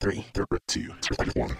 [0.00, 0.26] Three,
[0.68, 0.88] two,
[1.34, 1.56] one.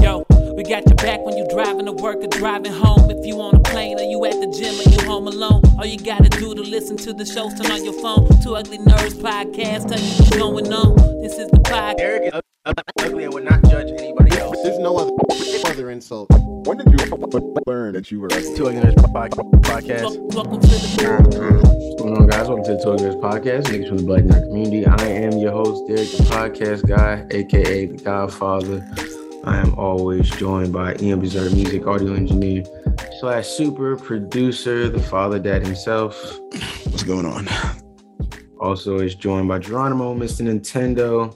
[0.00, 0.24] Yo,
[0.54, 3.10] we got your back when you're driving to work or driving home.
[3.10, 5.84] If you on a plane or you at the gym or you home alone, all
[5.84, 8.28] you gotta do to listen to the shows, turn on your phone.
[8.42, 11.20] Two Ugly Nerds podcast, tell you what's going on.
[11.20, 11.98] This is the podcast.
[11.98, 12.40] Eric is
[13.00, 14.17] ugly and would not judge anybody else.
[14.68, 15.12] There's no other
[15.64, 16.28] other insult.
[16.30, 16.98] When did you
[17.66, 18.54] learn that you were ugly?
[18.54, 18.96] Two Ugly Nerds
[19.62, 20.18] podcast.
[20.34, 22.48] Welcome to the What's going on, guys?
[22.48, 24.84] Welcome to the Toy Girls Podcast, niggas from the Black Nerd community.
[24.84, 28.86] I am your host, Derek, the podcast guy, aka the Godfather.
[29.44, 32.62] I am always joined by Ian Berserk, music audio engineer
[33.20, 36.38] slash super producer, the father dad himself.
[36.84, 37.48] What's going on?
[38.60, 40.42] Also is joined by Geronimo, Mr.
[40.42, 41.34] Nintendo,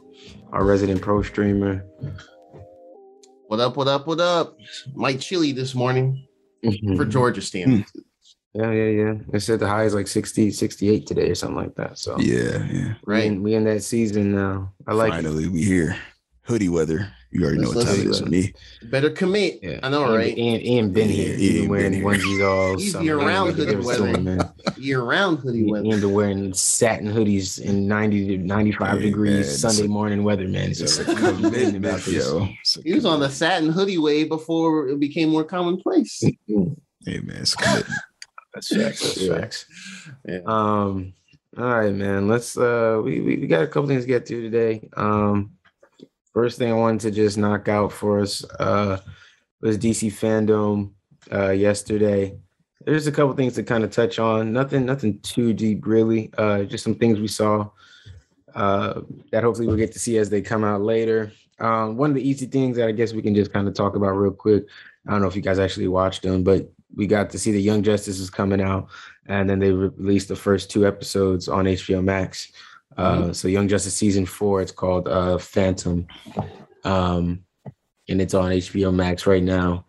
[0.52, 1.82] our resident pro streamer.
[3.52, 3.76] What up?
[3.76, 4.06] What up?
[4.06, 4.56] What up?
[4.94, 6.26] Mike Chili this morning
[6.64, 6.96] mm-hmm.
[6.96, 7.92] for Georgia standards.
[8.54, 9.14] Yeah, yeah, yeah.
[9.30, 11.98] It said the high is like 60, 68 today or something like that.
[11.98, 12.94] So Yeah, yeah.
[13.06, 13.24] we Right.
[13.24, 14.72] in, we in that season now.
[14.86, 15.16] I like it.
[15.16, 15.98] Finally, we here.
[16.44, 17.12] Hoodie weather.
[17.34, 18.24] You already know Let's what time it is listen.
[18.24, 18.54] with me.
[18.90, 19.60] Better commit.
[19.62, 20.36] Yeah, I know, Ian, right?
[20.36, 21.28] And Ian been Yeah, here.
[21.28, 22.04] Ian Ian been wearing here.
[22.04, 23.04] onesies all He's summer.
[23.04, 24.20] year round Ian hoodie was weather.
[24.20, 24.52] man.
[24.76, 25.86] Year round hoodie weather.
[25.86, 29.88] Ian been wearing satin hoodies in 90 to 95 Hey, degrees man, Sunday it's a-
[29.88, 30.74] morning weather, man.
[30.74, 32.26] So It's a you know, you been commitment, about this.
[32.26, 32.48] yo.
[32.84, 36.22] He was on the satin hoodie wave before it became more commonplace.
[37.04, 37.98] Hey man, it's commitment.
[38.54, 39.00] That's facts.
[39.00, 39.66] That's facts.
[40.28, 40.38] Yeah.
[40.46, 41.14] Um,
[41.58, 42.28] all right, man.
[42.28, 44.88] Let's uh we, we we got a couple things to get to today.
[44.96, 45.52] Um
[46.32, 48.98] first thing I wanted to just knock out for us uh
[49.60, 50.90] was DC FanDome
[51.32, 52.36] uh yesterday.
[52.84, 54.52] There's a couple things to kind of touch on.
[54.52, 56.30] Nothing, nothing too deep really.
[56.36, 57.68] Uh just some things we saw
[58.54, 61.32] uh that hopefully we'll get to see as they come out later.
[61.62, 63.94] Um, one of the easy things that I guess we can just kind of talk
[63.94, 64.66] about real quick.
[65.06, 67.62] I don't know if you guys actually watched them, but we got to see the
[67.62, 68.88] Young Justice is coming out,
[69.26, 72.52] and then they re- released the first two episodes on HBO Max.
[72.96, 76.06] Uh, So Young Justice season four, it's called uh, Phantom,
[76.84, 77.44] um,
[78.08, 79.86] and it's on HBO Max right now.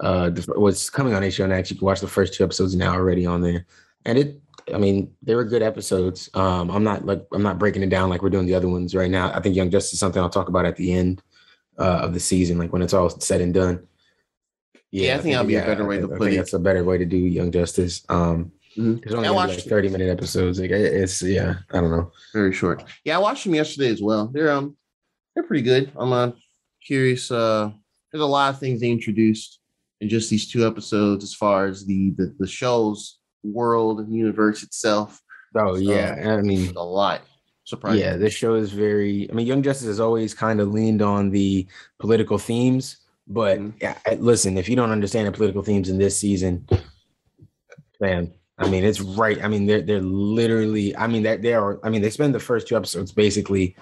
[0.00, 1.70] Uh, the, what's coming on HBO Max?
[1.70, 3.66] You can watch the first two episodes now already on there,
[4.04, 4.40] and it.
[4.74, 6.30] I mean, they were good episodes.
[6.32, 8.94] Um, I'm not like I'm not breaking it down like we're doing the other ones
[8.94, 9.30] right now.
[9.34, 11.22] I think Young Justice is something I'll talk about at the end
[11.78, 13.86] uh, of the season, like when it's all said and done.
[14.90, 16.38] Yeah, I think that'd be a better way I to think- I put think it.
[16.38, 18.04] That's a better way to do Young Justice.
[18.08, 19.02] Um, Mhm.
[19.02, 20.58] there's only I watched- like 30 minute episodes.
[20.60, 22.10] Like it's yeah, I don't know.
[22.32, 22.84] Very short.
[23.04, 24.28] Yeah, I watched them yesterday as well.
[24.32, 24.76] They're um
[25.34, 25.92] they're pretty good.
[25.96, 26.30] I'm uh,
[26.86, 27.30] curious.
[27.30, 27.70] Uh
[28.12, 29.58] there's a lot of things they introduced
[30.00, 34.62] in just these two episodes as far as the the, the show's world and universe
[34.62, 35.20] itself.
[35.56, 37.22] Oh So, yeah, I mean, A lot.
[37.66, 38.00] Surprising.
[38.00, 39.30] yeah, this show is very.
[39.30, 41.66] I mean, Young Justice has always kind of leaned on the
[41.98, 43.72] political themes, but Mhm.
[43.80, 46.66] yeah, listen, if you don't understand the political themes in this season,
[48.00, 49.42] man, I mean, it's right.
[49.42, 50.96] I mean, they're they're literally.
[50.96, 51.80] I mean, that they are.
[51.84, 53.76] I mean, they spend the first two episodes basically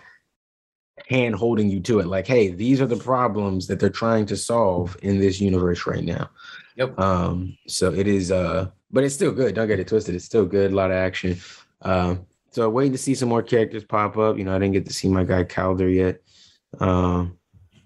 [1.08, 4.36] hand holding you to it, like, hey, these are the problems that they're trying to
[4.36, 6.30] solve in this universe right now.
[6.76, 6.98] Yep.
[6.98, 9.54] Um, so it is uh, but it's still good.
[9.54, 10.14] Don't get it twisted.
[10.14, 11.38] It's still good, a lot of action.
[11.82, 14.38] Um, so waiting to see some more characters pop up.
[14.38, 16.22] You know, I didn't get to see my guy Kaldur yet.
[16.80, 17.38] Um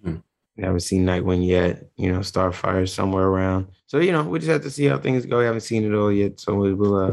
[0.02, 0.16] Hmm.
[0.58, 3.68] I haven't seen Nightwing yet, you know, Starfire somewhere around.
[3.86, 5.38] So, you know, we just have to see how things go.
[5.38, 6.40] We haven't seen it all yet.
[6.40, 7.12] So we will uh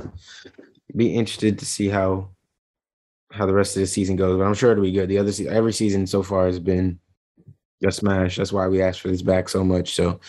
[0.95, 2.29] be interested to see how
[3.31, 4.38] how the rest of the season goes.
[4.38, 5.09] But I'm sure it'll be good.
[5.09, 7.00] The other se- every season so far has been
[7.85, 8.38] a smash.
[8.38, 9.95] That's why we asked for this back so much.
[9.95, 10.19] So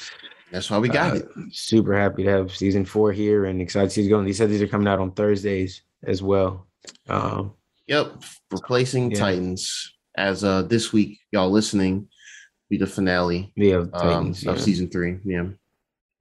[0.50, 1.28] That's why we got uh, it.
[1.53, 4.25] Super happy to have season four here and excited to see it going.
[4.25, 6.66] They said these are coming out on Thursdays as well.
[7.09, 7.54] Um,
[7.87, 8.22] Yep.
[8.50, 9.19] Replacing Yeah.
[9.19, 12.09] Titans as uh this week, y'all listening,
[12.71, 15.19] be the finale yeah, um, Titans, of season three.
[15.25, 15.49] Yeah.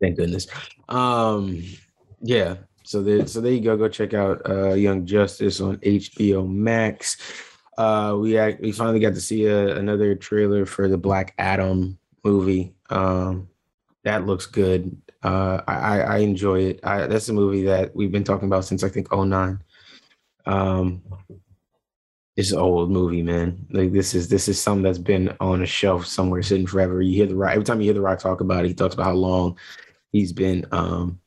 [0.03, 0.47] Thank goodness.
[0.89, 1.63] Um,
[2.21, 2.55] yeah.
[2.83, 3.77] So there, so there you go.
[3.77, 7.15] Go check out uh, Young Justice on HBO Max.
[7.77, 11.97] Uh, we act, we finally got to see a, another trailer for the Black Adam
[12.25, 12.75] movie.
[12.89, 13.47] Um,
[14.03, 14.93] that looks good.
[15.23, 16.81] Uh, I, I I enjoy it.
[16.83, 19.57] I, that's a movie that we've been talking about since I think 09.
[20.45, 21.01] Um,
[22.35, 23.65] it's an old movie, man.
[23.69, 27.01] Like this is this is something that's been on a shelf somewhere sitting forever.
[27.01, 28.95] You hear the rock every time you hear the rock talk about it, he talks
[28.95, 29.57] about how long
[30.13, 31.19] he's been um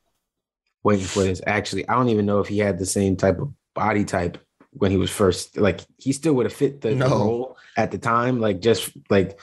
[0.82, 1.42] waiting for this.
[1.46, 4.38] Actually, I don't even know if he had the same type of body type
[4.70, 7.08] when he was first like he still would have fit the, No.
[7.08, 9.38] role at the time, like just like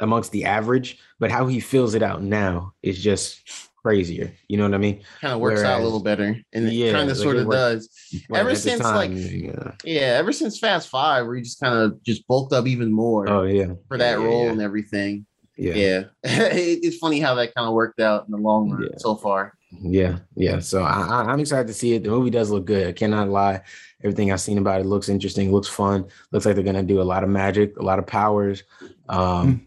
[0.00, 3.40] amongst the average, but how he fills it out now is just
[3.76, 4.32] crazier.
[4.48, 5.02] You know what I mean?
[5.20, 6.36] Kind of works out a little better.
[6.52, 7.88] And it Yeah, kind of like sort of does.
[8.32, 9.72] Ever since, time, like- yeah.
[9.84, 13.28] Yeah, ever since Fast Five, where he just kind of just bulked up even more
[13.28, 15.26] oh yeah, for that Yeah, role and everything.
[15.62, 15.74] Yeah.
[15.74, 18.98] Yeah, it's funny how that kind of worked out in the long run Yeah.
[18.98, 19.54] so far.
[19.80, 20.58] Yeah, yeah.
[20.58, 22.02] So I, I, I'm excited to see it.
[22.04, 22.88] The movie does look good.
[22.88, 23.62] I cannot lie.
[24.04, 25.50] Everything I've seen about it looks interesting.
[25.52, 26.04] Looks fun.
[26.30, 28.64] Looks like they're gonna do a lot of magic, a lot of powers.
[29.08, 29.66] Um,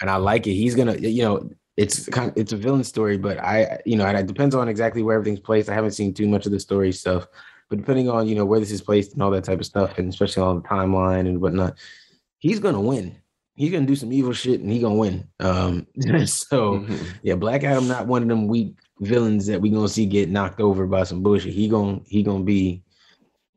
[0.00, 0.54] and I like it.
[0.54, 4.06] He's gonna, you know, it's kind of, it's a villain story, but I, you know,
[4.06, 5.68] and it depends on exactly where everything's placed.
[5.68, 7.26] I haven't seen too much of the story stuff,
[7.68, 9.98] but depending on you know where this is placed and all that type of stuff,
[9.98, 11.76] and especially on the timeline and whatnot,
[12.38, 13.16] he's gonna win.
[13.56, 15.26] He's gonna do some evil shit and he gonna win.
[15.40, 15.86] Um,
[16.26, 17.06] so Mhm.
[17.22, 20.60] yeah, Black Adam not one of them weak villains that we gonna see get knocked
[20.60, 21.52] over by some bullshit.
[21.54, 22.82] He gonna he gonna be,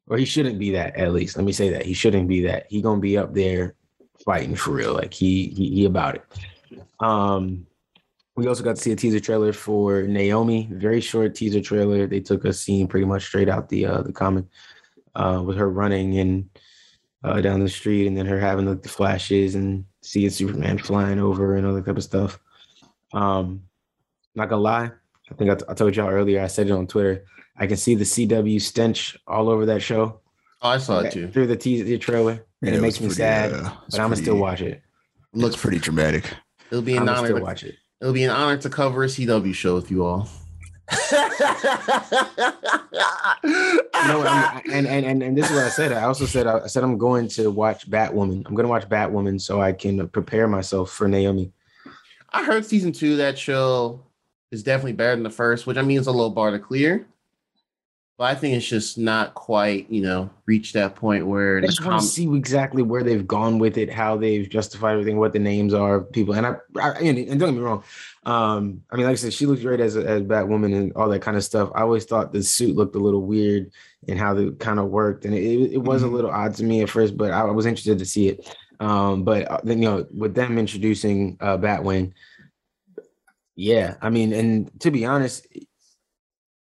[0.07, 1.35] or he shouldn't be that at least.
[1.37, 2.65] Let me say that he shouldn't be that.
[2.69, 3.75] He gonna be up there
[4.25, 4.93] fighting for real.
[4.93, 6.23] Like he he, he about it.
[6.99, 7.65] Um,
[8.35, 10.69] we also got to see a teaser trailer for Naomi.
[10.71, 12.07] Very short teaser trailer.
[12.07, 14.45] They took a scene pretty much straight out the uh, the comic
[15.15, 16.49] uh, with her running and
[17.23, 21.19] uh, down the street, and then her having the, the flashes and seeing Superman flying
[21.19, 22.39] over and all that type of stuff.
[23.13, 23.61] Um,
[24.33, 24.85] not gonna lie,
[25.29, 26.41] I think I, t- I told y'all earlier.
[26.41, 27.25] I said it on Twitter.
[27.57, 30.19] I can see the CW stench all over that show
[30.63, 31.27] Oh, I saw it too.
[31.27, 33.53] through the teaser trailer, and it, was makes me sad.
[33.53, 34.81] uh, but I'm gonna still watch it.
[35.33, 36.25] Looks pretty dramatic.
[36.71, 37.37] It'll be I'm an gonna honor.
[37.37, 37.75] To, watch it.
[38.01, 40.27] it'll be an honor to cover a CW show with you all.
[44.07, 44.25] No,
[44.71, 45.91] and, and and and this is what I said.
[45.91, 48.45] I also said I said I'm going to watch Batwoman.
[48.45, 51.51] I'm going to watch Batwoman so I can prepare myself for Naomi.
[52.31, 54.01] I heard season two of that show
[54.51, 57.07] is definitely better than the first, which I mean is a low bar to clear.
[58.17, 61.85] But I think it's just not quite, you know, reached that point where I just
[61.85, 65.39] want to see exactly where they've gone with it, how they've justified everything, what the
[65.39, 66.35] names are of people.
[66.35, 67.81] And I, I and don't get me wrong.
[68.29, 71.21] Um, I mean, like I said, she looks great as as Batwoman and all that
[71.23, 71.71] kind of stuff.
[71.73, 73.71] I always thought the suit looked a little weird
[74.07, 76.05] and how they kind of worked, and it, it was Mhm.
[76.05, 78.55] a little odd to me at first, but I was interested to see it.
[78.79, 82.13] Um, but uh, then you know, with them introducing uh, Batwing,
[83.55, 85.47] yeah, I mean, and to be honest,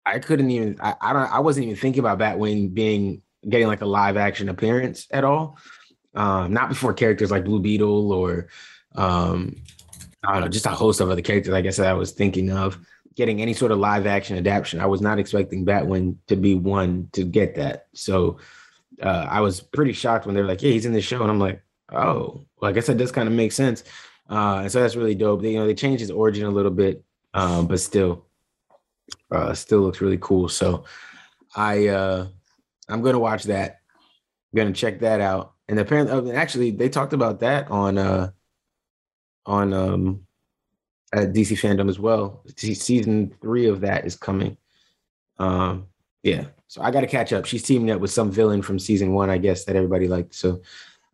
[0.05, 0.79] I couldn't even.
[0.81, 1.32] I, I don't.
[1.32, 5.58] I wasn't even thinking about Batwing being getting like a live action appearance at all.
[6.15, 8.49] Um, not before characters like Blue Beetle or
[8.94, 9.56] um,
[10.25, 11.53] I don't know, just a host of other characters.
[11.53, 12.79] Like I that I was thinking of
[13.15, 14.81] getting any sort of live action adaptation.
[14.81, 17.87] I was not expecting Batwing to be one to get that.
[17.95, 18.39] So
[19.03, 21.31] uh, I was pretty shocked when they were like, "Yeah, he's in the show," and
[21.31, 23.85] I'm like, "Oh, well, I guess that does kind of make sense."
[24.31, 25.43] Uh, and so that's really dope.
[25.43, 27.05] They, you know, they changed his origin a little bit,
[27.35, 28.27] um, but still,
[29.31, 30.49] uh, still looks really cool.
[30.49, 30.85] So
[31.55, 32.29] I, uh,
[32.89, 33.81] I'm gonna watch that.
[34.53, 35.55] I'm gonna check that out.
[35.69, 38.31] And apparently, oh, actually, they talked about that on uh,
[39.47, 40.27] on um,
[41.12, 42.43] at DC FanDome as well.
[42.56, 44.56] Season three of that is coming.
[45.39, 45.87] Um,
[46.23, 46.47] yeah.
[46.69, 47.44] So I got to catch up.
[47.44, 50.35] She's teaming up with some villain from season one, I guess, that everybody liked.
[50.35, 50.62] So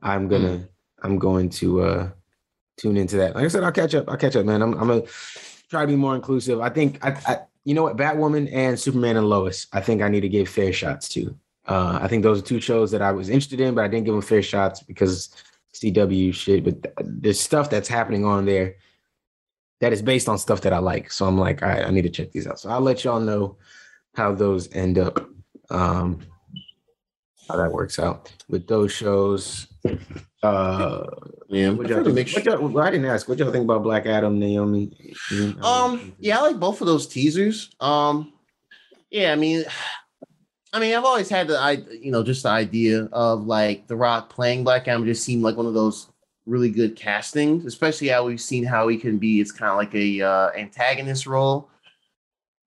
[0.03, 0.69] I'm gonna,
[1.03, 2.11] I'm going to uh
[2.77, 3.35] tune into that.
[3.35, 4.09] Like I said, I'll catch up.
[4.09, 4.63] I'll catch up, man.
[4.63, 5.03] I'm, I'm gonna
[5.69, 6.61] try to be more inclusive.
[6.61, 9.67] I think I, I you know what, Batwoman and Superman and Lois.
[9.73, 11.37] I think I need to give fair shots to.
[11.67, 14.07] Uh, I think those are two shows that I was interested in, but I didn't
[14.07, 15.31] give them fair shots because
[15.79, 16.65] CW shit.
[16.65, 18.77] But th- there's stuff that's happening on there
[19.81, 21.11] that is based on stuff that I like.
[21.11, 22.61] So I'm like, all right, I need to check these out.
[22.61, 23.57] So I'll let y'all know
[24.15, 25.29] how those end up.
[25.71, 26.21] Um,
[27.49, 29.67] how that works out with those shows.
[30.43, 31.05] Uh,
[31.49, 31.71] yeah.
[31.71, 32.15] what y'all think?
[32.15, 33.29] make What y'all, well, I didn't ask.
[33.29, 35.15] What y'all think about Black Adam, Naomi?
[35.63, 37.71] Um, yeah, I like both of those teasers.
[37.81, 38.33] Um,
[39.11, 39.65] yeah, I mean,
[40.73, 43.97] I mean, I've always had the I, you know, just the idea of like The
[43.97, 46.09] Rock playing Black Adam just seemed like one of those
[46.47, 49.41] really good castings, especially how we've seen how he can be.
[49.41, 51.69] It's kind of like a uh, antagonist role,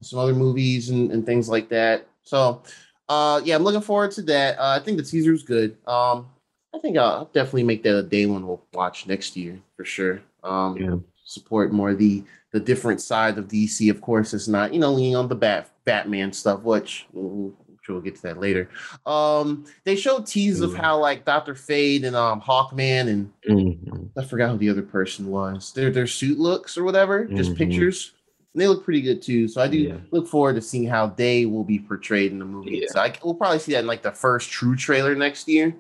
[0.01, 2.07] some other movies and, and things like that.
[2.23, 2.63] So,
[3.09, 4.57] uh, yeah, I'm looking forward to that.
[4.59, 5.77] Uh, I think the teaser's good.
[5.87, 6.27] Um,
[6.73, 10.21] I think I'll definitely make that a day one we'll watch next year for sure.
[10.43, 10.95] Um, Yeah.
[11.25, 13.89] support more the the different side of DC.
[13.89, 17.60] Of course, it's not you know leaning on the bat Batman stuff, which we'll, I'm
[17.81, 18.69] sure we'll get to that later.
[19.05, 20.77] Um, they showed teases of Mhm.
[20.77, 24.09] how like Doctor Fate and um Hawkman and Mhm.
[24.17, 25.73] I forgot who the other person was.
[25.73, 27.57] Their their suit looks or whatever, just Mhm.
[27.57, 28.13] pictures.
[28.53, 29.47] And they look pretty good too.
[29.47, 29.97] So I do Yeah.
[30.11, 32.79] look forward to seeing how they will be portrayed in the movie.
[32.81, 32.87] Yeah.
[32.91, 35.75] So I, we'll probably see that in like the first true trailer next year.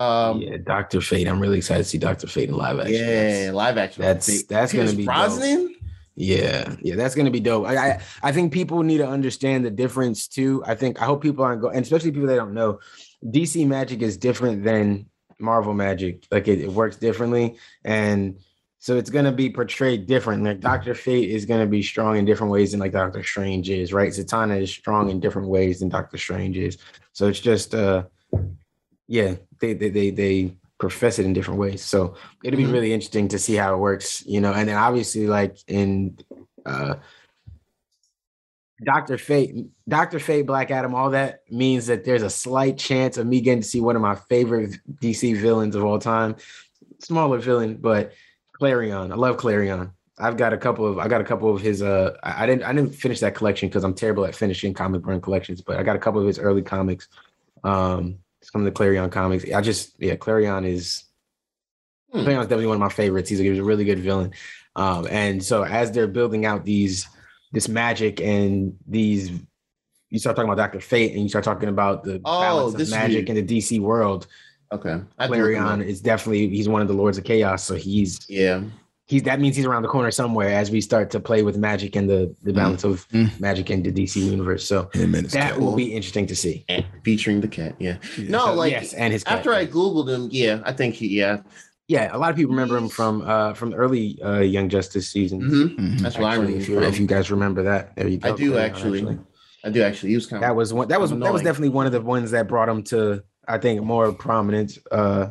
[0.00, 1.26] Um, yeah, Doctor Fate.
[1.28, 2.94] I'm really excited to see Doctor Fate in live action.
[2.94, 4.02] yeah, live action.
[4.02, 5.72] That's- that's gonna Pierce be dope.
[6.14, 7.66] Yeah, yeah, that's gonna be dope.
[7.66, 10.62] I, I I think people need to understand the difference too.
[10.66, 12.80] I think I hope people aren't going, and especially people that don't know,
[13.24, 15.06] DC magic is different than
[15.38, 16.26] Marvel magic.
[16.30, 18.38] Like it, it works differently, and
[18.78, 20.44] so it's gonna be portrayed different.
[20.44, 23.94] Like Doctor Fate is gonna be strong in different ways than like Doctor Strange is,
[23.94, 24.10] right?
[24.10, 26.76] Zatanna is strong in different ways than Doctor Strange is.
[27.12, 28.04] So it's just uh,
[29.08, 31.80] yeah, they they they they profess it in different ways.
[31.92, 32.72] So it'll be Mhm.
[32.72, 34.52] really interesting to see how it works, you know.
[34.52, 36.18] And then obviously, like in
[36.66, 36.94] uh
[38.84, 39.54] Doctor Fate,
[39.88, 43.62] Doctor Fate, Black Adam, all that means that there's a slight chance of me getting
[43.62, 46.34] to see one of my favorite DC villains of all time.
[47.00, 48.12] Smaller villain, but
[48.60, 49.12] Klarion.
[49.12, 49.92] I love Klarion.
[50.18, 52.64] I've got a couple of I got a couple of his uh I I didn't
[52.64, 55.84] I didn't finish that collection because I'm terrible at finishing comic run collections, but I
[55.84, 57.06] got a couple of his early comics.
[57.62, 59.50] Um some of the Klarion comics.
[59.52, 61.04] I just yeah, Klarion is
[62.12, 62.20] Hmm.
[62.20, 63.30] Klarion's definitely one of my favorites.
[63.30, 64.32] He's a, he's a really good villain.
[64.76, 67.06] Um and so as they're building out these
[67.52, 69.30] this magic and these
[70.10, 70.80] you start talking about Dr.
[70.80, 73.80] Fate and you start talking about the Oh, balance of is magic in the DC
[73.80, 74.26] world.
[74.70, 75.00] Okay.
[75.18, 77.64] I do look him Klarion is definitely he's one of the Lords of Chaos.
[77.64, 78.62] So he's Yeah.
[79.12, 81.94] He's that means he's around the corner somewhere as we start to play with magic
[81.96, 83.28] and the the balance of Mm.
[83.40, 84.64] magic in the DC universe.
[84.66, 86.64] So Him and his that will be interesting to see.
[86.70, 87.74] And featuring the cat.
[87.78, 87.96] Yeah.
[88.16, 88.30] Yeah.
[88.30, 89.36] No, So, like yes, and his cat.
[89.38, 91.42] after I Googled him, yeah, I think he yeah.
[91.88, 95.06] yeah, a lot of people remember him from uh from the early uh Young Justice
[95.14, 95.38] season.
[95.42, 95.66] Mhm.
[95.78, 95.98] Mhm.
[96.00, 96.62] That's what I Actually, remember.
[96.62, 98.32] if you if you guys remember that, there you go.
[98.32, 99.18] I do Klarion, actually.
[99.64, 100.08] I do actually.
[100.08, 100.88] He was kind That of was one.
[100.88, 103.82] That was that was definitely one of the ones that brought him to I think
[103.82, 105.26] more prominence uh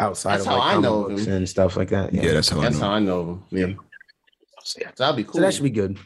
[0.00, 1.32] outside That's of how like I know books him.
[1.34, 2.12] and stuff like that.
[2.12, 2.84] Yeah, that's how that's I know.
[2.86, 3.44] how I know him.
[3.50, 3.74] Yeah.
[4.64, 4.90] So, yeah.
[4.94, 5.34] So that'd be cool.
[5.34, 5.98] So that should be good.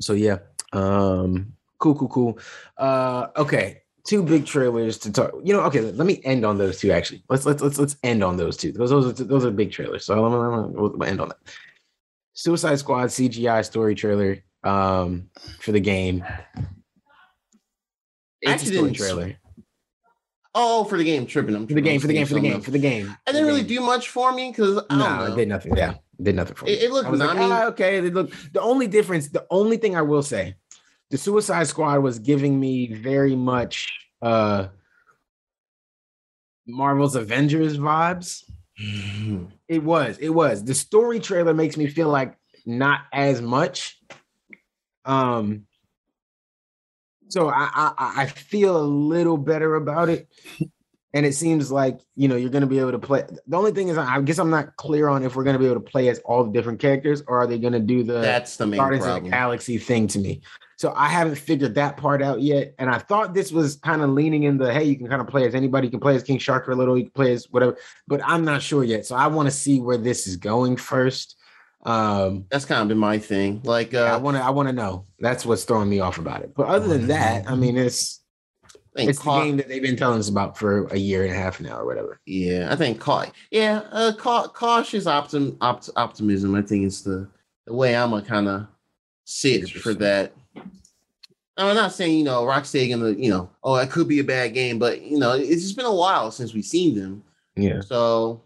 [0.00, 0.38] So yeah.
[0.72, 2.38] Um cool, cool, cool.
[2.78, 3.82] Uh okay.
[4.06, 5.32] Two big trailers to talk.
[5.42, 7.24] You know, okay, let me end on those two actually.
[7.28, 8.70] Let's let's let's let's end on those two.
[8.72, 10.04] Those those are those are big trailers.
[10.04, 11.38] So I'm gonna, I'm gonna- we'll end on that.
[12.34, 15.28] Suicide Squad CGI story trailer um
[15.60, 16.24] for the game.
[18.42, 19.36] It's Actually a story trailer.
[20.56, 21.54] Oh, for the game, tripping.
[21.54, 23.16] I'm For the game, for the game, for the game, for the game.
[23.26, 25.76] I didn't really do much for me because I No, it did nothing.
[25.76, 26.72] Yeah, it did nothing for me.
[26.72, 27.98] It- it looked- I was like, ah, okay.
[27.98, 28.52] It looked.
[28.52, 30.56] The only difference, the only thing I will say,
[31.10, 34.68] the Suicide Squad was giving me very much uh
[36.66, 38.42] Marvel's Avengers vibes.
[39.68, 40.18] It was.
[40.18, 40.64] It was.
[40.64, 42.36] The story trailer makes me feel like
[42.66, 44.00] not as much.
[45.04, 45.66] Um.
[47.28, 50.28] So I I, I- I feel a little better about it,
[51.12, 53.24] and it seems like you know you're going to be able to play.
[53.46, 55.66] The only thing is, I guess I'm not clear on if we're going to be
[55.66, 58.20] able to play as all the different characters, or are they going to do the
[58.20, 59.30] That's the main Guardians of the problem.
[59.32, 60.40] Galaxy thing to me.
[60.78, 62.74] So I haven't figured that part out yet.
[62.78, 65.26] And I thought this was kind of leaning in the hey, you can kind of
[65.26, 67.32] play as anybody, you can play as King Shark or a little, you can play
[67.32, 69.06] as whatever, but I'm not sure yet.
[69.06, 71.36] So I want to see where this is going first.
[71.86, 73.60] Um That's kind of been my thing.
[73.64, 75.06] Like, yeah, I uh, want to I want to know.
[75.20, 76.52] That's what's throwing me off about it.
[76.54, 78.20] But other than that, I mean it's
[78.96, 81.60] it's the game that they've been telling us about for a year and a half
[81.60, 82.20] now or whatever.
[82.26, 86.54] Yeah, I think ca- yeah, uh, ca- cautious optim- opt- optimism.
[86.54, 87.28] I think is the
[87.66, 88.66] the way I'm gonna kind of
[89.24, 90.32] sit for that.
[91.58, 94.54] I'm not saying you know Rocksteady gonna you know oh it could be a bad
[94.54, 97.22] game, but you know it's just been a while since we've seen them,
[97.54, 97.80] Yeah.
[97.80, 98.42] so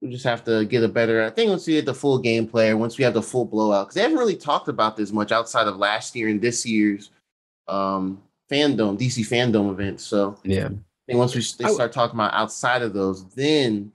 [0.00, 1.24] we just have to get a better.
[1.24, 3.86] I think once we get the full gameplay, or once we have the full blowout,
[3.86, 7.10] because they haven't really talked about this much outside of last year and this year's
[7.66, 10.00] um fandom DC FanDome event.
[10.00, 10.66] So Yeah.
[10.66, 13.92] I think once we they start talking about outside of those, then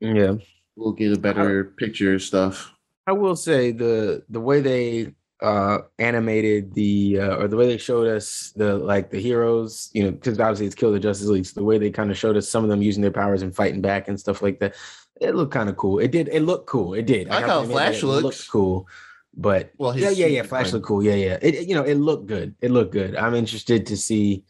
[0.00, 0.34] Yeah.
[0.76, 2.72] we'll get a better picture and stuff.
[3.06, 7.76] I will say the the way they uh animated the uh, or the way they
[7.78, 11.46] showed us the like the heroes, you know, because obviously it's Kill the Justice League.
[11.46, 13.54] So the way they kind of showed us some of them using their powers and
[13.54, 14.74] fighting back and stuff like that,
[15.20, 15.98] it looked kind of cool.
[15.98, 16.28] It did.
[16.28, 16.94] It looked cool.
[16.94, 17.28] It did.
[17.28, 18.22] I like have how to admit that Flash it looks.
[18.24, 18.88] looked cool.
[19.36, 20.42] But Well, yeah, yeah, yeah.
[20.42, 20.72] Flash fine.
[20.74, 21.02] looked cool.
[21.02, 21.38] Yeah, yeah.
[21.42, 22.54] It, it- you know, it looked good.
[22.60, 23.16] It looked good.
[23.16, 24.44] I'm interested to see,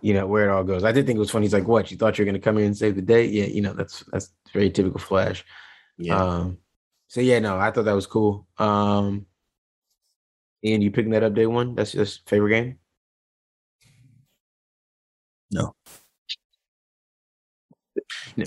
[0.00, 0.84] you know, where it all goes.
[0.84, 1.46] I did think it was funny.
[1.46, 1.90] He's like, "What?
[1.90, 4.04] You thought you were gonna come here and save the day?" Yeah, you know, that's
[4.12, 5.44] that's very typical Flash.
[5.98, 6.58] Yeah, Um,
[7.08, 8.46] so yeah, no, I thought that was cool.
[8.58, 9.26] Um,
[10.64, 11.74] Ian, you picking that up day one?
[11.74, 12.78] That's your favorite game?
[15.52, 15.74] No.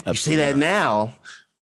[0.05, 1.15] You see that now,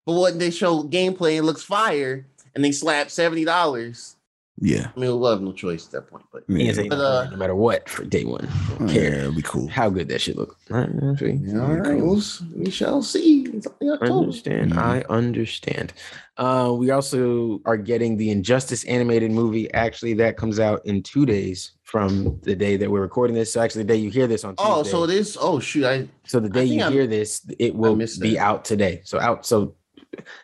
[0.06, 4.16] but what they show gameplay, it looks fire, and they slap seventy dollars.
[4.64, 4.90] Yeah.
[4.96, 6.24] I mean, we'll have no choice at that point.
[6.32, 6.74] But Yeah.
[6.76, 8.48] But, no uh, no matter what for day one.
[8.78, 9.68] Don't Yeah, care it'll be cool.
[9.70, 10.56] how good that shit look.
[10.70, 12.22] All right, yeah, all right, we'll,
[12.56, 13.48] we shall see.
[13.48, 14.06] I October.
[14.06, 14.74] understand.
[14.74, 14.78] Mhm.
[14.78, 15.94] I understand.
[16.38, 19.72] Uh, we also are getting the Injustice animated movie.
[19.74, 23.52] Actually, that comes out in two days from the day that we're recording this.
[23.52, 24.72] So actually, the day you hear this on Tuesday.
[24.72, 25.38] Oh, so it is.
[25.40, 28.64] Oh shoot, I So the day think you I'm- hear this, it will be out
[28.64, 29.02] today.
[29.04, 29.46] So out.
[29.46, 29.76] So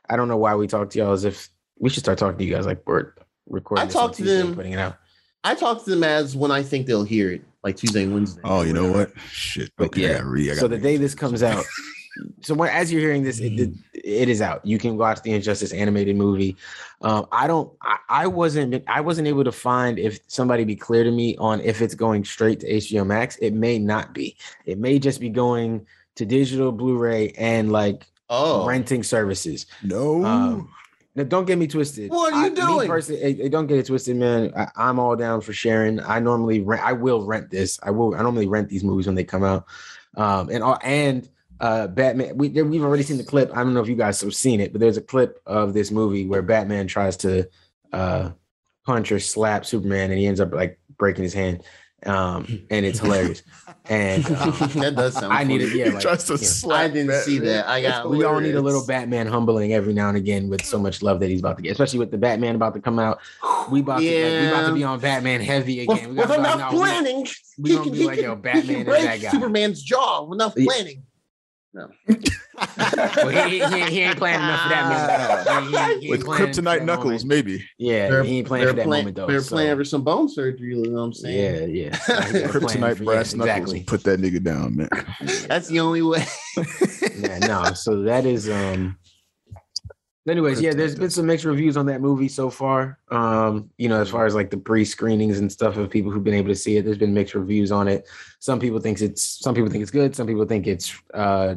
[0.09, 1.47] I don't know why we talk to y'all as if
[1.79, 3.13] we should start talking to you guys like we're
[3.49, 3.87] recording.
[3.87, 4.97] I talk to Tuesday and them- putting it out.
[5.45, 8.41] I talk to them as when I think they'll hear it, like Tuesday and Wednesday.
[8.43, 9.11] Oh, you know what?
[9.31, 9.71] Shit.
[9.77, 10.01] But Okay.
[10.01, 10.49] yeah, I gotta read.
[10.51, 11.63] I So gotta the day this comes out,
[12.41, 13.73] so when, as you're hearing this, it, Mm-hmm.
[13.93, 14.65] it is out.
[14.65, 16.55] You can watch the Injustice animated movie.
[17.01, 17.71] Um, I don't.
[17.81, 18.83] I, I wasn't.
[18.87, 22.23] I wasn't able to find if somebody be clear to me on if it's going
[22.25, 23.37] straight to HBO Max.
[23.37, 24.37] It may not be.
[24.65, 29.67] It may just be going to digital, Blu-ray, and like Oh, renting services.
[29.83, 30.25] No.
[30.25, 30.69] Um,
[31.15, 32.11] Now, don't get me twisted.
[32.11, 32.87] What are you I- me doing?
[32.87, 34.51] personally, don't get it twisted, man.
[34.55, 35.99] I, I'm all down for sharing.
[36.01, 36.83] I normally rent.
[36.83, 37.79] I will rent this.
[37.83, 38.13] I will.
[38.15, 39.65] I normally rent these movies when they come out.
[40.15, 41.27] Um, and all and
[41.59, 42.37] uh, Batman.
[42.37, 43.51] We we've already seen the clip.
[43.55, 45.91] I don't know if you guys have seen it, but there's a clip of this
[45.91, 47.47] movie where Batman tries to
[47.93, 48.31] uh,
[48.85, 51.63] punch or slap Superman, and he ends up like breaking his hand.
[52.05, 53.43] Um, and it's hilarious.
[53.89, 55.31] And that does sound.
[55.31, 55.71] I need funny.
[55.71, 55.77] it.
[55.77, 56.39] Yeah, he like, tries to yeah.
[56.39, 57.69] slap I didn't see that.
[57.69, 58.85] I got- we all need a little.
[58.85, 61.71] Batman humbling every now and again with so much love that he's about to get,
[61.71, 63.19] especially with the Batman about to come out.
[63.71, 66.09] We about to like, we about to be on Batman heavy With, again.
[66.09, 68.23] We with gotta like, enough no, planning, we he gonna can, be he like, can,
[68.25, 69.21] yo, he Batman can break.
[69.31, 70.65] Superman's jaw with enough Yeah.
[71.77, 72.23] Planning.
[73.17, 75.45] Well, he, he, he, he ain't playing enough for that moment.
[75.45, 75.61] though.
[75.61, 77.25] He- he- he With kryptonite knuckles, moment.
[77.25, 77.65] maybe.
[77.77, 79.27] Yeah, They're- he ain't playing for that playing, moment though.
[79.27, 80.69] they're so- playing for some bone surgery.
[80.75, 81.69] You know what I'm saying?
[81.75, 82.29] Yeah, yeah.
[82.31, 83.73] They're Kryptonite for- brass yeah, knuckles.
[83.73, 83.83] exactly.
[83.83, 84.89] Put that nigga down, man.
[85.47, 86.25] That's the only way.
[87.17, 87.73] yeah, no.
[87.73, 88.97] So that is um.
[90.27, 92.99] Anyways, yeah, there's been some mixed reviews on that movie so far.
[93.09, 96.33] Um, you know, as far as like the pre-screenings and stuff of people who've been
[96.33, 98.07] able to see it, there's been mixed reviews on it.
[98.39, 101.55] Some people think it's some people think it's good, some people think it's uh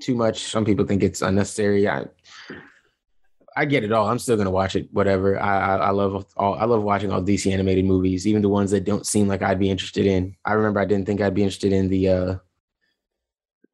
[0.00, 1.88] too much, some people think it's unnecessary.
[1.88, 2.04] I
[3.56, 4.08] I get it all.
[4.08, 5.40] I'm still gonna watch it, whatever.
[5.40, 8.70] I I, I love all I love watching all DC animated movies, even the ones
[8.72, 10.36] that don't seem like I'd be interested in.
[10.44, 12.36] I remember I didn't think I'd be interested in the uh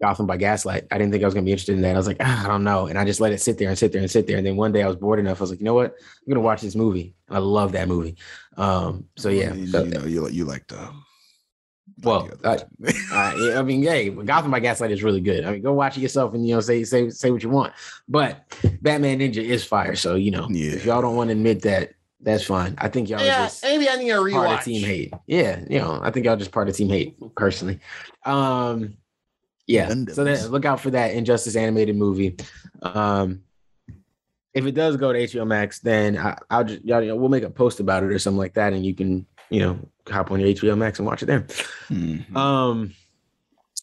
[0.01, 0.87] Gotham by Gaslight.
[0.91, 1.95] I didn't think I was gonna be interested in that.
[1.95, 3.79] I was like, ah, I don't know, and I just let it sit there and
[3.79, 4.39] sit there and sit there.
[4.39, 5.41] And then one day I was bored enough.
[5.41, 5.95] I was like, you know what?
[5.95, 7.15] I'm gonna watch this movie.
[7.29, 8.17] And I love that movie.
[8.57, 9.53] Um, so yeah.
[9.55, 10.91] you, So- you know, you like you like the.
[12.03, 12.65] well, the other
[13.13, 15.45] uh, I mean, hey, Gotham by Gaslight is really good.
[15.45, 17.75] I mean, go watch it yourself and you know say say say what you want.
[18.09, 18.43] But
[18.81, 20.73] Batman Ninja is fire, so you know Yeah.
[20.73, 21.93] if y'all don't want to admit that,
[22.23, 22.75] that's fine.
[22.79, 24.59] I think y'all yeah, just maybe I need a part rewatch.
[24.59, 25.13] of team hate.
[25.27, 27.81] Yeah, you know, I think y'all just part of team hate personally.
[28.25, 28.95] Um,
[29.71, 29.89] yeah.
[29.89, 30.15] Gundams.
[30.15, 32.37] So that, look out for that Injustice animated movie.
[32.83, 33.43] Um,
[34.53, 37.45] if it does go to HBO Max, then I, I'll just y'all, know we'll make
[37.45, 40.41] a post about it or something like that, and you can you know hop on
[40.41, 41.43] your HBO Max and watch it there.
[41.89, 42.35] Mhm.
[42.35, 42.95] Um,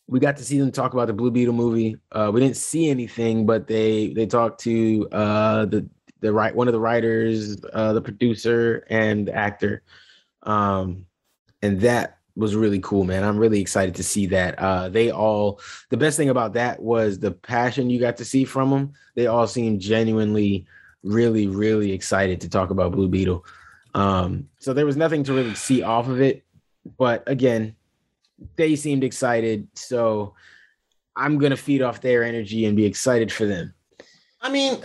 [0.07, 1.97] we got to see them talk about the Blue Beetle movie.
[2.11, 5.87] Uh, we didn't see anything, but they they talked to uh the
[6.19, 9.83] the right one of the writers, uh, the producer, and the actor.
[10.43, 11.05] Um,
[11.61, 13.23] and that was really cool, man.
[13.23, 14.59] I'm really excited to see that.
[14.59, 18.45] Uh, they all the best thing about that was the passion you got to see
[18.45, 18.93] from them.
[19.15, 20.67] They all seemed genuinely,
[21.03, 23.43] really, really excited to talk about Blue Beetle.
[23.95, 26.43] Um, so there was nothing to really see off of it,
[26.97, 27.75] but again,
[28.55, 29.67] they seemed excited.
[29.73, 30.35] So
[31.15, 33.73] I'm gonna feed off their energy and be excited for them.
[34.41, 34.79] I mean,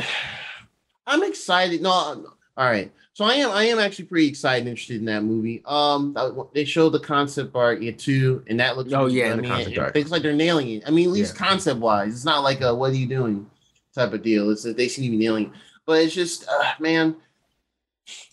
[1.06, 1.82] I'm excited.
[1.82, 2.90] No, all right.
[3.22, 3.50] So I am.
[3.52, 5.62] I am actually pretty excited, and interested in that movie.
[5.64, 6.12] Um,
[6.54, 8.92] they showed the concept art yeah, too, and that looks.
[8.92, 9.32] Oh, really yeah, good.
[9.32, 9.94] and I the mean, concept it, art.
[9.94, 10.82] looks like they're nailing it.
[10.88, 11.46] I mean, at least Yeah.
[11.46, 13.48] concept wise, it's not like a "What are you doing?"
[13.94, 14.50] type of deal.
[14.50, 15.44] It's that they seem to be nailing.
[15.46, 15.50] it.
[15.86, 17.14] But it's just, uh, man,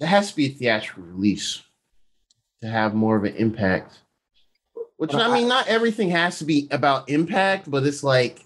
[0.01, 1.61] it has to be a theatrical release
[2.61, 3.99] to have more of an impact.
[4.97, 8.43] Which I mean, not everything has to be about impact, but it's like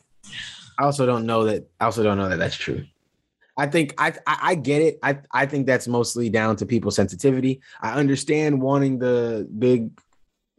[0.77, 1.69] I also don't know that.
[1.79, 2.83] I also don't know that that's true.
[3.55, 4.99] I think I, I I get it.
[5.03, 7.61] I I think that's mostly down to people's sensitivity.
[7.81, 9.91] I understand wanting the big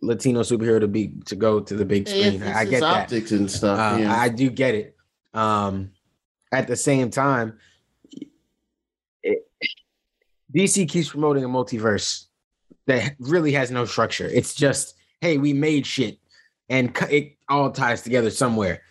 [0.01, 2.43] Latino superhero to be to go to the big screen.
[2.43, 3.03] it's, I get that.
[3.03, 3.79] optics and stuff.
[3.79, 4.15] Uh, yeah.
[4.15, 4.97] I do get it.
[5.33, 5.91] Um,
[6.53, 7.59] at the same time,
[9.23, 9.49] it,
[10.55, 12.27] DC keeps promoting a multiverse
[12.87, 14.27] that really has no structure.
[14.27, 16.19] It's just, hey, we made shit,
[16.69, 18.83] and it all ties together somewhere.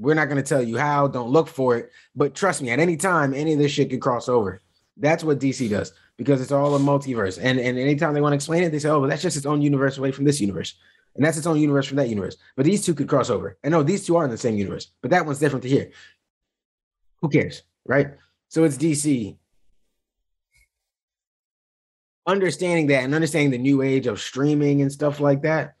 [0.00, 1.06] We're not going to tell you how.
[1.06, 4.00] Don't look for it, but trust me, at any time, any of this shit could
[4.00, 4.60] cross over.
[4.96, 7.38] That's what DC does because it's all a multiverse.
[7.40, 9.46] And and anytime they want to explain it, they say, "Oh, well, that's just its
[9.46, 10.74] own universe away from this universe."
[11.14, 12.36] and that's its own universe from that universe.
[12.56, 13.58] But these two could cross over.
[13.62, 15.90] And no, these two are in the same universe, but that one's different to here.
[17.20, 18.14] Who cares, right?
[18.48, 19.36] So it's DC.
[22.26, 25.74] Understanding that and understanding the new age of streaming and stuff like that,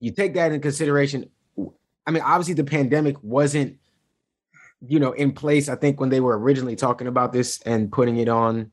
[0.00, 1.28] you take that in consideration.
[2.08, 3.76] I mean, obviously, the pandemic wasn't,
[4.86, 5.68] you know, in place.
[5.68, 8.72] I think when they were originally talking about this and putting it on,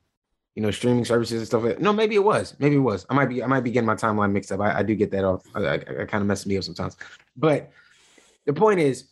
[0.55, 1.81] you know, streaming services and stuff like that.
[1.81, 2.55] No, maybe it was.
[2.59, 3.05] Maybe it was.
[3.09, 3.43] I might be.
[3.43, 4.61] I might be getting my timeline mixed up.
[4.61, 5.43] I, I do get that off.
[5.53, 6.95] I, I, I kind of messes me up sometimes.
[7.35, 7.71] But
[8.45, 9.09] the point is,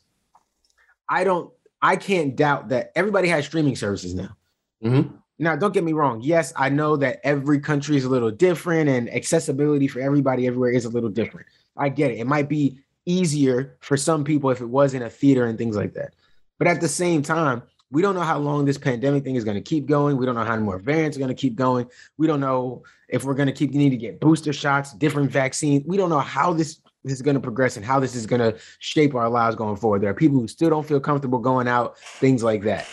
[1.09, 1.51] I don't.
[1.81, 4.37] I can't doubt that everybody has streaming services now.
[4.81, 5.17] Mhm.
[5.37, 6.21] Now, don't get me wrong.
[6.21, 10.71] Yes, I know that every country is a little different, and accessibility for everybody everywhere
[10.71, 11.47] is a little different.
[11.75, 12.19] I get it.
[12.19, 15.75] It might be easier for some people if it was in a theater and things
[15.75, 16.13] like that.
[16.59, 19.55] But at the same time, we don't know how long this pandemic thing is going
[19.55, 20.17] to keep going.
[20.17, 21.87] We don't know how many more variants are going to keep going.
[22.17, 25.83] We don't know if we're going to keep need to get booster shots, different vaccines.
[25.85, 28.39] We don't know how this, this is going to progress and how this is going
[28.39, 30.01] to shape our lives going forward.
[30.01, 32.87] There are people who still don't feel comfortable going out, things like that.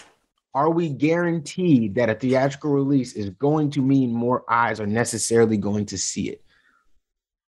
[0.55, 5.57] are we guaranteed that a theatrical release is going to mean more eyes are necessarily
[5.57, 6.43] going to see it?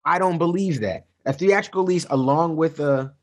[0.04, 1.07] I don't believe that.
[1.28, 3.14] A theatrical release along with a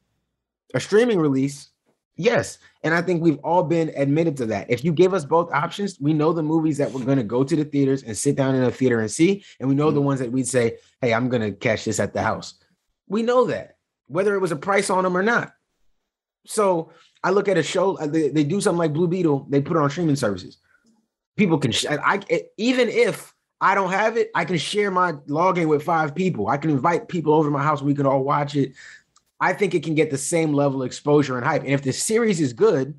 [0.74, 1.70] a streaming release,
[2.16, 2.58] yes.
[2.82, 4.70] And I think we've all been admitted to that.
[4.70, 7.44] If you give us both options, we know the movies that we're going to go
[7.44, 10.00] to the theaters and sit down in a theater and see, and we know the
[10.00, 12.54] ones that we'd say, "Hey, I'm going to catch this at the house."
[13.08, 15.54] We know that whether it was a price on them or not.
[16.46, 16.90] So
[17.22, 19.76] I look at a show, uh, they, they do something like Blue Beetle, they put
[19.76, 20.58] it on streaming services.
[21.36, 25.12] People can, sh- I, I even if I don't have it, I can share my
[25.28, 26.48] login with five people.
[26.48, 27.82] I can invite people over to my house.
[27.82, 28.72] We can all watch it.
[29.40, 31.62] I think it can get the same level of exposure and hype.
[31.62, 32.94] And if the series is good,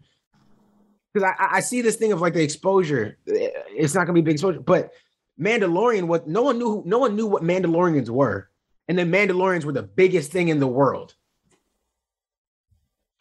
[1.13, 4.33] because I, I see this thing of like the exposure, it's not gonna be big
[4.33, 4.59] exposure.
[4.59, 4.91] But
[5.39, 8.49] Mandalorian, what no one knew, no one knew what Mandalorians were,
[8.87, 11.15] and then Mandalorians were the biggest thing in the world.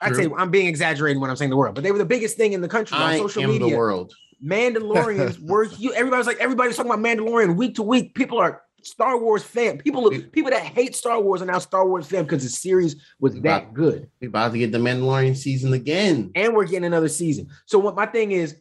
[0.01, 2.37] I'd say I'm being exaggerating when I'm saying the world, but they were the biggest
[2.37, 3.71] thing in the country I on social media.
[3.71, 4.13] the world.
[4.45, 5.93] Mandalorians were you.
[5.95, 8.15] Everybody's like everybody's talking about Mandalorian week to week.
[8.15, 9.79] People are Star Wars fan.
[9.79, 13.41] People people that hate Star Wars are now Star Wars fan because the series was
[13.41, 16.31] that good, We're about to get the Mandalorian season again.
[16.35, 17.49] and we're getting another season.
[17.67, 18.57] So what my thing is,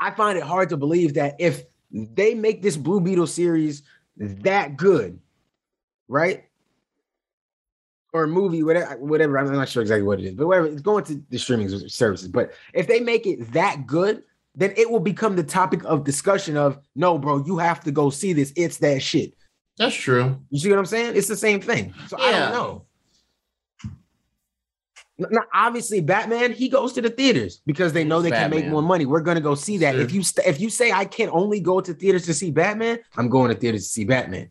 [0.00, 3.82] I find it hard to believe that if they make this Blue Beetle series
[4.16, 5.18] that good,
[6.08, 6.44] right?
[8.12, 9.38] Or a movie, whatever, whatever.
[9.38, 10.68] I'm not sure exactly what it is, but whatever.
[10.68, 12.28] It's going to the streaming services.
[12.28, 14.22] But if they make it that good,
[14.54, 18.10] then it will become the topic of discussion of no, bro, you have to go
[18.10, 18.52] see this.
[18.56, 19.34] It's that shit.
[19.78, 20.38] That's true.
[20.50, 21.16] You see what I'm saying?
[21.16, 21.92] It's the same thing.
[22.08, 22.84] So I don't know.
[25.16, 28.82] Now, obviously, Batman he goes to the theaters because they know they can make more
[28.82, 29.06] money.
[29.06, 29.94] We're gonna go see that.
[29.94, 30.02] Sure.
[30.02, 32.98] If you st- if you say I can only go to theaters to see Batman,
[33.16, 34.50] I'm going to theaters to see Batman.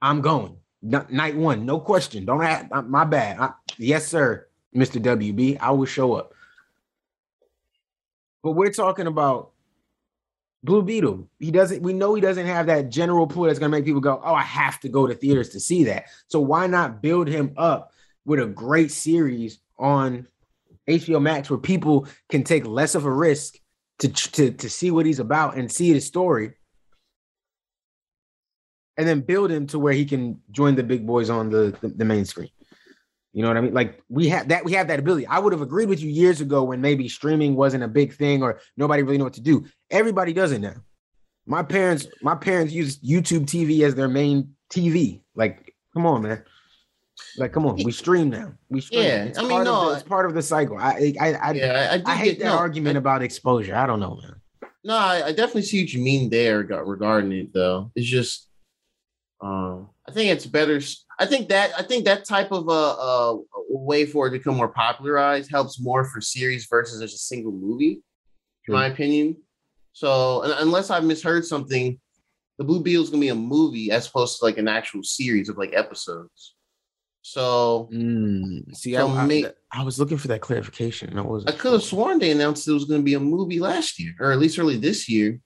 [0.00, 2.24] I'm going N- night one, no question.
[2.24, 2.66] Don't ask.
[2.70, 3.40] uh, My bad.
[3.40, 5.58] I- yes, sir, Mister WB.
[5.60, 6.32] I will show up.
[8.46, 9.50] But we're talking about
[10.62, 11.28] Blue Beetle.
[11.40, 11.82] He doesn't.
[11.82, 14.42] We know he doesn't have that general pool that's gonna make people go, "Oh, I
[14.42, 17.90] have to go to theaters to see that." So why not build him up
[18.24, 20.28] with a great series on
[20.86, 23.58] HBO Max where people can take less of a risk
[23.98, 26.52] to to to see what he's about and see his story,
[28.96, 31.88] and then build him to where he can join the big boys on the the,
[31.88, 32.50] the main screen.
[33.36, 33.74] You know what I mean?
[33.74, 35.26] Like we have that we have that ability.
[35.26, 38.42] I would have agreed with you years ago when maybe streaming wasn't a big thing
[38.42, 39.66] or nobody really know what to do.
[39.90, 40.72] Everybody does it now.
[41.44, 45.20] My parents, my parents use YouTube TV as their main TV.
[45.34, 46.42] Like, come on, man.
[47.36, 48.54] Like, come on, we stream now.
[48.70, 49.02] We stream.
[49.02, 50.78] Yeah, it's I mean, no, the, it's part of the cycle.
[50.78, 53.74] I, I, I, Yeah, I, I, I hate get- that no, argument I- about exposure.
[53.76, 54.36] I don't know, man.
[54.82, 57.90] No, I, I definitely see what you mean there regarding it, though.
[57.94, 58.45] It's just,
[59.40, 60.80] um, I think it's better.
[61.18, 64.38] I think that I think that type of a, a, a way for it to
[64.38, 68.02] become more popularized helps more for series versus just a single movie,
[68.68, 69.36] in my opinion.
[69.92, 71.98] So, unless I've misheard something,
[72.58, 75.48] the Blue Beetle is gonna be a movie as opposed to like an actual series
[75.48, 76.54] of like episodes.
[77.22, 81.10] So Mm, see, So I, I- I was looking for that clarification.
[81.10, 81.58] and I I wasn't.
[81.58, 84.30] could have sworn they announced it was going to be a movie last year, or
[84.32, 85.40] at least early this year.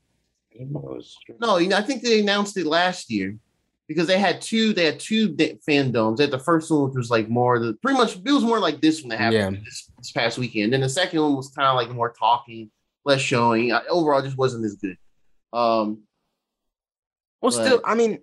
[1.40, 3.36] No, you know, I think they announced it last year
[3.90, 4.72] because they had two.
[4.72, 6.16] They had two fandoms.
[6.16, 8.60] They had the first one, which was like more the pretty much it was more
[8.60, 9.62] like this one that happened Yeah.
[9.64, 10.72] this, this past weekend.
[10.72, 12.70] Then the second one was kind of like more talking,
[13.04, 13.72] less showing.
[13.72, 14.96] Uh, overall, just wasn't as good.
[15.52, 16.04] Um,
[17.42, 18.20] Well, but- still, I mean,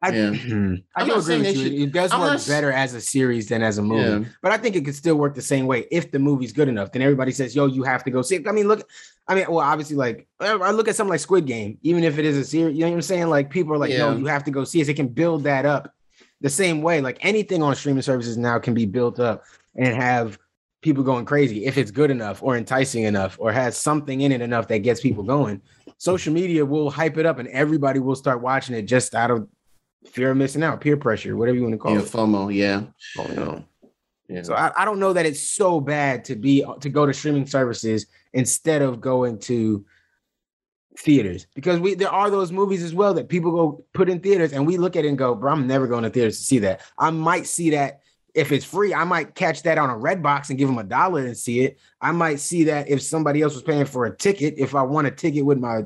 [0.00, 0.30] I, Yeah.
[0.96, 1.62] I do agree saying with you.
[1.64, 4.24] should- it does work not better as a series than as a movie.
[4.24, 4.30] Yeah.
[4.42, 6.92] But I think it could still work the same way if the movie's good enough.
[6.92, 8.46] Then everybody says, "Yo, you have to go see." it.
[8.46, 8.88] I mean, look,
[9.26, 12.18] I mean, well, obviously, like I I look at something like Squid Game, even if
[12.18, 13.28] it is a series, you know what I'm saying?
[13.28, 14.16] Like people are like, "No, Yeah.
[14.18, 15.92] you have to go see it." They can build that up
[16.40, 17.00] the same way.
[17.00, 19.42] Like anything on streaming services now can be built up
[19.74, 20.38] and have
[20.80, 24.40] people going crazy if it's good enough or enticing enough or has something in it
[24.40, 25.60] enough that gets people going.
[25.96, 29.48] Social media will hype it up and everybody will start watching it just out of
[30.06, 32.04] fear of missing out, peer pressure, whatever you want to call yeah, it.
[32.04, 32.54] FOMO.
[32.54, 32.82] Yeah,
[33.18, 33.64] oh, You know?
[34.28, 34.42] yeah.
[34.42, 37.14] So I, I don't know that it's so bad to be uh, to go to
[37.14, 39.84] streaming services instead of going to
[40.98, 44.52] theaters because we there are those movies as well that people go put in theaters
[44.52, 46.58] and we look at it and go, bro, I'm never going to theaters to see
[46.60, 46.82] that.
[46.98, 48.00] I might see that
[48.34, 48.94] if it's free.
[48.94, 51.78] I might catch that on a Redbox and give them a dollar and see it.
[52.00, 55.06] I might see that if somebody else was paying for a ticket, if I want
[55.06, 55.82] a ticket with my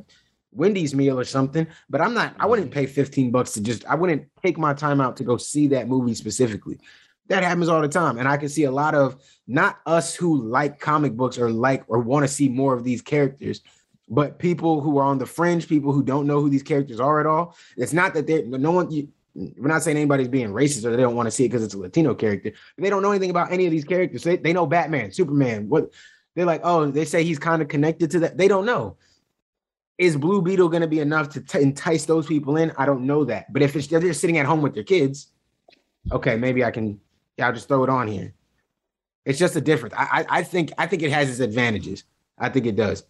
[0.53, 2.81] Wendy's meal or something, but I'm not, I wouldn't mm-hmm.
[2.81, 5.89] pay 15 bucks to just, I wouldn't take my time out to go see that
[5.89, 6.79] movie specifically.
[7.29, 8.19] That happens all the time.
[8.19, 11.85] And I can see a lot of not us who like comic books or like
[11.89, 13.63] or want to see more of these characters,
[14.09, 17.21] but people who are on the fringe, people who don't know who these characters are
[17.21, 17.57] at all.
[17.77, 21.03] It's not that they're no one, you, we're not saying anybody's being racist or they
[21.03, 22.53] don't want to see it because it's a Latino character.
[22.77, 24.25] They don't know anything about any of these characters.
[24.25, 25.91] They, they know Batman, Superman, what
[26.35, 28.37] They're like, oh, they say he's kind of connected to that.
[28.37, 28.97] They don't know.
[30.03, 32.73] Is Blue Beetle going to be enough to t- entice those people in?
[32.77, 33.53] I don't know that.
[33.53, 35.29] But if it's, they're just sitting at home with their kids,
[36.11, 36.99] okay, maybe I can.
[37.37, 38.35] Yeah, I'll just throw it on here.
[39.25, 39.95] It's just a difference.
[39.97, 42.03] I, I, I think I think it has its advantages.
[42.37, 43.05] I think it does.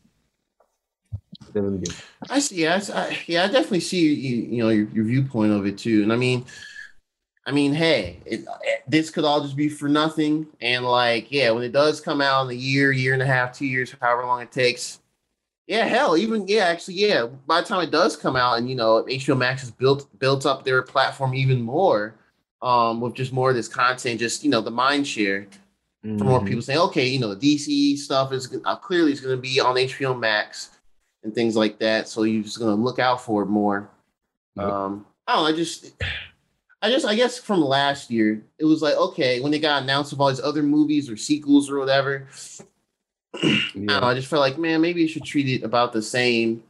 [2.29, 2.67] I see.
[2.67, 6.03] I, I- yeah, I definitely see you, you know your, your viewpoint of it too.
[6.03, 6.45] And I mean,
[7.47, 8.45] I mean, hey, it,
[8.87, 10.47] this could all just be for nothing.
[10.61, 13.57] And like, yeah, when it does come out in a year, year and a half,
[13.57, 14.99] two years, however long it takes,
[15.73, 17.25] yeah, hell, even yeah, actually, yeah.
[17.47, 20.45] By the time it does come out, and you know, HBO Max has built built
[20.45, 22.15] up their platform even more,
[22.61, 25.47] um, with just more of this content, just you know, the mind share
[26.03, 26.47] for more Mhm.
[26.49, 29.61] people saying, okay, you know, the DC stuff is uh, clearly is going to be
[29.61, 30.71] on HBO Max
[31.23, 32.07] and things like that.
[32.07, 33.89] So you're just going to look out for it more.
[34.57, 34.67] Yep.
[34.67, 35.49] Um, I don't know.
[35.49, 35.93] I just,
[36.83, 40.11] I just, I guess from last year, it was like, okay, when they got announced
[40.13, 42.27] with all these other movies or sequels or whatever,
[43.35, 46.63] I know, I just felt like, man, maybe you should treat it about the same.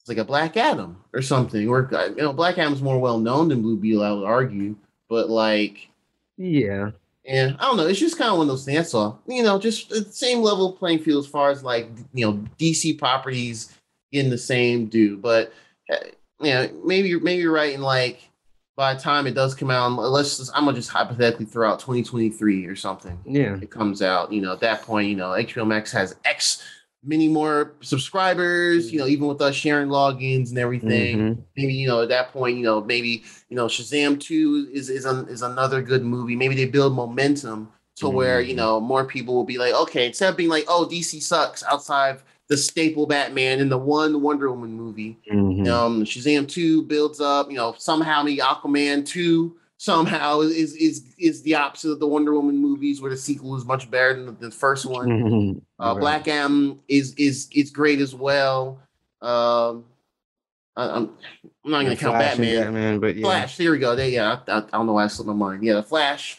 [0.00, 1.68] It's like a Black Adam or something.
[1.68, 4.74] Or you know, Black Adam's more well known than Blue Beetle, I would argue.
[5.08, 5.88] But like,
[6.36, 6.90] Yeah.
[7.24, 7.86] yeah, I don't know.
[7.86, 8.78] It's just kind of one of those things.
[8.78, 9.20] That's all.
[9.28, 12.98] You know, just the same level playing field as far as like you know DC
[12.98, 13.72] properties
[14.10, 15.16] in the same do.
[15.18, 15.52] But
[15.92, 15.96] uh,
[16.40, 18.28] yeah, maybe you're maybe you're right in like
[18.76, 21.78] by the time it does come out, let's just I'm gonna just hypothetically throw out
[21.80, 23.18] 2023 or something.
[23.26, 23.58] Yeah.
[23.60, 26.62] It comes out, you know, at that point, you know, HBO Max has X
[27.04, 31.42] many more subscribers, you know, even with us sharing logins and everything Mhm.
[31.56, 35.04] maybe you know at that point you know maybe you know Shazam 2 is is,
[35.04, 39.44] is another good movie maybe they build momentum to where you know more people will
[39.44, 43.70] be like okay instead of being like oh DC sucks outside the staple Batman and
[43.70, 45.66] the one Wonder Woman movie Mhm.
[45.68, 51.42] um Shazam 2 builds up you know somehow the Aquaman 2 somehow is is is
[51.42, 54.32] the opposite of the Wonder Woman movies where the sequel is much better than the,
[54.32, 55.60] the first one Mhm.
[55.80, 56.00] uh, Right.
[56.00, 58.80] Black Adam is is is great as well.
[59.22, 59.84] Um,
[60.76, 61.10] I, I'm
[61.64, 62.62] I'm not gonna count Batman.
[62.64, 63.22] Batman, but yeah.
[63.22, 63.94] Flash, there we go.
[63.94, 65.62] There, yeah, I, I, I don't know why I slipped my mind.
[65.62, 66.38] Yeah, the Flash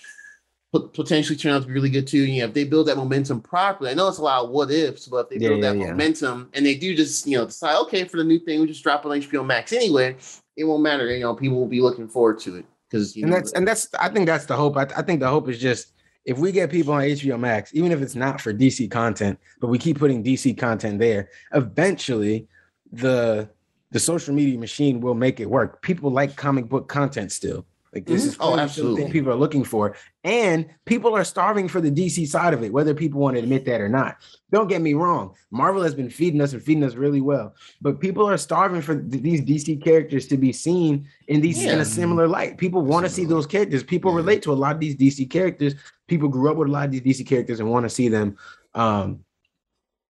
[0.79, 2.25] potentially turn out to be really good too.
[2.25, 5.07] Yeah, if they build that momentum properly, I know it's a lot of what ifs,
[5.07, 5.77] but if they Yeah, build that yeah.
[5.77, 8.83] momentum and they do just you know decide, okay, for the new thing, we just
[8.83, 10.15] drop it on HBO Max anyway.
[10.57, 11.12] It won't matter.
[11.13, 13.67] You know, people will be looking forward to it because you and know that's and
[13.67, 14.77] that's I think that's the hope.
[14.77, 15.93] I, I think the hope is just
[16.25, 19.67] if we get people on HBO Max, even if it's not for DC content, but
[19.67, 22.47] we keep putting DC content there, eventually
[22.91, 23.49] the
[23.91, 25.81] the social media machine will make it work.
[25.81, 27.65] People like comic book content still.
[27.93, 28.27] Like this Mhm.
[28.27, 29.12] is Oh, absolutely.
[29.12, 32.95] people are looking for, and people are starving for the DC side of it, whether
[32.95, 34.17] people want to admit that or not.
[34.51, 37.99] Don't get me wrong, Marvel has been feeding us and feeding us really well, but
[37.99, 41.86] people are starving for th- these DC characters to be seen in these in a
[41.86, 42.58] similar light.
[42.58, 43.84] People want to see those characters.
[43.84, 44.17] People Yeah.
[44.17, 45.75] relate to a lot of these DC characters.
[46.08, 48.38] People grew up with a lot of these DC characters and want to see them,
[48.73, 49.19] um,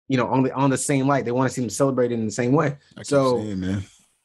[0.08, 1.26] you know, on the on the same light.
[1.26, 2.78] They want to see them celebrated in the same way.
[3.04, 3.84] So- saying, man,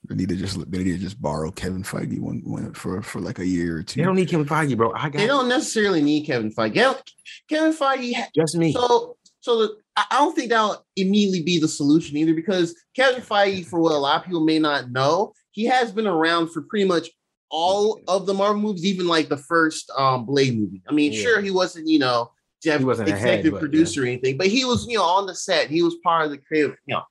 [0.09, 3.21] they need to just they need to just borrow Kevin Feige one, one for for
[3.21, 4.01] like a year or two.
[4.01, 4.93] They don't need Kevin Feige, bro.
[4.95, 6.75] I got they don't necessarily need Kevin Feige.
[6.75, 7.03] Kevin-
[7.49, 8.73] Kevin Feige just me.
[8.73, 13.23] So, so the, I I don't think that'll immediately be the solution either, because Kevin
[13.23, 16.63] Feige, for what a lot of people may not know, he has been around for
[16.63, 17.09] pretty much
[17.51, 20.83] all of the Marvel movies, even like the first um Blade movie.
[20.89, 21.21] I mean, Yeah.
[21.23, 22.31] sure, he wasn't, you know,
[22.63, 25.05] Jeff He wasn't a head, executive but, producer or anything, but he was, you know,
[25.05, 25.71] on the set.
[25.71, 27.03] He was part of the creative, you know,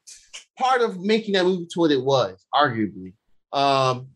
[0.58, 3.13] part of making that movie to what it was, arguably.
[3.54, 4.08] Um,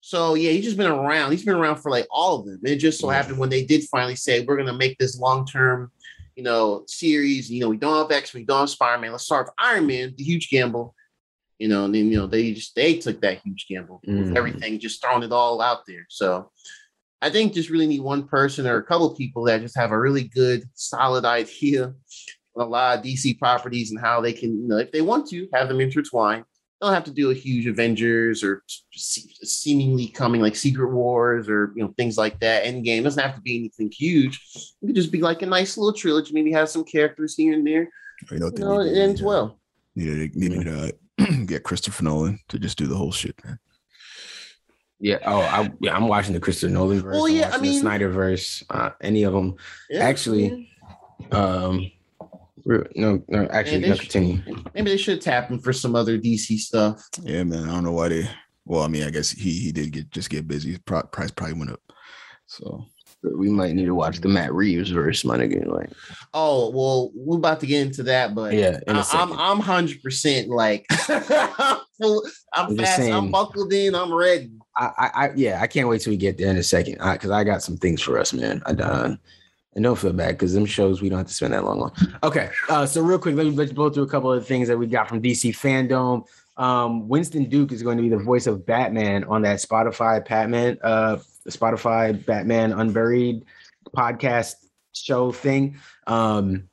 [0.00, 1.30] so yeah, he's just been around.
[1.30, 2.58] He's been around for like all of them.
[2.64, 5.46] And it just so happened when they did finally say we're gonna make this long
[5.46, 5.92] term,
[6.34, 7.50] you know, series.
[7.50, 9.12] You know, we don't have X, we don't have Spider Man.
[9.12, 10.94] Let's start with Iron Man, the huge gamble.
[11.58, 14.36] You know, and then you know they just they took that huge gamble with Mhm.
[14.36, 16.06] everything, just throwing it all out there.
[16.08, 16.50] So
[17.20, 19.98] I think just really need one person or a couple people that just have a
[20.00, 21.94] really good, solid idea
[22.56, 25.48] a lot of DC properties and how they can, you know, if they want to,
[25.54, 26.40] have them intertwine.
[26.80, 28.62] They don't have to do a huge Avengers or
[28.92, 32.64] seemingly coming like Secret Wars or you know things like that.
[32.64, 34.40] Endgame It doesn't have to be anything huge.
[34.82, 36.32] It could just be like a nice little trilogy.
[36.32, 37.88] Maybe have some characters here and there.
[38.30, 39.58] You know, You know, it ends need to- well.
[39.94, 43.58] Needed needed to uh, get Christopher Nolan to just do the whole shit, man.
[44.98, 45.18] yeah.
[45.24, 45.94] Oh, I, yeah.
[45.94, 47.14] I'm watching the Christopher Nolan verse.
[47.14, 48.64] Well, I'm yeah, I mean- the Snyder verse.
[48.70, 49.54] Uh, any of them.
[49.90, 50.00] Yeah.
[50.04, 50.68] Actually,
[51.30, 51.90] Um,
[52.64, 53.46] re- no, no.
[53.50, 53.94] Actually, they no.
[53.96, 54.42] should- Continue.
[54.74, 57.02] maybe they should tap him for some other DC stuff.
[57.22, 57.64] Yeah, man.
[57.68, 58.28] I don't know why they.
[58.64, 60.78] Well, I mean, I guess he he did get just get busy.
[60.78, 61.80] Pro- price probably went up.
[62.46, 62.84] So
[63.22, 65.66] We might need to watch the Matt Reeves verse, my nigga.
[65.66, 65.90] Like,
[66.34, 68.78] Oh well, we're about to get into that, but yeah.
[68.86, 69.32] In a I, I'm.
[69.32, 74.50] I'm hundred percent like I'm full- I'm I'm I'm buckled in, I'm ready.
[74.76, 76.94] I, I, I, yeah, I can't wait till we get there in a second.
[77.12, 78.62] because I, got some things for us, man.
[78.64, 79.18] I done.
[79.74, 81.92] And don't feel bad because them shows we don't have to spend that long on.
[82.22, 84.76] Okay, uh, so real quick, let me let's blow through a couple of things that
[84.76, 86.26] we got from DC FanDome.
[86.58, 90.78] Um, Winston Duke is going to be the voice of Batman on that Spotify Batman,
[90.82, 91.16] uh,
[91.48, 93.44] Spotify Batman Unburied
[93.96, 94.56] podcast
[94.92, 95.78] show thing.
[96.06, 96.68] Um,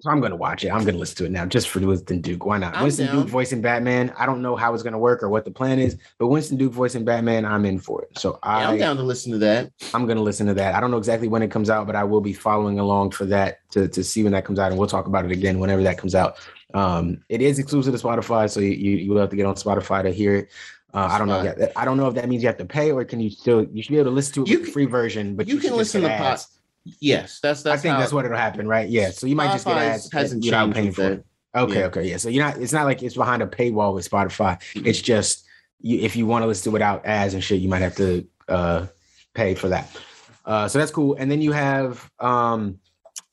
[0.00, 0.68] so I'm gonna watch it.
[0.70, 2.46] I'm gonna listen to it now just for Winston Duke.
[2.46, 2.76] Why not?
[2.76, 3.16] I'm Winston down.
[3.16, 4.12] Duke voicing Batman.
[4.18, 6.72] I don't know how it's gonna work or what the plan is, but Winston Duke
[6.72, 8.16] voicing Batman, I'm in for it.
[8.18, 9.72] So I Yeah, I'm down to listen to that.
[9.94, 10.74] I'm gonna listen to that.
[10.74, 13.24] I don't know exactly when it comes out, but I will be following along for
[13.26, 15.82] that to, to see when that comes out, and we'll talk about it again whenever
[15.82, 16.36] that comes out.
[16.74, 19.54] Um, it is exclusive to Spotify, so you you, you will have to get on
[19.56, 20.48] Spotify to hear it.
[20.94, 21.42] Uh, I don't know.
[21.42, 23.28] If that, I don't know if that means you have to pay or can you
[23.30, 25.34] still you should be able to listen to it You with the can- free version,
[25.36, 26.48] but you should can listen to pod- ads.
[27.00, 27.78] Yes, that's that's.
[27.78, 28.88] I think that's what it'll happen, right?
[28.88, 29.10] Yeah.
[29.10, 30.42] So you might just get ads hasn't
[30.74, 31.24] paying for it.
[31.54, 31.86] Okay, Yeah.
[31.86, 32.16] okay, yeah.
[32.18, 32.58] So you're not.
[32.58, 34.60] It's not like it's behind a paywall with Spotify.
[34.86, 35.46] It's just
[35.80, 38.26] you, if you want to listen to without ads and shit, you might have to
[38.48, 38.86] uh,
[39.34, 39.88] pay for that.
[40.44, 41.14] Uh, so that's cool.
[41.18, 42.10] And then you have.
[42.20, 42.78] um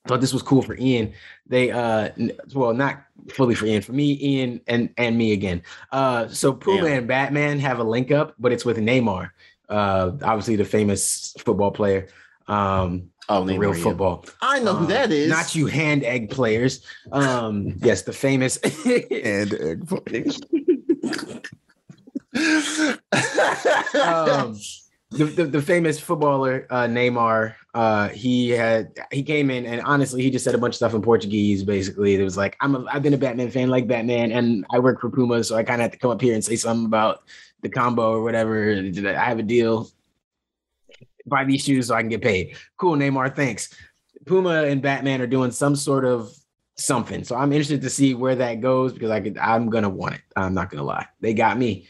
[0.08, 1.14] Thought this was cool for Ian.
[1.48, 3.02] They uh, n- well, not
[3.34, 3.82] fully for Ian.
[3.82, 5.64] For me, Ian and and me again.
[5.92, 6.98] Uh, so Puma Damn.
[7.00, 9.32] and Batman have a link up, but it's with Neymar.
[9.68, 12.08] Uh, obviously the famous football player.
[12.48, 13.84] Um, Oh, real yeah.
[13.84, 14.26] football.
[14.42, 15.30] I know who Um, that is.
[15.30, 16.86] Not you hand egg players.
[17.12, 18.58] Um, yes, the famous
[19.12, 19.54] And
[23.96, 24.58] um
[25.12, 27.56] the, the, the famous footballer uh Neymar.
[27.74, 30.94] Uh he had he came in and honestly he just said a bunch of stuff
[30.94, 32.16] in Portuguese basically.
[32.16, 35.00] It was like I'm a I've been a Batman fan like Batman and I work
[35.02, 37.24] for Puma, so I kind of had to come up here and say something about
[37.62, 38.72] the combo or whatever.
[38.74, 39.90] I have a deal.
[41.26, 42.56] Buy these shoes so I can get paid.
[42.78, 43.74] Cool, Neymar, thanks.
[44.26, 46.32] Puma and Batman are doing some sort of
[46.78, 47.24] something.
[47.24, 50.22] So I'm interested to see where that goes because I could I'm gonna want it.
[50.36, 51.08] I'm not gonna lie.
[51.22, 51.88] They got me.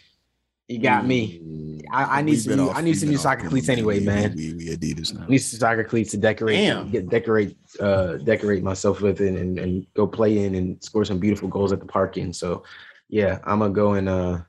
[0.67, 1.81] You got me.
[1.91, 4.05] I, I need some new, off- I need some new soccer Puma, cleats anyway, we-
[4.05, 4.33] man.
[4.35, 5.23] We, we Adidas now.
[5.23, 6.89] I need some soccer cleats to decorate, Damn.
[6.89, 11.19] get decorate, uh, decorate myself with it and, and go play in and score some
[11.19, 12.33] beautiful goals at the park in.
[12.33, 12.63] So
[13.09, 14.39] yeah, I'm gonna go and uh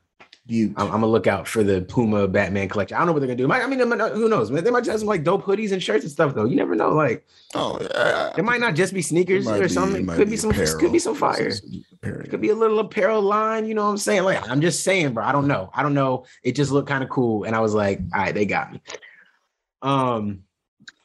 [0.48, 0.72] You.
[0.76, 2.94] I'm, I'm gonna look out for the Puma Batman collection.
[2.96, 3.50] I don't know what they're gonna do.
[3.52, 4.50] I mean, they might not- who knows?
[4.50, 6.44] Man, they might have some like dope hoodies and shirts and stuff though.
[6.44, 6.90] You never know.
[6.90, 8.32] Like Oh, yeah.
[8.38, 10.08] it might not just be sneakers or something.
[10.08, 11.48] It could be some could be some fire.
[12.02, 14.22] It could be a little apparel line, you know what I'm saying?
[14.22, 15.24] Like, I'm just saying, bro.
[15.24, 15.70] I don't know.
[15.74, 16.26] I don't know.
[16.44, 17.42] It just looked kind of cool.
[17.44, 18.80] And I was like, all right, they got me.
[19.82, 20.42] Um,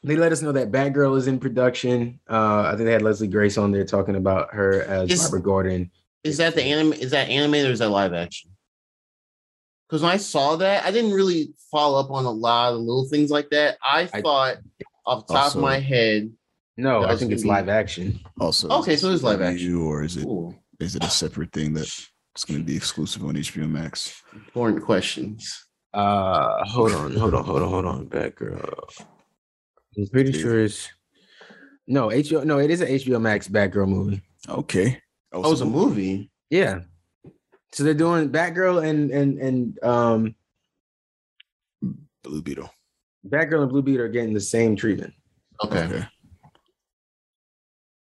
[0.03, 2.19] they let us know that Batgirl is in production.
[2.29, 5.41] Uh, I think they had Leslie Grace on there talking about her as Is- Barbara
[5.41, 5.91] Gordon.
[6.23, 6.93] Is that the anime?
[6.93, 8.51] Is that animated or is that live action?
[9.91, 13.09] Because when I saw that, I didn't really follow up on a lot of little
[13.09, 13.77] things like that.
[13.83, 14.59] I I- thought
[15.05, 16.31] off the top Also- of my head,
[16.77, 18.21] No, I think gonna it's be- live action.
[18.39, 19.75] Also, Okay, so it's live CW, action.
[19.75, 21.89] or is it ooh, is it a separate thing that
[22.33, 24.13] it's going to be exclusive on HBO Max?
[24.33, 25.65] important questions.
[25.93, 28.05] Uh, hold on, hold on, hold on, hold on.
[28.07, 29.03] Batgirl.
[29.97, 30.41] I'm pretty Yeah.
[30.41, 30.87] sure it's
[31.85, 32.45] no HBO.
[32.45, 34.21] No, it is an HBO Max Batgirl movie.
[34.47, 35.01] Okay.
[35.33, 36.31] Oh, it's a movie.
[36.49, 36.81] Yeah.
[37.73, 40.35] So they're doing Batgirl and and and um
[42.23, 42.69] Blue Beetle.
[43.27, 45.13] Batgirl and Blue Beetle are getting the same treatment.
[45.63, 45.83] Okay.
[45.83, 46.07] Okay.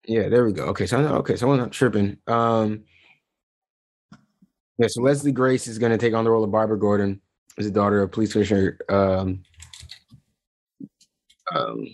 [0.07, 0.63] Yeah, there we go.
[0.67, 2.17] Okay, so okay, so I'm not tripping.
[2.27, 2.85] Um,
[4.77, 7.19] yeah, so Leslie Grace is going to take on the role of Barbara Gordon
[7.57, 9.43] as the daughter of police commissioner um,
[11.53, 11.87] um,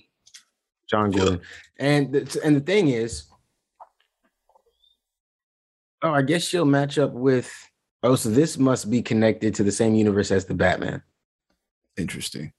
[0.88, 1.42] John Gordon,
[1.80, 3.24] and the, and the thing is,
[6.04, 7.52] oh, I guess she'll match up with.
[8.04, 11.02] Oh, so this must be connected to the same universe as the Batman.
[11.98, 12.52] Interesting.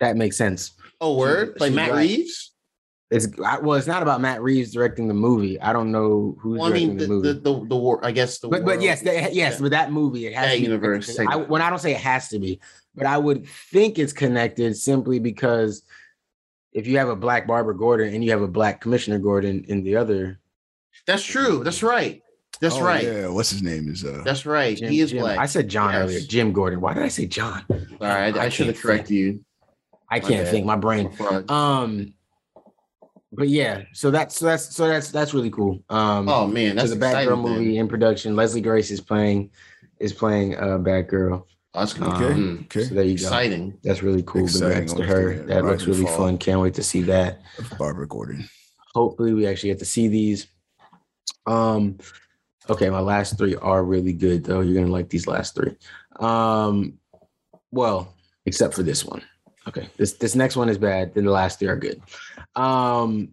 [0.00, 0.72] That makes sense.
[1.00, 1.56] Oh, word?
[1.60, 1.98] Like she's Matt right.
[2.00, 2.52] Reeves?
[3.10, 5.60] It's well, it's not about Matt Reeves directing the movie.
[5.60, 7.28] I don't know who's Well, I directing mean, the the, movie.
[7.28, 9.68] the, the, the war, I guess the but but yes, that, yes, Yeah.
[9.68, 11.14] that movie, it has That to be universe.
[11.14, 11.32] connected.
[11.32, 12.60] I, when I don't say it has to be,
[12.94, 15.82] but I would think it's connected simply because
[16.72, 19.84] if you have a black Barbara Gordon and you have a black Commissioner Gordon in
[19.84, 20.40] the other,
[21.06, 21.62] That's true.
[21.62, 22.22] That's right.
[22.64, 23.04] That's Oh, right.
[23.04, 23.28] Yeah.
[23.28, 23.88] What's his name?
[23.90, 24.22] Is uh.
[24.24, 24.76] That's right.
[24.76, 25.38] Jim, he is Jim- black.
[25.38, 26.02] I said John Yes.
[26.02, 26.80] earlier, Jim Gordon.
[26.80, 27.62] Why did I say John?
[27.70, 28.34] All right.
[28.36, 29.44] I, I should have corrected you.
[30.10, 30.50] I can't bad.
[30.50, 30.64] think.
[30.66, 31.10] My brain.
[31.50, 32.14] Um,
[33.32, 35.82] but yeah, so that's so that's so that's that's really cool.
[35.90, 37.30] Um, oh man, that's so the exciting.
[37.34, 38.34] Batgirl movie in production.
[38.36, 39.50] Leslie Grace is playing
[40.00, 41.44] is playing uh Batgirl.
[41.74, 42.34] That's gonna Okay.
[42.34, 42.84] be mm, Okay.
[42.84, 43.22] So there you go.
[43.24, 43.76] exciting.
[43.82, 44.44] That's really cool.
[44.44, 44.86] Exciting.
[44.86, 45.34] Congrats to her.
[45.34, 46.16] get That looks really Fall.
[46.16, 46.38] fun.
[46.38, 47.40] Can't wait to see that.
[47.78, 48.48] Barbara Gordon.
[48.94, 50.46] Hopefully, we actually get to see these.
[51.46, 51.98] Um,
[52.68, 54.60] okay, my last three are really good though.
[54.60, 55.76] You're gonna like these last three.
[56.16, 56.98] Um,
[57.70, 58.14] well,
[58.46, 59.22] except for this one.
[59.66, 61.14] Okay, this this next one is bad.
[61.14, 62.00] Then the last three are good.
[62.54, 63.30] Um,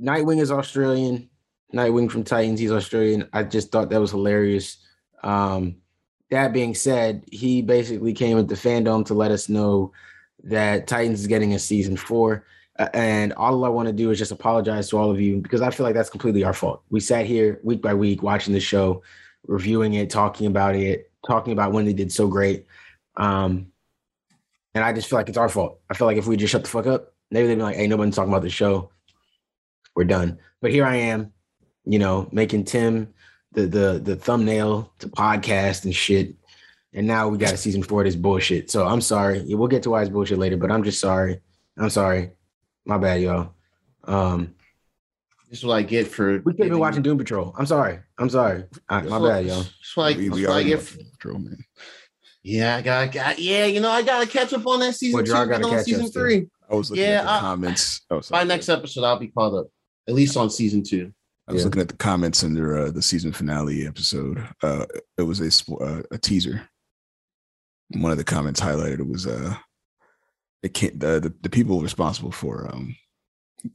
[0.00, 1.28] Nightwing is Australian.
[1.74, 3.28] Nightwing from Titans, he's Australian.
[3.32, 4.78] I just thought that was hilarious.
[5.22, 5.76] Um,
[6.30, 9.92] that being said, he basically came into FanDome to let us know
[10.44, 12.46] that Titans is getting a season four.
[12.94, 15.70] And all I want to do is just apologize to all of you because I
[15.70, 16.82] feel like that's completely our fault.
[16.88, 19.02] We sat here week by week watching the show,
[19.46, 22.66] reviewing it, talking about it, talking about when they did so great.
[23.16, 23.70] Um,
[24.74, 25.80] and I just feel like it's our fault.
[25.90, 27.86] I feel like if we just shut the fuck up, maybe they'd be like, hey,
[27.86, 28.90] nobody's talking about the show.
[29.94, 30.38] We're done.
[30.62, 31.32] But here I am,
[31.84, 33.12] you know, making Tim
[33.52, 36.34] the the the thumbnail to podcast and shit.
[36.94, 38.70] And now we got a season four of this bullshit.
[38.70, 39.44] So I'm sorry.
[39.46, 41.40] We'll get to why it's bullshit later, but I'm just sorry.
[41.76, 42.30] I'm sorry.
[42.86, 43.54] My bad, y'all.
[44.04, 44.54] Um,
[45.48, 47.54] This is what I get for we could have been watching Doom Patrol.
[47.58, 47.98] I'm sorry.
[48.18, 48.64] I'm sorry.
[48.88, 49.62] I, my bad, y'all.
[49.62, 50.80] That's what I, we, we what I get.
[50.80, 51.58] for- Patrol, man.
[52.42, 53.38] Yeah, I got, got.
[53.38, 55.32] Yeah, you know, I gotta catch up on that season Well, two.
[55.32, 56.46] y'all and gotta on catch season up three.
[56.70, 58.00] I was looking Yeah, at the I- comments.
[58.10, 58.44] Oh, By sorry.
[58.46, 59.66] next episode, I'll be caught up.
[60.08, 61.12] At least on season two.
[61.46, 61.64] I was Yeah.
[61.66, 64.42] looking at the comments under uh, the season finale episode.
[64.62, 64.86] Uh,
[65.18, 66.66] it was a uh, a teaser.
[67.90, 69.54] One of the comments highlighted it was uh,
[70.62, 72.96] it can't the, the the people responsible for um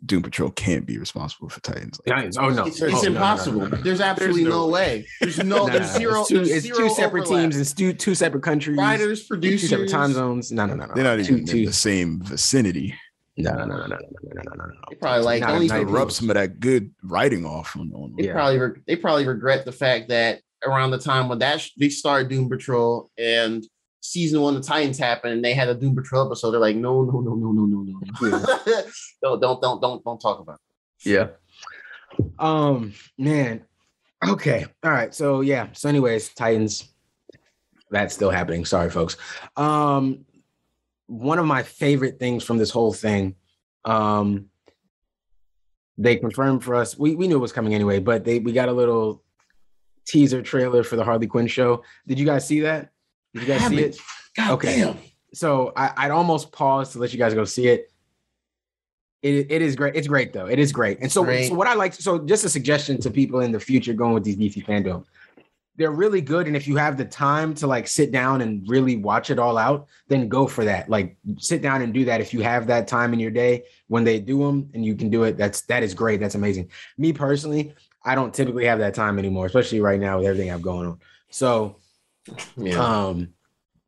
[0.03, 1.99] Doom Patrol can't be responsible for Titans.
[2.07, 2.37] Like, Giants.
[2.39, 3.59] Oh no, It's, Oh, it's no, no, no, impossible.
[3.61, 3.77] no, no.
[3.83, 5.05] There's absolutely no no, way.
[5.21, 5.67] There's no.
[5.67, 6.21] Nah, there's zero.
[6.21, 7.41] It's two, there's it's zero two separate overlap.
[7.51, 7.57] teams.
[7.59, 8.77] It's two two separate countries.
[8.79, 10.51] Writers, two producers, separate time zones.
[10.51, 10.93] No, no, no, no.
[10.95, 12.95] they're not two, even in the same vicinity.
[13.37, 14.73] No, no, no, no, no, no, no, no, no, no.
[14.89, 15.91] They probably like Not the only a To Titans.
[15.91, 18.33] rub some of that good writing off on, on They Yeah.
[18.33, 21.89] probably re- they probably regret the fact that around the time when that sh- they
[21.89, 23.63] started Doom Patrol and
[24.11, 27.03] season one the Titans happened and they had a Doom Patrol episode, they're like, no,
[27.03, 28.81] no, no, no, no, no, no, yeah.
[29.23, 30.59] no, don't, don't, don't, don't talk about.
[31.03, 31.09] It.
[31.09, 31.27] Yeah.
[32.39, 33.65] Um, man.
[34.27, 34.65] Okay.
[34.83, 35.13] All right.
[35.13, 35.67] So yeah.
[35.73, 36.91] So, anyways, Titans.
[37.91, 38.65] That's still happening.
[38.65, 39.15] Sorry, folks.
[39.55, 40.25] Um,
[41.07, 43.35] one of my favorite things from this whole thing.
[43.85, 44.47] Um,
[45.97, 46.97] they confirmed for us.
[46.97, 49.23] We we knew it was coming anyway, but they we got a little
[50.05, 51.83] teaser trailer for the Harley Quinn show.
[52.07, 52.89] Did you guys see that?
[53.35, 53.97] Did you guys see it?
[54.35, 54.79] God Okay.
[54.79, 54.97] damn.
[55.33, 57.91] so I, I'd almost pause to let you guys go see it.
[59.21, 59.95] It, it is great.
[59.95, 60.45] It's great though.
[60.47, 60.99] It is great.
[61.01, 61.49] And so, Great.
[61.49, 64.23] so what I like, so just a suggestion to people in the future going with
[64.23, 65.03] these DC FanDome,
[65.77, 66.47] they're really good.
[66.47, 69.57] And if you have the time to like sit down and really watch it all
[69.57, 70.89] out, then go for that.
[70.89, 72.21] Like sit down and do that.
[72.21, 75.09] If you have that time in your day when they do them and you can
[75.09, 76.19] do it, that's that is great.
[76.19, 76.69] That's amazing.
[76.97, 77.73] Me personally,
[78.03, 80.99] I don't typically have that time anymore, especially right now with everything I've going on.
[81.29, 81.77] So
[82.57, 82.79] Yeah.
[82.79, 83.29] um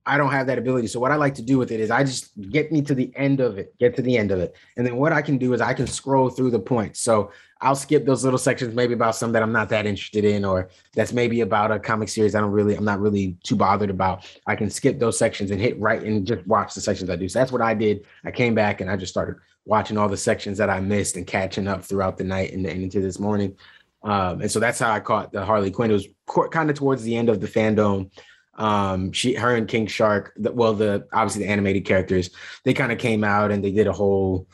[0.05, 0.87] i don't have that ability.
[0.87, 3.11] So what i like to do with it is i just get me to the
[3.15, 4.55] end of it get to the end of it.
[4.77, 7.01] And then what i can do is i can scroll through the points.
[7.01, 7.31] So
[7.61, 10.69] i'll skip those little sections maybe about some that i'm not that interested in or
[10.93, 14.25] that's maybe about a comic series i don't really i'm not really too bothered about.
[14.45, 17.27] I can skip those sections and hit right and just watch the sections i do.
[17.27, 18.05] So that's what i did.
[18.23, 19.35] I came back and i just started
[19.65, 22.83] watching all the sections that i missed and catching up throughout the night and, and
[22.83, 23.57] into this morning.
[24.03, 25.89] Um, and so that's how I caught the Harley Quinn.
[25.89, 28.11] It was kind of towards the end of the FanDome.
[28.55, 30.33] Um, she, her, and King Shark.
[30.37, 32.31] The, well, the obviously the animated characters.
[32.63, 34.47] They kind of came out and they did a whole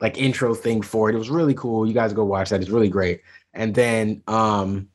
[0.00, 1.14] like intro thing for it.
[1.14, 1.86] It was really cool.
[1.86, 2.60] You guys go watch that.
[2.60, 3.22] It's really great.
[3.52, 4.88] And then, um,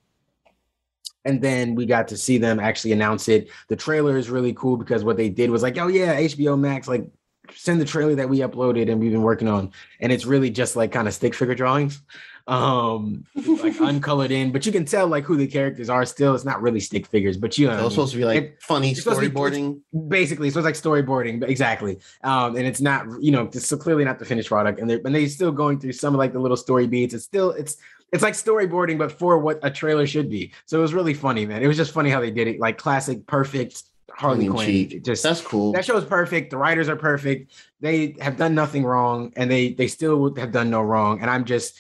[1.26, 3.50] and then we got to see them actually announce it.
[3.68, 6.88] The trailer is really cool because what they did was like, oh yeah, HBO Max,
[6.88, 7.10] like
[7.54, 10.76] send the trailer that we uploaded and we've been working on, and it's really just
[10.76, 12.02] like kind of stick figure drawings
[12.48, 13.24] um
[13.64, 16.62] like uncolored in but you can tell like who the characters are still it's not
[16.62, 17.96] really stick figures but you know it what I was mean.
[17.96, 19.80] supposed to be like It- funny it's to be- storyboarding.
[20.08, 23.78] basically so it's like storyboarding but exactly um and it's not you know it's so
[23.78, 26.34] clearly not the finished product and they're and they're still going through some of like
[26.34, 27.78] the little story beats it's still it's
[28.14, 31.48] it's like storyboarding but for what a trailer should be so it was really funny
[31.48, 33.82] man it was just funny how they did it like classic perfect
[34.12, 35.72] harley quinn just That's cool.
[35.74, 36.52] that show is perfect.
[36.52, 37.52] The writers are perfect.
[37.82, 41.20] They have done nothing wrong, and they they still have done no wrong.
[41.22, 41.76] And I'm just,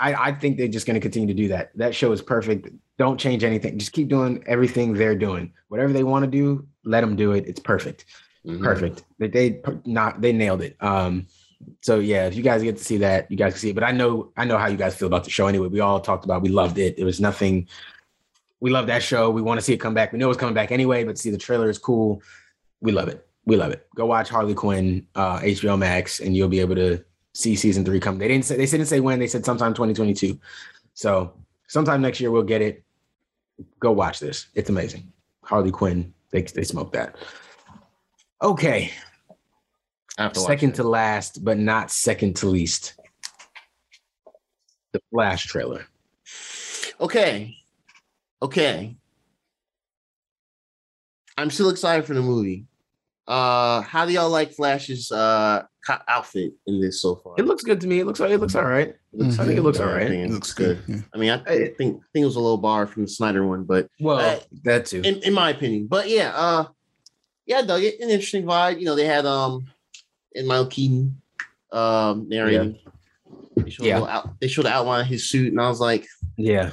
[0.00, 1.70] I I think they're just going to continue to do that.
[1.76, 2.68] That show is perfect.
[2.98, 3.78] Don't change anything.
[3.78, 5.52] Just keep doing everything they're doing.
[5.68, 7.46] Whatever they want to do, let them do it.
[7.46, 8.04] It's perfect.
[8.46, 8.62] Mhm.
[8.62, 9.04] Perfect.
[9.18, 10.76] They they not they nailed it.
[10.80, 11.26] Um.
[11.80, 13.74] So yeah, if you guys get to see that, you guys can see it.
[13.74, 15.68] But I know I know how you guys feel about the show anyway.
[15.68, 16.42] We all talked about.
[16.42, 16.98] We loved it.
[16.98, 17.68] It was nothing.
[18.60, 19.30] We love that show.
[19.30, 20.12] We want to see it come back.
[20.12, 22.22] We know it's coming back anyway, but see the trailer is cool.
[22.80, 23.26] We love it.
[23.46, 23.86] We love it.
[23.94, 27.02] Go watch Harley Quinn, uh, HBO Max, and you'll be able to
[27.34, 28.18] see season three come.
[28.18, 29.18] They didn't say they didn't say when.
[29.18, 30.38] They said sometime 2022.
[30.94, 31.34] So
[31.66, 32.82] sometime next year we'll get it.
[33.80, 34.46] Go watch this.
[34.54, 35.12] It's amazing.
[35.42, 36.14] Harley Quinn.
[36.30, 37.16] They they smoked that.
[38.42, 38.92] Okay,
[40.18, 42.94] to second to last, but not second to least.
[44.92, 45.86] The Flash trailer.
[47.00, 47.56] Okay.
[48.40, 48.96] Okay.
[51.36, 52.66] I'm still excited for the movie.
[53.26, 55.62] Uh how do y'all like Flash's uh
[56.08, 57.34] outfit in this so far?
[57.38, 58.00] It looks good to me.
[58.00, 58.88] It looks it looks all right.
[58.88, 59.86] It looks I think it looks good.
[59.88, 60.10] all right.
[60.10, 60.82] It it looks looks good.
[60.86, 60.96] Yeah.
[61.14, 63.46] I mean, I I- think think, think it was a little bar from the Snyder
[63.46, 65.00] one, but Well, Uh, that too.
[65.02, 65.86] in, in my opinion.
[65.86, 66.66] But yeah, uh
[67.46, 68.00] yeah, I dug it.
[68.00, 68.78] An interesting vibe.
[68.78, 69.66] You know, they had um
[70.32, 71.20] in Michael Keaton
[71.72, 72.78] um, narrating.
[73.56, 74.00] They showed, Yeah.
[74.02, 76.06] out, they showed the outline of his suit, and I was like,
[76.36, 76.70] Yeah.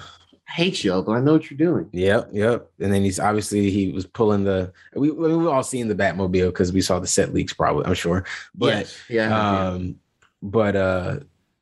[0.53, 1.89] Hate you, but I know what you're doing.
[1.93, 2.69] Yep, yep.
[2.79, 6.47] And then he's obviously he was pulling the we we we all seen the Batmobile
[6.47, 8.25] because we saw the set leaks probably, I'm sure.
[8.53, 9.67] But yes, yeah, yeah.
[9.67, 9.95] um
[10.41, 11.19] but uh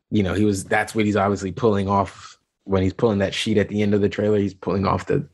[0.09, 3.57] you know, he was that's what he's obviously pulling off when he's pulling that sheet
[3.57, 5.27] at the end of the trailer, he's pulling off the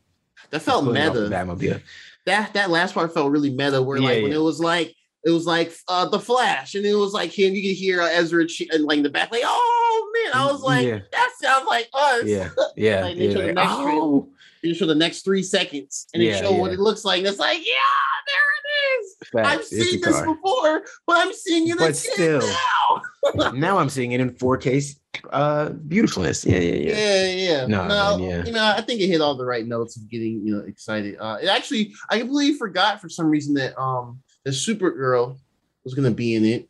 [0.49, 1.29] that felt meta.
[1.31, 1.81] Batmobile.
[2.25, 4.94] That that last part felt really meta, where like Yeah, when it was like
[5.25, 7.53] it was like uh the Flash, and it was like him.
[7.53, 10.51] You could hear uh, Ezra che- and like in the back, like, oh man, I
[10.51, 10.99] was like, Yeah.
[11.11, 12.23] that sounds like us.
[12.25, 13.01] Yeah, yeah.
[13.01, 13.33] Like, they yeah.
[13.33, 14.29] showed the next Oh,
[14.61, 17.19] You show the next three seconds, and Yeah, it show what it looks like.
[17.19, 17.73] And it's like, yeah,
[18.27, 19.15] there it is.
[19.35, 20.33] I've seen this car.
[20.33, 22.39] before, but I'm seeing it But still.
[22.41, 23.51] now.
[23.53, 24.95] now I'm seeing it in 4K
[25.31, 26.45] uh beautifulness.
[26.45, 26.97] Yeah, yeah, yeah.
[26.97, 27.65] Yeah, yeah.
[27.67, 28.45] No, No, man, yeah.
[28.45, 31.15] you know, I think it hit all the right notes of getting you know excited.
[31.19, 35.37] Uh, it actually, I completely forgot for some reason that um the Supergirl
[35.83, 36.69] was gonna be in it.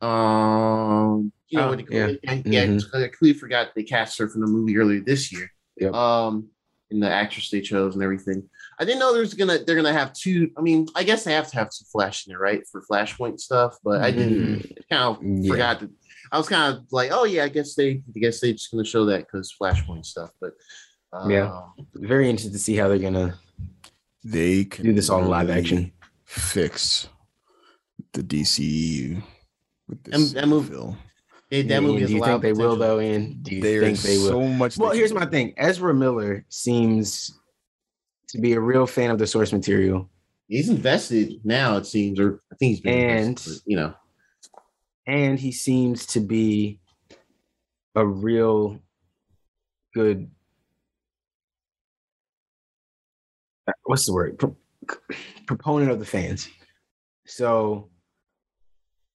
[0.00, 2.06] Um, you know, Oh, what they- yeah.
[2.28, 2.94] I, yeah, Mhm.
[2.94, 5.50] I completely forgot they cast her from the movie earlier this year.
[5.76, 5.94] Yep.
[5.94, 6.48] Um,
[6.90, 8.48] and the actress they chose and everything.
[8.78, 10.50] I didn't know there's gonna they're gonna have two.
[10.58, 13.40] I mean, I guess they have to have some Flash in there, right, for Flashpoint
[13.40, 13.76] stuff.
[13.82, 14.60] But I didn't
[14.90, 15.50] kind of Mm, Yeah.
[15.50, 15.90] forgot that.
[16.30, 18.84] I was kind of like, oh yeah, I guess they, I guess they just gonna
[18.84, 20.30] show that because Flashpoint stuff.
[20.40, 20.52] But
[21.12, 21.62] uh, Yeah.
[21.94, 23.38] Very interested to see how they're gonna
[24.24, 25.92] They can do this all in live action.
[26.24, 27.08] Fix
[28.12, 29.22] the DCU
[29.88, 30.98] with And this that move- film.
[31.50, 33.38] They, that Ian, movie has do you think of they will though, Ian?
[33.42, 34.28] Do you There think is they will?
[34.28, 34.78] so much.
[34.78, 35.52] Well, here's my thing.
[35.58, 37.38] Ezra Miller seems
[38.28, 40.08] to be a real fan of the source material,
[40.48, 43.94] He's invested now, it seems, or I think he's been And- invested, but, you know,
[45.06, 46.80] and he seems to be
[47.94, 48.80] a real
[49.94, 50.30] good.
[53.84, 54.38] What's the word?
[54.38, 54.56] Pro-
[55.46, 56.48] proponent of the fans.
[57.26, 57.88] So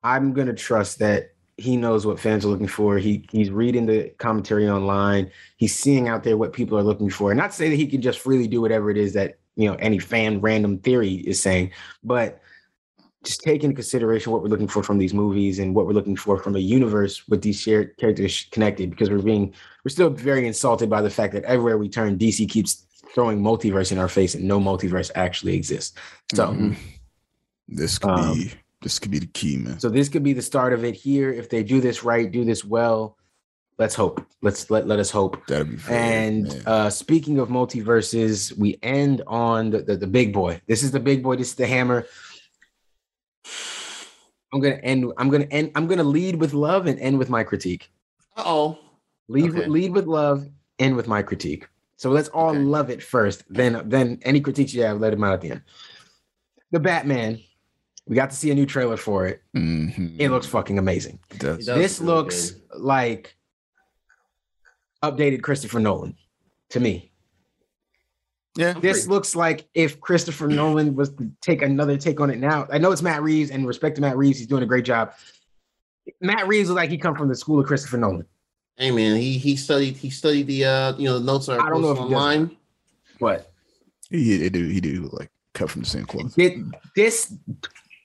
[0.03, 2.98] I'm gonna trust that he knows what fans are looking for.
[2.98, 5.30] He he's reading the commentary online.
[5.57, 7.30] He's seeing out there what people are looking for.
[7.30, 9.68] And Not to say that he can just freely do whatever it is that you
[9.68, 11.70] know any fan random theory is saying,
[12.03, 12.40] but
[13.22, 16.16] just take into consideration what we're looking for from these movies and what we're looking
[16.16, 18.90] for from a universe with these shared characters connected.
[18.90, 22.48] Because we're being we're still very insulted by the fact that everywhere we turn, DC
[22.48, 25.96] keeps throwing multiverse in our face, and no multiverse actually exists.
[26.34, 26.48] So.
[26.48, 26.76] Mhm.
[27.68, 28.53] this could Um, be
[28.83, 29.78] this could be the key, man.
[29.78, 31.33] So this could be the start of it here.
[31.33, 33.16] If they do this right, do this well,
[33.78, 34.24] let's hope.
[34.43, 35.47] Let's let let us hope.
[35.47, 36.62] That'd be very, And man.
[36.66, 40.61] uh speaking of multiverses, we end on the, the the big boy.
[40.66, 41.37] This is the big boy.
[41.37, 42.07] This is the hammer.
[44.53, 45.12] I'm gonna end.
[45.16, 45.72] I'm gonna end.
[45.74, 47.91] I'm gonna lead with love and end with my critique.
[48.37, 48.78] uh oh,
[49.28, 49.66] Lead Okay.
[49.66, 50.47] lead with love,
[50.78, 51.66] end with my critique.
[51.97, 52.59] So let's all Okay.
[52.59, 53.45] love it first.
[53.49, 55.62] Then then any critiques you have, let them out at the end.
[56.72, 57.41] The Batman.
[58.07, 59.42] We got to see a new trailer for it.
[59.57, 60.16] Mhm.
[60.18, 61.20] It looks fucking amazing.
[61.30, 61.59] It does.
[61.61, 61.78] It does.
[61.78, 63.36] this really looks like
[65.03, 66.16] updated Christopher Nolan
[66.70, 67.12] to me.
[68.57, 68.74] Yeah.
[68.74, 72.66] This pretty- looks like if Christopher Nolan was to take another take on it now.
[72.70, 75.12] I know it's Matt Reeves, and respect to Matt Reeves, he's doing a great job.
[76.20, 78.26] Matt Reeves looks like he come from the school of Christopher Nolan.
[78.76, 81.68] hey man, he he studied he studied the uh you know the notes are I
[81.70, 82.57] don't know if he does online.
[83.20, 83.53] But
[84.11, 86.36] He, he do he do like cut from the same cloth.
[86.38, 86.59] it,
[86.96, 87.34] this,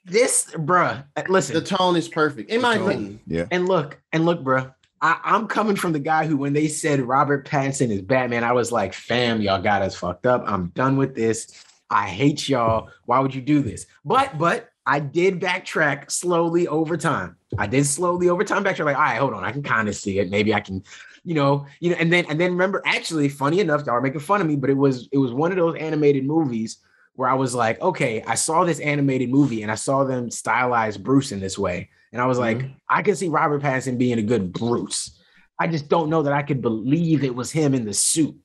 [0.08, 1.54] this, bruh, uh, listen.
[1.54, 3.20] The tone is perfect, in my tone, opinion.
[3.28, 3.46] Yeah.
[3.52, 4.74] And look, and look, bruh.
[5.02, 8.54] I, I'm coming from the guy who, when they said Robert Pattinson is Batman, I
[8.54, 10.44] was like, fam, y'all got us fucked up.
[10.48, 11.64] I'm done with this.
[11.90, 12.90] I hate y'all.
[13.06, 13.86] Why would you do this?
[14.04, 17.36] But, but I did backtrack slowly over time.
[17.58, 18.86] I did slowly over time backtrack.
[18.86, 19.44] Like, all right, hold on.
[19.44, 20.30] I can kind of see it.
[20.30, 20.84] Maybe I can,
[21.24, 24.22] you know, you know, and then and then remember, actually, funny enough, y'all are making
[24.22, 26.78] fun of me, but it was it was one of those animated movies
[27.18, 31.02] where I was like, okay, I saw this animated movie and I saw them stylize
[31.02, 31.90] Bruce in this way.
[32.14, 35.20] And I was like, I can see Robert Pattinson being a good Bruce.
[35.60, 38.36] I just don't know that I could believe it was him in the suit.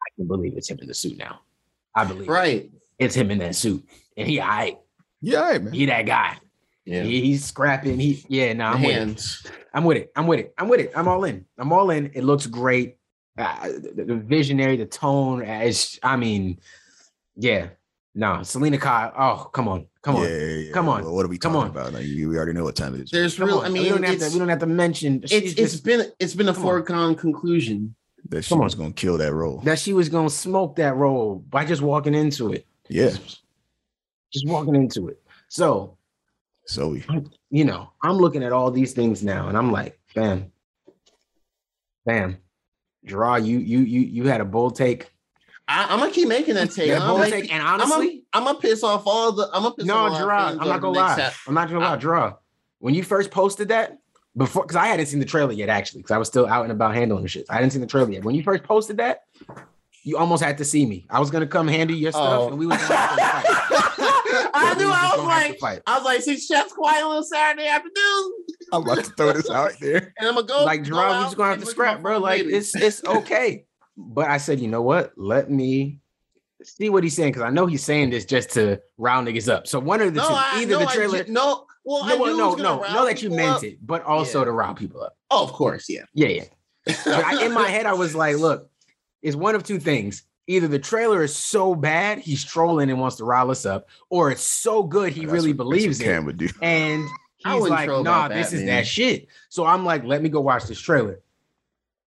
[0.00, 1.40] I can believe it's him in the suit now.
[1.94, 2.70] I believe Right.
[3.00, 3.84] it's him in that suit.
[4.16, 4.76] And he, I,
[5.20, 5.72] Yeah, all right, man.
[5.72, 6.38] he that guy.
[6.84, 7.02] Yeah.
[7.02, 7.98] He, he's scrapping.
[7.98, 8.94] He, yeah, no, The I'm with it.
[8.94, 9.46] hands.
[9.74, 10.12] I'm with it.
[10.16, 10.54] I'm with it.
[10.56, 10.92] I'm with it.
[10.94, 11.44] I'm all in.
[11.58, 12.12] I'm all in.
[12.14, 12.96] It looks great.
[13.36, 15.40] Uh, the, the visionary, the tone.
[15.42, 16.60] uh, It's, I mean,
[17.36, 17.68] yeah.
[18.14, 19.10] No, Selina Kyle.
[19.16, 20.72] Oh, come on, come on, Yeah, yeah, yeah.
[20.72, 21.02] Come on.
[21.02, 21.70] Well, what are we Come talking on.
[21.70, 21.92] about?
[21.94, 23.10] Like, you, we already know what time it is.
[23.10, 23.58] There's come real.
[23.60, 23.64] on.
[23.64, 24.28] I mean, we don't have to.
[24.32, 25.22] We don't have to mention.
[25.22, 27.94] it's, she's it's just- been it's been a foregone conclusion.
[28.28, 29.60] that she come was gonna kill that role.
[29.64, 32.66] that she was gonna smoke that role by just walking into it.
[32.88, 33.10] yeah.
[34.30, 35.20] Just walking into it.
[35.48, 35.96] So
[36.66, 36.94] So
[37.50, 40.52] you know, I'm looking at all these things now, and I'm like, bam,
[42.04, 42.36] bam,
[43.04, 43.36] draw.
[43.36, 45.11] You you you you had a bold take.
[45.72, 46.86] I, I'm gonna keep making that take.
[46.88, 49.04] You had a I'm, bold like, take, and I'm honestly, gonna, I'm gonna piss off
[49.06, 49.48] all the.
[49.52, 50.46] I'm gonna piss no, off all our draw.
[50.48, 51.18] I'm not gonna lie.
[51.20, 51.92] half- I'm not gonna lie.
[51.94, 52.34] I- Draw.
[52.78, 53.98] when you first posted that
[54.36, 56.72] before, because I hadn't seen the trailer yet, actually, because I was still out and
[56.72, 57.46] about handling the shit.
[57.50, 58.24] I hadn't seen the trailer yet.
[58.24, 59.22] When you first posted that,
[60.04, 61.06] you almost had to see me.
[61.10, 62.48] I was gonna come handle your stuff, Oh.
[62.48, 64.48] and we was gonna have to fight.
[64.54, 64.86] I knew.
[64.90, 65.82] I was gonna have to like.
[65.86, 68.32] I was like, see, Chef's quiet on Saturday afternoon,
[68.72, 70.12] I'm about to throw this out there.
[70.18, 70.64] and I'm gonna go.
[70.64, 72.18] like go we out just gonna have to look at my scrap, bro.
[72.18, 73.64] Like it's it's okay.
[73.96, 75.12] But I said, you know what?
[75.16, 75.98] Let me
[76.62, 79.66] see what he's saying because I know he's saying this just to round niggas up.
[79.66, 81.24] So one of the no, two, I, either no, the trailer.
[81.24, 83.64] ju- no, well, I no, knew well, it no, no, know that you meant up.
[83.64, 84.44] it, but also Yeah.
[84.46, 85.16] to rile people up.
[85.30, 86.04] Oh, of course, yeah.
[86.14, 86.44] Yeah, yeah.
[87.06, 88.70] I, in my head, I was like, look,
[89.22, 90.22] it's one of two things.
[90.48, 94.30] Either the trailer is so bad he's trolling and wants to rile us up, or
[94.30, 96.04] it's so good he That's really what- believes it.
[96.04, 96.48] Cam would do.
[96.62, 97.04] And
[97.44, 98.66] I he's like, nah, this is Batman.
[98.66, 99.26] that shit.
[99.48, 101.20] So I'm like, let me go watch this trailer.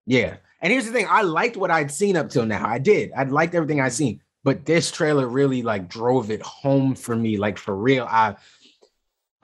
[0.05, 0.37] Yeah.
[0.63, 2.65] And here's the thing I liked what I'd seen up till now.
[2.67, 3.11] I did.
[3.15, 4.21] I liked everything I'd seen.
[4.45, 7.37] But this trailer really like drove it home for me.
[7.37, 8.07] Like for real.
[8.09, 8.35] I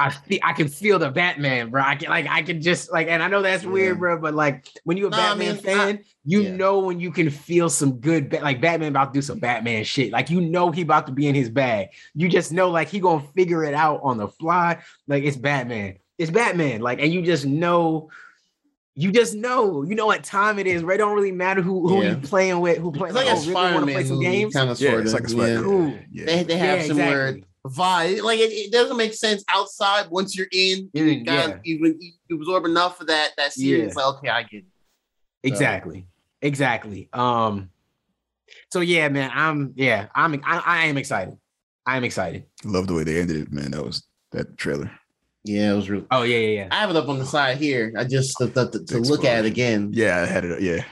[0.01, 1.81] I feel I can feel the Batman, bro.
[1.81, 3.69] I can like I can just like, and I know that's Yeah.
[3.69, 4.17] weird, bro.
[4.17, 6.55] But like when you're a No, I Batman mean, fan, you yeah.
[6.55, 10.13] know when you can feel some good, like Batman about to do some Batman shit.
[10.13, 11.89] Like you know he about to be in his bag.
[12.15, 14.77] You just know like he gonna figure it out on the fly.
[15.05, 15.97] Like it's Batman.
[16.17, 16.79] It's Batman.
[16.79, 18.09] Like and you just know.
[19.01, 20.83] You just know, you know what time it is.
[20.83, 20.95] Right?
[20.95, 22.09] It don't really matter who who Yeah.
[22.11, 23.15] you playing with, who playing.
[23.15, 24.53] It's like Like, a oh, really want to Spider-Man play some movie, games?
[24.53, 25.13] kind of Yeah, sort it's of.
[25.13, 25.53] like a spider.
[25.53, 25.61] yeah.
[25.61, 25.99] Cool.
[26.11, 26.25] Yeah.
[26.25, 27.45] They, they have Yeah, similar exactly.
[27.65, 28.21] vibe.
[28.23, 30.09] Like it, it doesn't make sense outside.
[30.09, 31.57] Once you're in, you Mm, got yeah.
[31.63, 31.95] you,
[32.27, 33.69] you absorb enough of that that scene.
[33.79, 33.85] Yeah.
[33.85, 34.65] It's like okay, I get it.
[35.43, 36.05] Exactly.
[36.41, 37.07] Exactly.
[37.13, 37.69] Um.
[38.73, 39.31] So yeah, man.
[39.33, 40.07] I'm yeah.
[40.13, 41.37] I'm I, I am excited.
[41.85, 42.43] I am excited.
[42.65, 43.71] Love the way they ended it, man.
[43.71, 44.91] That was that trailer.
[45.45, 46.05] Yeah, it was really.
[46.11, 46.67] Oh yeah, yeah, yeah.
[46.71, 47.93] I have it up on the side here.
[47.97, 49.91] I just to, to, to, to look at it again.
[49.93, 50.61] Yeah, I had it.
[50.61, 50.83] Yeah,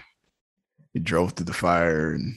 [0.94, 2.34] he drove through the fire, and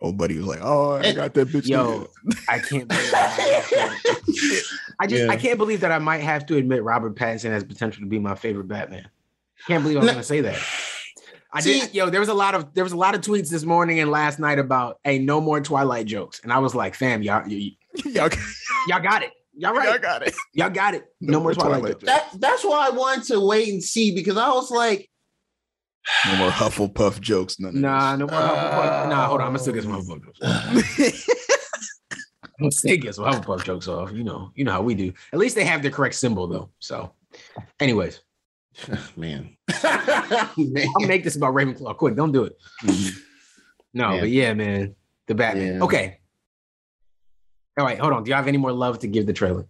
[0.00, 2.08] old buddy was like, "Oh, I got that bitch." Yo,
[2.48, 2.88] I can't.
[2.88, 4.62] Believe I, might have to-
[5.00, 5.30] I just Yeah.
[5.30, 8.18] I can't believe that I might have to admit Robert Pattinson has potential to be
[8.18, 9.08] my favorite Batman.
[9.66, 10.12] Can't believe I'm No.
[10.12, 10.58] gonna say that.
[11.52, 11.94] I See- did.
[11.94, 14.10] Yo, there was a lot of there was a lot of tweets this morning and
[14.10, 17.72] last night about hey, no more Twilight jokes, and I was like, fam, y'all, y-
[18.06, 18.30] y'all,
[18.88, 19.32] y'all got it.
[19.60, 20.00] Y'all y'all right.
[20.02, 20.34] got it.
[20.54, 21.04] Y'all got it.
[21.20, 22.04] No, more Twilight, jokes.
[22.04, 25.10] That that's why I wanted to wait and see because I was like,
[26.26, 27.60] No more Hufflepuff jokes.
[27.60, 28.32] None Nah, no this.
[28.32, 29.08] more Hufflepuff.
[29.10, 29.46] Nah, hold on.
[29.48, 31.26] I'm gonna still get some Hufflepuff jokes.
[32.44, 34.12] I'm gonna still get some Hufflepuff jokes off.
[34.12, 35.12] You know, you know how we do.
[35.32, 36.70] At least they have the correct symbol though.
[36.78, 37.12] So,
[37.80, 38.20] anyways,
[39.16, 39.56] man,
[40.56, 40.86] man.
[40.98, 41.96] I'll make this about Ravenclaw.
[41.96, 42.56] Quick, don't do it.
[42.84, 43.18] Mm-hmm.
[43.94, 44.20] No, Yeah.
[44.20, 44.94] but yeah, man,
[45.26, 45.74] the Batman.
[45.76, 45.84] Yeah.
[45.84, 46.19] Okay.
[47.80, 48.24] All right, hold on.
[48.24, 49.66] Do you have any more love to give the trailer?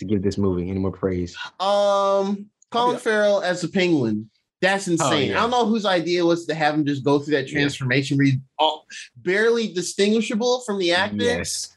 [0.00, 1.34] To give this movie any more praise?
[1.58, 4.28] Um, Colin Farrell as a penguin.
[4.60, 5.30] That's insane.
[5.30, 5.38] yeah.
[5.38, 7.60] I don't know whose idea was to have him just go through that Yeah.
[7.60, 11.76] transformation where he's all, barely distinguishable from the actor Yes,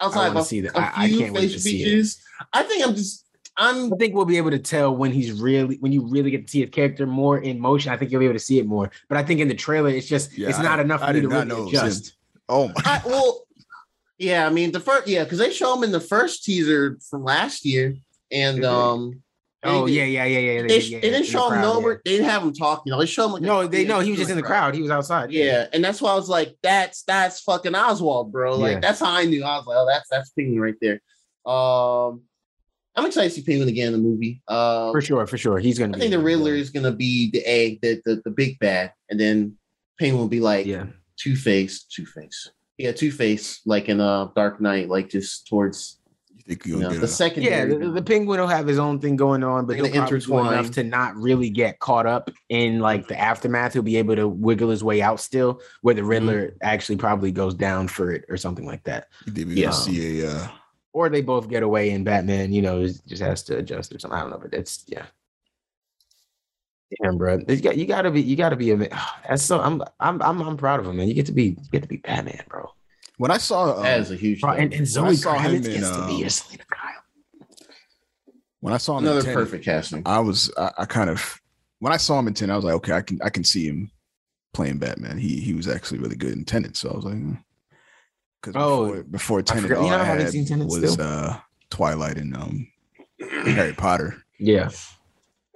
[0.00, 0.76] outside wanna of a, see that.
[0.76, 1.84] a I- I few can't wait facial to see it.
[1.84, 2.22] features.
[2.52, 3.24] I think I'm just
[3.56, 6.46] I'm I think we'll be able to tell when he's really when you really get
[6.46, 7.92] to see his character more in motion.
[7.92, 8.90] I think you'll be able to see it more.
[9.08, 11.12] But I think in the trailer, it's just Yeah, it's not I- enough for I
[11.12, 11.78] me did to not really know it was him.
[11.86, 12.12] adjust.
[12.48, 12.74] Oh my!
[12.84, 13.42] I, well,
[14.22, 14.46] yeah.
[14.46, 17.64] I mean the first yeah because they show him in the first teaser from last
[17.64, 17.96] year
[18.30, 19.22] and um.
[19.64, 20.62] Oh yeah, yeah, yeah, yeah.
[20.66, 21.92] They, yeah, they didn't the show him crowd, nowhere.
[21.92, 21.98] yeah.
[22.04, 22.82] They didn't have him talking.
[22.86, 24.74] You know, they show him like No, they no, he was just in the crowd.
[24.74, 25.30] He was outside.
[25.30, 28.80] Yeah, and that's why I was like, "That's that's fucking Oswald, bro." Like Yeah.
[28.80, 29.44] that's how I knew.
[29.44, 31.00] I was like, "Oh, that's that's Penguin right there."
[31.46, 32.22] Um,
[32.96, 34.42] I'm excited to see Penguin again in the movie.
[34.48, 35.60] Um, for sure, for sure.
[35.60, 35.92] He's gonna.
[35.92, 36.18] I be think the.
[36.18, 39.56] Riddler is gonna be the egg, the the, the big bad, and then
[39.96, 42.50] Penguin will be like Yeah, Two Face, Two Face.
[42.78, 45.98] Yeah, Two Face, like in uh Dark Knight, like just towards
[46.34, 47.42] You think you you'll know get the a, second.
[47.44, 47.64] yeah.
[47.66, 50.24] The, the penguin will have his own thing going on, but They're he'll probably do
[50.26, 50.52] intertwine.
[50.54, 53.74] enough to not really get caught up in like the aftermath.
[53.74, 57.54] He'll be able to wiggle his way out still, where the Riddler actually probably goes
[57.54, 59.08] down for it or something like that.
[59.26, 59.70] you think Yeah.
[59.70, 60.48] see a uh,
[60.94, 64.18] or they both get away and Batman, you know, just has to adjust or something.
[64.18, 65.06] I don't know, but it's yeah.
[67.00, 68.88] Damn, bro, you got you got to be you got to be a man.
[69.28, 71.08] That's so I'm I'm I'm I'm proud of him, man.
[71.08, 72.70] You get to be you get to be Batman, bro.
[73.18, 74.40] when I saw um, that is a huge.
[74.40, 76.64] Bro, and, and Zoe I saw him Kravitz in, gets to be um, your Selina
[76.70, 77.48] Kyle.
[78.60, 80.02] when I saw him in another Tenet, perfect casting.
[80.06, 81.40] I was I, I kind of
[81.78, 83.66] when I saw him in ten, I was like, okay, I can I can see
[83.66, 83.90] him
[84.52, 85.18] playing Batman.
[85.18, 87.14] He he was actually really good in Tenet, so I was like,
[88.42, 90.66] because Oh, before, before Tenet, forgot- all you know, I I haven't had seen Tenet
[90.68, 91.06] was still.
[91.06, 91.38] uh,
[91.70, 92.68] Twilight and um,
[93.44, 94.22] Harry Potter.
[94.38, 94.68] Yeah.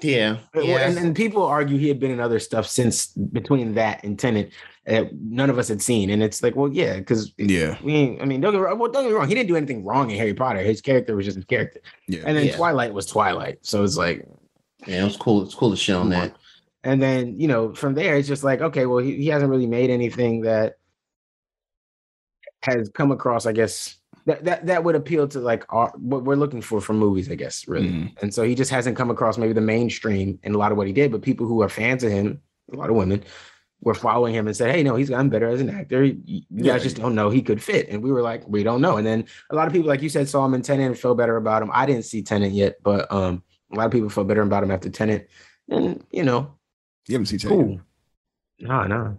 [0.02, 0.88] Yeah, yeah.
[0.88, 4.52] And, and people argue he had been in other stuff since between that and Tenet
[4.84, 6.10] that none of us had seen.
[6.10, 8.90] And it's like, well, yeah, because Yeah, we ain't, I mean, don't get, wrong- well,
[8.92, 9.26] don't get me wrong.
[9.26, 10.60] He didn't do anything wrong in Harry Potter.
[10.60, 11.80] His character was just his character.
[12.08, 12.20] yeah.
[12.26, 12.56] And then Yeah.
[12.56, 13.58] Twilight was Twilight.
[13.62, 14.26] So it's like,
[14.86, 15.42] yeah, it was cool.
[15.42, 16.36] It's cool to show on that.
[16.84, 19.66] And then, you know, from there, it's just like, okay, well, he, he hasn't really
[19.66, 20.74] made anything that
[22.62, 23.96] has come across, I guess,
[24.26, 27.34] that that that would appeal to like our, what we're looking for from movies, I
[27.36, 27.88] guess, really.
[27.88, 28.22] Mhm.
[28.22, 30.86] And so he just hasn't come across maybe the mainstream in a lot of what
[30.86, 32.40] he did, but people who are fans of him,
[32.72, 33.22] a lot of women,
[33.82, 36.02] were following him and said, "Hey, no, he's gotten better as an actor.
[36.02, 36.72] You, Yeah.
[36.72, 39.06] guys just don't know he could fit." And we were like, "We don't know." And
[39.06, 41.36] then a lot of people, like you said, saw him in Tenet and felt better
[41.36, 41.70] about him.
[41.72, 44.70] I didn't see Tenet yet, but um, a lot of people felt better about him
[44.70, 45.28] after Tenet.
[45.68, 46.50] And you know,
[47.06, 47.80] You haven't seen Tenet, cool.
[48.60, 49.18] No, no,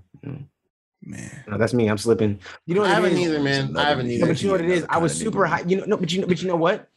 [1.01, 1.43] man.
[1.47, 1.87] no, that's me.
[1.87, 2.39] I'm slipping.
[2.65, 3.19] You know what I it haven't is?
[3.19, 3.77] either, man.
[3.77, 4.25] I haven't either.
[4.25, 4.85] No, but you know what it is?
[4.89, 5.61] I was super high.
[5.61, 6.89] You know, no, but you know, but you know what?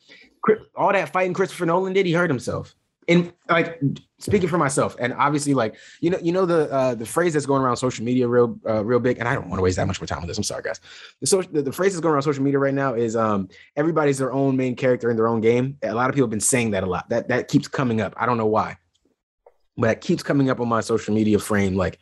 [0.75, 2.75] All that fighting Christopher Nolan did, he hurt himself.
[3.09, 3.81] And like
[4.19, 7.47] speaking for myself, and obviously, like you know, you know the uh, the phrase that's
[7.47, 9.19] going around social media real uh, real big.
[9.19, 10.37] And I don't want to waste that much more time on this.
[10.37, 10.81] I'm sorry, guys.
[11.21, 14.19] The, so, the the phrase that's going around social media right now is um everybody's
[14.19, 15.77] their own main character in their own game.
[15.83, 17.09] A lot of people have been saying that a lot.
[17.09, 18.15] That that keeps coming up.
[18.17, 18.77] I don't know why,
[19.77, 21.75] but it keeps coming up on my social media frame.
[21.75, 21.99] Like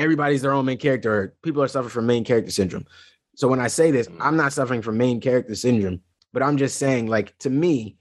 [0.00, 1.34] everybody's their own main character.
[1.42, 2.86] People are suffering from main character syndrome.
[3.36, 4.16] So when I say this, mm.
[4.20, 6.00] I'm not suffering from main character syndrome,
[6.32, 7.96] but I'm just saying, like, to me,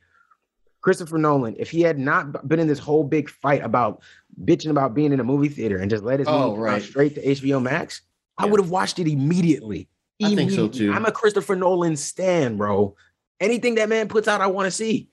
[0.82, 4.02] Christopher Nolan, if he had not been in this whole big fight about
[4.44, 6.82] bitching about being in a movie theater and just let his Oh, movie right.
[6.82, 8.02] straight to HBO Max,
[8.38, 9.90] I would have watched it immediately.
[10.24, 10.92] I think so, too.
[10.94, 12.96] I'm a Christopher Nolan stan, bro.
[13.42, 15.10] Anything that man puts out, I want to see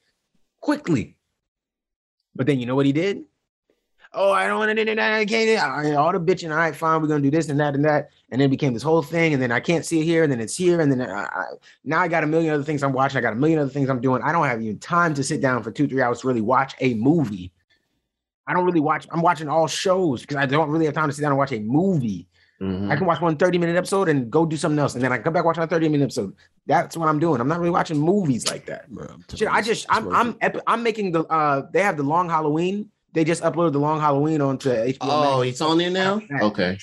[0.60, 1.16] quickly.
[2.34, 3.24] But then you know what he did?
[4.12, 5.00] Oh, I don't want to.
[5.02, 5.62] I can't.
[5.62, 6.50] I- All the bitching.
[6.50, 7.02] All right, fine.
[7.02, 9.34] We're gonna do this and that and that, and then it became this whole thing.
[9.34, 11.44] And then I can't see it here, and then it's here, and then I, I,
[11.84, 13.18] now I got a million other things I'm watching.
[13.18, 14.22] I got a million other things I'm doing.
[14.22, 16.74] I don't have even time to sit down for two, three hours to really watch
[16.80, 17.52] a movie.
[18.46, 19.06] I don't really watch.
[19.10, 21.52] I'm watching all shows because I don't really have time to sit down and watch
[21.52, 22.28] a movie.
[22.60, 22.90] Mhm.
[22.90, 25.18] I can watch one 30 minute episode and go do something else, and then I
[25.18, 26.32] come back watch another 30 minute episode.
[26.66, 27.38] That's what I'm doing.
[27.40, 28.88] I'm not really watching movies like that.
[28.90, 30.36] Bro, I'm Shit, I just I'm I'm it.
[30.40, 32.88] epi- I'm making the uh they have the long Halloween.
[33.16, 34.98] They just uploaded the long Halloween onto HBO.
[35.00, 35.48] Oh, Max.
[35.48, 36.20] it's on there now.
[36.42, 36.76] Okay.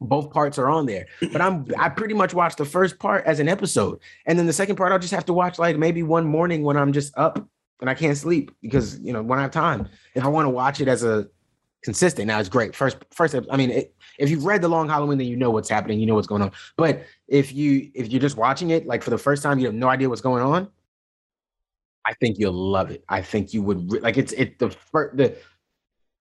[0.00, 1.04] both parts are on there.
[1.20, 4.54] But I'm I pretty much watch the first part as an episode, and then the
[4.54, 7.46] second part I'll just have to watch like maybe one morning when I'm just up
[7.82, 9.86] and I can't sleep because you know when I have time.
[10.14, 11.28] If I want to watch it as a
[11.82, 12.74] consistent, now it's great.
[12.74, 15.68] First first, I mean it, if you've read the long Halloween, then you know what's
[15.68, 16.52] happening, you know what's going on.
[16.78, 19.74] But if you if you're just watching it like for the first time, you have
[19.74, 20.70] no idea what's going on.
[22.06, 23.04] I think you'll love it.
[23.08, 25.36] I think you would re- like it's it the first the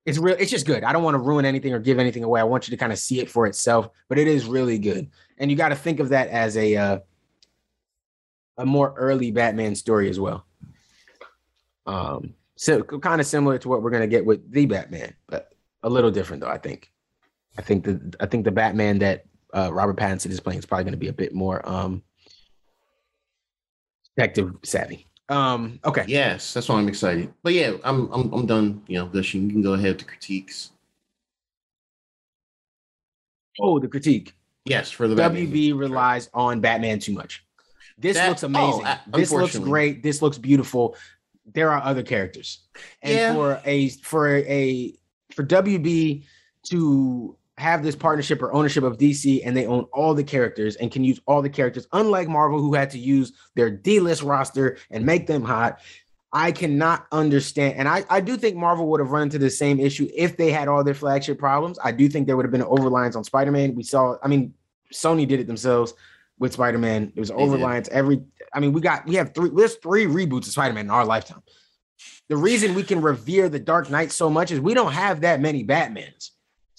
[0.05, 0.83] it's real it's just good.
[0.83, 2.39] I don't want to ruin anything or give anything away.
[2.39, 5.09] I want you to kind of see it for itself, but it is really good.
[5.37, 6.99] And you got to think of that as a uh,
[8.57, 10.45] a more early Batman story as well.
[11.85, 15.53] Um so kind of similar to what we're going to get with the Batman, but
[15.81, 16.91] a little different though, I think.
[17.57, 20.85] I think the I think the Batman that uh, Robert Pattinson is playing is probably
[20.85, 22.03] going to be a bit more um
[24.15, 25.07] detective savvy.
[25.29, 26.03] Um okay.
[26.07, 27.33] Yes, that's why I'm excited.
[27.43, 28.83] But yeah, I'm I'm I'm done.
[28.87, 29.43] You know, gushing.
[29.43, 30.71] You can go ahead with the critiques.
[33.59, 34.33] Oh, the critique.
[34.65, 35.47] Yes, for the Batman.
[35.47, 37.43] WB relies on Batman too much.
[37.97, 38.85] This That- looks oh, amazing.
[38.85, 40.01] uh, this looks great.
[40.03, 40.95] This looks beautiful.
[41.53, 42.59] There are other characters,
[43.01, 43.33] and Yeah.
[43.33, 44.93] for a for a
[45.35, 46.23] for WB
[46.69, 50.91] to have this partnership or ownership of DC, and they own all the characters and
[50.91, 55.05] can use all the characters, unlike Marvel, who had to use their D-list roster and
[55.05, 55.79] make them hot.
[56.35, 59.79] I cannot understand, and I, I do think Marvel would have run into the same
[59.79, 61.77] issue if they had all their flagship problems.
[61.83, 63.75] I do think there would have been an overreliance on Spider-Man.
[63.75, 64.55] We saw, I mean,
[64.91, 65.93] Sony did it themselves
[66.39, 67.13] with Spider-Man.
[67.15, 67.87] It was overreliance.
[67.89, 69.51] Every, I mean, we got we have three.
[69.53, 71.43] There's three reboots of Spider-Man in our lifetime.
[72.29, 75.39] The reason we can revere the Dark Knight so much is we don't have that
[75.39, 76.31] many Batmans.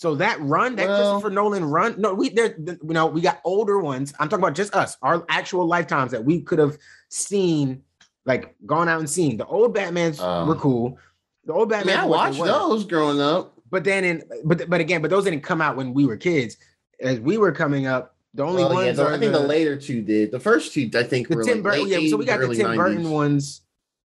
[0.04, 3.40] So that run, that Well- Christopher Nolan run, no, we there, you know, we got
[3.42, 4.12] older ones.
[4.20, 6.76] I'm talking about just us, our actual lifetimes that we could have
[7.08, 7.80] seen,
[8.26, 9.38] like gone out and seen.
[9.38, 10.98] The old Batmans Um, were cool.
[11.46, 13.54] The old I Batman, mean, I watched those growing up.
[13.70, 16.58] but then in, but but again, but those didn't come out when we were kids.
[17.00, 19.38] As we were coming up, the only Well, yeah, ones the- are I think the,
[19.38, 20.32] the, later two did.
[20.32, 21.88] The first two, I think, the were Tim like Burton.
[21.88, 22.76] Yeah, so we got the Tim 90s.
[22.76, 23.62] Burton ones.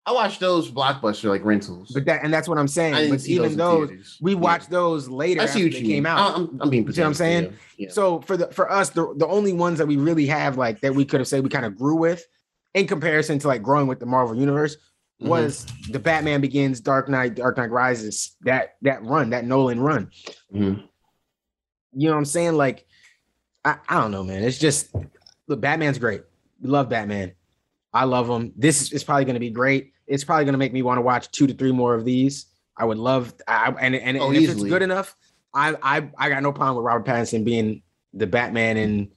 [0.10, 1.92] I watched those blockbuster like rentals.
[1.94, 3.12] But that and that's what I'm saying.
[3.12, 4.40] But even those, those, we Yeah.
[4.40, 6.06] watched those later I after see what they you came mean.
[6.08, 6.36] out.
[6.36, 7.44] I'm, I'm being You see what I'm saying?
[7.44, 7.52] Yeah.
[7.78, 7.90] yeah.
[7.92, 10.96] So for the for us, the, the only ones that we really have like that
[10.96, 12.26] we could have said we kind of grew with
[12.74, 14.78] in comparison to like growing with the Marvel universe
[15.22, 15.28] Mhm.
[15.28, 20.10] was the Batman Begins, Dark Knight, Dark Knight Rises, that that run, that Nolan run.
[20.52, 20.84] Mhm.
[21.94, 22.54] You know what I'm saying?
[22.54, 22.88] Like,
[23.64, 24.44] I, I don't know, man.
[24.44, 24.96] It's just
[25.48, 26.24] look, Batman's great.
[26.62, 27.34] We love Batman.
[27.92, 28.54] I love him.
[28.56, 29.94] This is probably gonna be great.
[30.10, 32.48] It's probably gonna make me want to watch two to three more of these.
[32.76, 35.16] I would love I, and and, Oh, and if it's good enough,
[35.54, 37.82] I I I got no problem with Robert Pattinson being
[38.14, 39.12] the Batman in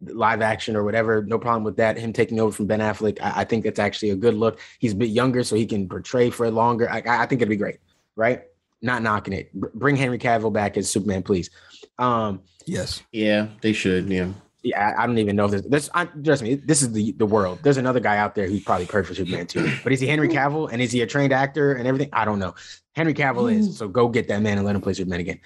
[0.00, 1.24] live action or whatever.
[1.24, 1.98] No problem with that.
[1.98, 3.20] Him taking over from Ben Affleck.
[3.20, 4.60] I, I think that's actually a good look.
[4.78, 6.88] He's a bit younger, so he can portray for longer.
[6.88, 7.78] I, I think it'd be great,
[8.14, 8.42] right?
[8.80, 9.52] Not knocking it.
[9.52, 11.50] Br- bring Henry Cavill back as Superman, please.
[11.98, 13.02] Um, Yes.
[13.12, 14.10] Yeah, they should.
[14.10, 14.28] Yeah.
[14.68, 15.62] Yeah, I I don't even know if there's.
[15.62, 17.58] there's I, trust me, this is the the world.
[17.62, 19.70] There's another guy out there who's probably perfect for Superman too.
[19.84, 22.08] But is he Henry Cavill and is he a trained actor and everything?
[22.12, 22.54] I don't know.
[22.94, 23.76] Henry Cavill is.
[23.78, 25.40] So go get that man and let him play Superman again.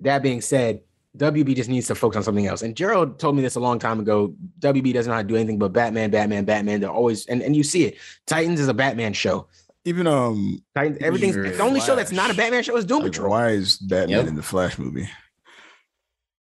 [0.00, 0.80] That being said,
[1.16, 2.62] WB just needs to focus on something else.
[2.62, 4.34] And Gerald told me this a long time ago.
[4.60, 6.80] WB doesn't know how to do anything but Batman, Batman, Batman.
[6.80, 7.96] They're always and, and you see it.
[8.26, 9.48] Titans is a Batman show.
[9.86, 11.48] Even um, Titans, everything's Sure.
[11.48, 13.30] the only show that's not a Batman show is Doom like, Patrol.
[13.30, 14.26] why is Batman Yep.
[14.28, 15.08] in the Flash movie?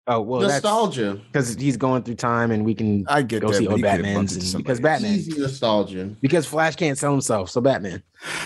[0.07, 1.19] Oh well, nostalgia.
[1.31, 3.55] because he's going through time and we can I get go that.
[3.55, 4.79] see old he Batman's and because.
[4.79, 6.05] Batman Easy nostalgia.
[6.21, 8.03] because Flash can't sell himself, so Batman,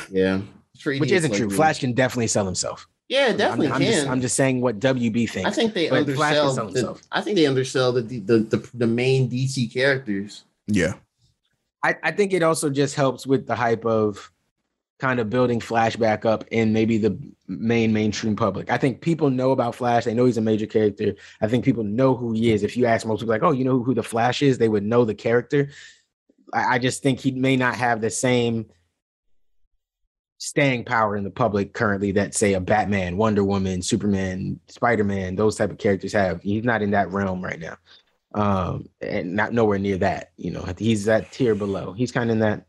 [0.09, 0.41] Yeah.
[0.81, 1.47] Pretty which isn't like, true.
[1.47, 1.57] really.
[1.57, 2.87] Flash can definitely sell himself.
[3.09, 3.91] Yeah, definitely I'm, I'm can.
[3.91, 5.49] just, I'm just saying what WB thinks.
[5.49, 6.93] I think they But Flash can sell undersell.
[6.93, 7.01] The.
[7.11, 10.43] I think they undersell the, the the the main DC characters.
[10.67, 10.93] Yeah,
[11.83, 14.31] I, I think it also just helps with the hype of
[14.99, 18.69] kind of building Flash back up in maybe the main mainstream public.
[18.69, 20.03] I think people know about Flash.
[20.05, 21.15] They know he's a major character.
[21.41, 22.63] I think people know who he is.
[22.63, 24.83] If you ask most people, like, oh, you know who the Flash is, they would
[24.83, 25.69] know the character.
[26.53, 28.67] I, I just think he may not have the same
[30.37, 35.55] staying power in the public currently that say a Batman, Wonder Woman, Superman, Spider-Man, those
[35.55, 36.41] type of characters have.
[36.41, 37.77] He's not in that realm right now.
[38.35, 40.33] Um, and not nowhere near that.
[40.37, 41.93] You know, he's that tier below.
[41.93, 42.65] He's kind of in that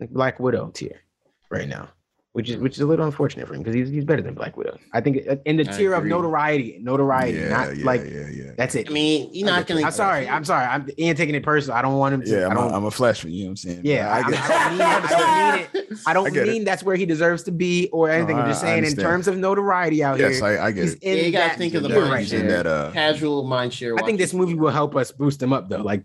[0.00, 1.02] like Black Widow tier
[1.50, 1.88] right now,
[2.32, 4.56] which is which is a little unfortunate for him because he's he's better than Black
[4.56, 4.78] Widow.
[4.92, 8.28] I think uh, in the I tier of notoriety, notoriety, yeah, not yeah, like yeah,
[8.28, 8.50] yeah.
[8.56, 8.88] that's it.
[8.88, 9.82] I mean, you're not gonna.
[9.82, 10.28] I'm sorry.
[10.28, 10.66] I'm sorry.
[10.66, 11.76] I'm Ian taking it personal.
[11.76, 12.28] I don't want him to.
[12.30, 12.70] yeah, I I'm, don't.
[12.72, 13.32] a, I'm a Flash fan.
[13.32, 13.80] You know what I'm saying?
[13.84, 15.98] Yeah, I I'm- get- I don't mean- I don't mean it.
[16.06, 16.52] I don't I get it.
[16.52, 18.36] mean that's where he deserves to be or anything.
[18.38, 21.02] I'm just saying, in terms of notoriety out yes, here, I, I get he's it.
[21.02, 22.46] in Yeah, you gotta that think of the tier mind right share.
[22.48, 22.66] that.
[22.66, 23.98] Uh, casual mind share.
[23.98, 25.78] I think this movie will help us boost him up though.
[25.82, 26.04] Like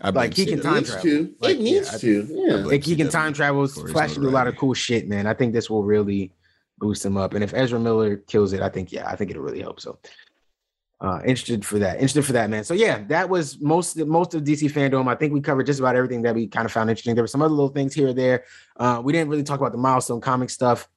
[0.00, 1.02] I like, he can time travel.
[1.02, 1.34] to.
[1.40, 2.26] Like, it needs yeah, to.
[2.30, 2.54] Yeah.
[2.56, 3.66] like he can time travel.
[3.66, 5.26] Flash can do a lot of cool shit, man.
[5.26, 6.32] I think this will really
[6.78, 7.34] boost him up.
[7.34, 9.80] And if Ezra Miller kills it, I think yeah, I think it'll really help.
[9.80, 9.98] So
[11.00, 11.96] uh interested for that.
[11.96, 12.64] Interested for that, man.
[12.64, 15.08] So yeah, that was most most of DC FanDome.
[15.08, 17.14] I think we covered just about everything that we kind of found interesting.
[17.14, 18.44] There were some other little things here or there.
[18.76, 20.88] Uh, we didn't really talk about the milestone comic stuff.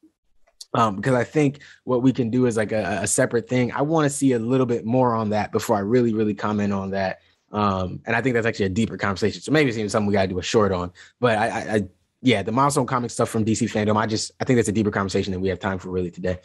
[0.75, 3.71] Um, because I think what we can do is like a, a separate thing.
[3.71, 6.71] I want to see a little bit more on that before I really, really comment
[6.73, 7.21] on that.
[7.51, 9.41] Um, and I think that's actually a deeper conversation.
[9.41, 10.91] So maybe it's even something we got to do a short on.
[11.19, 11.83] But I, I, I,
[12.21, 13.97] yeah, the milestone comic stuff from DC FanDome.
[13.97, 16.39] I just, I think that's a deeper conversation than we have time for really today.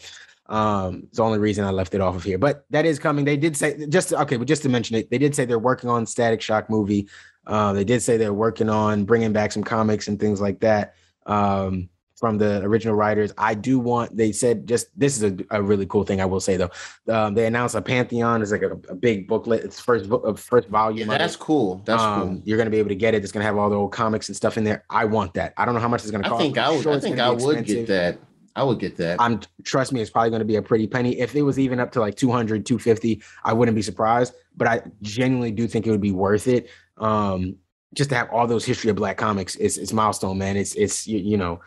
[0.46, 2.38] Um, it's the only reason I left it off of here.
[2.38, 3.24] But that is coming.
[3.24, 5.88] They did say just okay, but just to mention it, they did say they're working
[5.88, 7.08] on Static Shock movie.
[7.46, 10.94] Uh, they did say they're working on bringing back some comics and things like that.
[11.26, 13.32] Um, from the original writers.
[13.36, 16.40] I do want, they said just this is a, a really cool thing I will
[16.40, 16.70] say though.
[17.08, 19.64] Um, they announced a Pantheon is like a, a big booklet.
[19.64, 21.10] It's first book of first volume.
[21.10, 21.82] Yeah, that's cool.
[21.84, 22.42] That's um, cool.
[22.44, 23.22] You're gonna be able to get it.
[23.22, 24.84] It's gonna have all the old comics and stuff in there.
[24.90, 25.54] I want that.
[25.56, 26.40] I don't know how much it's gonna I cost.
[26.40, 26.82] think I'm I would.
[26.82, 27.66] sure I think I would expensive.
[27.66, 28.18] get that.
[28.56, 29.20] I would get that.
[29.20, 31.18] I'm trust me, it's probably going to be a pretty penny.
[31.18, 34.32] If it was even up to like 200, 250, I wouldn't be surprised.
[34.56, 36.68] But I genuinely do think it would be worth it.
[36.96, 37.56] Um,
[37.94, 39.56] just to have all those history of black comics.
[39.56, 40.56] It's it's milestone, man.
[40.56, 41.60] It's it's you, you know,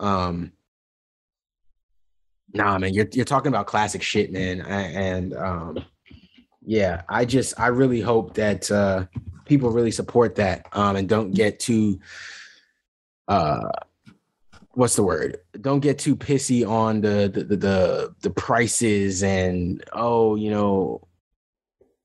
[0.00, 0.52] um,
[2.52, 2.92] nah, man.
[2.94, 4.60] You're you're talking about classic shit, man.
[4.60, 5.84] A- And um,
[6.62, 9.06] yeah, I just I really hope that uh,
[9.44, 12.00] people really support that um, and don't get too
[13.28, 13.68] uh
[14.72, 15.38] what's the word?
[15.60, 21.06] Don't get too pissy on the the the the, the prices and oh, you know,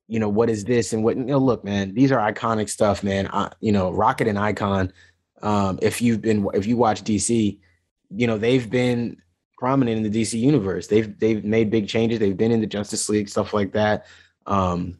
[0.08, 1.18] you know what is this and what?
[1.18, 3.28] You know, look, man, these are iconic stuff, man.
[3.32, 4.92] I, you know, Rocket and Icon.
[5.42, 7.60] Um, if you've been if you watch DC,
[8.10, 9.18] you know they've been
[9.58, 10.88] prominent in the DC universe.
[10.88, 12.20] They've they've made big changes.
[12.20, 14.06] They've been in the Justice League stuff like that.
[14.46, 14.98] Um,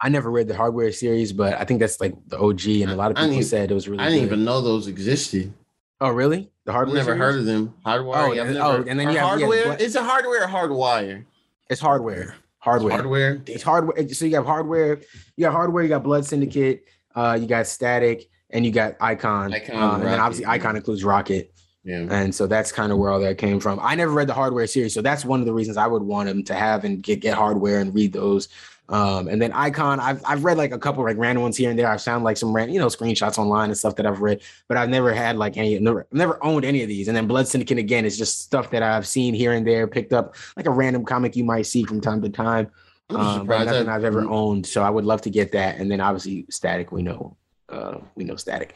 [0.00, 2.96] I never read the Hardware series, but I think that's like the OG, and a
[2.96, 4.02] lot of people said it was really.
[4.04, 4.34] I didn't good.
[4.34, 5.52] even know those existed.
[6.00, 6.48] Oh, really?
[6.64, 6.94] The I've Hardware.
[6.96, 7.20] never series?
[7.20, 7.74] heard of them.
[7.84, 8.16] Hardwire.
[8.28, 9.68] Oh, yeah, never, oh, and then or you have- yeah, hardware.
[9.70, 11.24] what- Is it hardware or hardwire?
[11.68, 12.36] It's hardware.
[12.58, 12.92] Hardware.
[12.92, 13.42] Hardware.
[13.46, 14.08] It's hardware.
[14.10, 15.00] So you have hardware.
[15.36, 15.82] You got hardware.
[15.82, 16.84] You got Blood Syndicate.
[17.16, 19.52] Uh, you got Static, and you got Icon.
[19.52, 20.52] Icon, um, and then obviously yeah.
[20.52, 21.52] Icon includes Rocket,
[21.88, 22.06] Yeah.
[22.10, 23.80] and so that's kind of where all that came from.
[23.82, 26.28] I never read the hardware series, so that's one of the reasons I would want
[26.28, 28.48] him to have and get get hardware and read those.
[28.90, 31.78] Um, and then Icon, I've I've read like a couple like random ones here and
[31.78, 31.88] there.
[31.88, 34.76] I've found like some random, you know screenshots online and stuff that I've read, but
[34.76, 37.08] I've never had like any, never, never owned any of these.
[37.08, 40.12] And then Blood Syndicate again is just stuff that I've seen here and there, picked
[40.12, 42.70] up like a random comic you might see from time to time.
[43.10, 45.78] I'm Um, but nothing I've ever owned, so I would love to get that.
[45.78, 47.34] And then obviously Static, we know,
[47.70, 48.74] uh, we know Static.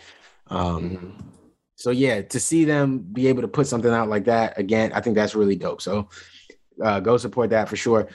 [0.48, 1.12] Um, Mhm.
[1.76, 5.00] So yeah, to see them be able to put something out like that again, I
[5.00, 5.82] think that's really dope.
[5.82, 6.08] So
[6.82, 8.08] uh, go support that for sure.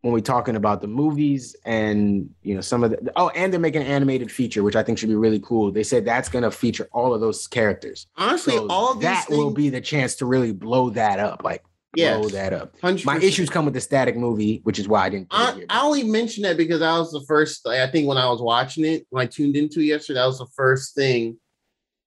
[0.00, 3.60] When we're talking about the movies and you know some of the oh, and they're
[3.60, 5.70] making an animated feature, which I think should be really cool.
[5.70, 8.08] They said that's gonna feature all of those characters.
[8.16, 11.44] Honestly, So all these that things, will be the chance to really blow that up.
[11.44, 11.62] Like
[11.94, 12.18] Yeah.
[12.18, 12.76] blow that up.
[12.80, 13.04] 100%.
[13.04, 15.28] My issues come with the static movie, which is why I didn't.
[15.30, 15.64] I.
[15.70, 17.64] I only mentioned that because that was the first.
[17.68, 20.38] I think when I was watching it, when I tuned into it yesterday, that was
[20.40, 21.36] the first thing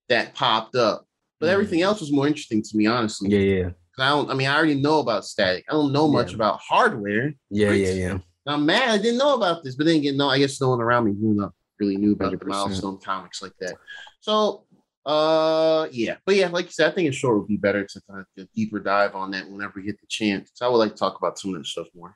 [0.09, 1.05] that popped up.
[1.39, 1.53] But Mhm.
[1.53, 3.29] everything else was more interesting to me, honestly.
[3.29, 3.69] yeah, yeah.
[3.97, 4.29] I don't.
[4.29, 5.65] I mean, I already know about static.
[5.69, 6.35] I don't know much Yeah.
[6.35, 7.33] about hardware.
[7.49, 8.17] yeah, yeah, yeah.
[8.47, 10.81] I'm mad I didn't know about this, but then again, no, I guess no one
[10.81, 12.47] around me knew not really knew about the 100%.
[12.47, 13.75] milestone comics like that.
[14.19, 14.65] So
[15.05, 18.01] uh yeah, but yeah, like you said, I think a short would be better to
[18.09, 20.51] kind of a deeper dive on that whenever we get the chance.
[20.53, 22.15] So I would like to talk about some of that stuff more.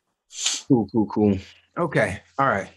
[0.68, 1.38] Cool, cool, cool.
[1.78, 2.70] Okay, all right.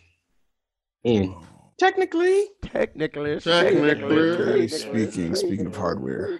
[1.05, 1.35] And
[1.83, 4.69] technically, Technically, Technically.
[4.69, 6.39] Speaking speaking of hardware,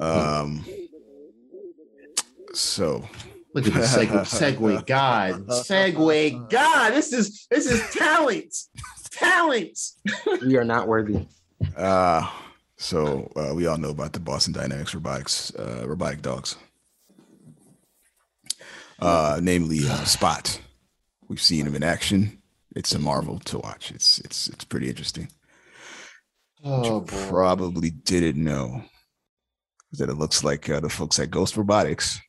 [0.00, 0.64] um,
[2.52, 3.08] so
[3.52, 5.46] Look at the segue, segue God.
[5.48, 6.92] Segue God.
[6.92, 8.54] This is this is talent.
[9.10, 9.78] Talent.
[10.42, 11.26] we are not worthy.
[11.76, 12.30] uh
[12.76, 16.56] so uh, we all know about the Boston Dynamics robotics uh, robotic dogs,
[19.00, 20.60] uh, namely uh, Spot.
[21.28, 22.39] We've seen him in action.
[22.74, 23.90] It's a marvel to watch.
[23.90, 25.28] It's it's it's pretty interesting.
[26.64, 28.84] Oh, you probably didn't know
[29.92, 32.20] that it looks like uh, the folks at Ghost Robotics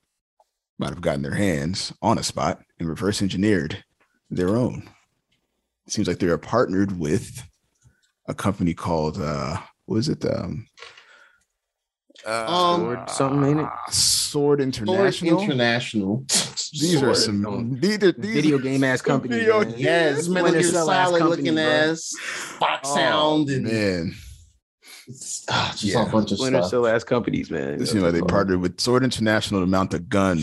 [0.80, 3.84] might have gotten their hands on a spot and reverse engineered
[4.30, 4.90] their own.
[5.86, 7.44] It seems like they are partnered with
[8.28, 10.26] a company called uh what is it?
[10.26, 10.68] Um,
[12.26, 13.66] Um, Sword something, ain't it?
[13.66, 15.42] uh, Sword Sword International.
[15.42, 16.26] International.
[16.72, 19.40] these are some these are, these Video game ass some company.
[19.40, 19.74] video- man.
[19.78, 21.64] Yes, Metal Splinter Gear Cell ass Solid company, looking bro.
[21.64, 22.14] ass,
[22.60, 24.16] Fox Oh, Sound, and man.
[25.08, 26.08] it's, ah, just Yeah.
[26.08, 26.70] a bunch of Splinter stuff.
[26.72, 27.82] Cell ass companies, man.
[27.82, 30.40] It seems like they partnered with Sword International to mount a gun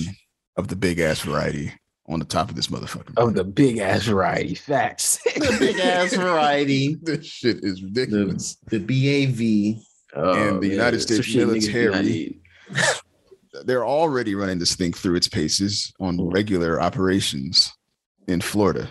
[0.57, 1.73] of the big ass variety
[2.09, 3.17] on the top of this motherfucker.
[3.19, 4.55] of the big ass variety.
[4.55, 5.19] Facts.
[5.35, 8.57] the big ass variety, this shit is ridiculous.
[8.69, 9.83] the BAV.
[10.15, 12.41] Oh, And the United States shit niggas do not military- need.
[13.65, 17.73] They're already running this thing through its paces on regular operations
[18.29, 18.89] in Florida.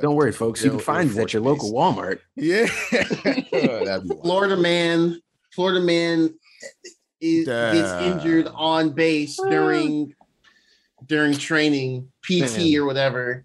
[0.00, 0.62] Don't worry, folks.
[0.64, 2.20] You can find these at your Force local Walmart.
[2.36, 2.66] Yeah.
[2.92, 4.22] That'd be wild.
[4.22, 5.20] Florida man,
[5.52, 6.32] Florida man
[7.20, 10.14] is, gets injured on base during
[11.06, 12.76] during training, PT Man.
[12.76, 13.44] or whatever,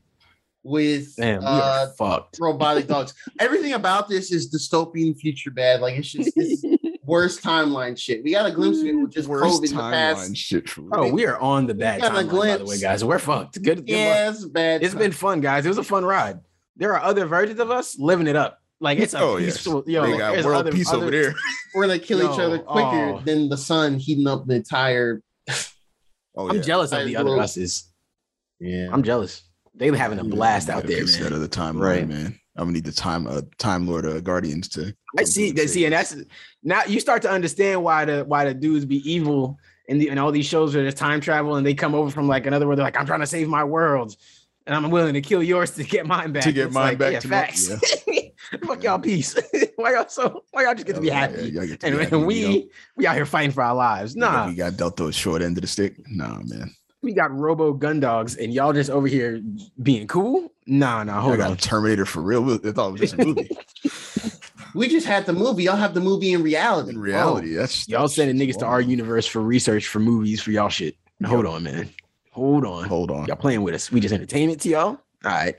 [0.64, 2.38] with Damn, uh, fucked.
[2.39, 3.14] robotic dogs.
[3.39, 5.82] Everything about this is dystopian, future bad.
[5.82, 6.64] Like it's just it's
[7.06, 8.24] worst timeline shit.
[8.24, 10.36] We got a glimpse of it with just Worst COVID in the past.
[10.38, 13.04] shit Oh, we are on the bad got a timeline, by the way, guys.
[13.04, 13.62] We're fucked.
[13.62, 13.86] Good.
[13.86, 14.36] good Yeah, luck.
[14.36, 14.84] it's bad.
[14.84, 15.66] It's been fun, guys.
[15.66, 16.39] It was a fun ride.
[16.78, 18.60] There are other versions of us living it up.
[18.80, 19.58] Like it's a Oh, yes.
[19.58, 19.84] peaceful.
[19.88, 21.34] Yo, they got world other- peace over there.
[21.74, 23.22] We're gonna kill each other quicker oh.
[23.24, 25.22] than the sun heating up the entire.
[26.36, 26.54] Oh, yeah.
[26.54, 27.91] I'm jealous of the Like, other little- us's.
[28.60, 29.43] Yeah, I'm jealous.
[29.76, 31.28] They having a blast Yeah, out there, piece man.
[31.28, 32.08] Out of the timeline, Right.
[32.08, 32.39] man.
[32.56, 34.95] I'm gonna need the time, uh, time lord uh, guardians to.
[35.18, 35.70] I see that.
[35.70, 36.16] See, and that's
[36.64, 40.18] now you start to understand why the why the dudes be evil in the in
[40.18, 42.78] all these shows where there's time travel and they come over from like another world.
[42.80, 44.16] They're like, I'm trying to save my world,
[44.68, 46.43] and I'm willing to kill yours to get mine back.
[46.43, 47.72] To get It's mine like, back Yeah, to my- facts.
[48.68, 49.36] Fuck y'all, peace.
[49.78, 50.43] why y'all so?
[50.51, 51.49] Why y'all just get to be Oh, yeah, happy?
[51.49, 52.66] y'all get to and be happy, and you we know?
[52.97, 54.16] we out here fighting for our lives.
[54.16, 55.95] Yeah, Nah, we got dealt the short end of the stick.
[56.08, 56.70] Nah, man.
[57.04, 59.41] We got Robo gun dogs, and y'all just over here
[59.82, 60.51] being cool.
[60.66, 61.58] Nah, nah, I hold got on.
[61.58, 62.54] Terminator for real.
[62.54, 63.49] I thought it was just a movie.
[64.76, 65.64] we just had the movie.
[65.64, 66.91] Y'all have the movie in reality.
[66.91, 70.51] In reality, that's Y'all that's sending niggas to our universe for research for movies for
[70.51, 70.95] y'all shit.
[71.26, 71.89] Hold on, man.
[72.32, 72.86] Hold on.
[72.86, 73.91] Hold on, Y'all playing with us.
[73.91, 74.88] We just entertainment to y'all.
[74.88, 75.56] All right.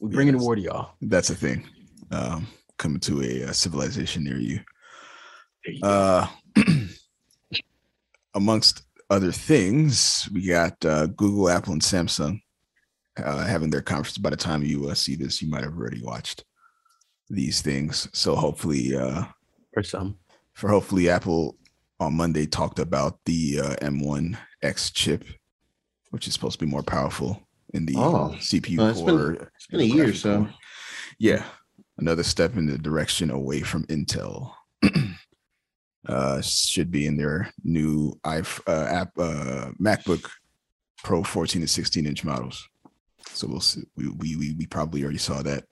[0.00, 0.44] We bringing the Yes.
[0.44, 0.90] war to y'all.
[1.02, 1.64] that's a thing.
[2.10, 2.46] Um,
[2.78, 4.60] coming to a, uh civilization near you.
[5.64, 5.88] There you go.
[5.88, 6.26] Uh,
[8.34, 12.40] amongst other things, we got uh, Google, Apple, and Samsung
[13.22, 14.18] uh, having their conference.
[14.18, 16.44] By the time you uh, see this, you might have already watched
[17.30, 18.08] these things.
[18.12, 19.24] So hopefully, uh,
[19.76, 20.18] or some.
[20.54, 21.56] for hopefully Apple
[22.00, 25.24] on Monday talked about the uh, M1X chip,
[26.10, 27.42] which is supposed to be more powerful
[27.74, 28.34] in the Oh.
[28.38, 29.50] CPU Oh, it's been- core.
[29.56, 30.48] It's been a year or so.
[31.18, 31.44] Yeah,
[31.98, 34.52] another step in the direction away from Intel.
[36.08, 40.28] uh, should be in their new iP- uh, app uh, MacBook
[41.02, 42.68] Pro 14 to 16 inch models.
[43.32, 43.82] So we'll see.
[43.96, 45.64] We, we we we probably already saw that.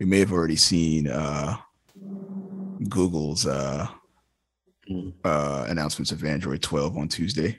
[0.00, 1.56] We may have already seen uh,
[2.88, 3.86] Google's uh,
[4.90, 5.14] Mm.
[5.24, 7.56] uh, announcements of Android 12 on Tuesday.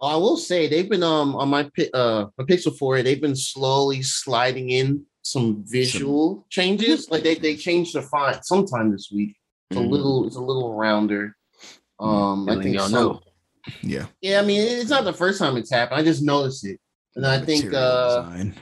[0.00, 4.00] I will say they've been um on my uh my Pixel 4, they've been slowly
[4.02, 7.10] sliding in some visual changes.
[7.10, 9.34] Like they they changed the font sometime this week.
[9.70, 9.90] It's a Mhm.
[9.90, 11.36] little it's a little rounder.
[12.00, 13.20] Um, I think some- know.
[13.82, 15.98] Yeah, Yeah, I mean it's not the first time it's happened.
[16.00, 16.78] I just noticed it,
[17.16, 18.54] and I think uh design.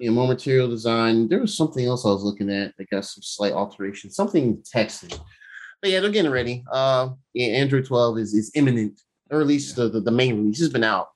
[0.00, 1.28] yeah, more material design.
[1.28, 5.18] There was something else I was looking at that got some slight alteration, something texting.
[5.82, 6.64] But yeah, they're getting ready.
[6.72, 10.60] Uh, yeah, Android 12 is is imminent, or at least the, the the main release
[10.60, 11.08] has been out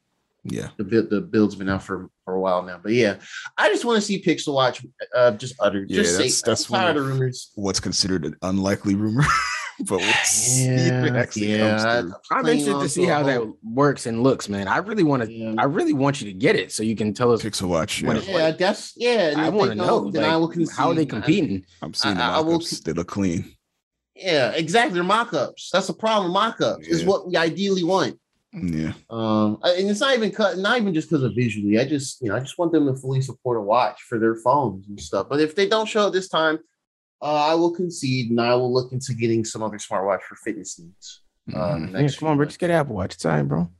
[0.44, 0.68] Yeah.
[0.76, 2.80] The build the build's been out for, for a while now.
[2.82, 3.16] But yeah,
[3.56, 4.84] I just want to see Pixel Watch
[5.14, 5.88] uh just uttered.
[5.88, 7.52] Yeah, just that's- say that's I'm tired of of- rumors.
[7.54, 9.22] What's considered an unlikely rumor,
[9.88, 11.68] but we'll see if it Yeah, actually yeah.
[11.68, 11.82] comes
[12.28, 12.36] through.
[12.38, 14.66] I'm interested to see a how that works and looks, man.
[14.66, 15.32] I really want to.
[15.32, 15.54] Yeah.
[15.58, 17.40] I really want you to get it so you can tell us.
[17.42, 18.02] Pixel Watch.
[18.02, 18.14] Yeah.
[18.22, 19.34] Yeah, that's yeah.
[19.36, 21.24] I want to know don't, I will like, how are they concede.
[21.24, 21.66] competing.
[21.82, 22.60] I'm seeing the I- I will.
[22.84, 23.54] They look clean.
[24.16, 24.94] Yeah, exactly.
[24.94, 25.70] They're mock-ups.
[25.72, 26.32] That's the problem.
[26.32, 28.18] Mock-ups is what we ideally want.
[28.52, 28.92] Yeah.
[29.08, 31.78] Um, and it's not even cut, not even just because of visually.
[31.78, 34.34] I just, you know, I just want them to fully support a watch for their
[34.36, 35.28] phones and stuff.
[35.30, 36.58] But if they don't show it this time,
[37.22, 40.78] uh, I will concede and I will look into getting some other smartwatch for fitness
[40.78, 41.22] needs.
[41.54, 41.92] Uh, Mhm.
[41.92, 42.46] Yeah, next come on, bro.
[42.46, 43.14] Just get an Apple Watch.
[43.14, 43.70] It's all right, bro.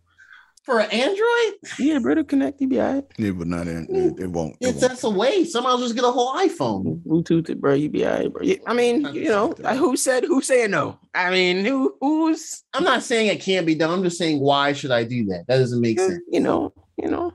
[0.63, 2.15] For an Android, Yeah, bro.
[2.15, 3.05] To connect, you be all right.
[3.19, 4.57] Yeah, but not in, it, it won't.
[4.61, 4.81] It it's won't.
[4.81, 5.53] that's a waste.
[5.53, 6.85] Somehow just get a whole iPhone.
[6.85, 7.11] Mm-hmm.
[7.11, 7.75] Bluetooth, it, bro.
[7.75, 8.43] You be all right, bro.
[8.43, 10.99] Yeah, I mean, you know, who said who saying no?
[11.15, 13.91] I mean, who who's I'm not saying it can't be done.
[13.91, 15.45] I'm just saying why should I do that?
[15.49, 16.21] That doesn't make sense.
[16.29, 17.35] you know, you know.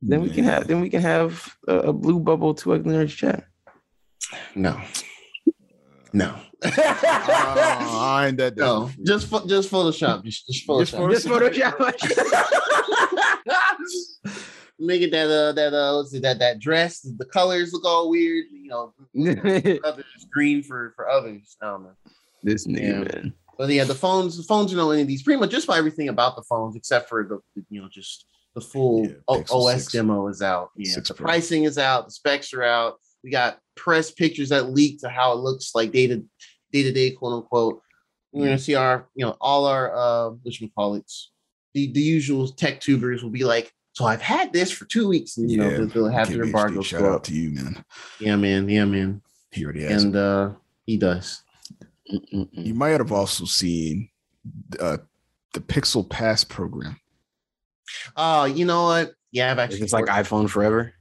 [0.00, 3.16] Then we can have then we can have a, a blue bubble to ugly nerds
[3.16, 3.44] chat.
[4.54, 4.80] No,
[6.12, 8.86] no, Uh, I ain't that no.
[8.86, 9.06] desperate.
[9.06, 10.24] Just pho- just Photoshop.
[10.24, 11.10] Just, just Photoshop.
[11.12, 11.94] Just Photoshop.
[14.80, 18.68] Make it that uh that uh that that dress the colors look all weird you
[18.68, 18.92] know
[19.84, 21.96] others green for for others I don't know
[22.44, 22.98] this nigga, Yeah.
[23.00, 23.32] man.
[23.58, 25.78] but yeah the phones the phones are no any of these pretty much just about
[25.78, 29.44] everything about the phones except for the the, you know just the full Yeah, O-
[29.50, 29.92] OS 6.
[29.94, 34.12] demo is out yeah the pricing is out the specs are out we got press
[34.12, 36.24] pictures that leaked to how it looks like day to
[36.72, 37.82] day to day quote unquote
[38.32, 41.10] we're gonna see our you know all our uh what you call it
[41.74, 45.38] the the usual tech tubers will be like so I've had this for two weeks
[45.38, 47.24] and you know Yeah, they'll, they'll have their MKBHD, embargoes Shout out up.
[47.24, 47.84] to you, man.
[48.20, 50.02] yeah man yeah man He already has.
[50.04, 50.50] and uh
[50.86, 51.42] he does
[52.12, 52.48] Mm-mm-mm.
[52.52, 54.08] you might have also seen
[54.80, 54.98] uh,
[55.52, 56.98] the Pixel Pass program.
[58.16, 60.94] oh you know what yeah I've actually It's like iPhone forever.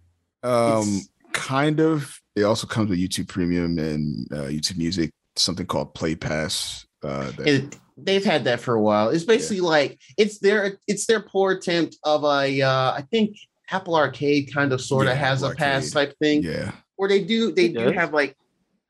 [0.43, 2.19] Um, It's- kind of.
[2.35, 5.11] It also comes with YouTube Premium and uh, YouTube Music.
[5.37, 6.85] Something called Play Pass.
[7.03, 9.09] Uh, that, it, they've had that for a while.
[9.09, 13.37] It's basically like it's their it's their poor attempt of a uh I think
[13.69, 16.09] Apple Arcade kind of sort of Yeah, has a Apple pass Arcade.
[16.09, 17.93] type thing yeah, where they do they It do does?
[17.93, 18.35] have like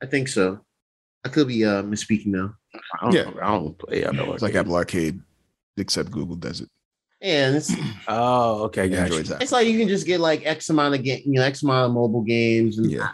[0.02, 0.60] I think so.
[1.24, 2.52] I could be uh misspeaking though.
[3.00, 3.30] I don't, Yeah.
[3.42, 4.32] I don't play Apple.
[4.34, 5.20] it's like Apple Arcade,
[5.76, 6.68] except Google does it.
[7.20, 7.70] And it's
[8.08, 9.02] Oh, okay, gotcha.
[9.02, 11.62] Android's it's like you can just get like X amount of game, you know, X
[11.62, 13.10] amount of mobile games and Yeah.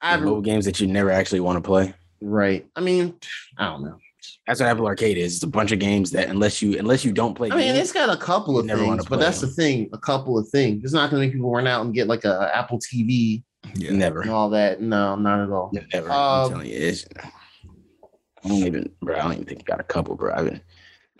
[0.00, 1.94] I The mobile games that you never actually want to play.
[2.22, 2.66] Right.
[2.76, 3.14] I mean,
[3.58, 3.96] I don't know.
[4.46, 5.34] That's what Apple Arcade is.
[5.34, 7.78] It's a bunch of games that unless you unless you don't play, I mean, games,
[7.78, 9.88] it's got a couple You of never wanna things, but play that's the thing.
[9.92, 10.84] A couple of things.
[10.84, 13.42] It's not going to make people run out and get like a Apple TV
[13.74, 14.80] Yeah, never, and all that.
[14.80, 15.70] No, not at all.
[15.92, 16.10] never.
[16.10, 17.04] Um, I'm telling you, it's.
[18.44, 19.16] I don't even, bro.
[19.16, 20.32] I don't even think you got a couple, bro.
[20.34, 20.60] I've been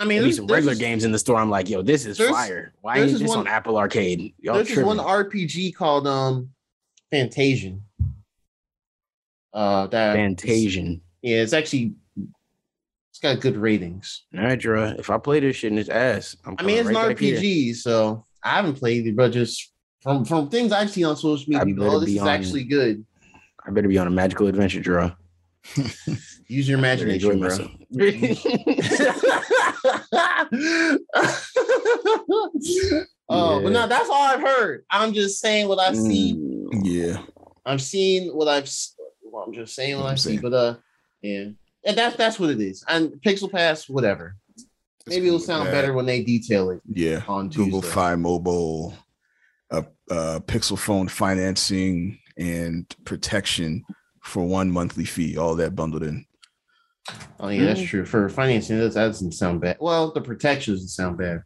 [0.00, 1.36] I mean, maybe there's, some regular this- games in the store.
[1.38, 2.72] I'm like, yo, this is fire.
[2.80, 4.34] Why there's ain't this this one- on Apple Arcade?
[4.38, 4.96] Y'all There's this tripping.
[4.96, 6.50] one RPG called um
[7.12, 7.80] Fantasian.
[9.52, 11.00] Uh, that Fantasian.
[11.22, 11.94] Yeah, it's actually
[13.10, 14.24] it's got good ratings.
[14.36, 14.94] All right, Dra.
[14.98, 17.08] If I play this shit in its ass, I'm I mean, it's coming an right
[17.16, 17.38] back here.
[17.38, 21.44] RPG, so I haven't played it, but just from from things I've seen on social
[21.48, 23.04] media, I people, oh, this is on- actually good.
[23.66, 25.16] I better be on a magical adventure, Dra.
[26.48, 27.48] Use your imagination, bro.
[27.48, 27.70] myself.
[33.28, 33.68] oh, but Yeah.
[33.70, 34.84] no, that's all I've heard.
[34.90, 36.68] I'm just saying what I've seen.
[36.74, 36.80] Mm.
[36.84, 37.22] yeah.
[37.64, 38.68] I've seen what I've.
[39.32, 40.40] S- Well, I'm just saying what What I'm I've seen, saying.
[40.42, 40.76] but uh,
[41.22, 41.44] yeah,
[41.84, 42.84] and that's that's what it is.
[42.88, 44.36] And Pixel Pass, whatever.
[45.06, 45.72] Maybe it'll sound Yeah.
[45.72, 48.94] better when they detail it Yeah, on Google Fi Mobile,
[49.70, 53.84] uh, uh, Pixel phone financing and protection
[54.22, 55.36] for one monthly fee.
[55.36, 56.24] All that bundled in.
[57.40, 58.04] Oh yeah, that's true.
[58.04, 59.78] For financing, that, that doesn't sound bad.
[59.80, 61.42] Well, the protection doesn't sound bad.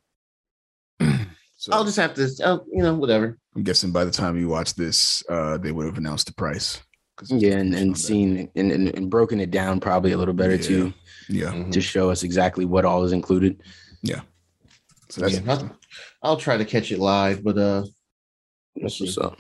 [1.59, 3.39] So I'll just have to, uh, you know, whatever.
[3.57, 6.83] I'm guessing by the time you watch this, uh, they would have announced the price.
[7.17, 7.99] 'Cause Yeah, and, and that.
[7.99, 10.63] seen and, and, and broken it down probably a little better Yeah.
[10.67, 10.95] too
[11.29, 11.73] Yeah, Mhm.
[11.73, 13.63] to show us exactly what all is included.
[14.03, 14.21] Yeah,
[15.09, 15.79] so that's Yeah, I'll,
[16.23, 17.85] I'll try to catch it live, but uh,
[18.77, 19.39] That's what's up.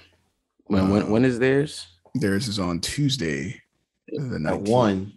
[0.69, 1.87] When when Uh, when is theirs?
[2.15, 3.61] theirs is on Tuesday,
[4.09, 5.13] the at one,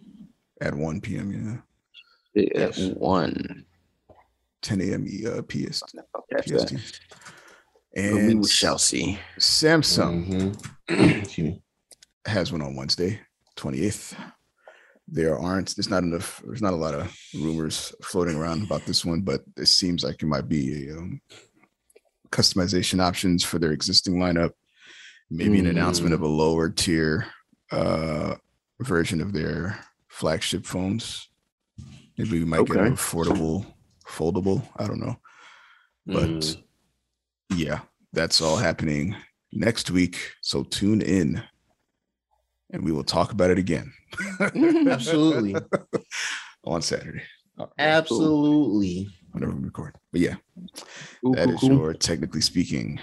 [0.60, 1.62] at 1 p.m.
[2.34, 2.78] Yeah, At yes.
[2.94, 3.64] one.
[4.62, 5.06] 10 a.m.
[5.26, 5.82] uh, PS,
[6.42, 6.50] PST.
[6.52, 7.00] that.
[7.94, 9.18] But we And shall see.
[9.38, 10.54] Samsung
[10.90, 11.62] Mhm.
[12.26, 13.20] Has one on Wednesday,
[13.56, 14.14] 28th.
[15.08, 19.04] There aren't, there's not enough, there's not a lot of rumors floating around about this
[19.04, 21.20] one, but it seems like it might be a um,
[22.30, 24.50] customization options for their existing lineup.
[25.30, 27.26] Maybe an announcement of a lower tier
[27.72, 28.34] uh,
[28.80, 29.78] version of their
[30.08, 31.28] flagship phones.
[32.18, 33.66] Maybe we might get an affordable
[34.06, 34.62] foldable.
[34.76, 35.16] I don't know.
[36.06, 36.62] But Mm.
[37.54, 37.80] yeah,
[38.12, 39.14] that's all happening
[39.52, 40.32] next week.
[40.42, 41.42] So tune in
[42.72, 43.92] and we will talk about it again.
[44.88, 45.54] Absolutely.
[46.64, 47.22] On Saturday.
[47.78, 49.08] Absolutely.
[49.32, 49.94] Whenever we record.
[50.12, 50.34] But yeah,
[51.22, 51.68] Cool, that cool, is cool.
[51.70, 52.98] your technically speaking.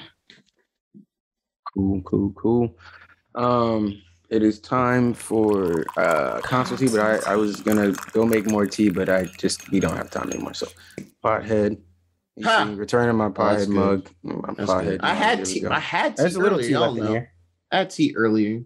[1.73, 2.77] Cool, cool, cool.
[3.35, 8.49] Um, it is time for uh console tea, but I, I was gonna go make
[8.49, 10.53] more tea, but I just we don't have time anymore.
[10.53, 10.67] So
[11.23, 11.79] pothead.
[12.35, 12.73] You Ha!
[12.75, 13.75] returning my that's pothead good.
[13.75, 14.09] mug.
[14.23, 14.83] My pothead.
[14.85, 15.01] good.
[15.01, 15.65] I had tea.
[15.65, 16.67] I had tea There's a little earlier.
[16.67, 17.11] tea y'all left in know.
[17.11, 17.33] here.
[17.71, 18.61] I had tea earlier.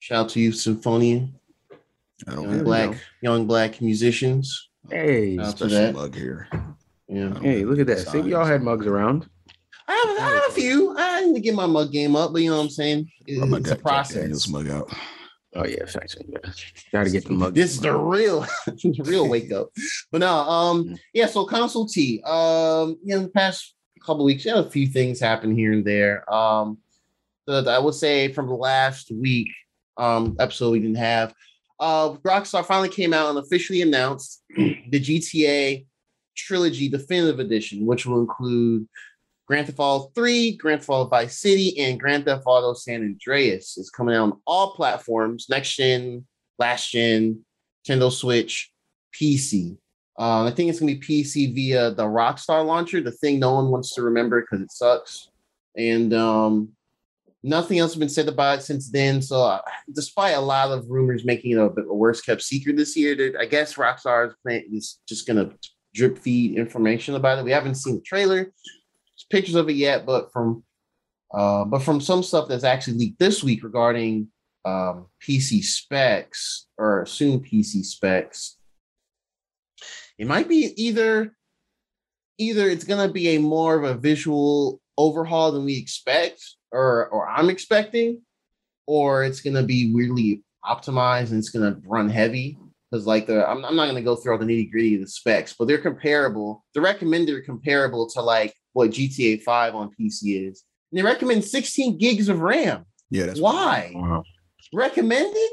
[0.00, 1.28] Shout out to you, Symphonia,
[2.26, 2.96] I don't young black, go.
[3.22, 4.68] young black musicians.
[4.90, 5.94] Hey, Shout to special that.
[5.94, 6.48] mug here.
[7.08, 7.98] Yeah, hey, look at that.
[8.08, 9.28] See, we all had mugs around.
[9.88, 10.94] I have, I have a few.
[10.96, 13.10] I need to get my mug game up, but you know what I'm saying.
[13.26, 14.48] It- Brought it's a Jack- Jack Daniels process.
[14.48, 14.90] mug out.
[15.56, 16.16] Oh yeah, facts.
[16.28, 16.38] Yeah.
[16.92, 17.54] Gotta get the mug.
[17.54, 19.68] This is the real, the real wake up.
[20.12, 21.26] But no, um, yeah.
[21.26, 23.74] So console T, um, you know, the past
[24.06, 26.32] couple weeks, you had a few things happen here and there.
[26.32, 26.78] Um,
[27.46, 29.48] but I would say from the last week,
[30.00, 31.34] um, episode we didn't have.
[31.78, 35.86] Uh, Rockstar finally came out and officially announced the GTA
[36.36, 38.86] Trilogy Definitive Edition, which will include
[39.46, 43.76] Grand Theft Auto 3, Grand Theft Auto Vice City, and Grand Theft Auto San Andreas.
[43.78, 46.26] It's coming out on all platforms, next gen,
[46.58, 47.44] last gen,
[47.86, 48.70] Nintendo Switch,
[49.14, 49.76] PC.
[50.18, 53.70] Um, I think it's gonna be PC via the Rockstar launcher, the thing no one
[53.70, 55.30] wants to remember because it sucks.
[55.76, 56.70] And um,
[57.42, 59.22] nothing else has been said about it since then.
[59.22, 59.60] So, uh,
[59.94, 63.36] despite a lot of rumors making it a bit a worse kept secret this year,
[63.38, 65.50] I guess Rockstar is, is just gonna
[65.94, 67.44] drip feed information about it.
[67.44, 68.52] We haven't seen the trailer,
[69.30, 70.64] pictures of it yet, but from
[71.32, 74.28] uh, but from some stuff that's actually leaked this week regarding
[74.64, 78.58] um, PC specs or assumed PC specs,
[80.18, 81.34] it might be either
[82.38, 87.28] either it's gonna be a more of a visual overhaul than we expect, or or
[87.28, 88.22] I'm expecting,
[88.86, 92.58] or it's gonna be weirdly optimized and it's gonna run heavy.
[92.90, 95.08] Because like the I'm, I'm not gonna go through all the nitty gritty of the
[95.08, 96.64] specs, but they're comparable.
[96.74, 100.64] The recommended are comparable to like what GTA 5 on PC is.
[100.90, 102.84] And they recommend 16 gigs of RAM.
[103.10, 103.92] Yeah, that's Why?
[103.94, 104.24] Wow.
[104.72, 105.50] Recommended?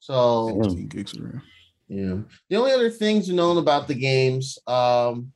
[0.00, 1.42] So 16 gigs of RAM.
[1.88, 2.16] yeah.
[2.48, 5.32] The only other things known about the games um,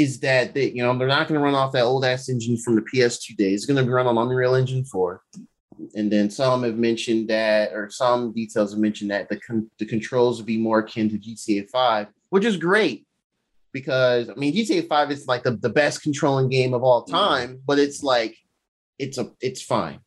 [0.00, 2.56] is that they, you know they're not going to run off that old ass engine
[2.56, 3.60] from the PS2 days.
[3.60, 5.22] It's going to be run on Unreal Engine 4.
[5.94, 9.86] And then some have mentioned that, or some details have mentioned that the con- the
[9.86, 13.06] controls would be more akin to GTA 5, which is great
[13.72, 17.60] because I mean GTA 5 is like the, the best controlling game of all time,
[17.66, 18.36] but it's like
[18.98, 20.00] it's a it's fine.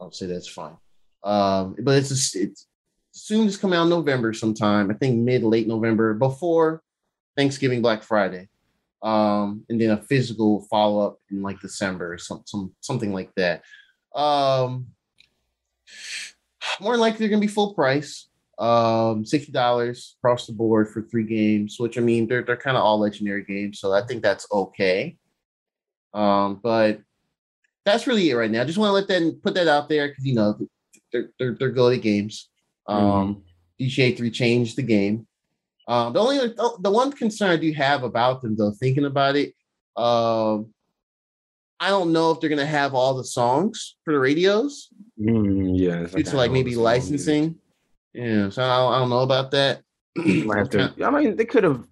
[0.00, 0.76] I'll say that's fine.
[1.22, 2.66] Um, but it's it's
[3.12, 4.90] soon to come out November sometime.
[4.90, 6.82] I think mid late November before
[7.36, 8.48] Thanksgiving Black Friday.
[9.04, 13.30] Um, and then a physical follow up in like December or some, some something like
[13.36, 13.62] that.
[14.14, 14.86] Um,
[16.80, 18.28] more than likely they're gonna be full price.
[18.58, 22.76] Um, sixty dollars across the board for three games, which I mean they're they're kind
[22.76, 25.18] of all legendary games, so I think that's okay.
[26.14, 27.00] Um, but
[27.84, 28.62] that's really it right now.
[28.62, 30.56] I Just want to let that put that out there because you know
[31.12, 32.48] they're they're they're good at games.
[32.86, 33.42] Um,
[33.80, 35.26] GTA 3 changed the game.
[35.86, 39.54] Um, the only the, one concern I do have about them though, thinking about it,
[39.96, 40.72] um,
[41.78, 44.88] I don't know if they're gonna have all the songs for the radios
[45.20, 47.02] Mm, yeah, it's due to like maybe it's all music.
[47.02, 47.58] licensing.
[48.12, 49.82] Yeah, so I don't, I don't know about that.
[50.16, 50.94] Might have to.
[51.04, 51.86] I mean, they could have,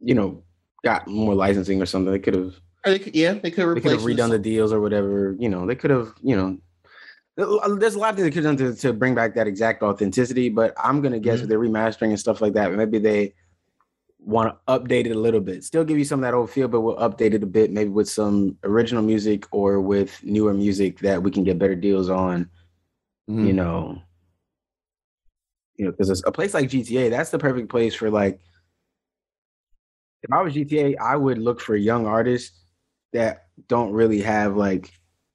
[0.00, 0.42] you know,
[0.84, 2.12] got more licensing or something.
[2.12, 2.54] They could have.
[2.86, 5.36] Or they could, yeah, they could They could have redone the deals or whatever.
[5.38, 6.12] You know, they could have.
[6.22, 6.58] You know,
[7.38, 10.48] there's a lot that could have done to, to bring back that exact authenticity.
[10.48, 11.42] But I'm gonna guess Mhm.
[11.42, 13.34] with their remastering and stuff like that, maybe they
[14.18, 15.62] want to update it a little bit.
[15.64, 17.90] Still give you some of that old feel, but we'll update it a bit, maybe
[17.90, 22.50] with some original music or with newer music that we can get better deals on.
[23.30, 23.46] Mhm.
[23.46, 24.00] you know
[25.76, 28.40] you know because a place like gta that's the perfect place for like
[30.22, 32.58] if i was gta i would look for young artists
[33.12, 34.90] that don't really have like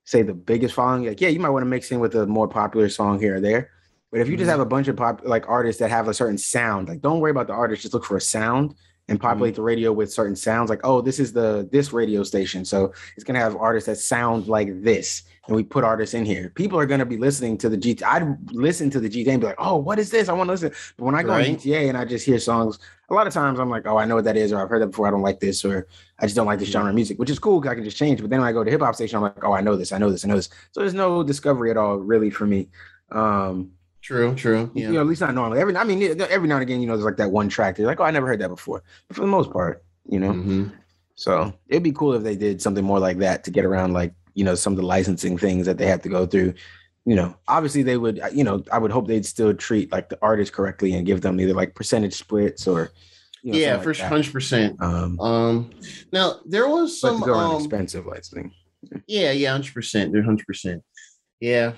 [0.05, 2.47] say the biggest following like yeah you might want to mix in with a more
[2.47, 3.69] popular song here or there
[4.11, 4.51] but if you just Mhm.
[4.51, 7.31] have a bunch of pop like artists that have a certain sound like don't worry
[7.31, 8.75] about the artist just look for a sound
[9.09, 12.63] and populate the radio with certain sounds like oh this is the this radio station.
[12.63, 16.23] So it's going to have artists that sound like this and we put artists in
[16.25, 16.51] here.
[16.55, 19.41] People are going to be listening to the gt i'd listen to the gta and
[19.41, 20.29] be like oh what is this?
[20.29, 20.71] I want to listen.
[20.97, 21.57] But when i go on Right.
[21.57, 24.15] gta and i just hear songs a lot of times i'm like oh i know
[24.15, 25.85] what that is or i've heard that before i don't like this or
[26.19, 27.97] i just don't like this genre of music which is cool 'cause i can just
[27.97, 28.21] change.
[28.21, 29.91] But then when i go to hip hop station i'm like oh i know this
[29.91, 30.49] i know this i know this.
[30.71, 32.69] So there's no discovery at all really for me.
[33.11, 33.71] Um
[34.03, 34.69] True, true.
[34.73, 34.87] Yeah.
[34.87, 35.59] you know, at least not normally.
[35.59, 37.77] Every I mean, every now and again, you know, there's like that one track.
[37.77, 38.83] They're like, oh, I never heard that before.
[39.07, 40.71] But for the most part, you know, Mhm.
[41.15, 44.13] So it'd be cool if they did something more like that to get around like,
[44.33, 46.53] you know, some of the licensing things that they have to go through.
[47.05, 50.17] You know, obviously they would, you know, I would hope they'd still treat like the
[50.21, 52.91] artists correctly and give them either like percentage splits or
[53.43, 54.81] you know, yeah, for like hundred percent.
[54.81, 55.69] Um, Um,
[56.11, 58.53] now there was some um, expensive licensing.
[59.05, 60.11] Yeah, yeah, hundred percent.
[60.13, 60.81] They're hundred percent.
[61.41, 61.73] Yeah,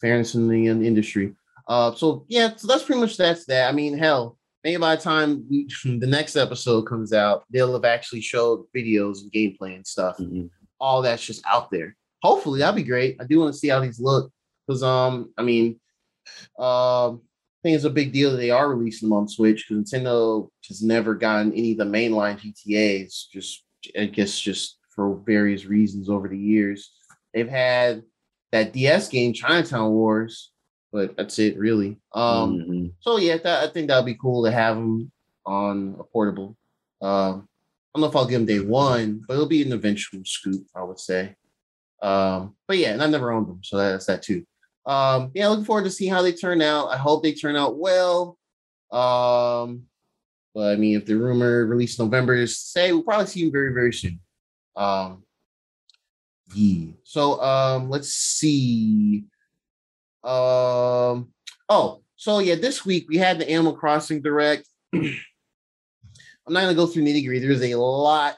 [0.00, 1.34] fairness in the in- industry.
[1.68, 3.68] Uh, so yeah, so that's pretty much that's that.
[3.68, 7.84] I mean, hell, maybe by the time we, the next episode comes out, they'll have
[7.84, 10.18] actually showed videos and gameplay and stuff.
[10.18, 10.50] Mhm.
[10.80, 11.96] All that's just out there.
[12.22, 13.16] Hopefully, that'd be great.
[13.20, 14.32] I do want to see how these look
[14.66, 15.80] because, um, I mean,
[16.58, 17.22] um,
[17.60, 20.48] I think it's a big deal that they are releasing them on Switch because Nintendo
[20.68, 23.28] has never gotten any of the mainline GTA's.
[23.32, 23.64] Just,
[23.98, 26.92] I guess, just for various reasons over the years.
[27.34, 28.02] They've had
[28.52, 30.50] that DS game, Chinatown Wars,
[30.92, 32.00] but that's it, really.
[32.14, 32.92] Um, Mhm.
[33.00, 35.12] so yeah, that, I think that'd be cool to have them
[35.46, 36.56] on a portable.
[37.00, 37.48] Um,
[37.94, 40.66] I don't know if I'll give them day one, but it'll be an eventual scoop,
[40.74, 41.34] I would say.
[42.02, 44.44] Um, but yeah, and I've never owned them, so that's that too.
[44.86, 46.88] Um, yeah, looking forward to see how they turn out.
[46.88, 48.38] I hope they turn out well.
[48.90, 49.84] Um,
[50.54, 53.52] but I mean, if the rumor release November is to say, we'll probably see them
[53.52, 54.20] very, very soon.
[54.76, 55.24] Um,
[57.04, 59.24] So um, let's see.
[60.22, 61.28] Um,
[61.68, 64.66] oh, so yeah, this week we had the Animal Crossing Direct.
[64.94, 67.46] I'm not gonna go through nitty gritty.
[67.46, 68.36] There's a lot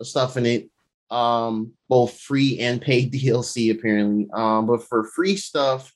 [0.00, 0.70] of stuff in it,
[1.10, 4.28] um, both free and paid DLC apparently.
[4.32, 5.92] Um, but for free stuff,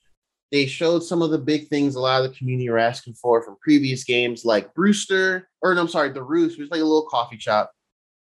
[0.53, 3.43] they showed some of the big things a lot of the community are asking for
[3.43, 6.85] from previous games, like Brewster, or no, I'm sorry, the Roost, which is like a
[6.85, 7.73] little coffee shop,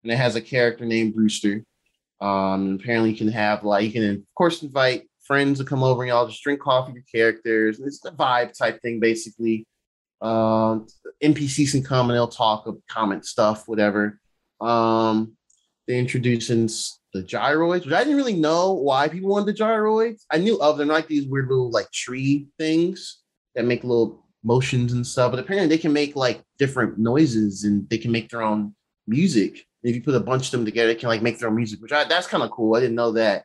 [0.03, 1.65] and it has a character named Brewster.
[2.21, 6.03] Um, apparently you can have like you can of course invite friends to come over
[6.03, 7.79] and y'all just drink coffee with characters.
[7.79, 9.65] It's the vibe type thing, basically.
[10.21, 10.89] Um,
[11.23, 14.19] NPCs can come and they'll talk, of comment stuff, whatever.
[14.61, 15.37] Um,
[15.87, 16.69] they introducing
[17.13, 20.25] the gyroids, which I didn't really know why people wanted the gyroids.
[20.31, 23.23] I knew of them, like these weird little like tree things
[23.55, 25.31] that make little motions and stuff.
[25.31, 28.75] But apparently they can make like different noises and they can make their own
[29.07, 29.65] music.
[29.83, 31.93] If you put a bunch of them together, can like make their own music, which
[31.93, 32.75] I, that's kind of cool.
[32.77, 33.45] I didn't know that.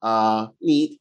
[0.00, 1.00] Uh, neat.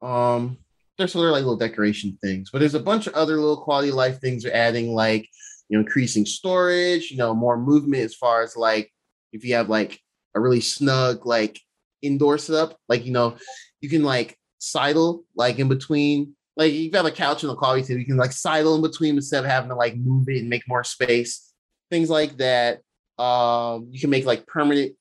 [0.00, 0.58] Um,
[0.98, 3.94] there's other like little decoration things, but there's a bunch of other little quality of
[3.94, 5.28] life things they're adding, like
[5.68, 8.92] you know, increasing storage, you know, more movement as far as like
[9.32, 9.98] if you have like
[10.34, 11.60] a really snug like
[12.02, 13.36] indoor setup, like you know,
[13.80, 16.34] you can like sidle like in between.
[16.56, 18.82] Like you have got a couch and a coffee table, you can like sidle in
[18.82, 21.52] between instead of having to like move it and make more space.
[21.90, 22.80] Things like that.
[23.18, 24.94] Um, you can make like permanent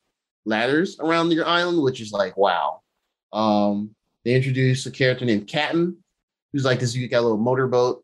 [0.45, 2.81] ladders around your island, which is like wow.
[3.33, 5.97] Um, they introduced a character named Captain,
[6.51, 6.95] who's like this.
[6.95, 8.03] You got a little motorboat,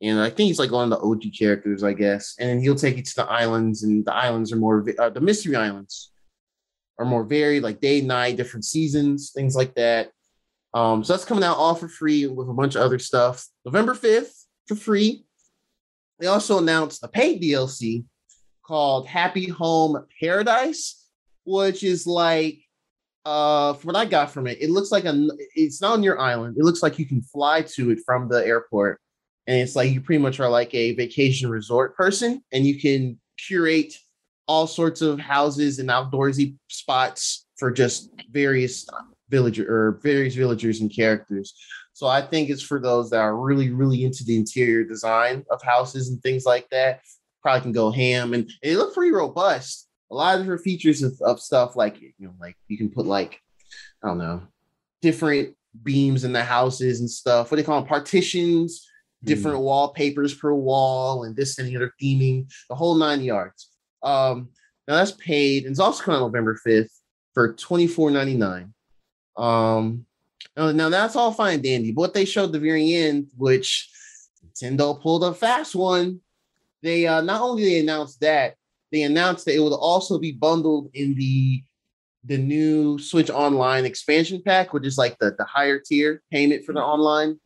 [0.00, 2.34] and I think he's like one of the OG characters, I guess.
[2.38, 5.20] And then he'll take you to the islands, and the islands are more uh, the
[5.20, 6.10] mystery islands
[6.98, 10.10] are more varied, like day, night, different seasons, things like that.
[10.74, 13.46] Um, so that's coming out all for free with a bunch of other stuff.
[13.64, 15.24] November fifth for free.
[16.20, 18.04] They also announced a paid DLC
[18.70, 21.04] called Happy Home Paradise,
[21.44, 22.60] which is like
[23.24, 26.20] uh from what I got from it, it looks like a it's not on your
[26.20, 26.56] island.
[26.56, 29.00] It looks like you can fly to it from the airport.
[29.48, 33.18] And it's like you pretty much are like a vacation resort person, and you can
[33.44, 33.92] curate
[34.46, 38.86] all sorts of houses and outdoorsy spots for just various
[39.30, 41.54] villager or various villagers and characters.
[41.92, 45.60] So I think it's for those that are really, really into the interior design of
[45.60, 47.00] houses and things like that.
[47.42, 49.88] Probably can go ham, and it looked pretty robust.
[50.10, 53.06] A lot of different features of, of stuff like you know like you can put
[53.06, 53.40] like
[54.02, 54.42] i don't know
[55.00, 57.50] different beams in the houses and stuff.
[57.50, 58.86] What do they call them partitions
[59.22, 63.68] different wallpapers per wall and this and the other theming the whole nine yards.
[64.02, 64.48] Um
[64.88, 66.88] now that's paid and it's also coming out november 5th
[67.34, 68.72] for 24.99
[69.36, 70.06] um
[70.56, 73.88] now now that's all fine dandy but what they showed the very end which
[74.44, 76.20] nintendo pulled a fast one
[76.82, 78.54] they uh not only they announced that
[78.92, 81.62] they announced that it will also be bundled in the
[82.24, 86.74] the new Switch Online expansion pack, which is like the, the higher tier payment for
[86.74, 87.40] the online.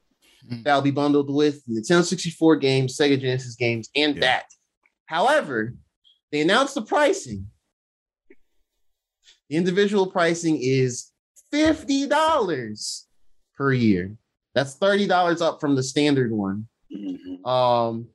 [0.50, 0.64] Mhm.
[0.64, 4.20] That'll be bundled with the Nintendo 64 games, Sega Genesis games, and Yeah.
[4.22, 4.46] that.
[5.06, 5.74] However,
[6.32, 7.46] they announced the pricing.
[9.48, 11.12] The individual pricing is
[11.52, 13.06] $50
[13.56, 14.16] per year.
[14.54, 16.66] That's $30 up from the standard one.
[16.92, 17.46] Mhm.
[17.46, 18.08] Um,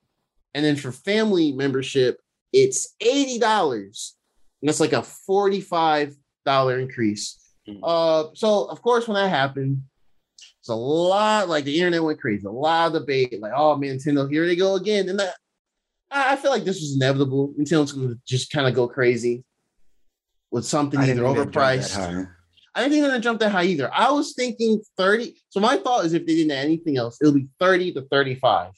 [0.54, 2.20] and then for family membership,
[2.52, 4.16] it's eighty dollars,
[4.62, 6.16] and that's like a forty-five
[6.46, 7.40] dollar increase.
[7.68, 7.80] Mm.
[7.84, 9.84] Uh, so of course, when that happened,
[10.60, 11.50] it's a lot.
[11.50, 13.40] Like the internet went crazy, a lot of debate.
[13.42, 15.10] Like, oh man, Nintendo, here they go again.
[15.10, 15.36] And that,
[16.12, 17.54] I I feel like this was inevitable.
[17.60, 19.44] Nintendo's going to just kind of go crazy.
[20.52, 22.28] with something either didn't think they'd jump that overpriced.
[22.76, 23.94] I didn't think they're gonna jump that high either.
[23.94, 25.36] I was thinking 30.
[25.50, 28.72] So my thought is if they didn't add anything else, it'll be 30 to 35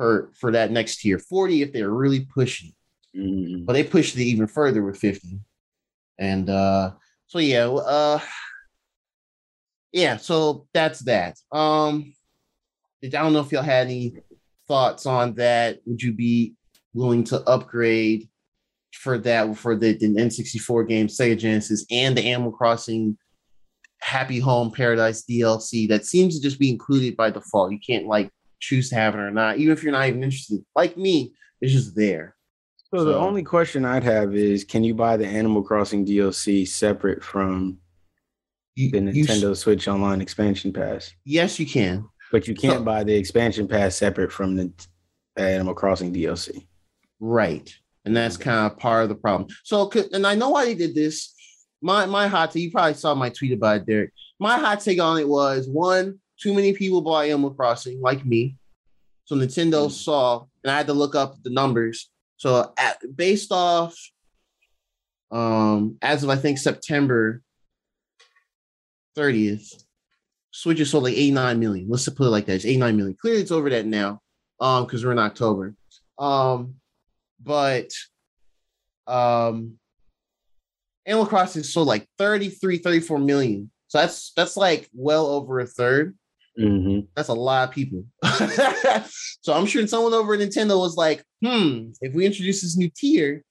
[0.00, 1.18] for for that next tier.
[1.18, 2.72] 40 if they're really pushing.
[3.14, 3.66] Mm.
[3.66, 5.38] But they pushed it even further with 50.
[6.18, 6.92] And uh
[7.26, 8.18] so yeah, uh
[9.92, 11.36] yeah, so that's that.
[11.52, 12.14] Um
[13.04, 14.14] I don't know if y'all had any
[14.66, 15.80] thoughts on that.
[15.84, 16.54] Would you be
[16.94, 18.26] willing to upgrade
[18.92, 23.18] for that for the, the N64 game, Sega Genesis, and the Animal Crossing
[24.00, 27.72] Happy Home Paradise DLC that seems to just be included by default.
[27.72, 28.30] You can't like
[28.60, 30.64] choose to have it or not, even if you're not even interested.
[30.76, 32.36] Like me, it's just there.
[32.94, 37.22] So the only question I'd have is, can you buy the Animal Crossing DLC separate
[37.22, 37.78] from
[38.74, 41.12] You, the Nintendo Switch Online expansion pass?
[41.24, 42.04] yes, you can.
[42.32, 44.72] But you can't So- buy the expansion pass separate from the
[45.36, 46.66] Animal Crossing DLC.
[47.20, 47.72] Right.
[48.04, 49.48] And that's kind of part of the problem.
[49.64, 51.34] So, and I know why they did this.
[51.82, 54.12] My my hot take, you probably saw my tweet about it, Derek.
[54.38, 58.56] My hot take on it was one, too many people bought Animal Crossing, like me.
[59.24, 62.10] So Nintendo saw, and I had to look up the numbers.
[62.36, 63.96] So at, based off
[65.30, 67.40] um as of I think September
[69.16, 69.84] 30th,
[70.50, 71.88] Switch is sold like 89 million.
[71.88, 72.54] Let's put it like that.
[72.54, 73.16] It's 89 million.
[73.20, 74.20] Clearly it's over that now.
[74.58, 75.74] Um, because we're in October.
[76.18, 76.74] Um,
[77.42, 77.90] but
[79.06, 79.78] um
[81.06, 83.70] Animal Crossing sold like 33, 34 million.
[83.88, 86.16] So that's that's like well over a third.
[86.58, 87.00] Mm-hmm.
[87.14, 88.04] That's a lot of people.
[89.40, 92.90] so I'm sure someone over at Nintendo was like, hmm, if we introduce this new
[92.94, 93.44] tier,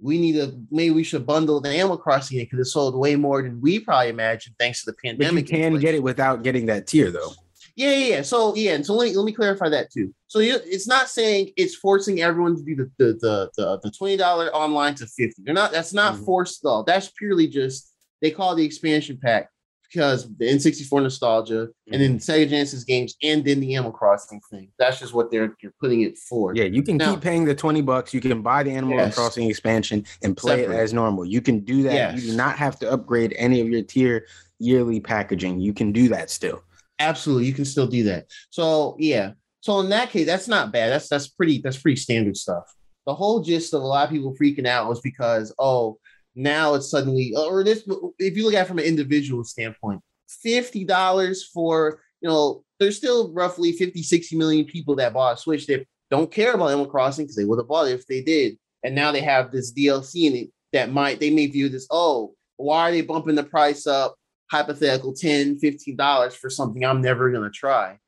[0.00, 3.16] we need to maybe we should bundle the Animal Crossing in because it sold way
[3.16, 6.66] more than we probably imagined thanks to the But you can get it without getting
[6.66, 7.32] that tier, though.
[7.76, 8.22] Yeah, yeah, yeah.
[8.22, 10.14] So yeah, and so let me let me clarify that too.
[10.26, 13.90] So you, it's not saying it's forcing everyone to do the the the the, the
[13.90, 15.42] twenty dollar online to fifty.
[15.44, 15.72] They're not.
[15.72, 16.24] That's not Mhm.
[16.24, 16.82] forced though.
[16.86, 19.48] That's purely just they call it the expansion pack
[19.90, 22.30] because the N sixty four nostalgia and then mm-hmm.
[22.30, 24.70] Sega Genesis games and then the Animal Crossing thing.
[24.78, 26.54] That's just what they're you're putting it for.
[26.54, 28.14] Yeah, you can Now- keep paying the 20 bucks.
[28.14, 29.14] You can buy the Animal Yes.
[29.14, 30.76] Crossing expansion and play Separate.
[30.76, 31.24] it as normal.
[31.24, 31.94] You can do that.
[31.94, 32.22] Yes.
[32.22, 34.26] You do not have to upgrade any of your tier
[34.58, 35.60] yearly packaging.
[35.60, 36.62] You can do that still.
[36.98, 38.26] Absolutely, you can still do that.
[38.50, 39.32] So yeah.
[39.62, 40.90] So in that case, that's not bad.
[40.90, 42.72] That's that's pretty that's pretty standard stuff.
[43.06, 45.98] The whole gist of a lot of people freaking out was because oh
[46.34, 47.88] now it's suddenly or this
[48.18, 52.96] if you look at it from an individual standpoint, fifty dollars for you know there's
[52.96, 56.86] still roughly 50 60 million people that bought a switch that don't care about Animal
[56.86, 59.72] Crossing because they would have bought it if they did, and now they have this
[59.72, 63.42] DLC in it that might they may view this oh why are they bumping the
[63.42, 64.14] price up
[64.50, 67.98] hypothetical 10 15 dollars for something i'm never going to try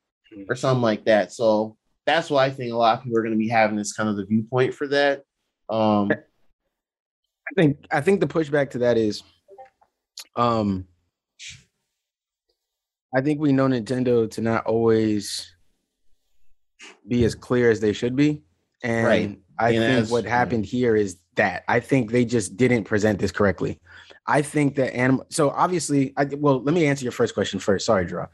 [0.49, 1.32] or something like that.
[1.32, 1.77] So
[2.07, 4.09] that's why i think a lot of people are going to be having this kind
[4.09, 5.23] of the viewpoint for that.
[5.69, 6.11] Um
[7.51, 9.23] I think I think the pushback to that is
[10.36, 10.86] um
[13.14, 15.55] I think we know Nintendo to not always
[17.06, 18.43] be as clear as they should be.
[18.82, 19.39] And Right.
[19.59, 23.31] I And think what happened here is that I think they just didn't present this
[23.31, 23.78] correctly.
[24.27, 27.86] I think that animal so obviously I well let me answer your first question first.
[27.86, 28.27] Sorry, Draw.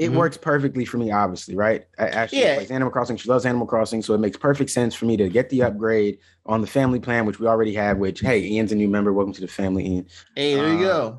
[0.00, 0.16] It Mhm.
[0.16, 1.84] works perfectly for me, obviously, right?
[1.98, 2.54] I actually Yeah.
[2.54, 3.18] plays Animal Crossing.
[3.18, 6.16] She loves Animal Crossing, so it makes perfect sense for me to get the upgrade
[6.46, 7.98] on the family plan, which we already have.
[7.98, 9.12] Which, hey, Ian's a new member.
[9.12, 10.06] Welcome to the family, Ian.
[10.34, 11.18] hey there you Uh, go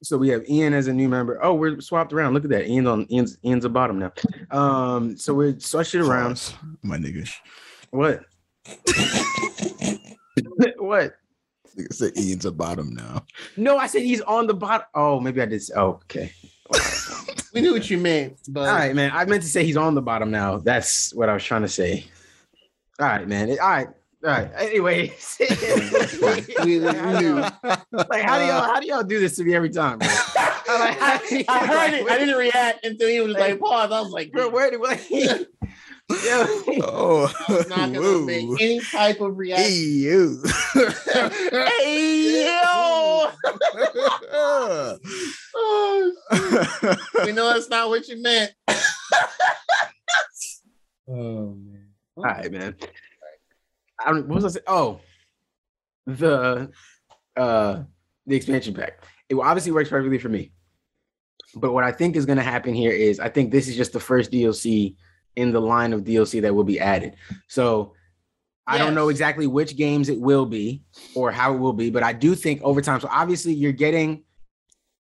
[0.00, 1.42] So we have Ian as a new member.
[1.44, 2.34] Oh, we're swapped around.
[2.34, 2.68] Look at that.
[2.68, 4.12] Ian's on Ian's Ian's a bottom now.
[4.52, 6.54] Um, so we're switched around.
[6.82, 7.28] My nigga.
[7.90, 8.22] What?
[10.78, 11.14] what?
[11.76, 13.24] Nigga said Ian's a bottom now.
[13.56, 14.86] No, I said he's on the bottom.
[14.94, 15.62] Oh, maybe I did.
[15.76, 16.32] Oh, okay.
[17.54, 19.10] We knew what you meant but All right, man.
[19.14, 20.58] I meant to say he's on the bottom now.
[20.58, 22.04] That's what I was trying to say.
[23.00, 23.50] All right, man.
[23.50, 23.88] All right.
[24.24, 24.50] All right.
[24.56, 25.46] Anyway, We-
[26.64, 27.36] we knew.
[27.36, 29.98] like how do y'all how do y'all do this to me every time?
[30.00, 30.08] Bro?
[30.70, 34.30] I, I heard it i didn't react until he was like pause i was like
[34.32, 35.56] Bro, where did like, yo,
[36.82, 38.24] Oh, I was not gonna whoa.
[38.26, 40.42] make any type of Hey, reaction you.
[41.54, 43.30] hey yo
[45.60, 46.12] Oh,
[47.24, 48.52] we know that's not what you meant
[51.08, 51.86] Oh man.
[52.16, 52.76] All right, man.
[54.04, 54.64] I don't, what was I saying?
[54.66, 55.00] Oh,
[56.06, 56.70] the
[57.36, 57.82] uh
[58.26, 59.04] the expansion pack.
[59.28, 60.52] It obviously works perfectly for me.
[61.54, 63.92] But what I think is going to happen here is I think this is just
[63.92, 64.96] the first DLC
[65.36, 67.16] in the line of DLC that will be added.
[67.48, 67.94] So
[68.66, 70.82] I don't know exactly which games it will be
[71.14, 73.00] or how it will be, but I do think over time.
[73.00, 74.24] So obviously you're getting.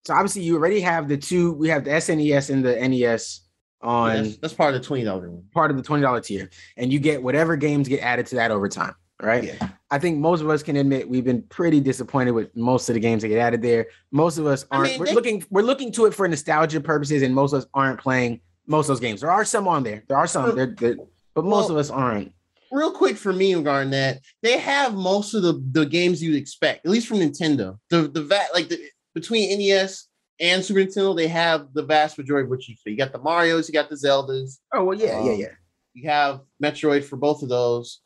[0.05, 1.53] So obviously you already have the two.
[1.53, 3.41] We have the SNES and the NES
[3.81, 7.01] on that's, that's part of the twenty dollar part of the $20 tier and you
[7.01, 9.71] get whatever games get added to that over time right Yeah.
[9.91, 13.01] I think most of us can admit we've been pretty disappointed with most of the
[13.01, 13.87] games that get added there.
[14.13, 14.91] Most of us aren't.
[14.91, 15.45] mean, we're they- looking.
[15.51, 18.89] We're looking to it for nostalgia purposes, and most of us aren't playing most of
[18.97, 19.21] those games.
[19.21, 20.03] There are some on there.
[20.09, 20.45] There are some.
[20.45, 20.97] Well- There, there-
[21.35, 22.33] but most well- of us aren't.
[22.71, 26.87] real quick for me regarding that, they have most of the, the games you'd expect,
[26.87, 27.79] at least from Nintendo.
[27.91, 28.79] The the va- like the
[29.15, 30.07] between NES
[30.41, 32.91] and Super Nintendo, they have the vast majority of what you see.
[32.91, 35.47] you got the Mario's, you got the Zeldas, Oh well, yeah, yeah, Um, yeah.
[35.95, 38.01] you have Metroid for both of those,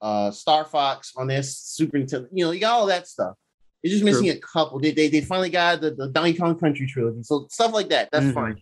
[0.00, 3.34] uh Star Fox on this Super Nintendo, you know, you got all that stuff.
[3.82, 4.78] You're just missing a couple.
[4.78, 7.22] They, they they finally got the, the Donkey Kong Country trilogy.
[7.22, 8.10] So stuff like that.
[8.12, 8.34] That's Mhm.
[8.34, 8.60] fine.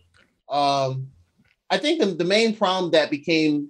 [0.49, 1.07] Um
[1.69, 3.69] I think the, the main problem that became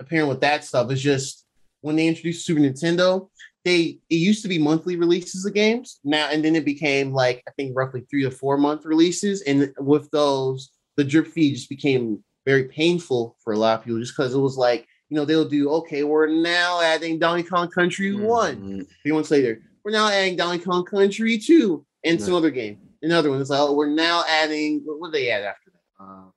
[0.00, 1.46] apparent with that stuff is just
[1.80, 3.28] when they introduced Super Nintendo,
[3.64, 7.42] they it used to be monthly releases of games now, and then it became like
[7.48, 9.42] I think roughly three to four month releases.
[9.42, 14.00] And with those, the drip feed just became very painful for a lot of people,
[14.00, 17.68] just because it was like you know they'll do okay, we're now adding Donkey Kong
[17.68, 18.56] Country one.
[18.56, 18.86] Mhm.
[19.02, 22.38] Three months later, we're now adding Donkey Kong Country two and some Right.
[22.38, 22.78] other game.
[23.02, 26.04] Another one it's like, oh, we're now adding what what did they add after that?
[26.04, 26.30] Uh,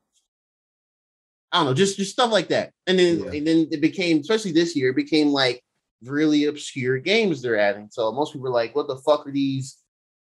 [1.52, 2.72] I don't know, just just stuff like that.
[2.88, 3.32] And then Yeah.
[3.32, 5.62] and then it became, especially this year, it became like
[6.04, 7.88] really obscure games they're adding.
[7.92, 9.78] So most people are like, what the fuck are these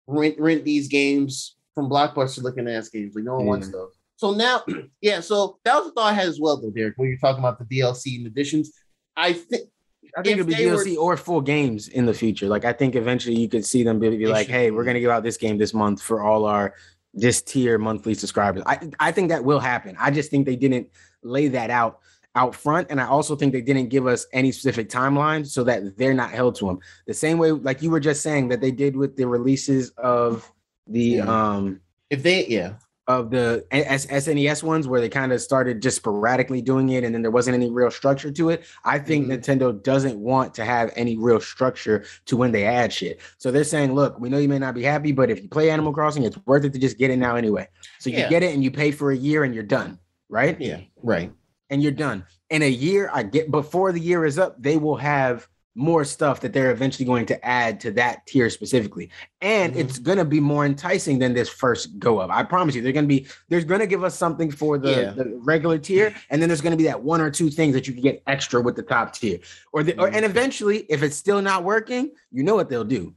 [0.08, 3.16] rent rent these games from Blockbuster looking ass games?
[3.16, 3.94] Like no one wants those.
[4.18, 4.64] So now,
[5.02, 7.40] yeah, so that was the thought I had as well, though, Derek, when you're talking
[7.40, 8.72] about the DLC and additions.
[9.16, 9.70] I think
[10.18, 12.48] I think if it'll be they were- DLC or full games in the future.
[12.48, 15.12] Like I think eventually you could see them be, be like, "Hey, we're gonna give
[15.12, 16.74] out this game this month for all our
[17.14, 19.96] this tier monthly subscribers." I I think that will happen.
[20.00, 20.90] I just think they didn't
[21.22, 22.00] lay that out
[22.40, 25.98] out front, and I also think they didn't give us any specific timeline so that
[25.98, 26.80] they're not held to them.
[27.06, 30.50] The same way, like you were just saying, that they did with the releases of
[30.88, 31.26] the Yeah.
[31.56, 32.74] um if they, yeah,
[33.08, 37.14] of the S- SNES ones where they kind of started just sporadically doing it and
[37.14, 38.64] then there wasn't any real structure to it.
[38.86, 39.32] I think Mhm.
[39.38, 43.20] Nintendo doesn't want to have any real structure to when they add shit.
[43.38, 45.70] So they're saying, look, we know you may not be happy, but if you play
[45.70, 47.68] Animal Crossing, it's worth it to just get it now anyway.
[48.00, 48.30] So you Yeah.
[48.30, 50.00] get it and you pay for a year and you're done,
[50.30, 50.56] right?
[50.60, 51.32] yeah, right.
[51.70, 52.26] And you're done.
[52.50, 56.42] In a year, I get before the year is up, they will have more stuff
[56.42, 59.10] that they're eventually going to add to that tier specifically.
[59.40, 59.78] And Mhm.
[59.80, 62.32] it's gonna be more enticing than this first go up.
[62.32, 65.12] I promise you, they're gonna be there's gonna give us something for the, Yeah.
[65.12, 67.94] the regular tier, and then there's gonna be that one or two things that you
[67.94, 69.40] can get extra with the top tier.
[69.72, 70.16] Or the or, Mhm.
[70.16, 73.14] and eventually, if it's still not working, you know what they'll do.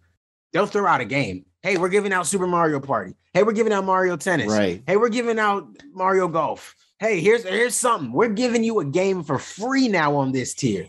[0.53, 1.47] They'll throw out a game.
[1.63, 3.15] Hey, we're giving out Super Mario Party.
[3.33, 4.49] Hey, we're giving out Mario Tennis.
[4.53, 4.83] Right.
[4.87, 6.77] Hey, we're giving out Mario Golf.
[7.03, 8.13] Hey, here's here's something.
[8.13, 10.87] We're giving you a game for free now on this tier.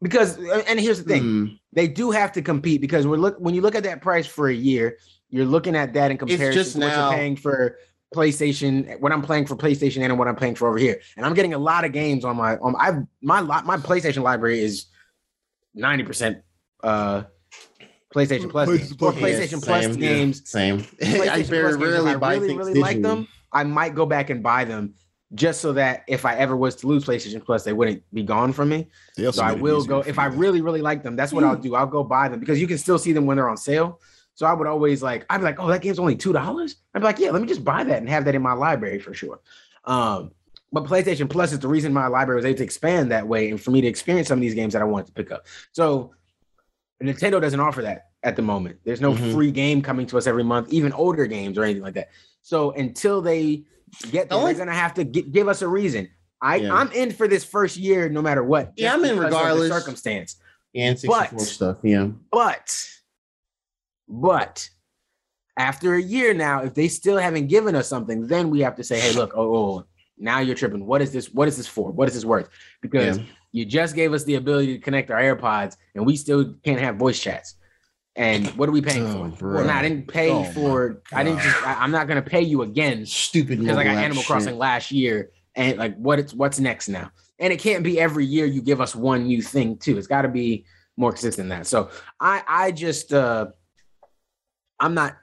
[0.00, 1.46] Because and here's the thing, Hmm.
[1.74, 4.48] they do have to compete because we're look when you look at that price for
[4.48, 4.96] a year,
[5.28, 7.76] you're looking at that in comparison just to what now- you're paying for
[8.14, 10.98] PlayStation, what I'm playing for PlayStation and what I'm paying for over here.
[11.18, 14.22] And I'm getting a lot of games on my on I my li- my PlayStation
[14.22, 14.86] library is
[15.76, 16.40] 90%
[16.82, 17.24] uh
[18.14, 18.92] PlayStation Plus PlayStation games.
[18.92, 19.14] Or Plus.
[19.20, 20.50] Yeah, PlayStation Plus same, games.
[20.50, 20.78] Same.
[21.02, 23.02] I very Plus games, rarely I buy really, things really like digitally.
[23.02, 24.94] them, I might go back and buy them
[25.34, 28.52] just so that if I ever was to lose PlayStation Plus, they wouldn't be gone
[28.52, 28.88] from me.
[29.30, 31.14] So I will go if I to- really, really like them.
[31.16, 31.74] That's what I'll do.
[31.76, 34.00] I'll go buy them because you can still see them when they're on sale.
[34.34, 36.76] So I would always like, I'd be like, oh, that game's only two dollars.
[36.94, 38.98] I'd be like, yeah, let me just buy that and have that in my library
[38.98, 39.40] for sure.
[39.84, 40.32] Um,
[40.72, 43.60] but PlayStation Plus is the reason my library was able to expand that way and
[43.60, 45.46] for me to experience some of these games that I wanted to pick up.
[45.72, 46.12] So
[47.02, 48.78] Nintendo doesn't offer that at the moment.
[48.84, 49.32] There's no Mhm.
[49.32, 52.08] free game coming to us every month, even older games or anything like that.
[52.42, 53.64] So until they
[54.10, 56.08] get there, only- they're gonna have to gi- give us a reason.
[56.42, 56.74] I, Yeah.
[56.74, 58.72] I'm in for this first year no matter what.
[58.76, 59.68] Yeah, I'm in because of the regardless.
[59.70, 60.36] circumstance.
[60.74, 61.76] and 64 But- stuff.
[61.82, 62.08] Yeah.
[62.30, 62.76] But,
[64.08, 64.68] but
[65.58, 68.84] after a year now, if they still haven't given us something, then we have to
[68.84, 69.84] say, hey, look, oh, oh, oh,
[70.18, 70.86] now you're tripping.
[70.86, 71.32] What is this?
[71.32, 71.90] What is this for?
[71.90, 72.48] What is this worth?
[72.82, 73.24] Because Yeah.
[73.52, 76.96] you just gave us the ability to connect our AirPods and we still can't have
[76.96, 77.56] voice chats.
[78.16, 79.36] And what are we paying Oh, for?
[79.38, 79.54] bro.
[79.56, 81.00] Well, no, I didn't pay Oh, for.
[81.12, 81.62] I didn't just.
[81.64, 84.26] I, I'm not gonna pay you again Stupid because I got Animal shit.
[84.26, 87.10] Crossing last year, and like what it's what's next now.
[87.38, 89.96] And it can't be every year you give us one new thing too.
[89.96, 90.64] It's got to be
[90.96, 91.66] more consistent than that.
[91.66, 93.46] So I I just uh
[94.80, 95.16] I'm not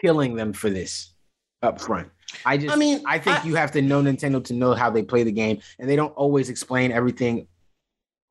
[0.00, 1.14] killing them for this
[1.62, 2.10] up front.
[2.44, 4.90] I just I mean, I think I- you have to know Nintendo to know how
[4.90, 7.48] they play the game, and they don't always explain everything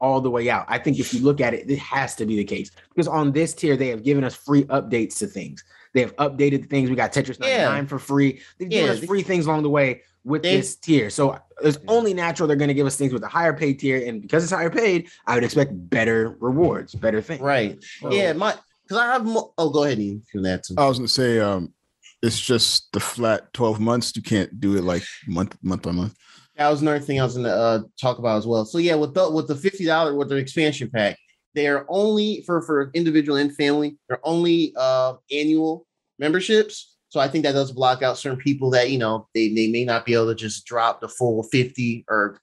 [0.05, 0.65] all the way out.
[0.67, 3.31] I think if you look at it, it has to be the case because on
[3.31, 5.63] this tier they have given us free updates to things.
[5.93, 6.89] They have updated the things.
[6.89, 7.49] We got Tetris 99
[7.83, 7.85] Yeah.
[7.87, 8.39] for free.
[8.59, 11.09] They've given us free things along the way with They- this tier.
[11.09, 14.05] So it's only natural they're going to give us things with a higher paid tier,
[14.05, 17.41] and because it's higher paid, I would expect better rewards, better things.
[17.41, 17.81] Right.
[18.01, 18.53] So- yeah, my
[18.83, 19.51] because I have more.
[19.57, 20.21] Oh, go ahead, Ian.
[20.33, 20.75] Do that too.
[20.77, 21.73] I was gonna say, um,
[22.21, 24.13] it's just the flat twelve months.
[24.15, 26.13] You can't do it like month month by month.
[26.57, 28.65] That was another thing I was gonna uh, talk about as well.
[28.65, 31.17] So yeah, with the with the fifty dollar with the expansion pack,
[31.53, 33.97] they're only for for individual and family.
[34.07, 35.85] They're only uh, annual
[36.19, 36.95] memberships.
[37.09, 39.85] So I think that does block out certain people that you know they, they may
[39.85, 42.39] not be able to just drop the full fifty or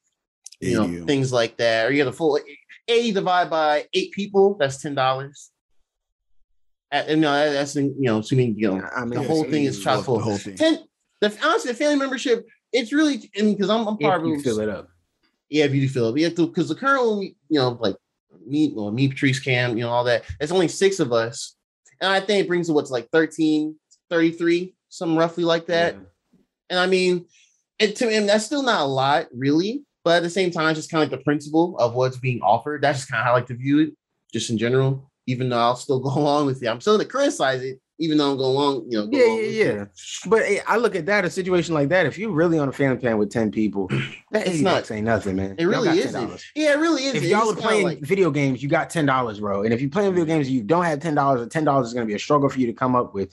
[0.61, 1.01] you know 80.
[1.05, 1.87] things like that.
[1.87, 2.39] Or you get a full
[2.89, 4.57] eighty divided by eight people.
[4.59, 5.51] That's ten dollars.
[6.91, 10.05] And no, that's you know assuming you know I mean, the whole thing is chock
[10.05, 10.57] the whole thing.
[10.57, 10.79] Ten.
[11.23, 12.47] The honestly, the family membership.
[12.73, 14.89] It's really because I'm, I'm part if of you fill it up.
[15.51, 16.17] yeah, if you do fill up.
[16.17, 17.97] Yeah, because the current one, you know, like
[18.47, 20.25] me, well, me, Patrice, Cam, you know, all that.
[20.41, 21.57] It's only six of us.
[22.01, 23.77] And I think it brings to what's like 13,
[24.11, 25.95] 33, something roughly like that.
[25.95, 26.01] Yeah.
[26.71, 27.27] And I mean,
[27.79, 29.85] and to him, that's still not a lot, really.
[30.05, 32.41] But at the same time, it's just kind of like the principle of what's being
[32.41, 32.83] offered.
[32.83, 33.91] That's just kind of how I like to view it,
[34.33, 35.11] just in general.
[35.27, 38.19] Even though I'll still go along with it, I'm still going to criticize it, even
[38.19, 39.09] though I'm going along, you know.
[39.13, 39.85] Yeah, yeah, yeah.
[40.27, 42.07] But eh, I look at that a situation like that.
[42.07, 43.87] If you're really on a family plan with ten people,
[44.33, 45.55] that It's not- ain't nothing, man.
[45.59, 45.89] It really.
[45.89, 46.43] $10.
[46.57, 47.15] Yeah, it really is.
[47.15, 49.63] If y'all are playing like- video games, you got ten dollars, bro.
[49.63, 51.95] And if you're playing video games, you don't have ten dollars, or ten dollars is
[51.95, 53.33] going to be a struggle for you to come up with.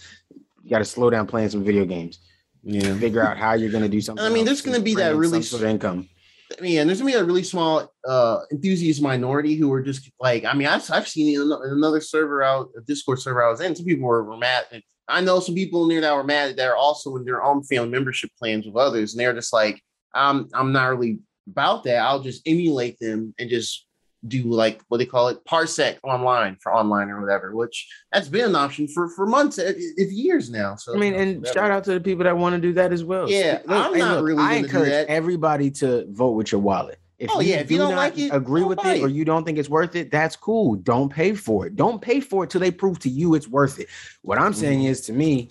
[0.64, 2.19] You got to slow down playing some video games.
[2.64, 2.94] yeah.
[2.98, 4.23] Figure out how you're going to do something.
[4.23, 6.10] I mean, there's gonna be that really sort of income.
[6.57, 10.09] I mean, and there's gonna be a really small uh enthusiast minority who are just
[10.19, 13.76] like, I mean, I've, I've seen another server out, a Discord server I was in.
[13.76, 14.65] Some people were, were mad.
[14.71, 17.43] And I know some people in there that were mad that are also in their
[17.43, 19.81] own family membership plans with others, and they're just like,
[20.13, 21.97] I'm I'm not really about that.
[21.97, 23.85] I'll just emulate them and just
[24.28, 28.46] do like what they call it parsec online for online or whatever, which that's been
[28.46, 30.76] an option for for months, if if years now.
[30.76, 33.04] So I mean, and shout out to the people that want to do that as
[33.04, 33.30] well.
[33.30, 35.08] Yeah, Look, I'm and not really I gonna do encourage that.
[35.08, 37.00] everybody to vote with your wallet.
[37.18, 38.96] If Oh, you yeah, if you do don't not like it, agree don't with buy
[38.96, 40.76] it, or you don't think it's worth it, that's cool.
[40.76, 41.76] Don't pay for it.
[41.76, 43.88] Don't pay for it till they prove to you it's worth it.
[44.22, 44.88] What I'm saying Mm-hmm.
[44.88, 45.50] is, to me,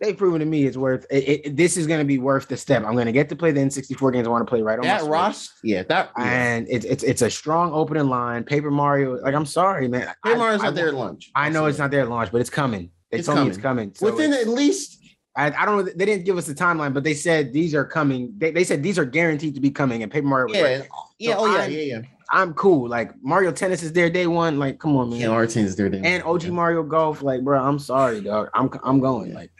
[0.00, 1.46] they've proven to me it's worth it.
[1.46, 2.84] it- this is going to be worth the step.
[2.84, 4.84] I'm going to get to play the N64 games I want to play right on
[4.84, 5.04] that.
[5.04, 6.24] Ross, yeah, that yeah.
[6.24, 8.44] and it's it's it's a strong opening line.
[8.44, 10.06] Paper Mario, like I'm sorry, man.
[10.24, 11.30] Paper I- Mario's I not there at lunch.
[11.34, 12.90] I know it's not there at launch, but it's coming.
[13.10, 13.92] They It's told me it's coming.
[13.94, 15.00] So within it's- at least
[15.36, 15.92] I, I don't know.
[15.96, 18.32] They didn't give us the timeline, but they said these are coming.
[18.38, 20.02] They, they said these are guaranteed to be coming.
[20.04, 20.82] And Paper Mario was yeah,
[21.18, 22.00] yeah, So oh yeah, I'm- yeah, yeah.
[22.34, 22.88] I'm cool.
[22.88, 24.58] Like Mario Tennis is there day one.
[24.58, 25.20] Like, come on, man.
[25.20, 25.88] Yeah, Martin's there.
[25.88, 26.04] then.
[26.04, 28.48] and OG Mario Golf, like, bro, I'm sorry, dog.
[28.54, 29.32] I'm I'm going.
[29.32, 29.50] Like,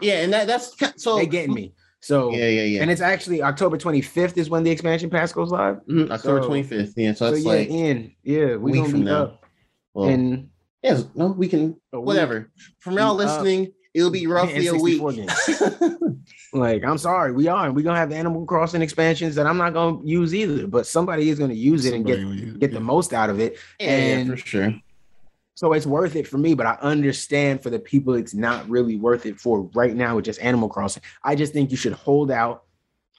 [0.00, 1.74] Yeah, and that that's so they getting me.
[2.02, 2.80] So, Yeah, yeah, yeah.
[2.82, 5.80] and it's actually October 25th is when the expansion pass goes live.
[5.90, 6.94] Mhm, October so- twenty fifth.
[6.96, 9.22] Yeah, so So, that's yeah, like in yeah, we week from now.
[9.24, 9.44] up
[9.92, 10.48] well, in
[10.82, 12.50] yeah, no, we can whatever.
[12.78, 15.00] From y'all listening, it'll be roughly a week.
[16.52, 17.66] Like, I'm sorry, we are.
[17.66, 20.84] And we're gonna have the Animal Crossing expansions that I'm not gonna use either, but
[20.86, 23.38] somebody is gonna use it and get Somebody will use- get the most out of
[23.38, 23.56] it.
[23.78, 24.74] yeah, yeah, And- for sure.
[25.54, 28.96] So it's worth it for me, but I understand for the people it's not really
[28.96, 31.02] worth it for right now with just Animal Crossing.
[31.22, 32.64] I just think you should hold out,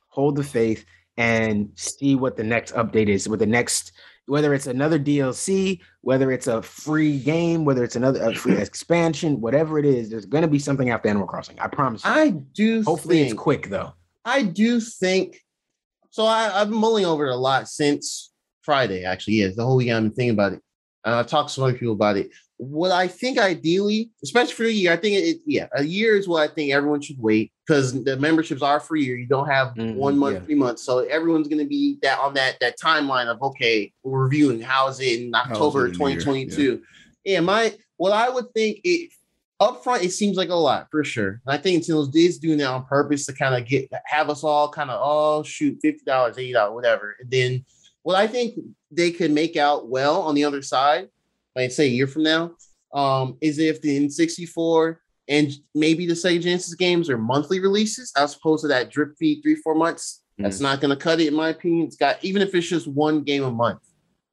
[0.10, 0.84] hold the faith,
[1.18, 3.30] and see what the next update is.
[3.30, 3.92] With the next,
[4.28, 9.80] whether it's another DLC, whether it's a free game, whether it's another free expansion, whatever
[9.80, 11.60] it is, there's gonna be something after Animal Crossing.
[11.60, 12.04] I promise.
[12.06, 12.12] You.
[12.12, 13.94] I do Hopefully, think, it's quick though.
[14.26, 15.40] I do think
[16.12, 16.26] so.
[16.26, 18.32] I, I've been mulling over it a lot since
[18.62, 19.36] Friday, actually.
[19.36, 20.62] Yeah, the whole weekend I've been thinking about it.
[21.04, 22.30] And I've talked to some other people about it.
[22.58, 26.28] What I think ideally, especially for a year, I think it, yeah, a year is
[26.28, 29.16] what I think everyone should wait because the memberships are free or.
[29.16, 30.46] You don't have Mhm, one month, yeah.
[30.46, 30.84] three months.
[30.84, 35.00] So everyone's gonna be that on that that timeline of okay, we're reviewing how is
[35.00, 36.82] it in October it in 2022.
[37.24, 37.40] Yeah.
[37.40, 39.12] my what I would think it
[39.62, 41.40] upfront, it seems like a lot for sure.
[41.46, 44.44] And I think Nintendo is doing that on purpose to kind of get have us
[44.44, 47.16] all kind of oh shoot, fifty dollars, eighty dollars, whatever.
[47.22, 47.66] And then
[48.04, 48.60] what I think
[48.92, 51.08] they could make out well on the other side,
[51.56, 52.52] like say a year from now,
[52.94, 58.36] um, is if the N64 and maybe the Sega Genesis games are monthly releases as
[58.36, 60.24] opposed to that drip feed three, four months.
[60.38, 61.86] That's not gonna cut it, in my opinion.
[61.88, 63.80] It's got even if it's just one game a month,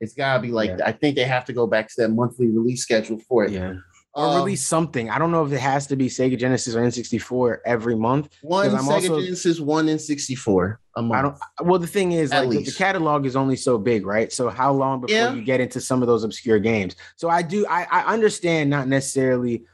[0.00, 0.86] it's gotta be like Yeah.
[0.86, 3.50] I think they have to go back to that monthly release schedule for it.
[3.52, 3.74] Yeah.
[4.14, 5.10] Or Um, release something.
[5.10, 8.30] I don't know if it has to be Sega Genesis or N64 every month.
[8.40, 11.12] One I'm Sega also- Genesis, one N64 a month.
[11.18, 11.68] I don't.
[11.68, 14.32] Well, the thing is, At like the, the catalog is only so big, right?
[14.32, 15.34] So how long before Yeah.
[15.34, 16.96] you get into some of those obscure games?
[17.16, 17.66] So I do.
[17.68, 19.64] I, I understand not necessarily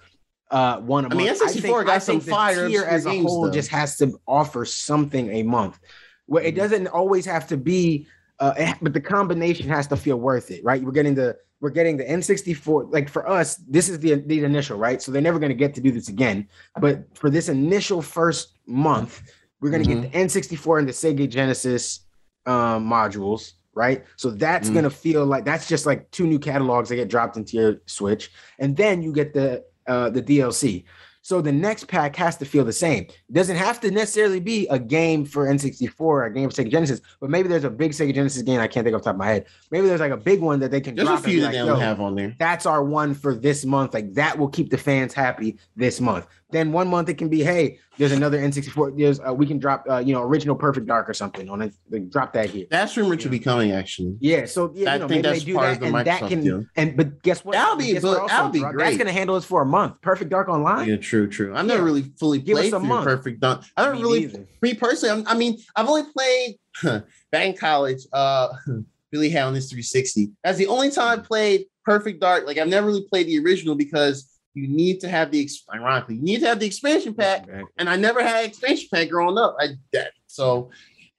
[0.54, 1.40] uh one a I mean, month.
[1.42, 3.50] N64 got some fire tier as a games, whole though.
[3.50, 5.78] just has to offer something a month.
[6.26, 6.58] Where it Mhm.
[6.58, 8.06] doesn't always have to be,
[8.38, 10.82] uh, it- but the combination has to feel worth it, right?
[10.82, 12.92] We're getting the we're getting the N64.
[12.92, 15.00] Like for us, this is the the initial, right?
[15.02, 16.46] So they're never going to get to do this again.
[16.78, 19.22] But for this initial first month,
[19.60, 20.02] we're going to Mhm.
[20.02, 22.00] get the N64 and the Sega Genesis
[22.46, 24.04] um, modules, right?
[24.16, 24.72] So that's Mhm.
[24.74, 27.76] going to feel like that's just like two new catalogs that get dropped into your
[27.86, 30.84] Switch, and then you get the uh, the DLC.
[31.22, 33.04] So the next pack has to feel the same.
[33.04, 36.70] It doesn't have to necessarily be a game for N64, or a game for Sega
[36.70, 39.14] Genesis, but maybe there's a big Sega Genesis game I can't think off the top
[39.14, 39.46] of my head.
[39.70, 41.58] Maybe there's like a big one that they can There's a few that like, they
[41.60, 42.34] "Yo, don't have on there.
[42.38, 43.94] that's our one for this month.
[43.94, 46.26] Like that will keep the fans happy this month.
[46.50, 48.96] Then one month it can be, hey, there's another N64.
[48.98, 51.74] There's uh, we can drop, uh, you know, original Perfect Dark or something on it.
[51.90, 52.66] Like, drop that here.
[52.70, 54.16] That's rumored to be coming actually.
[54.20, 56.06] Yeah, so yeah, I you know, think that's they do part that, of the and
[56.06, 56.44] that Microsoft can.
[56.44, 56.64] deal.
[56.76, 57.52] And but guess what?
[57.54, 58.76] That'll be Guess good- what also, that'll be great.
[58.84, 60.00] That's gonna handle us for a month.
[60.02, 60.88] Perfect Dark Online.
[60.88, 61.56] Yeah, true, true.
[61.56, 61.84] I've never Yeah.
[61.86, 63.04] really fully Give played through month.
[63.06, 63.62] Perfect Dark.
[63.76, 64.46] I don't Me really, neither.
[64.62, 65.22] me personally.
[65.22, 66.56] I'm, I mean, I've only played
[67.32, 68.00] back in college.
[68.12, 68.48] Uh,
[69.12, 70.30] really had on this 360.
[70.42, 72.46] That's the only time I played Perfect Dark.
[72.46, 76.22] Like I've never really played the original because you need to have the ironically you
[76.22, 77.46] need to have the expansion pack,
[77.78, 79.56] and I never had expansion pack growing up.
[79.60, 80.70] I that so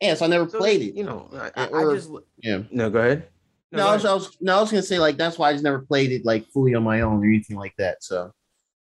[0.02, 0.96] yeah, so I never So, played it.
[0.96, 2.10] You know, I, Or- I just
[2.42, 2.64] Yeah.
[2.72, 2.90] no.
[2.90, 3.28] Go ahead.
[3.72, 4.06] No, go I, was.
[4.06, 6.26] I was no, I was gonna say like that's why I just never played it
[6.26, 8.04] like fully on my own or anything like that.
[8.04, 8.32] So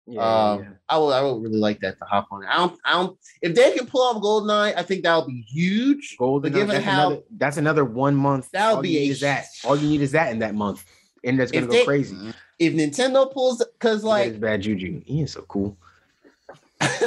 [0.07, 0.21] Yeah,
[0.51, 0.69] um, yeah.
[0.89, 2.45] I would I would really like that to hop on.
[2.45, 5.45] I don't I don't if they can pull off Goldeneye, I think that would be
[5.47, 6.15] huge.
[6.19, 6.51] Golden.
[6.51, 8.49] but given that's how- another, that's another one month.
[8.51, 9.45] That'll be a- that.
[9.63, 10.83] All you need is that in that month,
[11.23, 12.17] and that's gonna If go they- crazy.
[12.59, 15.01] If Nintendo pulls because Like like bad juju.
[15.05, 15.75] He is so cool.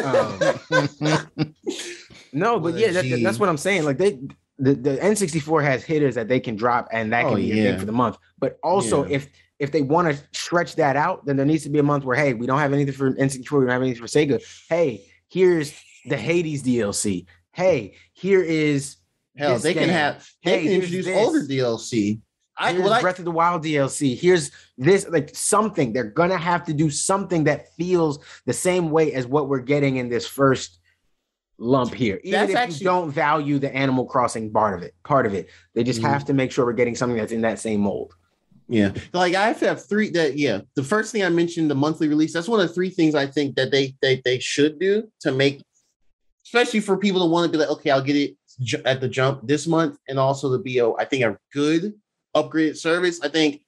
[0.04, 0.38] Um,
[2.32, 3.84] no, but What yeah, that, that's what I'm saying.
[3.84, 4.18] Like they,
[4.58, 7.54] the, the N64 has hitters that they can drop, and that can Oh, be a
[7.54, 7.70] yeah.
[7.70, 8.16] thing for the month.
[8.38, 9.16] But also, Yeah.
[9.16, 9.28] if
[9.58, 12.16] if they want to stretch that out, then there needs to be a month where
[12.16, 14.42] hey, we don't have anything for N64, we don't have anything for Sega.
[14.68, 15.72] Hey, here's
[16.06, 17.26] the Hades DLC.
[17.52, 18.96] Hey, here is
[19.36, 21.16] hell this they can have they Hey, can introduce this.
[21.26, 22.20] older DLC.
[22.58, 24.16] I Here's I Breath of the Wild DLC.
[24.18, 25.92] Here's this, like something.
[25.92, 29.96] They're gonna have to do something that feels the same way as what we're getting
[29.96, 30.78] in this first
[31.58, 32.20] lump here.
[32.24, 35.48] Even if actually- you don't value the Animal Crossing part of it, part of it,
[35.74, 36.08] they just Mhm.
[36.08, 38.14] have to make sure we're getting something that's in that same mold.
[38.68, 40.10] Yeah, like I have to have three.
[40.10, 42.32] That yeah, the first thing I mentioned, the monthly release.
[42.32, 45.30] That's one of the three things I think that they they they should do to
[45.30, 45.62] make,
[46.44, 48.36] especially for people to want to be like, okay, I'll get it
[48.84, 51.94] at the jump this month, and also to be a I think a good
[52.36, 53.20] upgraded service.
[53.22, 53.62] I think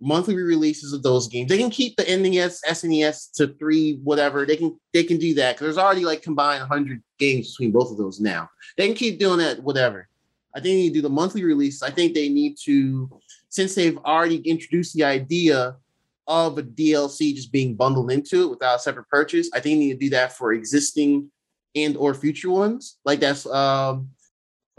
[0.00, 1.48] monthly releases of those games.
[1.48, 4.46] They can keep the NES, SNES to three, whatever.
[4.46, 7.90] They can they can do that because there's already like combined 100 games between both
[7.90, 8.48] of those now.
[8.76, 10.08] They can keep doing that, whatever.
[10.54, 11.82] I think they need to do the monthly release.
[11.82, 13.08] I think they need to,
[13.50, 15.76] since they've already introduced the idea
[16.26, 19.48] of a DLC just being bundled into it without a separate purchase.
[19.52, 21.30] I think they need to do that for existing
[21.74, 22.98] and or future ones.
[23.04, 24.10] Like that's um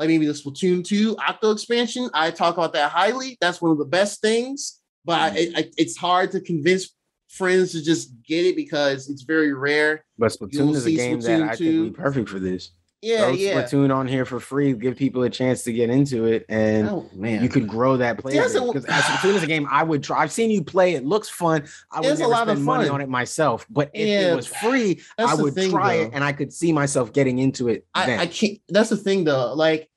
[0.01, 2.09] like maybe the Splatoon 2 Octo expansion.
[2.15, 3.37] I talk about that highly.
[3.39, 5.57] That's one of the best things, but I, mm-hmm.
[5.57, 6.95] I, it's hard to convince
[7.29, 10.03] friends to just get it because it's very rare.
[10.17, 11.89] But Splatoon is a game that Splatoon I think would 2.
[11.91, 12.71] be perfect for this.
[13.03, 13.63] Yeah, Throw yeah.
[13.63, 17.09] Splatoon on here for free, give people a chance to get into it, and Oh
[17.15, 20.21] man, you could grow that player because uh, Splatoon is a game I would try.
[20.21, 21.67] I've seen you play; it looks fun.
[21.91, 24.33] I would There's a never lot of spend money on it myself, but if Yeah,
[24.33, 26.03] it was free, I would thing, try though.
[26.03, 27.87] it, and I could see myself getting into it.
[27.95, 28.59] I, I can't.
[28.69, 29.55] That's the thing, though.
[29.55, 29.89] Like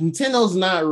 [0.00, 0.84] Nintendo's not.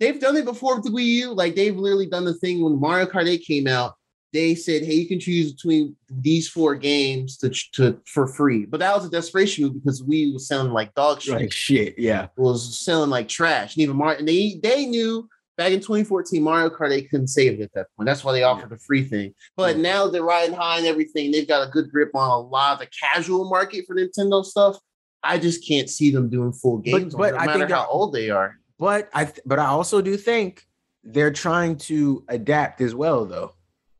[0.00, 1.32] They've done it before with the Wii U.
[1.34, 3.94] Like they've literally done the thing when Mario Kart 8 came out.
[4.32, 8.78] They said, "Hey, you can choose between these four games to, to for free." But
[8.80, 11.34] that was a desperation move because Wii was selling like dog shit.
[11.34, 12.28] like shit, yeah.
[12.36, 13.74] Was selling like trash.
[13.74, 15.26] And even Mario, and they they knew
[15.56, 18.06] back in 2014 Mario Kart 8 couldn't save it at that point.
[18.06, 19.34] That's why they offered the free thing.
[19.56, 19.82] But Yeah.
[19.82, 21.32] now they're riding high and everything.
[21.32, 24.78] They've got a good grip on a lot of the casual market for Nintendo stuff.
[25.22, 28.12] I just can't see them doing full games, but no I matter think how old
[28.12, 28.56] they are.
[28.78, 30.64] But I, th- but I also do think
[31.02, 33.54] they're trying to adapt as well, though.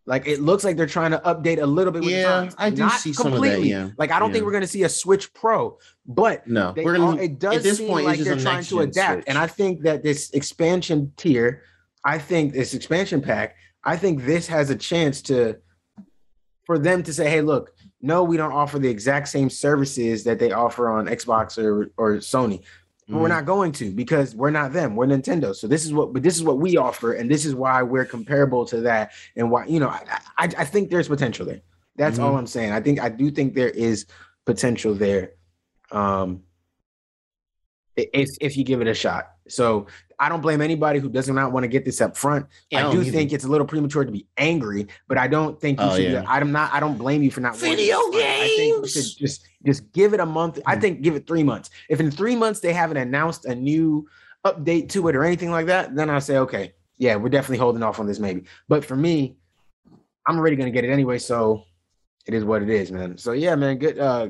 [0.07, 2.01] Like it looks like they're trying to update a little bit.
[2.03, 2.51] With the Yeah.
[2.57, 3.71] I do Not see some of that, completely.
[3.71, 3.91] yeah.
[3.99, 4.35] Like I don't Yeah.
[4.35, 5.77] think we're going to see a Switch Pro,
[6.07, 7.21] but No, we're gonna.
[7.21, 9.15] it does at this seem point, like they're trying to adapt.
[9.17, 9.25] Switch.
[9.27, 11.63] And I think that this expansion tier,
[12.05, 15.57] I think this expansion pack, I think this has a chance to
[16.65, 20.39] for them to say, hey, look, no, we don't offer the exact same services that
[20.39, 22.63] they offer on Xbox or, or Sony.
[23.09, 23.21] But Mm.
[23.23, 24.95] we're not going to because we're not them.
[24.95, 25.57] We're Nintendo.
[25.57, 28.05] So this is what but this is what we offer, and this is why we're
[28.05, 29.13] comparable to that.
[29.35, 30.03] And why, you know, I
[30.37, 31.63] I, I think there's potential there.
[31.97, 32.71] That's all I'm saying.
[32.73, 34.05] I think I do think there is
[34.45, 35.33] potential there.
[35.91, 36.43] Um
[37.97, 39.33] if if you give it a shot.
[39.51, 39.87] So
[40.19, 42.47] I don't blame anybody who does not want to get this up front.
[42.71, 43.11] Yeah, I don't do either.
[43.13, 46.11] think it's a little premature to be angry, but I don't think you Oh, should.
[46.13, 46.25] yeah.
[46.27, 46.73] I'm not.
[46.73, 47.57] I don't blame you for not.
[47.57, 48.15] Video upfront.
[48.23, 48.93] I think you games!
[48.93, 50.59] should just just give it a month.
[50.67, 51.71] I think give it three months.
[51.89, 54.09] If in three months they haven't announced a new
[54.45, 57.83] update to it or anything like that, then I say okay, yeah, we're definitely holding
[57.83, 58.43] off on this maybe.
[58.69, 59.37] But for me,
[60.27, 61.65] I'm already gonna get it anyway, so
[62.27, 63.17] it is what it is, man.
[63.19, 63.99] So yeah, man, good.
[63.99, 64.29] Uh,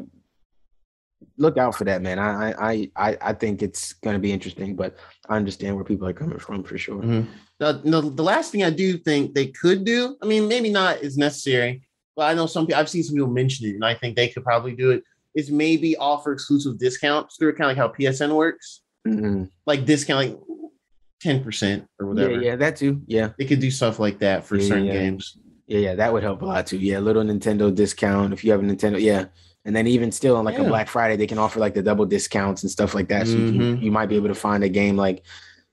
[1.38, 2.18] look out for that, man.
[2.18, 4.96] I I I I think it's gonna be interesting, but
[5.28, 7.00] I understand where people are coming from for sure.
[7.02, 7.26] Mhm.
[7.58, 10.98] The, no, the last thing I do think they could do, I mean, maybe not
[11.02, 11.82] is necessary,
[12.14, 12.80] but I know some people.
[12.80, 15.02] I've seen some people mention it, and I think they could probably do it.
[15.34, 19.50] Is maybe offer exclusive discounts through kind of like how PSN works, Mhm.
[19.66, 20.38] like discount like
[21.20, 22.42] ten percent or Yeah, whatever.
[22.42, 23.02] yeah, that too.
[23.06, 24.92] Yeah, They could do stuff like that for Yeah, certain yeah.
[24.94, 25.36] games.
[25.66, 25.94] yeah, yeah.
[25.96, 26.78] That would help a lot too.
[26.78, 29.00] Yeah, little Nintendo discount if you have a Nintendo.
[29.00, 29.26] Yeah,
[29.68, 32.06] and then even still on like a Black Friday, they can offer like the double
[32.06, 33.26] discounts and stuff like that.
[33.28, 33.82] So you, can, Mhm.
[33.82, 35.22] you might be able to find a game like.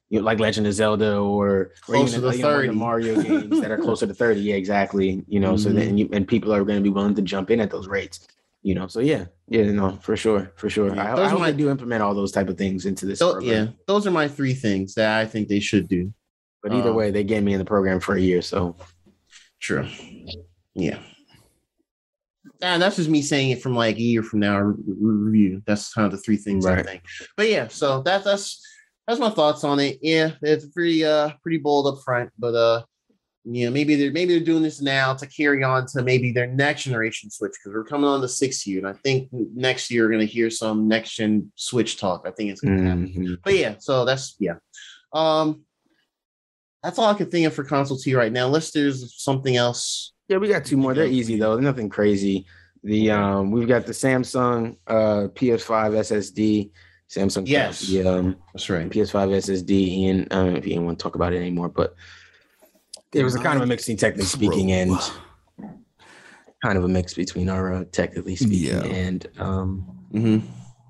[0.10, 2.68] You know, like Legend of Zelda or, or Closer even to like, you know, 30.
[2.68, 4.40] the Mario games that are closer to 30.
[4.40, 5.24] Yeah, exactly.
[5.28, 5.76] You know, so Mhm.
[5.76, 8.20] then you, and people are going to be willing to jump in at those rates.
[8.62, 10.94] You know, so yeah, yeah, no, for sure, for sure.
[10.94, 13.18] Yeah, I, I hope my- they do implement all those type of things into this.
[13.18, 16.14] So, yeah, those are my three things that I think they should do.
[16.62, 18.44] But either Um, way, they get me in the program for a year.
[18.44, 18.76] So
[19.60, 19.88] True.
[20.76, 21.00] Yeah.
[22.74, 24.96] And that's just me saying it from like a year from now re- re-
[25.32, 25.62] review.
[25.68, 27.04] That's kind of the three things I think.
[27.38, 28.62] But yeah, so that's that's
[29.08, 30.00] that's my thoughts on it.
[30.02, 32.84] Yeah, it's pretty uh pretty bold up front, but uh
[33.48, 36.84] yeah, maybe they're maybe they're doing this now to carry on to maybe their next
[36.84, 40.12] generation switch because we're coming on the sixth year, and I think next year we're
[40.12, 42.24] gonna hear some next gen switch talk.
[42.28, 43.08] I think it's gonna happen.
[43.10, 43.38] mhm.
[43.44, 44.56] But yeah, so that's yeah.
[45.14, 45.62] Um
[46.82, 48.48] that's all I can think of for console T right now.
[48.48, 50.14] Unless there's something else.
[50.28, 50.94] Yeah, we got two more.
[50.94, 51.56] They're easy though.
[51.56, 52.46] They're nothing crazy.
[52.84, 56.72] The um, we've got the Samsung uh PS5 SSD.
[57.10, 57.88] Samsung Yes.
[57.90, 58.90] Yeah, um That's right.
[58.90, 59.70] PS5 SSD.
[59.72, 61.96] Ian, I don't know if you want to talk about it anymore, but
[63.14, 64.92] it was a kind of a mixing, technically speaking, and
[66.64, 68.84] kind of a mix between our uh, technically speaking Yeah.
[68.84, 70.46] and um Mm-hmm.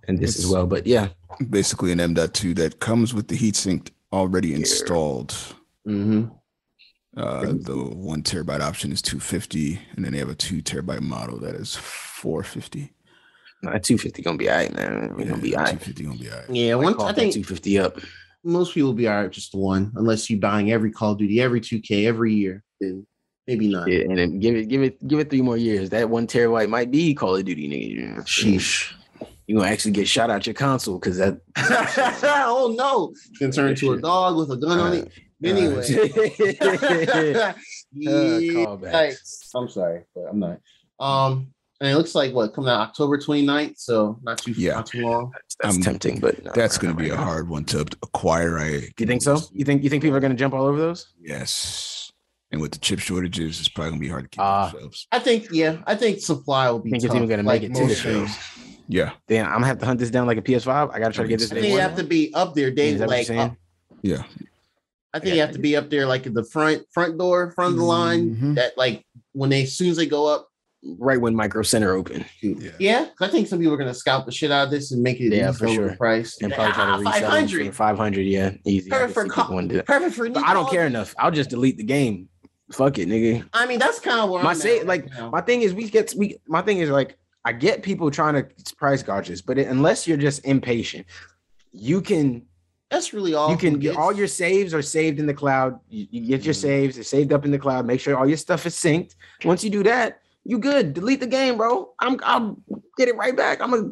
[0.07, 0.67] and this as well.
[0.67, 1.07] But yeah,
[1.49, 5.31] basically an M.2 that comes with the heatsink already installed.
[5.87, 6.25] Mm-hmm.
[7.17, 11.39] Uh, the one terabyte option is 250, and then they have a two terabyte model
[11.39, 12.91] that is 450.
[13.63, 15.13] nah, 250 gonna be all right, man.
[15.15, 15.79] We're gonna be all right.
[15.79, 16.49] 250 gonna be all right.
[16.49, 17.99] Yeah, I once I think 250 up.
[18.43, 21.17] most people will be all right with just one, unless you're buying every Call of
[21.17, 22.63] Duty, every 2K every year.
[22.81, 23.07] Then
[23.47, 23.87] maybe not.
[23.87, 25.91] Yeah, and then give it, give it, give it three more years.
[25.91, 28.25] That one terabyte might be Call of Duty, nigga.
[28.25, 28.91] Sheesh.
[29.47, 31.39] You gonna actually get shot out your console because that.
[32.45, 33.13] oh no!
[33.29, 35.11] It's gonna turn into a dog with a gun on it.
[35.43, 35.83] Anyway.
[38.07, 39.11] Uh, yeah,
[39.55, 40.59] I'm sorry, but I'm not.
[40.99, 41.47] Um,
[41.79, 44.75] and it looks like what coming out October 29th, so not too Yeah.
[44.75, 45.31] not too long.
[45.61, 47.23] That's Um, tempting, but no, That's going to be right a now.
[47.27, 48.57] hard one to acquire.
[48.59, 49.39] I Do you think so?
[49.53, 51.07] You think you think people are gonna jump all over those?
[51.21, 52.11] Yes.
[52.51, 54.69] And with the chip shortages, it's probably going to be hard to keep Ah.
[54.71, 55.07] themselves.
[55.11, 56.91] I think yeah, I think supply will be.
[56.91, 58.29] Think it's tough, even gonna like make it to the most shows?
[58.87, 59.11] Yeah.
[59.27, 60.91] Damn, I'm gonna have to hunt this down like a PS5.
[60.93, 61.51] I gotta try to get this.
[61.51, 62.99] I day think you have to be up there, Dave.
[62.99, 63.39] that what Like saying?
[63.39, 63.55] up-
[64.01, 64.23] Yeah.
[65.15, 67.73] I think you have to be up there, like at the front front door, front
[67.73, 68.35] of the line.
[68.35, 68.55] Mhm.
[68.55, 70.49] That like when they as soon as they go up,
[70.99, 72.71] right when Micro Center open, Yeah.
[72.79, 73.05] yeah.
[73.17, 75.19] 'cause I think some people are gonna scout the shit out of this and make
[75.21, 75.95] it Yeah, easy for over sure.
[75.95, 76.37] price.
[76.41, 77.65] and probably try to Ah, resell 500.
[77.67, 78.21] for 500.
[78.27, 78.91] Yeah, easy.
[78.91, 80.29] I Perfect for see co- people wanting perfect for.
[80.29, 81.15] But I don't care enough.
[81.17, 82.27] I'll just delete the game.
[82.71, 83.45] Fuck it, nigga.
[83.53, 85.29] I mean, that's kind of where My I'm say at like right now.
[85.29, 87.15] my thing is we get we my thing is like
[87.45, 91.05] I get people trying to price gouge gouges, but it, unless you're just impatient,
[91.71, 92.41] you can
[92.91, 95.79] That's really all you can get all your saves are saved in the cloud.
[95.89, 96.57] You, you get your Mhm.
[96.61, 97.85] saves, they're saved up in the cloud.
[97.85, 99.15] Make sure all your stuff is synced.
[99.43, 100.93] Once you do that, you good.
[100.93, 101.93] Delete the game, bro.
[101.99, 102.57] I'm I'll
[102.97, 103.59] get it right back.
[103.61, 103.91] I'm gonna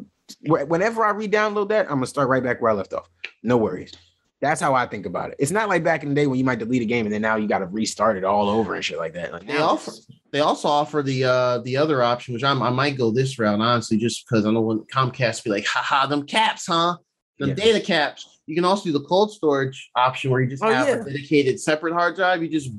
[0.66, 3.08] whenever I re-download that, I'm gonna start right back where I left off.
[3.42, 3.92] No worries.
[4.40, 5.36] That's how I think about it.
[5.38, 7.22] It's not like back in the day when you might delete a game and then
[7.22, 9.32] now you got to restart it all over and shit like that.
[9.32, 9.90] Like They offer
[10.32, 13.60] they also offer the uh the other option, which I'm, I might go this route
[13.60, 16.96] honestly, just because I don't know when Comcast be like, haha, them caps, huh?
[17.38, 17.54] The Yeah.
[17.54, 18.33] data caps.
[18.46, 20.94] You can also do the cold storage option where you just Oh, have yeah.
[20.96, 22.42] a dedicated separate hard drive.
[22.42, 22.70] You just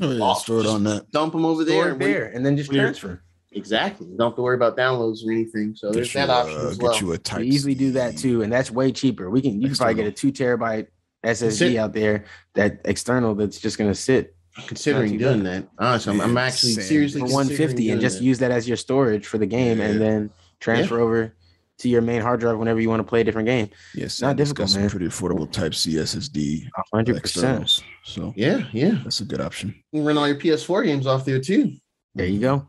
[0.00, 1.10] Oh, yeah, store it on that.
[1.10, 1.92] dump them over store there.
[1.92, 3.22] and there and then just when transfer.
[3.52, 4.06] Exactly.
[4.08, 5.74] You don't have to worry about downloads or anything.
[5.74, 7.00] So there's you, that option uh, as get well.
[7.00, 9.30] you a You type easily do that too, and that's way cheaper.
[9.30, 10.88] We can you can probably get a two terabyte
[11.24, 14.34] SSD out there that external that's just gonna sit
[14.66, 15.62] considering Not too doing bad.
[15.62, 15.68] that.
[15.78, 16.84] Honestly, I'm, I'm actually same.
[16.84, 18.24] seriously for 150 and just that.
[18.24, 20.30] use that as your storage for the game and then
[20.60, 21.34] transfer over
[21.78, 23.68] to your main hard drive whenever you want to play a different game.
[23.94, 24.90] Yes, not and got difficult, some man.
[24.90, 27.82] Pretty affordable Type C SSD 100%.
[28.04, 28.98] So Yeah, yeah.
[29.04, 29.74] that's a good option.
[29.92, 31.72] You can run all your PS4 games off there too.
[32.14, 32.68] There you go.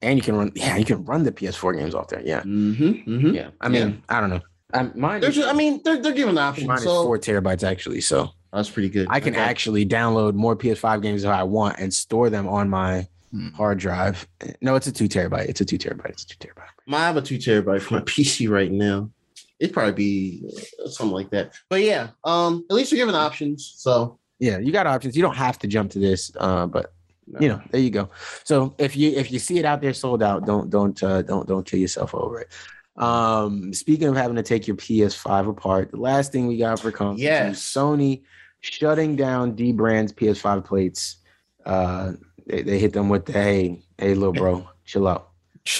[0.00, 2.22] And you can run yeah, you can run the PS4 games off there.
[2.24, 2.40] Yeah.
[2.42, 3.34] Mm-hmm, mm-hmm.
[3.34, 3.50] Yeah.
[3.60, 4.40] I mean, I don't know.
[4.72, 6.66] I'm mine There's, is, I mean, they're, they're giving options.
[6.68, 8.00] mine is four terabytes actually.
[8.00, 9.08] So that's pretty good.
[9.10, 12.68] I can got- actually download more PS5 games if I want and store them on
[12.70, 13.48] my Hmm.
[13.48, 14.26] hard drive.
[14.62, 15.50] No, it's a two terabyte.
[15.50, 16.06] It's a two terabyte.
[16.08, 16.67] It's a two terabyte.
[16.94, 19.10] I have a two terabyte for my PC right now.
[19.58, 20.44] It'd probably be
[20.84, 21.54] uh, something like that.
[21.68, 23.74] But yeah, um, at least you're given options.
[23.76, 25.16] So Yeah, you got options.
[25.16, 26.92] You don't have to jump to this, uh, but
[27.40, 28.08] you know, there you go.
[28.44, 31.46] So if you if you see it out there sold out, don't don't uh, don't
[31.46, 32.48] don't kill yourself over it.
[32.96, 36.90] Um, speaking of having to take your PS5 apart, the last thing we got for
[36.90, 37.60] conference, Yes.
[37.62, 38.22] Sony
[38.60, 41.18] shutting down dbrand's PS5 plates.
[41.64, 42.12] Uh,
[42.46, 45.27] they, they hit them with the hey hey little bro, Chill out.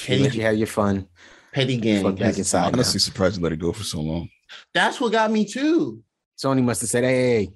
[0.06, 1.06] Petty, Let you have your fun.
[1.52, 2.02] petty gang.
[2.02, 2.60] Fuck back has- inside.
[2.62, 2.66] now.
[2.78, 4.28] Honestly, surprised you let it go for so long.
[4.74, 6.02] That's what got me too.
[6.38, 7.14] Sony must have said, "Hey,
[7.46, 7.48] hey,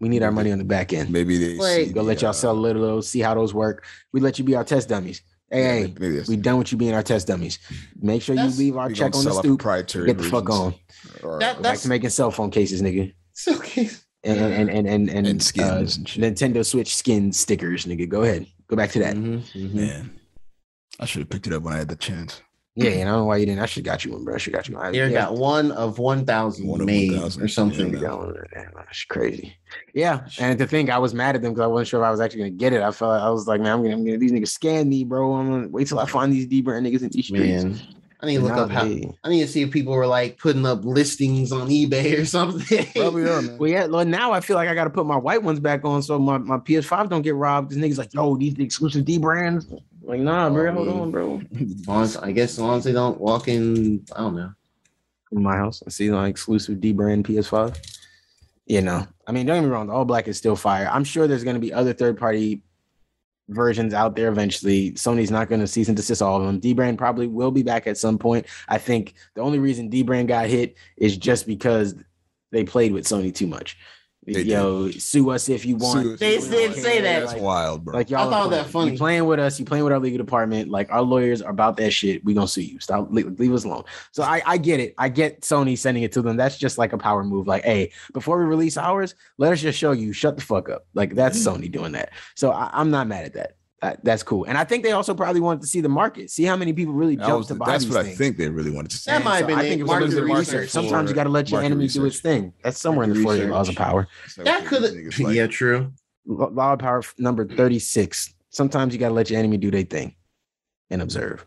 [0.00, 1.10] we need our money on the back end.
[1.10, 1.94] Maybe they Wait.
[1.94, 3.84] Go let y'all uh, sell little, little, see how those work.
[4.12, 5.22] We let you be our test dummies.
[5.50, 7.58] Hey, yeah, hey, maybe- maybe that's- we done with you being our test dummies.
[8.00, 9.42] Make sure you leave our check on the sell our
[9.84, 10.06] stoop.
[10.06, 10.74] Get the fuck on.
[11.22, 13.12] Or- That- Go back That's- to making cell phone cases, nigga.
[13.32, 13.90] It's okay.
[14.24, 16.22] And and and and and, And skins uh, and shit.
[16.22, 18.08] Nintendo Switch skin stickers, nigga.
[18.08, 18.46] Go ahead.
[18.68, 19.16] Go back to that.
[19.16, 19.74] Mhm, mhm.
[19.74, 20.20] man,
[21.00, 22.42] I should have picked it up when I had the chance.
[22.74, 23.60] Yeah, and I don't know why you didn't.
[23.60, 24.34] I should got you one, bro.
[24.34, 24.86] I should got you one.
[24.86, 25.08] I- They yeah.
[25.10, 27.92] got one of one thousand of made 1,000, or something.
[27.92, 28.00] yeah.
[28.00, 28.32] Yeah, well,
[28.76, 29.54] That's crazy.
[29.94, 32.10] Yeah, and to think I was mad at them because I wasn't sure if I
[32.10, 32.80] was actually gonna get it.
[32.80, 35.34] I felt I was like, man, I'm gonna, I'm gonna these niggas scan me, bro.
[35.34, 37.64] I'm gonna wait till I find these dbrand niggas in these streets.
[37.64, 37.78] Man,
[38.20, 38.84] I need to look Now up how.
[38.84, 42.24] they- I need to see if people were like putting up listings on eBay or
[42.36, 42.86] something.
[42.94, 43.58] Probably are, man.
[43.58, 45.84] Well, yeah, well, now I feel like I got to put my white ones back
[45.84, 47.70] on so my, my PS5 don't get robbed.
[47.70, 49.66] This niggas like, yo, these exclusive dbrands.
[50.04, 51.00] Like, nah, bro, hold man.
[51.00, 51.42] on, bro.
[51.88, 54.52] As as- I guess as long as they don't walk in, I don't know.
[55.30, 57.76] In my house, I see like exclusive dbrand PS5.
[58.66, 60.88] You know, I mean, don't get me wrong, the all black is still fire.
[60.92, 62.62] I'm sure there's going to be other third party
[63.48, 64.92] versions out there eventually.
[64.92, 66.60] Sony's not going to cease and desist all of them.
[66.60, 68.46] dbrand probably will be back at some point.
[68.68, 71.94] I think the only reason dbrand got hit is just because
[72.50, 73.78] they played with Sony too much.
[74.24, 76.20] They Yo, sue us if you want.
[76.20, 76.80] They did want.
[76.80, 77.20] say that.
[77.20, 77.94] That's Like, wild, bro.
[77.94, 78.70] like y'all I thought that playing.
[78.70, 78.92] funny.
[78.92, 80.70] You playing with us, you playing with our legal department.
[80.70, 82.24] Like our lawyers are about that shit.
[82.24, 82.78] We gonna sue you.
[82.78, 83.82] Stop leave, leave us alone.
[84.12, 84.94] So I, I get it.
[84.96, 86.36] I get Sony sending it to them.
[86.36, 87.48] That's just like a power move.
[87.48, 90.12] Like, hey, before we release ours, let us just show you.
[90.12, 90.86] Shut the fuck up.
[90.94, 91.56] Like that's mm.
[91.56, 92.10] Sony doing that.
[92.36, 93.56] So I, I'm not mad at that.
[93.82, 94.44] That- That's cool.
[94.44, 96.94] And I think they also probably wanted to see the market, see how many people
[96.94, 98.14] really jumped to buy that's these what things.
[98.14, 99.10] I think they really wanted to see.
[99.10, 100.38] That And might have so been I think it was Market a little bit of
[100.38, 100.70] research research.
[100.70, 102.52] Sometimes you got to let your market enemy do its thing.
[102.62, 104.06] That's somewhere in the 40 laws of power.
[104.28, 105.18] So That could have.
[105.18, 105.34] like.
[105.34, 105.92] Yeah, true.
[106.26, 108.32] Law of power number 36.
[108.50, 110.14] Sometimes you got to let your enemy do their thing
[110.90, 111.44] and observe.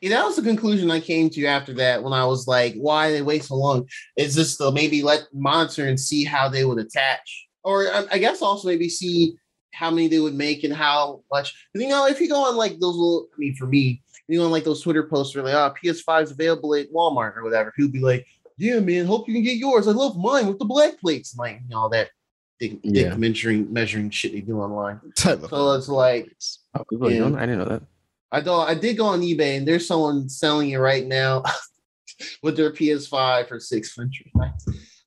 [0.00, 3.10] Yeah, that was the conclusion I came to after that when I was like, why
[3.10, 3.88] they wait so long?
[4.16, 7.48] Is this to maybe let monitor and see how they would attach?
[7.64, 9.34] Or I, I guess also maybe see
[9.72, 11.54] how many they would make and how much.
[11.74, 14.44] you know, if you go on like those little, I mean, for me, you go
[14.44, 17.72] on like those Twitter posts where like, oh, PS5 is available at Walmart or whatever,
[17.76, 18.26] he would be like,
[18.56, 19.86] yeah, man, hope you can get yours.
[19.86, 21.32] I love mine with the black plates.
[21.32, 22.10] And like, you know, all that
[22.58, 23.10] dick, Yeah.
[23.10, 25.00] dick measuring, measuring shit they do online.
[25.14, 26.30] Type So it's like,
[26.74, 27.18] Oh, people Yeah.
[27.18, 27.36] doing?
[27.36, 27.82] I didn't know that.
[28.30, 31.42] I do I did go on eBay and there's someone selling it right now
[32.42, 34.30] with their PS5 for six hundred.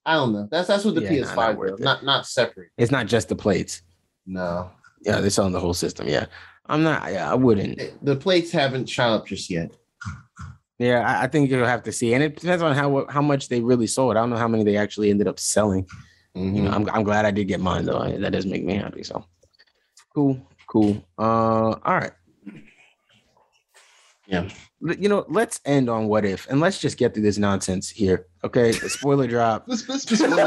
[0.04, 0.48] I don't know.
[0.50, 2.70] That's that's what the Yeah, PS5 not not, not not separate.
[2.76, 3.82] It's not just the plates.
[4.26, 4.70] No,
[5.04, 6.08] Yeah, they're selling the whole system.
[6.08, 6.26] Yeah.
[6.66, 7.80] I'm not, yeah, I wouldn't.
[8.04, 9.72] the plates haven't shot up just yet.
[10.78, 12.14] Yeah, I, I think you'll have to see.
[12.14, 14.16] And it depends on how how much they really sold.
[14.16, 15.86] I don't know how many they actually ended up selling.
[16.34, 16.74] You know, Mhm.
[16.74, 18.16] I'm, I'm glad I did get mine though.
[18.16, 19.02] That does make me happy.
[19.02, 19.24] So
[20.14, 21.04] cool, cool.
[21.18, 22.12] Uh, all right.
[24.26, 24.48] Yeah.
[24.80, 28.26] You know, let's end on what if, and let's just get through this nonsense here.
[28.44, 29.70] Okay, spoiler drop.
[29.72, 30.00] Spoiler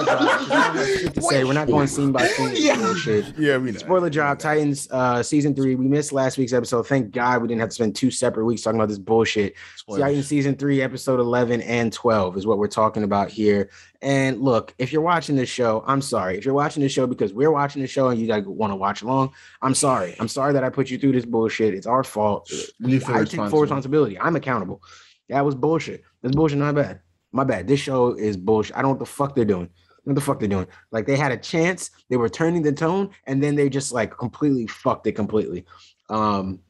[0.03, 0.07] drop.
[0.07, 1.43] 'cause I don't to say.
[1.45, 2.49] We're not going scene by scene.
[2.49, 2.75] with Yeah.
[2.77, 3.37] bullshit.
[3.37, 3.79] yeah, we know.
[3.79, 5.75] Spoiler drop, Titans uh season three.
[5.75, 6.87] We missed last week's episode.
[6.87, 9.55] Thank God we didn't have to spend two separate weeks talking about this bullshit.
[9.77, 10.01] Spoilers.
[10.01, 13.69] Titans season three, episode 11 and 12 is what we're talking about here.
[14.01, 16.37] And look, if you're watching this show, I'm sorry.
[16.37, 18.75] If you're watching this show because we're watching the show and you guys want to
[18.75, 19.31] watch along,
[19.61, 20.15] I'm sorry.
[20.19, 21.73] I'm sorry that I put you through this bullshit.
[21.73, 22.51] It's our fault.
[22.79, 24.19] You feel I take full responsibility.
[24.19, 24.81] I'm accountable.
[25.29, 26.03] That was bullshit.
[26.21, 26.57] That's bullshit.
[26.59, 26.99] Not bad.
[27.35, 27.67] My bad.
[27.67, 28.77] This show is bullshit.
[28.77, 29.69] I don't know what the fuck they're doing.
[30.05, 30.67] What the fuck they're doing?
[30.91, 34.17] Like they had a chance, they were turning the tone, and then they just like
[34.17, 35.65] completely fucked it completely.
[36.09, 36.61] Um,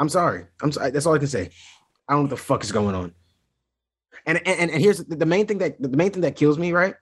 [0.00, 0.46] I'm sorry.
[0.62, 0.90] I'm sorry.
[0.90, 1.50] That's all I can say.
[2.08, 3.14] I don't know what the fuck is going on.
[4.26, 6.72] And and, and here's the, the main thing that the main thing that kills me,
[6.72, 6.96] right?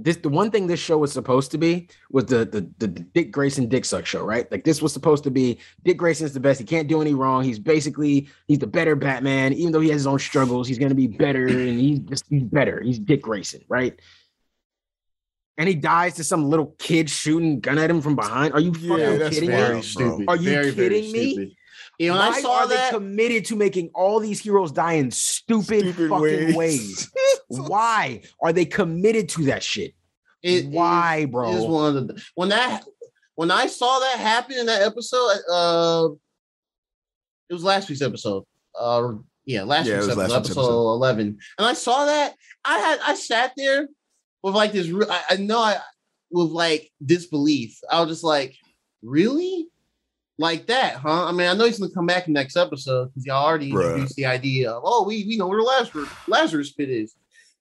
[0.00, 3.32] This the one thing this show was supposed to be was the the the Dick
[3.32, 4.50] Grayson Dick Suck show, right?
[4.50, 6.60] Like this was supposed to be Dick Grayson's the best.
[6.60, 7.42] He can't do any wrong.
[7.42, 10.68] He's basically he's the better Batman, even though he has his own struggles.
[10.68, 12.80] He's gonna be better, and he's just he's better.
[12.80, 13.98] He's Dick Grayson, right?
[15.56, 18.54] And he dies to some little kid shooting gun at him from behind.
[18.54, 19.82] Are you Yeah, fucking that's kidding wild, me?
[19.82, 20.24] Stupid.
[20.28, 21.56] Are you very, very kidding me?
[21.98, 22.04] Stupid.
[22.04, 22.90] You know, Why I saw are that.
[22.92, 26.56] they committed to making all these heroes die in stupid, Stupid fucking ways.
[26.56, 27.10] ways?
[27.48, 29.94] Why are they committed to that shit?
[30.42, 31.52] It Why, is- bro?
[31.52, 32.84] Is one of the when that
[33.34, 36.08] when I saw that happen in that episode, uh,
[37.48, 38.44] it was last week's episode.
[38.78, 39.12] Uh,
[39.46, 40.92] yeah, last Yeah, week's episode, last episode, episode.
[40.92, 42.34] eleven, and I saw that.
[42.64, 43.88] I had I sat there
[44.42, 44.88] with like this.
[45.10, 45.78] I, I know I
[46.30, 47.78] with like disbelief.
[47.90, 48.54] I was just like,
[49.02, 49.68] really.
[50.40, 51.26] Like that, huh?
[51.26, 53.86] I mean, I know he's gonna come back in next episode because y'all already Bruh.
[53.90, 57.14] introduced the idea of, oh, we we know where the Lazarus Lazarus pit is.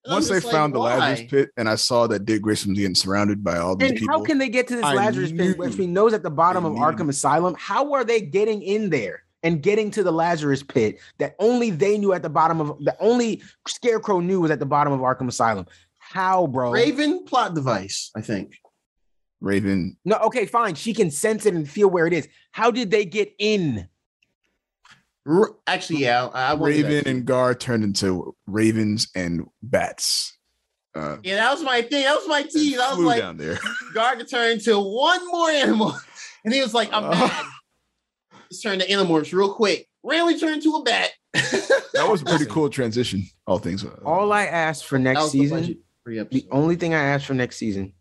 [0.06, 0.80] And Once they like, found the?
[0.80, 4.00] Lazarus pit, and I saw that Dick Grayson was getting surrounded by all these And
[4.00, 4.14] people.
[4.20, 6.22] how can they get to this I Lazarus pit, knew- which we know is at
[6.22, 7.56] the bottom I of knew- Arkham Asylum?
[7.58, 9.24] How are they getting in there?
[9.44, 12.98] and getting to the Lazarus pit that only they knew at the bottom of that
[13.00, 15.68] only Scarecrow knew was at the bottom of Arkham Asylum.
[16.00, 16.72] How, bro?
[16.72, 18.58] Raven plot device, I think.
[19.42, 19.98] Raven.
[20.06, 20.76] No, okay, fine.
[20.76, 22.28] She can sense it and feel where it is.
[22.52, 23.88] How did they get in?
[25.28, 30.38] R- Actually, yeah, I, I Raven and Gar turned into ravens and bats.
[30.96, 32.04] Uh, Yeah, that was my thing.
[32.04, 32.80] That was my and tease.
[32.80, 33.60] I was like, down there.
[33.94, 35.96] Gar to turn into one more animal.
[36.46, 37.10] And he was like, I'm Oh.
[37.10, 37.46] mad.
[38.44, 39.90] Let's turn to animorphs real quick.
[40.02, 41.10] Randomly turn into a bat.
[41.94, 43.24] That was a pretty cool transition.
[43.48, 43.84] All things.
[43.84, 47.58] uh, All I asked for next season, the the only thing I asked for next
[47.58, 47.94] season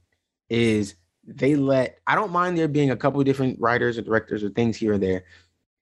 [0.50, 0.94] is
[1.27, 4.51] they let I don't mind there being a couple of different writers or directors or
[4.51, 5.24] things here or there.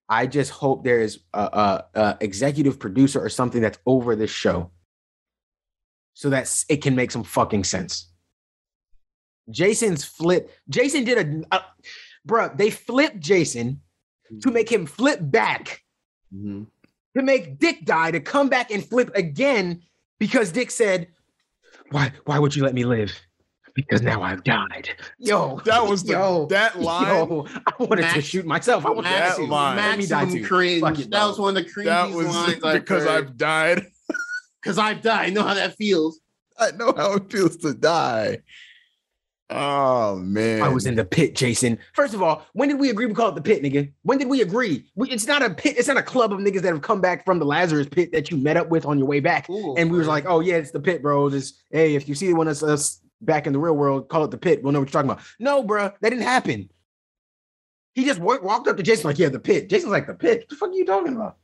[0.09, 4.31] I just hope there is a, a, a executive producer or something that's over this
[4.31, 4.71] show
[6.15, 8.11] so that it can make some fucking sense.
[9.51, 10.51] Jason's flip.
[10.69, 11.61] Jason did a, a
[12.27, 13.81] bruh, they flipped Jason
[14.43, 15.83] to make him flip back
[16.35, 16.67] Mhm.
[17.17, 19.83] to make Dick die to come back and flip again
[20.19, 21.09] because Dick said,
[21.91, 22.13] "Why?
[22.25, 23.13] Why would you let me live?
[23.75, 24.89] Because now I've died."
[25.19, 27.09] Yo, That was the yo, that line.
[27.09, 28.87] Yo, I wanted to shoot myself.
[28.87, 29.77] I wanted That to line.
[29.77, 30.49] Let me die Maximum too.
[30.49, 30.99] cringe.
[31.01, 33.11] It, that was one of the cringiest That was lines I've because heard.
[33.25, 33.87] I've died.
[34.63, 35.27] because I've died.
[35.27, 36.21] I know how that feels.
[36.59, 38.39] I know how it feels to die.
[39.51, 40.63] Oh man.
[40.63, 41.79] I was in the pit, Jason.
[41.93, 43.93] First of all, when did we agree we call it the pit, nigga?
[44.03, 44.87] When did we agree?
[44.95, 45.75] We, it's not a pit.
[45.77, 48.31] It's not a club of niggas that have come back from the Lazarus pit that
[48.31, 49.47] you met up with on your way back.
[49.47, 52.15] Cool, and we was like, "Oh yeah, it's the pit, bro." This, hey, if you
[52.15, 54.63] see one of us back in the real world, call it the pit.
[54.63, 55.25] We'll know what you're talking about.
[55.39, 56.71] No, bro, that didn't happen.
[57.95, 60.41] He just wa- walked up to Jason like, "Yeah, the pit." Jason's like, "The pit?
[60.41, 61.37] What the fuck are you talking about?"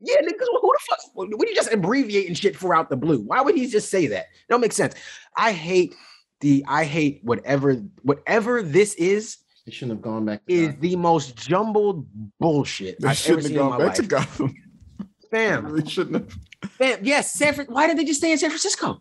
[0.00, 0.98] Yeah, niggas, who the fuck?
[1.14, 3.20] What are you just abbreviating shit for out the blue?
[3.20, 4.26] Why would he just say that?
[4.48, 4.94] don't make sense.
[5.36, 5.94] I hate
[6.40, 6.64] the.
[6.66, 9.38] I hate whatever whatever this is.
[9.64, 10.44] They shouldn't have gone back.
[10.46, 10.80] to Is God.
[10.80, 12.08] the most jumbled
[12.40, 14.08] bullshit They I've ever shouldn't have seen in my gone back to life.
[14.10, 14.54] Gotham.
[15.30, 16.70] Fam, Really shouldn't have.
[16.72, 17.68] Fam, yes, San Fran.
[17.68, 19.00] Why did they just stay in San Francisco?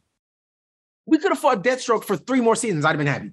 [1.11, 2.85] We could have fought Deathstroke for three more seasons.
[2.85, 3.31] I'd have been happy.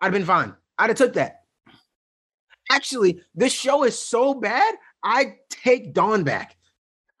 [0.00, 0.54] I'd have been fine.
[0.78, 1.40] I'd have took that.
[2.70, 4.74] Actually, this show is so bad.
[5.02, 6.54] I'd take Dawn back.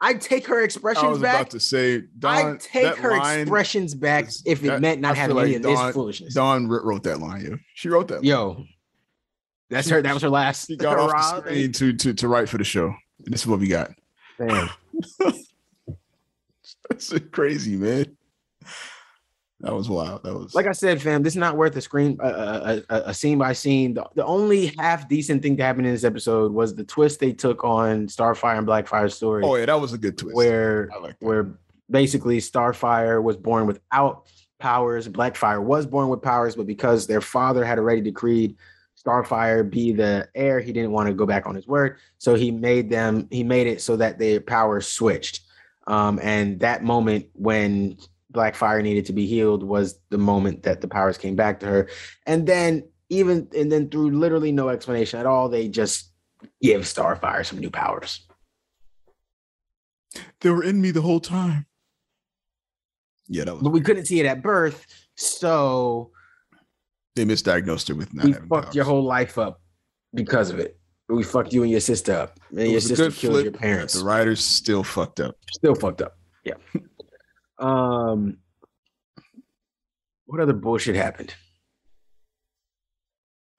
[0.02, 1.06] I'd take her expressions back.
[1.06, 1.34] I was back.
[1.40, 2.34] about to say, Dawn.
[2.54, 5.54] I'd take her expressions back is- if it that- meant not I having like any
[5.54, 6.34] of Dawn- this foolishness.
[6.34, 7.42] Dawn wrote that line.
[7.42, 8.16] Yo, she wrote that.
[8.16, 8.24] line.
[8.24, 8.64] Yo,
[9.70, 10.02] that's her.
[10.02, 10.66] That was her last.
[10.66, 12.94] She got off the screen to to to write for the show.
[13.24, 13.90] And this is what we got.
[14.36, 14.68] Fam.
[16.90, 18.16] That's crazy, man.
[19.64, 20.22] That was wild.
[20.24, 23.02] That was like I said, fam, this is not worth a screen, a, a, a,
[23.06, 23.94] a scene by scene.
[23.94, 27.32] The, the only half decent thing to happen in this episode was the twist they
[27.32, 30.36] took on Starfire and Blackfire's story, Oh yeah, that was a good twist.
[30.36, 31.58] where like where
[31.90, 34.26] basically Starfire was born without
[34.58, 38.56] powers, Blackfire was born with powers, but because their father had already decreed
[39.04, 42.50] Starfire be the heir, he didn't want to go back on his word, so he
[42.50, 43.28] made them.
[43.30, 45.40] He made it so that their powers switched.
[45.86, 47.98] Um, and that moment when
[48.34, 51.88] Blackfire needed to be healed was the moment that the powers came back to her.
[52.26, 56.10] And then even and then through literally no explanation at all, they just
[56.60, 58.26] give Starfire some new powers.
[60.40, 61.66] they were in me the whole time.
[63.28, 63.62] Yeah, that was.
[63.62, 64.84] But we couldn't see it at birth,
[65.16, 66.10] so
[67.16, 68.74] They misdiagnosed her with not we having fucked powers.
[68.74, 69.60] your whole life up
[70.12, 70.78] because of it.
[71.08, 72.38] We fucked you and your sister up.
[72.50, 73.44] And It your was a sister good killed flip.
[73.44, 73.94] your parents.
[73.94, 75.36] The writers still fucked up.
[75.52, 76.18] Still fucked up.
[76.44, 76.54] Yeah.
[77.58, 78.38] Um
[80.26, 81.34] what other bullshit happened?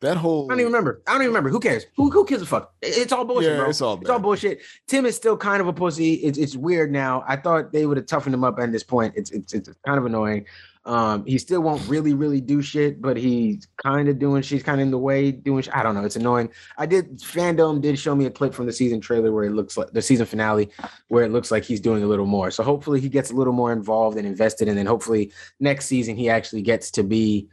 [0.01, 0.45] That whole.
[0.51, 1.01] I don't even remember.
[1.07, 1.49] I don't even remember.
[1.49, 1.85] Who cares?
[1.95, 2.73] Who who gives a fuck?
[2.81, 3.69] It's all bullshit, Yeah, bro.
[3.69, 4.61] it's all It's all bullshit.
[4.87, 6.15] Tim is still kind of a pussy.
[6.15, 7.23] It's it's weird now.
[7.27, 9.13] I thought they would have toughened him up at this point.
[9.15, 10.45] It's it's it's kind of annoying.
[10.85, 14.79] Um, he still won't really really do shit, but he's kind of doing She's kind
[14.79, 15.63] of in the way doing.
[15.63, 16.05] Sh- I don't know.
[16.05, 16.49] It's annoying.
[16.77, 17.19] I did.
[17.19, 20.01] FanDome did show me a clip from the season trailer where it looks like the
[20.01, 20.69] season finale,
[21.07, 22.51] where it looks like he's doing a little more.
[22.51, 26.15] So hopefully he gets a little more involved and invested, and then hopefully next season
[26.15, 27.49] he actually gets to be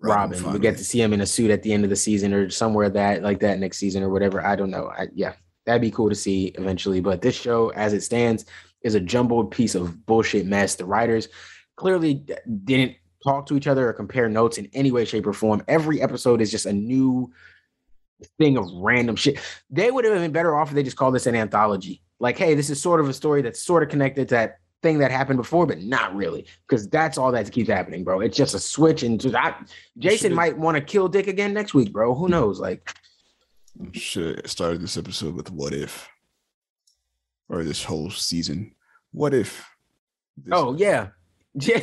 [0.00, 0.52] Robin.
[0.52, 2.50] We get to see him in a suit at the end of the season or
[2.50, 4.44] somewhere that like that next season or whatever.
[4.44, 4.92] I don't know.
[4.96, 5.32] I, yeah,
[5.64, 7.00] that'd be cool to see eventually.
[7.00, 8.44] But this show, as it stands,
[8.82, 10.74] is a jumbled piece of bullshit mess.
[10.74, 11.28] The writers
[11.76, 12.24] clearly
[12.64, 15.62] didn't talk to each other or compare notes in any way, shape, or form.
[15.68, 17.32] Every episode is just a new
[18.38, 19.38] thing of random shit.
[19.70, 22.02] They would have been better off if they just called this an anthology.
[22.18, 24.98] Like, hey, this is sort of a story that's sort of connected to that thing
[24.98, 28.20] that happened before, but not really, because that's all that keeps happening, bro.
[28.20, 29.54] It's just a switch, and just I,
[29.98, 32.14] Jason might want to kill Dick again next week, bro.
[32.14, 32.60] Who knows?
[32.60, 32.94] Like,
[33.92, 36.08] Should started this episode with what if,
[37.48, 38.74] or this whole season.
[39.12, 39.66] What if?
[40.52, 41.08] oh yeah,
[41.60, 41.78] yeah,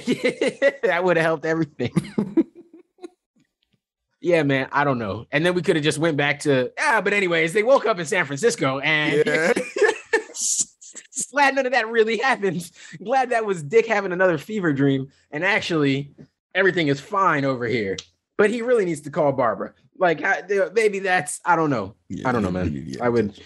[0.84, 1.92] that would have helped everything.
[4.22, 5.26] yeah, man, I don't know.
[5.32, 7.98] And then we could have just went back to ah, but anyways, they woke up
[8.00, 9.54] in San Francisco and Yeah.
[11.32, 12.70] glad none of that really happened.
[13.04, 15.10] Glad that was Dick having another fever dream.
[15.32, 16.14] And actually,
[16.54, 17.98] everything is fine over here.
[18.38, 19.74] But he really needs to call Barbara.
[19.98, 20.44] Like I,
[20.74, 21.96] maybe that's I don't know.
[22.10, 22.72] Yeah, I don't know, man.
[22.88, 23.04] yeah.
[23.04, 23.40] I would,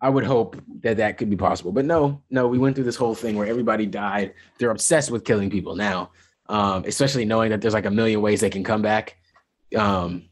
[0.00, 1.72] I would hope that that could be possible.
[1.72, 4.34] But no, no, we went through this whole thing where everybody died.
[4.58, 6.10] They're obsessed with killing people now,
[6.48, 9.16] um, especially knowing that there's like a million ways they can come back.
[9.76, 10.28] Um,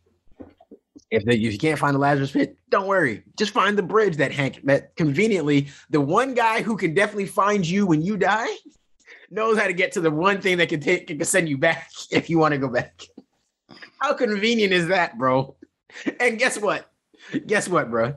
[1.11, 3.23] if, they, if you can't find the Lazarus pit, don't worry.
[3.37, 7.67] Just find the bridge that Hank that conveniently the one guy who can definitely find
[7.67, 8.55] you when you die
[9.31, 11.91] knows how to get to the one thing that can take can send you back
[12.11, 13.03] if you want to go back.
[13.99, 15.57] How convenient is that, bro?
[16.21, 16.91] And guess what?
[17.47, 18.15] Guess what, bro?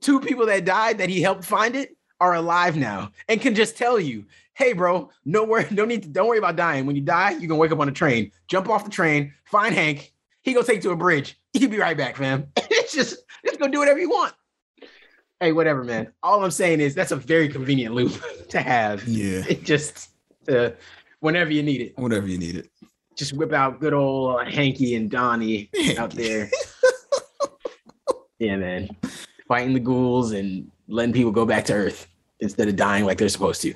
[0.00, 3.76] Two people that died that he helped find it are alive now and can just
[3.76, 6.86] tell you, hey, bro, no worry, no need to, don't worry about dying.
[6.86, 9.74] When you die, you can wake up on a train, jump off the train, find
[9.74, 10.12] Hank.
[10.42, 11.38] He gonna take you to a bridge.
[11.52, 12.46] He'll be right back, fam.
[12.56, 14.34] it's just, just go do whatever you want.
[15.40, 16.12] Hey, whatever, man.
[16.22, 18.12] All I'm saying is that's a very convenient loop
[18.48, 19.06] to have.
[19.06, 19.44] Yeah.
[19.48, 20.10] It just
[20.48, 20.70] uh,
[21.20, 22.70] whenever you need it Whenever you need it.
[23.16, 26.50] just whip out good old uh, Hanky and Donnie out there.
[28.38, 28.88] yeah, man.
[29.48, 32.06] Fighting the ghouls and letting people go back to Earth
[32.40, 33.72] instead of dying like they're supposed to.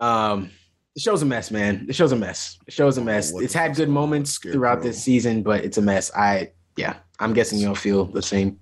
[0.00, 0.50] Um,
[0.94, 1.86] the show's a mess, man.
[1.86, 2.58] The show's a mess.
[2.64, 3.32] The show's a mess.
[3.36, 6.10] It's had good going on with moments throughout this season, but it's a mess.
[6.16, 8.58] I yeah, I'm guessing you'll feel the same.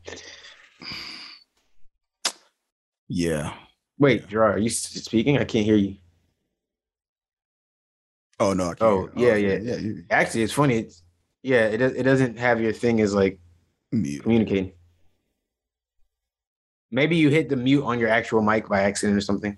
[3.08, 3.54] Yeah.
[3.98, 5.38] Wait, Gerard, are you speaking?
[5.38, 5.96] I can't hear you.
[8.38, 8.64] Oh no.
[8.64, 9.76] I can't Oh, hear- yeah, yeah.
[9.76, 9.92] Yeah.
[10.10, 10.78] Actually, it's funny.
[10.78, 11.02] It's
[11.42, 13.38] yeah, it it doesn't have your thing as like
[13.92, 14.22] mute.
[14.22, 14.72] communicating.
[16.90, 19.56] Maybe you hit the mute on your actual mic by accident or something.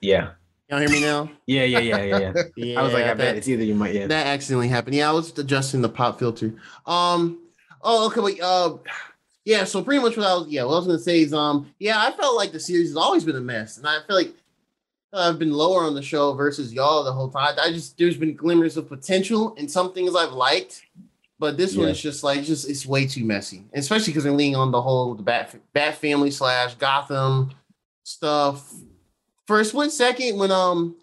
[0.00, 0.30] Yeah.
[0.68, 1.30] Y'all hear me now?
[1.46, 2.42] Yeah, yeah, yeah, yeah, yeah.
[2.56, 4.06] Yeah, I was like, I bet it's either you might, yeah.
[4.06, 4.96] That accidentally happened.
[4.96, 6.54] Yeah, I was adjusting the pop filter.
[6.86, 7.40] Um.
[7.82, 8.20] Oh, okay.
[8.20, 8.40] Wait.
[8.40, 8.78] Uh.
[9.44, 9.64] Yeah.
[9.64, 10.48] So pretty much what I was.
[10.48, 10.64] Yeah.
[10.64, 11.72] What I was gonna say is, um.
[11.78, 14.32] Yeah, I felt like the series has always been a mess, and I feel like
[15.12, 17.54] I've been lower on the show versus y'all the whole time.
[17.60, 20.82] I just there's been glimmers of potential and some things I've liked,
[21.42, 24.54] but this one is just like just it's way too messy, especially because they're leaning
[24.54, 27.50] on the whole the Bat Bat Family slash Gotham
[28.04, 28.72] stuff.
[29.48, 30.94] For a split second, when um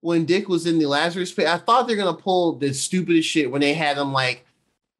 [0.00, 3.50] when Dick was in the Lazarus pit, I thought they're gonna pull the stupidest shit
[3.50, 4.46] when they had him like,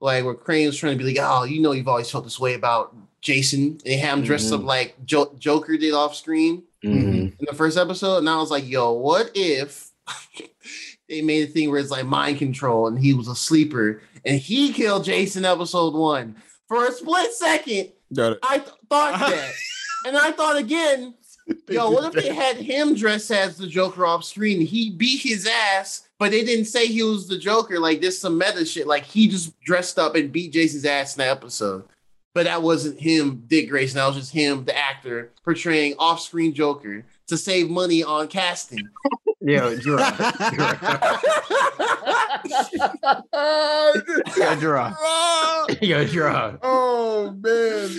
[0.00, 2.40] like where Crane was trying to be like, oh, you know, you've always felt this
[2.40, 6.64] way about Jason, and they had him dressed up like jo- Joker did off screen
[6.84, 7.38] Mhm.
[7.38, 9.92] in the first episode, and I was like, yo, what if
[11.08, 14.38] they made a thing where it's like mind control, and he was a sleeper, and
[14.38, 16.36] he killed Jason episode one
[16.68, 17.92] for a split second.
[18.14, 18.38] Got it.
[18.42, 19.52] I th- thought that,
[20.06, 21.14] and I thought again.
[21.66, 24.60] Yo, what if they had him dressed as the Joker off screen?
[24.60, 27.80] He beat his ass, but they didn't say he was the Joker.
[27.80, 28.86] Like this, some meta shit.
[28.86, 31.84] Like he just dressed up and beat Jason's ass in the episode.
[32.34, 33.96] But that wasn't him, Dick Grayson.
[33.96, 38.88] That was just him, the actor, portraying off-screen Joker to save money on casting.
[39.40, 40.14] Yeah, Gerard.
[44.36, 44.94] Yeah, Gerard.
[45.82, 46.58] Yeah, Gerard.
[46.62, 47.90] oh man.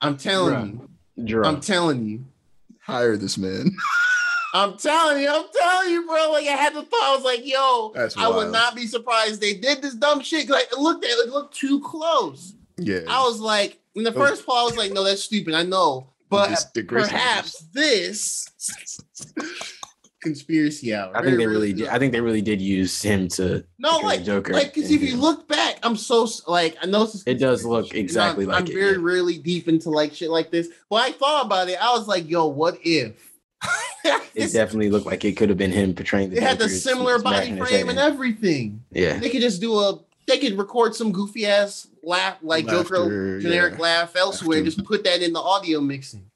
[0.00, 1.28] I'm telling Bruh.
[1.28, 1.42] you.
[1.44, 2.24] I'm telling you.
[2.80, 3.70] Hire this man.
[4.52, 6.30] I'm telling you, I'm telling you, bro.
[6.32, 9.40] Like I had the thought, I was like, yo, That's I would not be surprised
[9.40, 10.48] they did this dumb shit.
[10.48, 12.54] Like it looked at it looked too close.
[12.76, 13.00] Yeah.
[13.08, 14.14] I was like, in the Oh.
[14.14, 15.54] first part, I was like, no, that's stupid.
[15.54, 18.48] I know, but perhaps this
[20.24, 21.16] conspiracy hour.
[21.16, 21.88] I think they really did.
[21.88, 24.52] I think they really did use him to no, like Joker.
[24.52, 27.94] like because if you look back, I'm so like I know this It does look
[27.94, 28.98] exactly I'm, like I'm it, very yeah.
[29.00, 31.80] rarely deep into like shit like this, but I thought about it.
[31.80, 33.30] I was like, yo, what if?
[34.34, 37.18] it definitely looked like it could have been him portraying the They had the similar
[37.18, 38.82] body frame and everything.
[38.90, 39.18] Yeah.
[39.18, 40.00] They could just do a.
[40.26, 43.80] They could record some goofy ass laugh, like Joker Laughter, generic yeah.
[43.82, 44.58] laugh elsewhere.
[44.58, 44.70] Laughter.
[44.70, 46.30] Just put that in the audio mixing.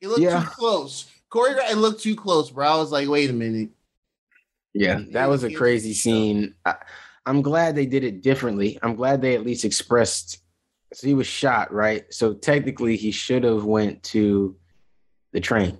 [0.00, 0.40] It looked Yeah.
[0.40, 1.06] too close.
[1.30, 1.70] Choreograph.
[1.70, 2.66] It looked too close, bro.
[2.66, 3.70] I was like, wait a minute.
[4.74, 6.54] Yeah, that was a crazy scene.
[6.64, 6.74] I,
[7.24, 8.78] I'm glad they did it differently.
[8.82, 10.42] I'm glad they at least expressed.
[10.92, 12.04] So he was shot, right?
[12.12, 14.54] So technically, he should have went to
[15.32, 15.78] the train,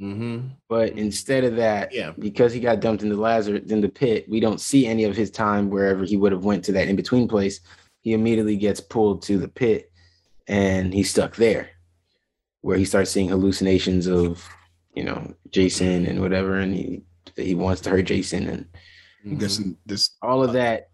[0.00, 0.46] Mm-hmm.
[0.68, 2.12] but instead of that, Yeah.
[2.18, 5.14] because he got dumped in the Lazarus in the pit, we don't see any of
[5.14, 7.60] his time wherever he would have went to that in between place.
[8.00, 9.92] He immediately gets pulled to the pit,
[10.48, 11.68] and he's stuck there,
[12.62, 14.42] where he starts seeing hallucinations of,
[14.94, 17.02] you know, Jason and whatever, and he
[17.36, 18.66] he wants to hurt Jason and
[19.24, 20.10] I'm guessing this.
[20.20, 20.88] all of that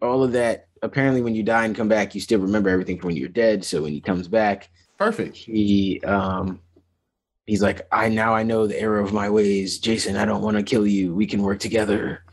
[0.00, 3.08] all of that apparently when you die and come back you still remember everything from
[3.08, 4.68] when you're dead so when he comes back
[4.98, 5.36] Perfect.
[5.36, 6.60] he um
[7.46, 9.78] he's like, I now I know the error of my ways.
[9.78, 11.14] Jason, I don't want to kill you.
[11.14, 12.24] We can work together.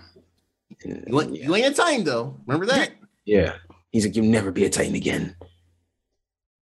[0.84, 1.46] And, You ain't, yeah.
[1.46, 2.40] you ain't a Titan though.
[2.46, 2.92] Remember that?
[3.26, 3.56] yeah.
[3.92, 5.36] He's like, You'll never be a Titan again.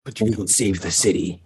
[0.05, 1.43] But You can save the city.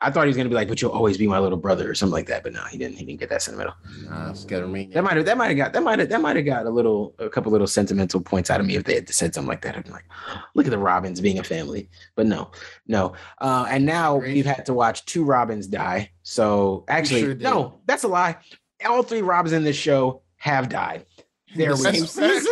[0.00, 1.94] I thought he was gonna be like, but you'll always be my little brother or
[1.94, 2.42] something like that.
[2.44, 2.96] But no, he didn't.
[2.98, 3.74] He didn't get that sentimental.
[4.04, 4.66] Nah, it's gotta.
[4.92, 6.70] That might have that might have got that might have that might have got a
[6.70, 9.62] little a couple little sentimental points out of me if they had said something like
[9.62, 9.76] that.
[9.76, 10.04] I'd be like,
[10.54, 11.88] look at the Robins being a family.
[12.14, 12.50] But no,
[12.86, 13.14] no.
[13.40, 14.34] Uh, and now Great.
[14.34, 16.10] we've had to watch two Robins die.
[16.22, 18.36] So actually, sure no, that's a lie.
[18.86, 21.06] All three Robins in this show have died.
[21.56, 21.90] There The we go.
[21.92, 22.22] season?
[22.24, 22.44] This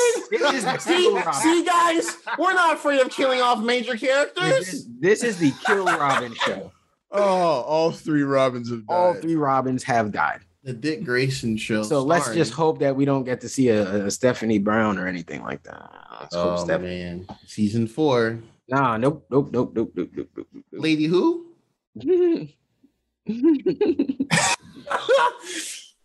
[0.54, 4.68] is the see, see, guys, we're not afraid of killing off major This characters.
[4.74, 6.72] is, this is the Kill Robin show.
[7.10, 8.94] Oh, all three Robins have died.
[8.94, 10.40] All three Robins have died.
[10.64, 11.84] The Dick Grayson show.
[11.84, 15.06] So let's just hope that we don't get to see a, a Stephanie Brown or
[15.06, 15.90] anything like that.
[16.20, 18.40] Let's oh Steph- man, season four.
[18.68, 20.46] Nah, nope, nope, nope, nope, nope, nope, nope.
[20.52, 20.64] nope.
[20.72, 21.46] Lady who?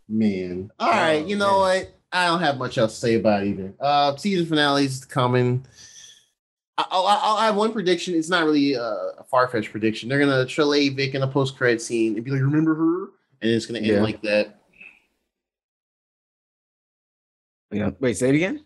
[0.08, 0.72] man.
[0.80, 1.80] All right, oh, you know man.
[1.80, 1.98] what?
[2.12, 3.74] I don't have much else to say about either.
[3.80, 5.66] Uh, season finale's coming.
[6.82, 8.14] I- I'll, I'll have one prediction.
[8.16, 10.10] It's not really a, a far fetched prediction.
[10.10, 13.04] They're gonna Lady Vic in a post credit scene and be like, "Remember her?"
[13.42, 14.02] And it's gonna end Yeah.
[14.02, 14.60] like that.
[17.72, 17.92] yeah.
[18.00, 18.64] Wait, say it again.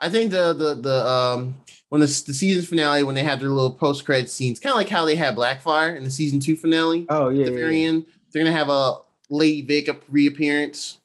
[0.00, 1.56] I think the the the um
[1.88, 4.76] when the, the season finale when they have their little post credit scenes, kind of
[4.76, 7.06] like how they had Blackfire in the season two finale.
[7.08, 7.42] Oh yeah.
[7.42, 7.88] at the yeah, very yeah.
[7.88, 8.96] end, they're gonna have a
[9.30, 10.98] Lady Vic reappearance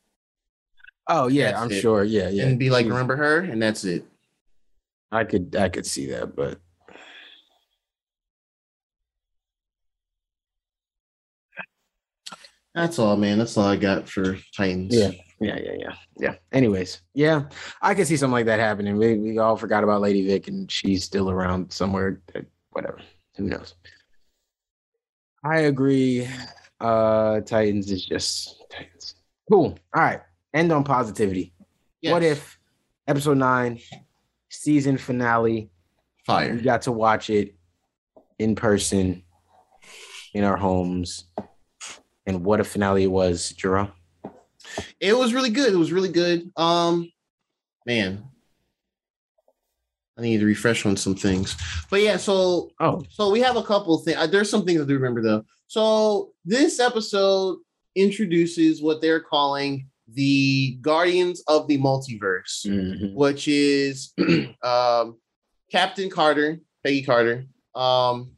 [1.07, 1.81] Oh yeah, That's I'm it.
[1.81, 2.03] sure.
[2.03, 2.45] Yeah, yeah.
[2.45, 4.05] and be like, "Remember her?" And that's it.
[5.11, 6.59] I could, I could see that, but
[12.73, 13.37] That's all, man.
[13.37, 14.95] That's all I got for Titans.
[14.95, 15.11] Yeah.
[15.41, 16.35] yeah, yeah, yeah, yeah.
[16.53, 17.43] Anyways, yeah,
[17.81, 18.95] I could see something like that happening.
[18.95, 22.21] We we all forgot about Lady Vic, and she's still around somewhere.
[22.71, 22.99] Whatever.
[23.35, 23.75] Who knows?
[25.43, 26.27] I agree.
[26.79, 29.15] Uh Titans is just Titans.
[29.51, 29.77] Cool.
[29.93, 30.21] All right.
[30.53, 31.53] End on positivity.
[32.03, 32.57] What if
[33.07, 33.79] episode nine,
[34.51, 35.69] season finale, we
[36.25, 36.55] fire?
[36.57, 37.55] got to watch it
[38.37, 39.23] in person
[40.33, 41.25] in our homes?
[42.27, 43.91] And what a finale it was, Jerome.
[44.99, 45.73] It was really good.
[45.73, 46.51] It was really good.
[46.55, 47.11] Um,
[47.85, 48.23] man,
[50.17, 51.55] I need to refresh on some things.
[51.89, 54.17] But yeah, so Oh, so we have a couple of things.
[54.17, 55.43] Uh, There's some things I do remember though.
[55.67, 57.57] So this episode
[57.95, 62.65] introduces what they're calling the Guardians of the Multiverse.
[62.65, 63.13] mhm.
[63.13, 64.13] which is
[64.63, 65.17] um,
[65.71, 68.31] Captain Carter, Peggy Carter, um,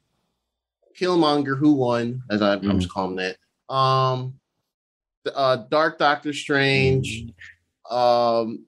[0.99, 3.37] Killmonger, who won, as I, I'm just calling that.
[3.73, 4.35] Um,
[5.23, 7.31] the, uh, Dark Doctor Strange,
[7.89, 8.65] um,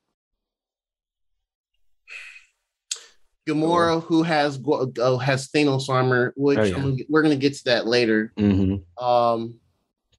[3.47, 6.75] Gamora, who has uh, has Thanos armor, which Oh, yeah.
[6.75, 8.33] Gonna get- we're gonna get to that later.
[8.39, 8.83] Mhm.
[8.99, 9.59] Um,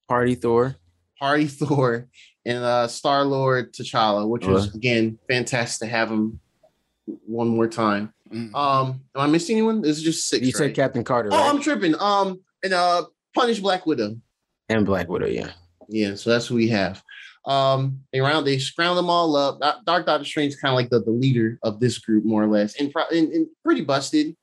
[0.08, 0.76] Party Thor.
[1.18, 2.08] Hardy Thor
[2.47, 6.40] and uh, Star Lord T'Challa, which was again fantastic to have him
[7.27, 8.12] one more time.
[8.32, 8.55] Mm.
[8.55, 9.82] Um, am I missing anyone?
[9.82, 10.44] This is just six.
[10.47, 10.74] You said?
[10.74, 11.51] Captain Carter, Oh, right?
[11.55, 11.94] I'm tripping.
[12.01, 13.05] Um, and uh,
[13.35, 14.16] Punish Black Widow.
[14.68, 15.51] and Black Widow, yeah.
[15.89, 17.02] Yeah, so that's who we have.
[17.44, 19.60] Um, they round they scrounge them all up.
[19.85, 22.48] Dark Doctor Strange is kind of like the, the leader of this group, more or
[22.48, 24.35] less, and, pro- and, and pretty busted,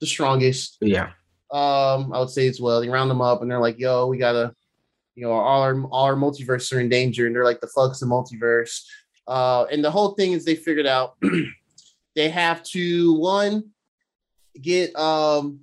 [0.00, 0.78] the strongest.
[0.80, 1.10] Yeah.
[1.50, 2.80] Um, I would say as well.
[2.80, 4.54] They round them up and they're like, "Yo, we gotta,
[5.14, 8.00] you know, all our all our multiverses are in danger," and they're like, "The fuck's
[8.00, 8.82] the multiverse?"
[9.26, 11.16] Uh, and the whole thing is they figured out
[12.16, 13.70] they have to one
[14.60, 15.60] get um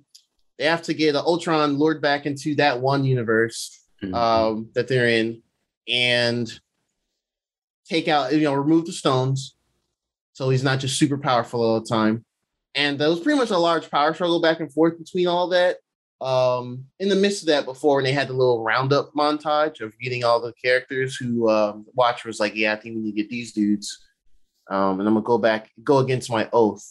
[0.58, 4.14] they have to get Ultron lured back into that one universe Mhm.
[4.14, 5.42] um, that they're in
[5.86, 6.50] and
[7.86, 9.56] take out, you know, remove the stones.
[10.32, 12.24] So he's not just super powerful all the time.
[12.74, 15.78] And there was pretty much a large power struggle back and forth between all that.
[16.20, 19.98] Um, in the midst of that, before when they had the little roundup montage of
[19.98, 23.22] getting all the characters who um, Watcher was like, Yeah, I think we need to
[23.22, 23.98] get these dudes.
[24.70, 26.84] Um, and I'm gonna go back, go against my oath.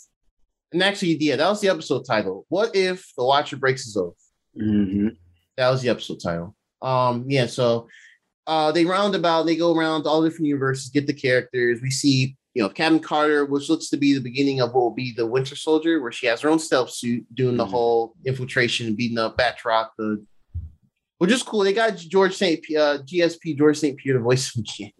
[0.72, 2.46] And actually, yeah, that was the episode title.
[2.50, 4.18] What if the Watcher breaks his oath?
[4.60, 5.16] Mhm.
[5.58, 6.56] That was the episode title.
[6.82, 7.88] Um, yeah, so
[8.48, 11.82] uh they round about, they go around all different universes, get the characters.
[11.82, 14.94] We see, you know, Captain Carter, which looks to be the beginning of what will
[14.96, 17.70] be the Winter Soldier, where she has her own stealth suit doing the Mhm.
[17.70, 20.26] whole infiltration and beating up Batroc, the
[21.20, 21.60] which is cool.
[21.66, 22.62] They got George St.
[22.62, 23.98] P- uh, GSP George St.
[23.98, 24.92] Pierre to voice him again.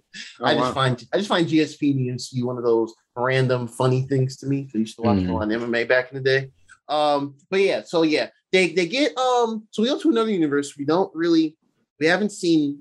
[0.42, 0.74] I Oh, just wow.
[0.74, 4.48] find I just find GSP needs to be one of those random funny things to
[4.48, 4.70] me.
[4.76, 5.30] I used to watch Mhm.
[5.30, 6.52] a lot of MMA back in the day.
[6.90, 10.76] Um, but yeah, so yeah, they they get um so we go to another universe
[10.78, 11.56] we don't really
[12.00, 12.80] we haven't seen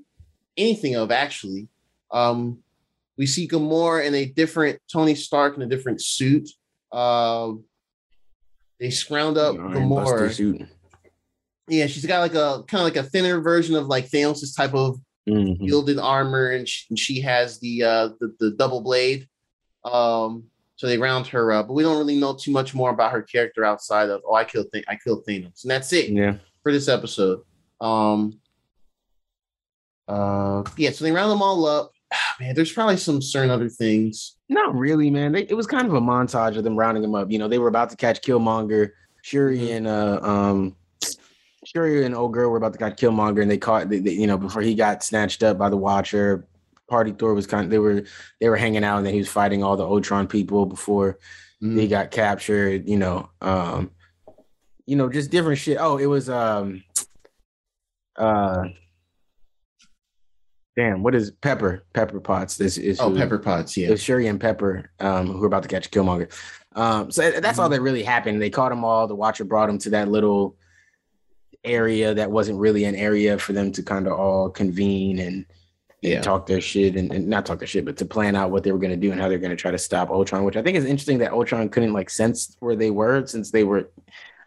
[0.57, 1.69] anything of actually.
[2.11, 2.61] Um
[3.19, 6.49] we see Gamora in a different Tony Stark in a different suit.
[6.91, 7.65] Um
[8.79, 10.31] they scround up Iron Buster Gamora.
[10.33, 10.61] suit.
[11.67, 14.73] Yeah, she's got like a kind of like a thinner version of like Thanos' type
[14.73, 15.59] of Mhm.
[15.67, 19.27] gilded armor, and she, and she has the uh the, the double blade.
[19.85, 20.45] Um,
[20.77, 23.21] so they round her up, but we don't really know too much more about her
[23.21, 26.37] character outside of oh, I killed Th- I killed Thanos, and that's it Yeah.
[26.63, 27.41] for this episode.
[27.79, 28.39] Um,
[30.07, 31.91] uh, yeah, so they round them all up.
[32.13, 34.35] Ah, Man, there's probably some certain other things.
[34.49, 35.31] Not really, man.
[35.31, 37.29] They, it was kind of a montage of them rounding him up.
[37.31, 38.91] You know, they were about to catch Killmonger.
[39.21, 39.71] Shuri Mhm.
[39.77, 40.75] and uh um
[41.65, 44.27] Shuri and old girl were about to catch Killmonger, and they caught they, they- you
[44.27, 46.45] know before he got snatched up by the Watcher.
[46.89, 48.03] Party Thor was kind of they were
[48.39, 51.19] they were hanging out, and then he was fighting all the Ultron people before
[51.59, 52.87] he got captured.
[52.89, 53.91] You know, um,
[54.87, 55.77] you know, just different shit.
[55.79, 56.81] Oh, it was um,
[58.15, 58.63] uh,
[60.79, 61.83] damn, what is Pepper?
[61.93, 62.55] Pepper Potts.
[62.55, 63.93] This is Oh, who- Pepper Potts, yeah.
[63.95, 66.31] Shuri and Pepper um, who were about to catch Killmonger.
[66.73, 67.59] Um, so that's Mm-hmm.
[67.59, 68.41] all that really happened.
[68.41, 69.05] They caught them all.
[69.07, 70.55] The Watcher brought them to that little
[71.65, 75.45] area that wasn't really an area for them to kind of all convene and, and
[76.01, 76.21] Yeah.
[76.21, 78.71] talk their shit and, and not talk their shit, but to plan out what they
[78.71, 80.45] were going to do and how they're going to try to stop Ultron.
[80.45, 83.65] Which I think is interesting that Ultron couldn't like sense where they were since they
[83.65, 83.89] were.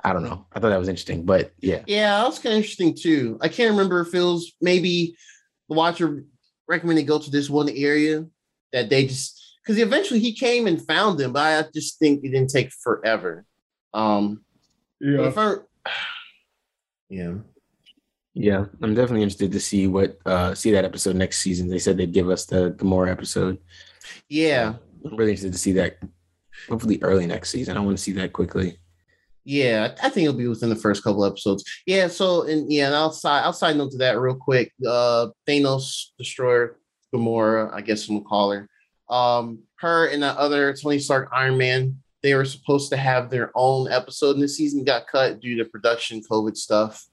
[0.04, 0.46] I don't know.
[0.54, 3.38] I thought that was interesting, but yeah, Yeah, that was kind of interesting too.
[3.42, 5.14] I can't remember if it was maybe
[5.72, 6.24] the Watcher
[6.68, 8.26] recommended go to this one area
[8.72, 12.30] that they just because eventually he came and found them, but I just think it
[12.30, 13.46] didn't take forever.
[13.94, 14.44] Um,
[15.00, 15.30] yeah.
[15.34, 15.54] I,
[17.08, 17.34] yeah.
[18.34, 21.68] yeah, I'm definitely interested to see what uh see that episode next season.
[21.68, 23.58] They said they'd give us the Gamora episode.
[24.28, 24.74] Yeah.
[25.04, 25.98] I'm really interested to see that.
[26.68, 27.76] Hopefully, early next season.
[27.76, 28.78] I want to see that quickly.
[29.44, 31.64] Yeah, I think it'll be within the first couple episodes.
[31.86, 34.72] Yeah, so and yeah, and outside outside note to that real quick.
[34.86, 36.78] Uh Thanos destroyer
[37.12, 38.68] Gamora, I guess we'll call her.
[39.10, 43.50] Um, her and the other Tony Stark Iron Man, they were supposed to have their
[43.54, 47.04] own episode in the season, got cut due to production COVID stuff.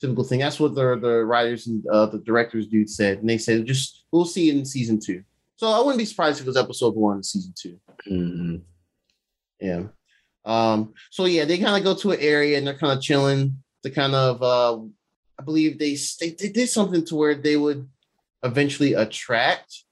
[0.00, 0.40] Typical thing.
[0.40, 4.04] That's what the the writers and uh, the directors dude said, and they said just
[4.12, 5.22] we'll see it in season two.
[5.56, 7.80] So I wouldn't be surprised if it was episode one in season two.
[8.10, 8.62] Mhm.
[9.60, 9.84] Yeah.
[10.44, 13.62] Um, so yeah, they kind of go to an area and they're kind of chilling.
[13.82, 14.78] They kind of uh
[15.38, 17.88] I believe they, they they did something to where they would
[18.42, 19.82] eventually attract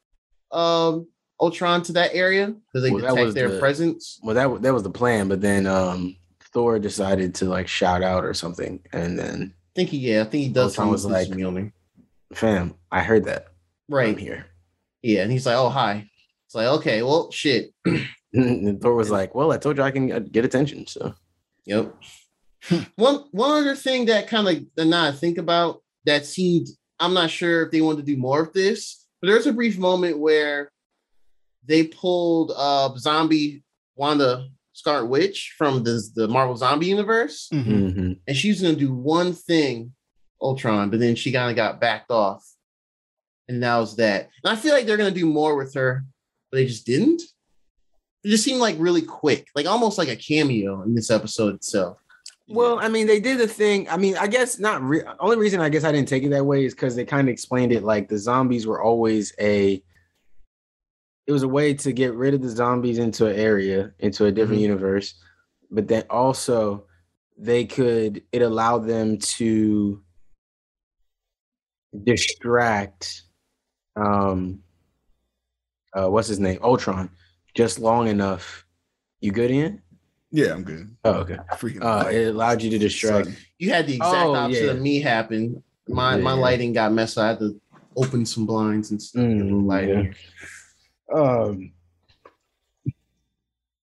[0.51, 1.07] um
[1.41, 4.21] Ultron to that area because they Well, detect their the- presence.
[4.23, 6.17] Well, that that was the plan, but then um
[6.53, 10.25] Thor decided to like shout out or something, and then I think he yeah, I
[10.25, 11.73] think he does Ultron was like- Mjolnir.
[12.35, 13.47] fam, I heard that.
[13.89, 14.19] I'm Right.
[14.19, 14.47] here.
[15.03, 16.09] Yeah, and he's like, oh hi.
[16.47, 17.73] It's like, okay, well shit.
[18.69, 21.15] and Thor was like, "Well, I told you I can uh, get attention." So
[21.67, 21.95] Yep.
[22.97, 26.69] one one other thing that kind of the now I think about that seemed
[27.01, 29.79] I'm not sure if they wanted to do more of this, but there's a brief
[29.79, 30.71] moment where
[31.65, 33.63] they pulled uh zombie
[33.97, 38.19] Wanda Scarlet Witch from the, the Marvel Zombie universe, mhm.
[38.27, 39.93] and she was gonna do one thing,
[40.41, 42.45] Ultron, but then she kind of got backed off.
[43.49, 44.31] And that was that.
[44.43, 46.05] And I feel like they're gonna do more with her,
[46.51, 47.23] but they just didn't.
[48.25, 51.99] It just seemed like really quick, like almost like a cameo in this episode itself.
[52.49, 53.89] Well, I mean, they did the thing.
[53.89, 54.83] I mean, I guess not.
[54.83, 57.27] Re- only reason I guess I didn't take it that way is because they kind
[57.29, 59.83] of explained it like the zombies were always a.
[61.27, 64.33] It was a way to get rid of the zombies into an area, into a
[64.33, 64.65] different Mhm.
[64.65, 65.15] universe,
[65.71, 66.85] but then also
[67.39, 68.23] they could.
[68.33, 70.03] It allowed them to
[72.05, 73.23] distract.
[73.97, 74.63] Um.
[75.95, 76.59] Uh, what's his name?
[76.63, 77.11] Ultron,
[77.55, 78.65] just long enough.
[79.21, 79.81] You good in?
[80.31, 80.95] Yeah, I'm good.
[81.05, 81.37] Oh, okay.
[81.55, 81.83] Freaking.
[81.85, 83.27] Uh, it allowed you to distract.
[83.27, 83.37] Son.
[83.59, 84.71] You had the exact Oh, opposite yeah.
[84.73, 85.63] of me happen.
[85.89, 87.19] My my lighting got messed.
[87.19, 87.25] up.
[87.25, 87.61] I had to
[87.97, 89.23] open some blinds and stuff.
[89.23, 90.15] get a little Mm, light in
[91.15, 91.73] um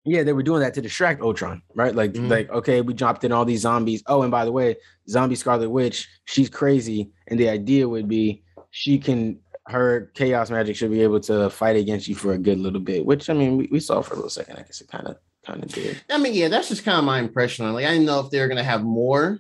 [0.04, 2.30] yeah they were doing that to distract ultron right like Mhm.
[2.30, 4.76] like okay we dropped in all these zombies oh and by the way
[5.10, 10.76] zombie scarlet witch she's crazy and the idea would be she can her chaos magic
[10.76, 13.58] should be able to fight against you for a good little bit which i mean
[13.58, 16.02] we, we saw for a little second i guess it kind of kind of did
[16.10, 17.74] I mean, yeah, that's just kind of my impression on.
[17.74, 19.40] Like, I didn't know if they were gonna have more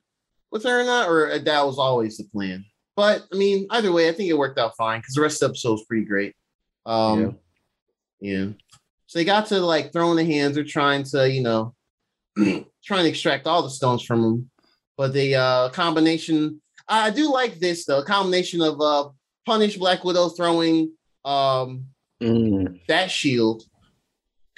[0.52, 2.66] with her or not, or that was always the plan.
[2.96, 5.48] But I mean, either way, I think it worked out fine because the rest of
[5.48, 6.36] the episode was pretty great.
[6.86, 7.38] Um,
[8.20, 8.48] yeah.
[9.08, 10.56] So they got to like throw in the hands.
[10.56, 11.76] They're trying to, you know,
[12.38, 14.50] trying to extract all the stones from them.
[14.98, 18.04] But the uh combination, I do like this though.
[18.04, 19.10] Combination of uh
[19.46, 20.92] punish Black Widow throwing
[21.24, 21.86] um
[22.24, 22.80] Mm.
[22.88, 23.64] that shield.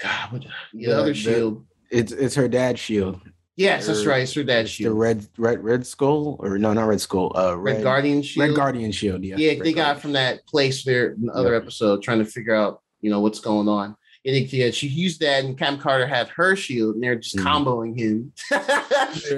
[0.02, 1.66] God, what the, the The- other the- shield.
[1.90, 3.20] it's it's her dad's shield
[3.56, 4.22] Yes, that's right.
[4.22, 7.56] It's her dad's It's the red red red skull or no not red skull uh
[7.58, 8.50] Red, Guardian shield.
[8.50, 11.54] red guardian shield yeah Yeah, Red they got from that place there in the other
[11.54, 11.64] Yep.
[11.64, 13.96] episode trying to figure out, you know, what's going on.
[14.26, 17.38] And it- yeah, she used that, and Cam Carter had her shield, and they're just
[17.38, 17.44] Mhm.
[17.46, 18.34] comboing him.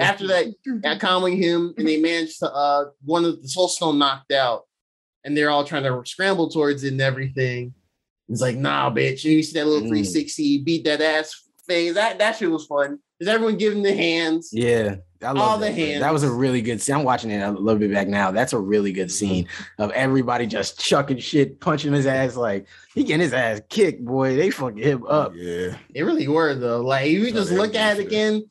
[0.02, 0.54] After that,
[1.00, 4.64] comboing him, and they managed to uh one of the Soul Stone knocked out,
[5.24, 7.74] and they're all trying to scramble towards it and everything.
[8.30, 9.24] It's like, nah, bitch.
[9.26, 9.90] And you see that little Mm.
[9.90, 11.34] 360 beat that ass
[11.68, 11.96] phase.
[11.96, 13.00] That that shit was fun.
[13.20, 14.50] Is everyone giving the hands?
[14.54, 15.90] Yeah, I love All that, the man.
[15.90, 16.02] hands.
[16.04, 16.96] That was a really good scene.
[16.96, 18.32] I'm watching it a little bit back now.
[18.32, 19.46] That's a really good scene
[19.78, 24.06] of everybody just chucking shit, punching his ass like he getting his ass kicked.
[24.06, 25.34] Boy, they fucking him up.
[25.36, 25.76] Yeah.
[25.94, 26.80] They really were though.
[26.82, 28.50] Like if you just look at it again,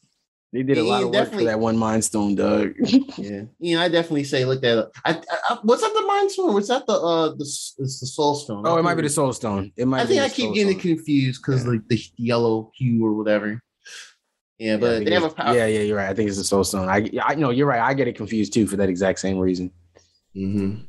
[0.52, 2.72] They did a Yeah, lot of work for that one Mind Stone, Doug.
[3.18, 3.42] yeah.
[3.58, 4.92] You know, I definitely say look that up.
[5.04, 5.20] I, I,
[5.50, 6.54] I- what's that the Mind Stone?
[6.54, 8.62] What's that the uh the it's the Soul Stone?
[8.66, 9.72] oh, it might be the Soul Stone.
[9.76, 10.02] It might.
[10.02, 11.72] I think the I keep Soul getting it confused because Yeah.
[11.72, 13.60] like the yellow hue or whatever.
[14.58, 15.54] Yeah, Yeah, but think they have a power.
[15.54, 16.08] Yeah, yeah, you're right.
[16.08, 16.88] I think it's the Soul Stone.
[16.88, 17.80] I, I know you're right.
[17.80, 19.70] I get it confused too for that exact same reason.
[20.34, 20.86] Mhm.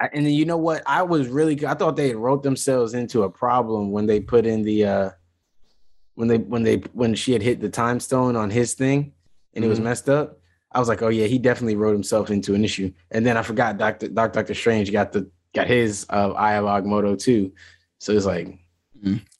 [0.00, 0.82] I- and then you know what?
[0.86, 4.46] I was really I thought they had wrote themselves into a problem when they put
[4.46, 5.10] in the uh
[6.20, 9.12] when they when they when she had hit the time stone on his thing
[9.54, 9.84] and it was Mhm.
[9.84, 10.38] messed up.
[10.70, 12.92] I was like, oh yeah, he definitely wrote himself into an issue.
[13.10, 16.66] And then I forgot Doctor Doctor Doctor Strange got the got his uh Eye of
[16.66, 17.52] Agamotto too.
[17.98, 18.58] So it's like,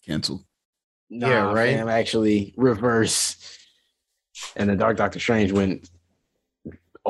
[0.06, 0.42] Canceled.
[1.10, 1.76] nah, Yeah, right.
[1.76, 3.36] fam, actually reverse.
[4.56, 5.88] And the Dark Doctor Strange went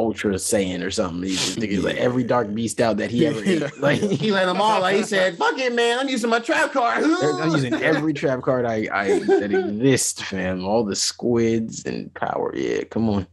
[0.01, 1.23] Ultra Saiyan or something.
[1.23, 3.79] He was thinking like every dark beast out that he ever ate.
[3.81, 4.81] Like He let them all.
[4.81, 5.99] Like he said, "Fuck it, man.
[5.99, 10.65] I'm using my trap card." I'm using every trap card I, I that exists, fam.
[10.65, 12.53] All the squids and power.
[12.55, 13.27] Yeah, come on.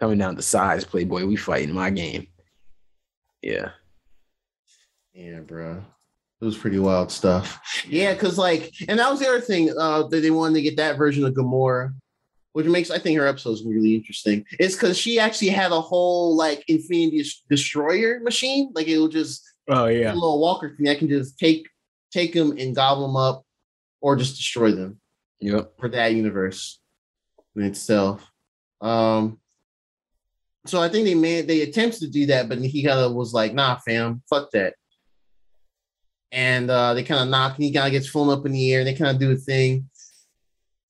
[0.00, 1.24] Coming down to size, Playboy.
[1.26, 2.26] We fighting my game.
[3.42, 3.70] Yeah.
[5.14, 5.82] Yeah, bro.
[6.40, 7.58] It was pretty wild stuff.
[7.88, 10.76] Yeah, because like, and that was the other thing uh, that they wanted to get
[10.76, 11.94] that version of Gamora,
[12.56, 14.42] which makes I think her episodes really interesting.
[14.58, 18.72] It's because she actually had a whole like Infinity Destroyer machine.
[18.74, 20.14] Like it will just Oh a yeah.
[20.14, 21.68] little walker thing that can just take
[22.10, 23.44] take them and gobble them up,
[24.00, 24.98] or just destroy them
[25.40, 25.74] Yep.
[25.78, 26.80] for that universe
[27.56, 28.26] in itself.
[28.80, 29.38] Um,
[30.64, 33.34] so I think they made they attempted to do that, but he kind of was
[33.34, 34.76] like, "Nah, fam, fuck that."
[36.32, 38.72] And uh, they kind of knock, and he kind of gets flown up in the
[38.72, 39.90] air, and they kind of do a thing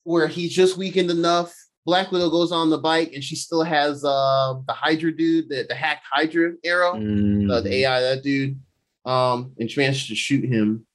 [0.07, 1.53] where he's just weakened enough.
[1.85, 5.65] Black Widow goes on the bike, and she still has uh, the Hydra dude, the,
[5.67, 7.63] the hacked Hydra arrow, uh, Mhm.
[7.63, 8.57] the AI that dude,
[9.05, 10.85] um, and she managed to shoot him.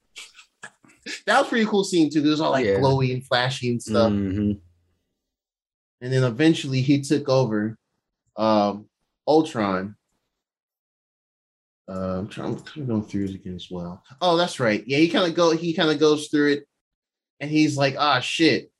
[1.27, 2.23] that was pretty cool scene too.
[2.25, 2.79] It was all like Yeah.
[2.79, 4.59] glowy and flashy and stuff Mhm.
[6.01, 7.77] and then eventually he took over
[8.37, 8.87] um
[9.27, 9.95] Ultron.
[11.89, 14.01] Uh, I'm trying, I'm of going through it again as well.
[14.21, 14.83] Oh, that's right.
[14.87, 16.67] Yeah, he kind of go he kind of goes through it,
[17.39, 18.71] and he's like, ah, shit.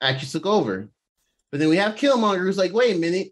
[0.00, 0.88] Actually took over.
[1.50, 3.28] But then we have Killmonger who's like, wait a minute.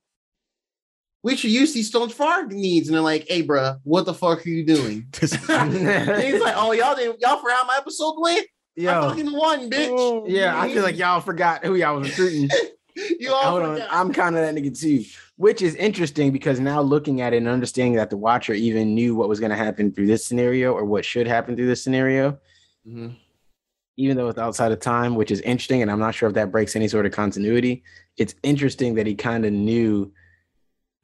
[1.23, 2.89] We should use these stones for our needs.
[2.89, 5.07] And they're like, hey, bruh, what the fuck are you doing?
[5.19, 8.47] he's like, oh, y'all didn't y'all forgot my episode went?
[8.78, 10.24] I fucking won, bitch.
[10.28, 12.51] Yeah, I feel like y'all forgot who y'all was recruiting.
[13.20, 13.82] you all Hold on.
[13.91, 15.05] I'm kind of that nigga too,
[15.36, 19.15] which is interesting because now looking at it and understanding that the watcher even knew
[19.15, 22.39] what was going to happen through this scenario or what should happen through this scenario,
[22.86, 23.16] Mhm.
[23.97, 25.83] Even though it's outside of time, which is interesting.
[25.83, 27.83] And I'm not sure if that breaks any sort of continuity.
[28.16, 30.12] It's interesting that he kind of knew.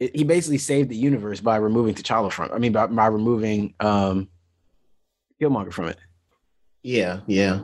[0.00, 2.50] it- he basically saved the universe by removing T'Challa from.
[2.52, 4.28] I mean, by, by removing um,
[5.40, 5.98] Killmonger from it.
[6.82, 7.60] Yeah, yeah.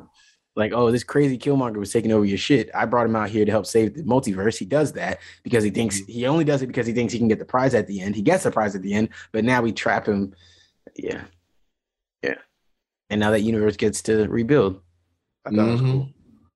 [0.54, 2.70] like, oh, this crazy Killmonger was taking over your shit.
[2.74, 4.56] I brought him out here to help save the multiverse.
[4.58, 7.28] He does that because he thinks he only does it because he thinks he can
[7.28, 8.14] get the prize at the end.
[8.14, 10.34] He gets the prize at the end, but now we trap him.
[10.94, 11.24] Yeah.
[12.22, 12.34] Yeah.
[13.10, 14.80] And now that universe gets to rebuild.
[15.46, 16.10] I thought it was cool.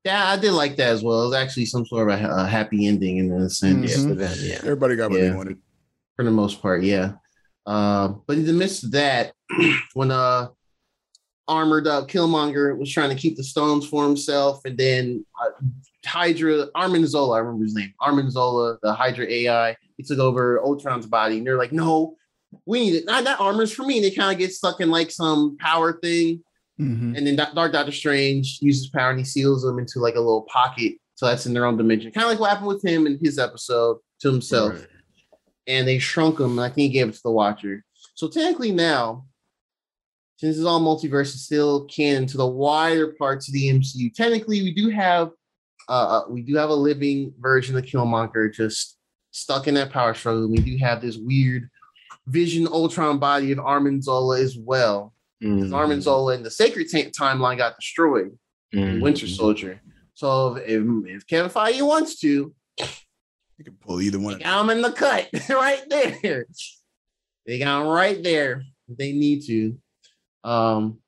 [0.05, 1.23] Yeah, I did like that as well.
[1.23, 4.09] It was actually some sort of a, a happy ending in a sense, Yeah, Mhm.
[4.09, 4.57] for them, yeah.
[4.63, 5.31] Everybody got what Yeah.
[5.31, 5.59] they wanted.
[6.17, 6.83] for the most part.
[6.83, 7.13] Yeah.
[7.67, 9.33] Uh, but in the midst of that,
[9.95, 10.49] when uh
[11.49, 15.51] armored up Killmonger was trying to keep the stones for himself, and then uh,
[16.07, 20.61] Hydra Armin Zola, I remember his name, Armin Zola, the Hydra AI, he took over
[20.63, 22.17] Ultron's body, and they're like, no.
[22.67, 23.05] We need it.
[23.07, 23.99] Not that armor's for me.
[23.99, 26.43] And they kind of get stuck in like some power thing.
[26.81, 27.17] Mhm.
[27.17, 30.43] And then Dark Doctor Strange uses power and he seals them into like a little
[30.43, 30.95] pocket.
[31.15, 32.11] So that's in their own dimension.
[32.13, 34.73] Kind of like what happened with him in his episode to himself.
[34.73, 34.87] Right.
[35.67, 36.53] And they shrunk him.
[36.53, 37.85] And I think he gave it to the Watcher.
[38.15, 39.27] So technically now,
[40.39, 44.15] since it's all multiverse, it's still canon to the wider parts of the MCU.
[44.15, 45.31] Technically, we do have
[45.89, 48.97] uh we do have a living version of Killmonger just
[49.33, 50.49] stuck in that power struggle.
[50.49, 51.69] We do have this weird
[52.27, 55.13] Vision Ultron body of Armin Zola as well.
[55.43, 55.75] Mhm.
[55.75, 58.39] Armin Zola in the Sacred Ta- Timeline got destroyed
[58.73, 59.01] in Mhm.
[59.03, 59.81] Winter Soldier.
[60.15, 64.39] So if, if Kevin Feige wants to, You can pull either one.
[64.39, 66.47] they got him in the cut right there.
[67.47, 68.63] They got him right there.
[68.89, 69.79] They need to.
[70.45, 70.99] Um,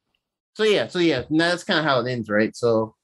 [0.55, 2.55] So yeah, so yeah, and that's kind of how it ends, right?
[2.57, 2.95] So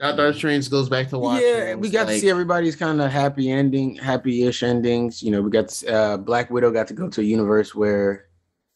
[0.00, 1.42] Doctor Strange goes back to watch.
[1.42, 5.22] Yeah, we got to see everybody's kind of happy ending, happy-ish endings.
[5.22, 8.26] You know, we got uh, Black Widow got to go to a universe where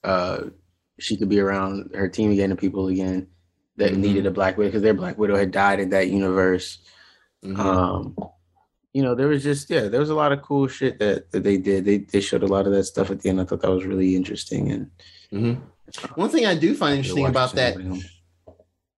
[0.04, 0.50] uh,
[0.98, 3.26] she could be around her team again and people again
[3.76, 3.98] that Mhm.
[3.98, 6.78] needed a Black Widow because their Black Widow had died in that universe.
[7.44, 7.58] Mhm.
[7.58, 8.16] Um,
[8.92, 11.42] you know, there was just yeah, there was a lot of cool shit that, that
[11.42, 11.84] they did.
[11.84, 13.40] They they showed a lot of that stuff at the end.
[13.40, 14.90] I thought that was really interesting and
[15.32, 15.60] Mhm.
[16.14, 17.76] One thing I do find interesting about that,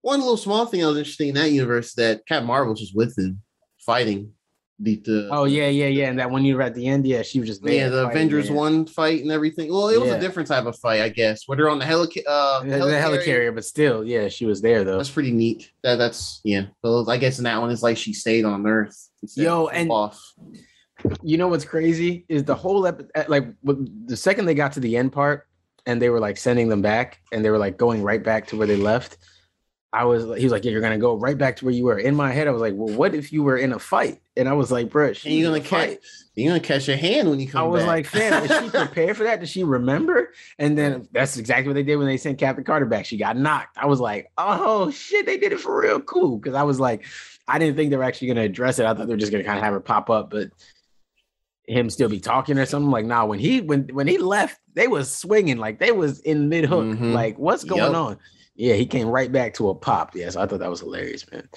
[0.02, 2.94] one little small thing that was interesting in that universe that Captain Marvel was just
[2.94, 3.40] with him
[3.78, 4.32] fighting
[4.78, 6.08] the, the Oh yeah, yeah, yeah.
[6.08, 8.48] And that one you were at the end, yeah, she was just yeah the Avengers
[8.48, 8.54] yeah.
[8.54, 9.70] one fight and everything.
[9.72, 10.16] Well, it was Yeah.
[10.16, 11.42] a different type of fight, I guess.
[11.46, 14.84] Where they're on the helica- uh, The, the helicarrier, but still, yeah, she was there
[14.84, 14.98] though.
[14.98, 15.70] That's pretty neat.
[15.82, 16.66] That that's yeah.
[16.84, 19.08] So I guess in that one it's like she stayed on Earth.
[19.34, 20.20] Yo, and- off.
[21.22, 24.80] you know what's crazy is the whole ep- eh, like the second they got to
[24.80, 25.46] the end part
[25.84, 28.56] and they were like sending them back and they were like going right back to
[28.56, 29.18] where they left
[29.96, 31.98] i was he was like yeah you're gonna go right back to where you were
[31.98, 34.48] in my head i was like well what if you were in a fight and
[34.48, 35.98] i was like bro And you're gonna catch
[36.34, 37.88] you're gonna catch your hand when you come I was back.
[37.88, 39.40] like, fam, is she prepared for that?
[39.40, 40.34] Does she remember?
[40.58, 43.06] And then that's exactly what they did when they sent Captain Carter back.
[43.06, 43.78] She got knocked.
[43.78, 46.38] I was like, oh shit, they did it for real cool.
[46.38, 47.06] Cause I was like,
[47.48, 48.84] I didn't think they were actually gonna address it.
[48.84, 50.50] I thought they were just gonna kind of have her pop up, but
[51.66, 52.90] him still be talking or something.
[52.90, 56.50] Like, nah, when he when when he left, they was swinging like they was in
[56.50, 56.84] mid hook.
[56.84, 57.12] Mhm.
[57.14, 57.94] Like, what's going Yep.
[57.94, 58.18] on?
[58.56, 60.14] Yeah, he came right back to a pop.
[60.14, 61.48] Yeah, so I thought that was hilarious, man.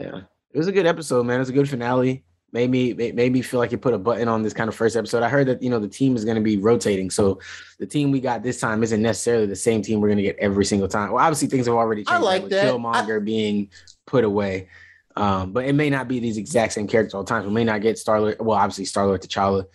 [0.00, 0.20] Yeah,
[0.52, 1.36] it was a good episode, man.
[1.36, 2.24] It was a good finale
[2.54, 4.96] made me made me feel like it put a button on this kind of first
[4.96, 5.24] episode.
[5.24, 7.40] I heard that you know the team is going to be rotating, so
[7.80, 10.36] the team we got this time isn't necessarily the same team we're going to get
[10.38, 11.10] every single time.
[11.10, 12.12] Well, obviously things have already changed.
[12.12, 12.72] I like with that.
[12.72, 13.70] Killmonger being
[14.06, 14.68] put away,
[15.16, 17.44] um, but it may not be these exact same characters all the time.
[17.44, 18.36] We may not get Star Lord.
[18.38, 19.66] Well, obviously Star Lord T'Challa.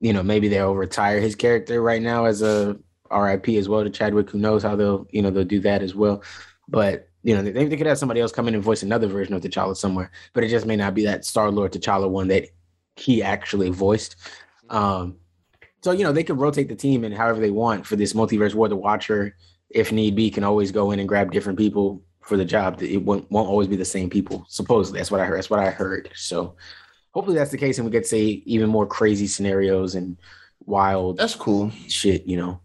[0.00, 2.78] You know, maybe they'll retire his character right now as a
[3.10, 4.30] RIP as well to Chadwick.
[4.30, 6.22] Who knows how they'll you know they'll do that as well,
[6.68, 7.06] but.
[7.22, 9.42] You know, they, they could have somebody else come in and voice another version of
[9.42, 12.46] T'Challa somewhere, but it just may not be that Star Lord T'Challa one that
[12.96, 14.16] he actually voiced.
[14.70, 15.16] Um,
[15.82, 18.54] so you know they could rotate the team and however they want for this multiverse
[18.54, 18.68] war.
[18.68, 19.36] The Watcher,
[19.70, 22.82] if need be, can always go in and grab different people for the job.
[22.82, 24.44] It won't, won't always be the same people.
[24.48, 25.38] Supposedly, that's what I heard.
[25.38, 26.10] That's what I heard.
[26.14, 26.54] So
[27.12, 30.16] hopefully that's the case, and we get to see even more crazy scenarios and
[30.66, 31.70] wild That's cool.
[31.88, 32.26] shit.
[32.26, 32.60] You know,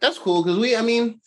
[0.00, 1.20] That's cool because we, I mean,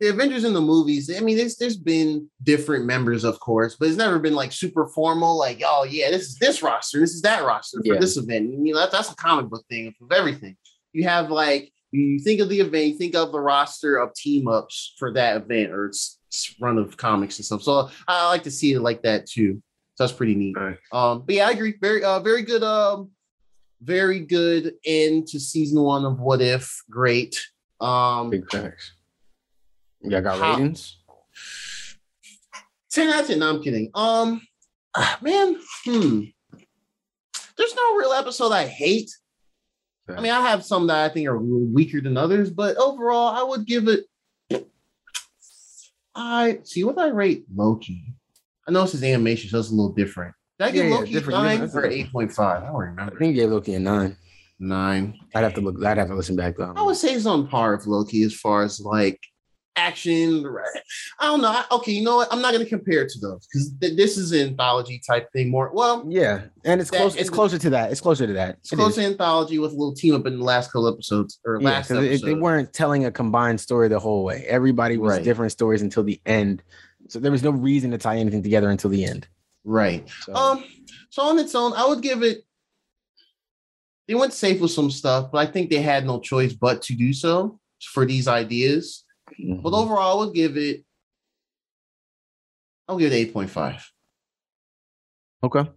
[0.00, 1.10] the Avengers in the movies.
[1.14, 4.86] I mean, there's there's been different members, of course, but it's never been like super
[4.88, 5.38] formal.
[5.38, 8.00] Like, oh yeah, this is this roster, this is that roster for Yeah.
[8.00, 8.50] this event.
[8.50, 10.56] You know, that, that's a comic book thing of everything.
[10.92, 14.48] You have like you think of the event, you think of the roster of team
[14.48, 17.62] ups for that event or its, its run of comics and stuff.
[17.62, 19.62] So I like to see it like that too.
[19.94, 20.56] So that's pretty neat.
[20.56, 20.76] Right.
[20.92, 21.76] Um, but yeah, I agree.
[21.80, 22.64] Very, uh, very good.
[22.64, 23.12] Um,
[23.84, 26.82] very good end to season one of What If.
[26.90, 27.40] Great.
[27.80, 28.92] Um, big thanks.
[30.00, 30.98] Y'all got How- ratings?
[32.90, 33.38] 10 out of 10.
[33.40, 33.90] No, I'm kidding.
[33.94, 34.40] Um,
[34.94, 36.20] ah, man, hmm.
[37.56, 39.10] There's no real episode I hate.
[40.08, 43.42] I mean, I have some that I think are weaker than others, but overall, I
[43.42, 44.04] would give it.
[46.14, 48.14] I see what I rate Loki.
[48.68, 50.34] I know it's his animation, so it's a little different.
[50.66, 51.86] Did I give Yeah, yeah, Loki different, nine different.
[51.86, 52.62] or eight point five?
[52.62, 53.00] I don't remember.
[53.00, 53.18] I remember.
[53.18, 54.16] think you gave Loki a nine.
[54.58, 55.18] Nine.
[55.34, 55.84] I'd have to look.
[55.84, 56.72] I'd have to listen back though.
[56.76, 59.20] I would say he's on par with Loki as far as like
[59.76, 60.46] action.
[61.18, 61.48] I don't know.
[61.48, 62.28] I- Okay, you know what?
[62.32, 65.28] I'm not going to compare it to those because th- this is an anthology type
[65.32, 65.72] thing more.
[65.74, 67.16] Well, Yeah, and it's That- close.
[67.16, 67.90] It's closer to that.
[67.90, 68.58] It's closer to that.
[68.60, 68.96] it's It close is.
[68.96, 71.88] to anthology with a little team up in the last couple episodes or Yeah, last
[71.88, 74.44] 'cause it- they weren't telling a combined story the whole way.
[74.46, 75.24] Everybody was Right.
[75.24, 76.62] different stories until the end,
[77.08, 79.26] so there was no reason to tie anything together until the end.
[79.64, 80.08] Right.
[80.22, 80.64] So, Um.
[81.10, 82.44] So on its own, I would give it.
[84.08, 86.94] They went safe with some stuff, but I think they had no choice but to
[86.94, 87.58] do so
[87.92, 89.04] for these ideas.
[89.40, 89.62] mhm.
[89.62, 90.84] But overall, I would give it.
[92.88, 93.90] I'll give it eight point five.
[95.42, 95.70] okay,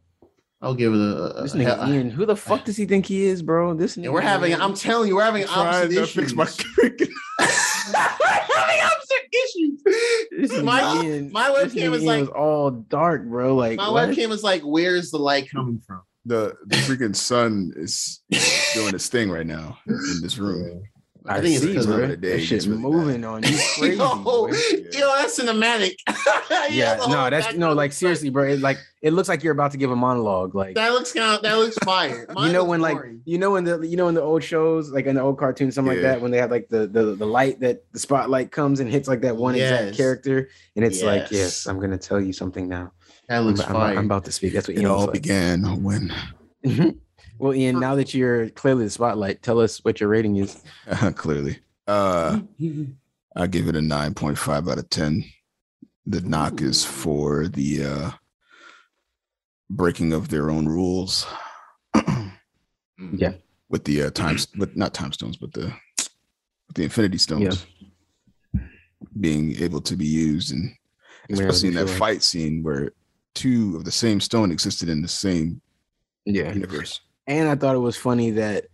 [0.62, 1.38] I'll give it a.
[1.38, 3.74] a- this nigga a- Ian, who the fuck does he think he is, bro?
[3.74, 4.54] This nigga, Yeah, we're having.
[4.56, 6.14] I'm telling you, we're having Trying opposite issues.
[6.14, 6.46] fix my
[7.94, 9.84] having opposite issues.
[10.32, 13.56] This nigga my Ian- my this webcam nigga is Ian like- was all dark, bro.
[13.56, 14.10] Like my what?
[14.10, 16.02] webcam is like, where's the light coming from?
[16.26, 18.22] The the freaking sun is
[18.74, 20.84] doing its thing right now in this room.
[21.28, 22.08] I, I think it's see, because of bro.
[22.08, 23.50] the day, That shit's really moving on you.
[23.78, 24.48] Crazy, yo, boy.
[24.94, 25.96] yo, that's cinematic.
[26.70, 28.44] Yeah, the no, whole that's no, like seriously, bro.
[28.46, 30.54] It like it looks like you're about to give a monologue.
[30.56, 32.26] Like That looks kind of that looks fire.
[32.38, 34.92] you know looks when like you know in the you know in the old shows
[34.92, 37.26] like in the old cartoons something like that when they have like the, the the
[37.26, 39.82] light that the spotlight comes and hits like that one Yes.
[39.82, 41.32] exact character and it's like Yes.
[41.32, 42.92] yes I'm gonna tell you something now
[43.30, 43.98] that I'm, looks I'm- fire.
[43.98, 45.14] I'm about to speak that's what It Ian all was like.
[45.14, 46.12] began when
[46.66, 46.90] mm-hmm.
[47.40, 50.62] Well Ian now that you're clearly the spotlight tell us what your rating is
[51.16, 51.60] clearly.
[51.88, 52.40] Uh,
[53.36, 55.24] I give it a nine point five out of ten.
[56.06, 58.12] The knock is for the uh,
[59.70, 61.26] breaking of their own rules.
[63.14, 63.34] Yeah.
[63.70, 65.72] with the uh, times, but not time stones, but the
[66.68, 67.66] with the Infinity Stones
[69.20, 70.72] being able to be used, and
[71.30, 71.98] especially in that Sure.
[71.98, 72.92] fight scene where
[73.36, 75.62] two of the same stone existed in the same
[76.26, 76.52] Yeah.
[76.54, 77.02] universe.
[77.28, 78.68] And I thought it was funny that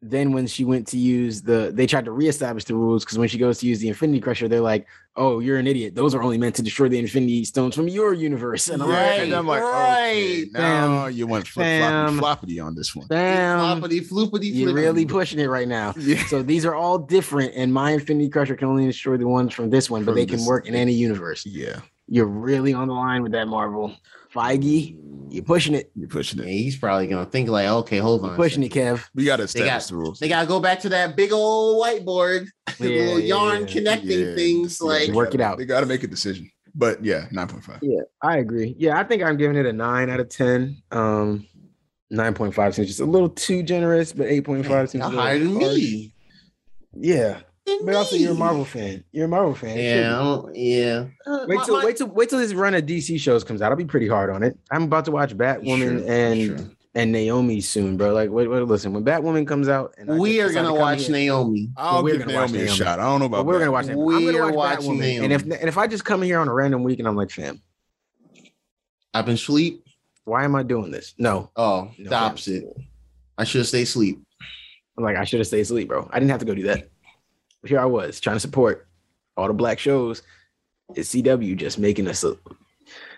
[0.00, 3.28] then when she went to use the, they tried to reestablish the rules because when
[3.28, 5.96] she goes to use the Infinity Crusher, they're like, "Oh, you're an idiot.
[5.96, 8.94] Those are only meant to destroy the Infinity Stones from your universe." And I'm Yeah,
[8.96, 13.08] like, and I'm like, right, okay, now you went flip floppity floppity on this one.
[13.08, 16.24] "Bam, Floppity floopity you're really pushing it right now." Yeah.
[16.26, 19.68] So these are all different, and my Infinity Crusher can only destroy the ones from
[19.70, 21.44] this one, but From they can this- work in any universe.
[21.44, 23.96] Yeah, You're really on the line with that Marvel,
[24.34, 24.96] Feige.
[25.30, 26.52] You're pushing it, you're pushing Yeah, it.
[26.52, 28.32] he's probably gonna think like, okay, hold on.
[28.32, 28.96] a pushing it, second.
[28.96, 29.04] Kev.
[29.14, 30.18] We got to They establish got- the rules.
[30.20, 32.46] They gotta go back to that big old whiteboard,
[32.78, 33.66] the Yeah, little yarn yeah.
[33.66, 34.78] connecting Yeah, things.
[34.80, 35.58] yeah, Like, Work it out.
[35.58, 36.50] They got to make a decision.
[36.74, 37.80] But yeah, nine point five.
[37.82, 38.74] Yeah, I agree.
[38.78, 40.80] Yeah, I think I'm giving it a nine out of ten.
[40.92, 41.46] Um,
[42.10, 45.08] nine point five seems just a little too generous, but eight point five seems a
[45.08, 46.14] little higher than me.
[46.94, 47.42] Yeah, Than
[47.84, 48.34] but also you're a.
[48.34, 49.04] Marvel fan.
[49.12, 49.76] You're a Marvel fan.
[49.78, 51.04] Yeah, yeah.
[51.26, 51.44] Uh.
[51.48, 53.70] Wait till my- wait till wait till this run of DC shows comes out.
[53.72, 54.58] I'll be pretty hard on it.
[54.70, 56.70] I'm about to watch Batwoman Sure, and sure.
[56.94, 58.12] and Naomi soon, bro.
[58.12, 58.92] Like, wait, wait, listen.
[58.92, 61.70] When Batwoman comes out, and we just are gonna to watch here- Naomi.
[61.76, 62.98] I'll we're give gonna watch Naomi a shot.
[62.98, 63.46] I don't know about.
[63.46, 63.96] we're gonna watch that.
[63.96, 65.22] We're gonna watch watching Batwoman.
[65.24, 67.30] And if and if I just come here on a random week and I'm like,
[67.30, 67.60] fam,
[69.14, 69.84] I've been sleep.
[70.24, 71.14] why am I doing this?
[71.18, 72.22] No, Oh, No, the fam.
[72.24, 72.64] opposite.
[73.38, 74.20] I should stay sleep.
[74.98, 76.08] I'm like, I should have stayed asleep, bro.
[76.12, 76.90] I didn't have to go do that.
[77.68, 78.88] Here I was trying to support
[79.36, 80.22] all the black shows.
[80.94, 82.24] It's CW just making us.
[82.24, 82.36] A,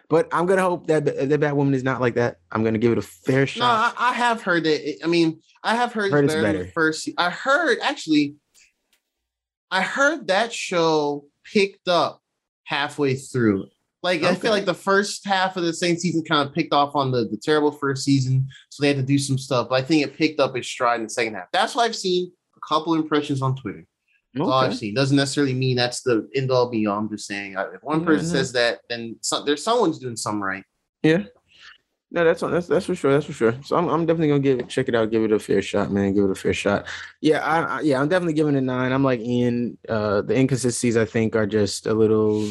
[0.08, 2.38] but I'm gonna hope that that Batwoman is not like that.
[2.50, 3.94] I'm gonna give it a fair No, shot.
[3.96, 4.88] I, I have heard that.
[4.90, 6.70] it- I mean, I have heard, Heard it's better, better.
[6.74, 7.08] first.
[7.16, 8.34] I heard actually.
[9.70, 12.20] I heard that show picked up
[12.64, 13.66] halfway through.
[14.02, 16.96] Like I feel like the first half of the same season kind of picked off
[16.96, 19.68] on the, the terrible first season, so they had to do some stuff.
[19.68, 21.48] But I think it picked up its stride in the second half.
[21.52, 22.32] That's what I've seen.
[22.56, 23.86] A couple impressions on Twitter.
[24.34, 24.94] That's all I've seen.
[24.94, 26.98] Doesn't necessarily mean that's the end all be all.
[26.98, 30.64] I'm just saying if one person says that, then some, there's someone's doing something right.
[31.02, 31.24] Yeah.
[32.12, 33.12] No, that's that's that's for sure.
[33.12, 33.54] That's for sure.
[33.64, 35.92] So I'm, I'm definitely gonna give it check it out, give it a fair shot,
[35.92, 36.12] man.
[36.12, 36.86] Give it a fair shot.
[37.20, 38.92] Yeah, I, I yeah, I'm definitely giving it a nine.
[38.92, 39.78] I'm like Ian.
[39.88, 42.48] Uh, the inconsistencies I think are just a little.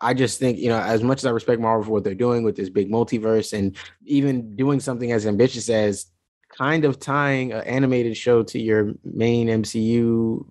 [0.00, 2.44] I just think you know, as much as I respect Marvel for what they're doing
[2.44, 6.06] with this big multiverse and even doing something as ambitious as
[6.48, 10.46] kind of tying an animated show to your main MCU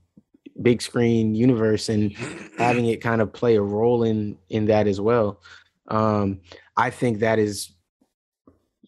[0.61, 2.13] big screen universe and
[2.57, 5.41] having it kind of play a role in in that as well.
[5.87, 6.41] Um,
[6.77, 7.71] I think that is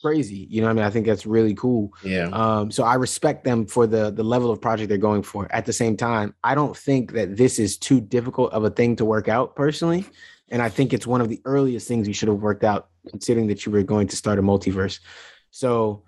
[0.02, 0.48] crazy.
[0.50, 1.92] You know, what I mean, I think that's really cool.
[2.04, 2.30] Yeah.
[2.32, 5.48] Um, so I respect them for the the level of project they're going for.
[5.52, 8.96] At the same time, I don't think that this is too difficult of a thing
[8.98, 10.06] to work out personally,
[10.50, 13.48] and I think it's one of the earliest things you should have worked out, considering
[13.48, 15.00] that you were going to start a multiverse.
[15.52, 16.04] So.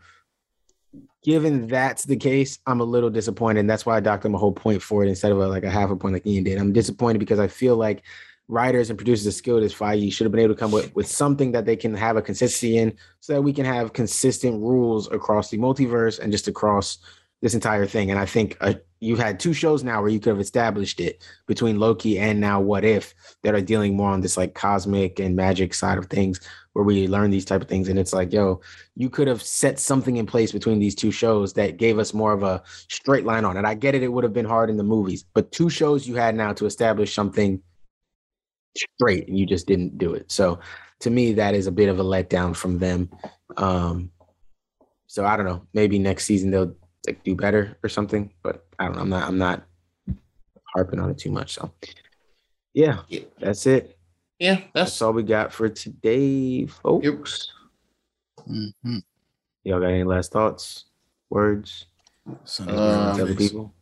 [1.27, 3.59] Given that's the case, I'm a little disappointed.
[3.59, 5.65] And that's why I docked them a whole point for it instead of a, like
[5.65, 6.57] a half a point like Ian did.
[6.57, 8.03] I'm disappointed because I feel like
[8.47, 11.05] writers and producers as skilled as Feige should have been able to come with, with
[11.05, 15.11] something that they can have a consistency in so that we can have consistent rules
[15.11, 16.99] across the multiverse and just across
[17.41, 18.09] this entire thing.
[18.09, 21.27] And I think uh, you've had two shows now where you could have established it
[21.45, 25.35] between Loki and now What If that are dealing more on this like cosmic and
[25.35, 26.39] magic side of things
[26.77, 27.89] where we learn these type of things.
[27.89, 28.61] And it's like, yo,
[28.95, 32.33] you could have set something in place between these two shows that gave us more
[32.33, 33.65] of a straight line on it.
[33.65, 36.13] I get it, it would have been hard in the movies, but two shows you
[36.13, 37.59] had now to establish something
[38.77, 40.31] straight and you just didn't do it.
[40.31, 40.59] So
[40.99, 43.09] to me, that is a bit of a letdown from them.
[43.57, 44.11] Um,
[45.07, 45.65] so I don't know.
[45.73, 46.75] Maybe next season they'll
[47.07, 48.31] like do better or something.
[48.43, 49.01] But I don't know.
[49.01, 49.27] I'm not.
[49.27, 49.63] I'm not
[50.75, 51.55] harping on it too much.
[51.55, 51.71] So
[52.75, 53.21] yeah, Yeah.
[53.39, 53.96] that's it.
[54.39, 57.47] Yeah, That's that's all we got for today, folks.
[58.47, 59.01] Mhm.
[59.63, 60.85] Y'all got any last thoughts,
[61.29, 61.85] words?
[62.43, 62.73] Son Uh,
[63.11, 63.73] of Tell the people.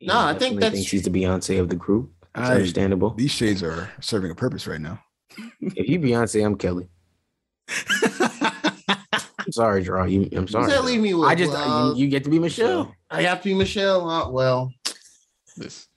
[0.00, 2.12] No, I think definitely that's- thinks he's the Beyonce of the group.
[2.34, 3.10] It's I- understandable.
[3.10, 5.00] These shades are serving a purpose right now.
[5.60, 6.88] If you Beyonce, I'm Kelly.
[9.46, 10.04] I'm sorry, Draw.
[10.04, 10.70] You, I'm Who's sorry.
[10.70, 11.28] that leave me with?
[11.28, 12.94] I just Uh, you, you get to be Michelle.
[13.10, 14.08] I have to be Michelle.
[14.08, 14.72] Uh, well,
[15.56, 15.88] This.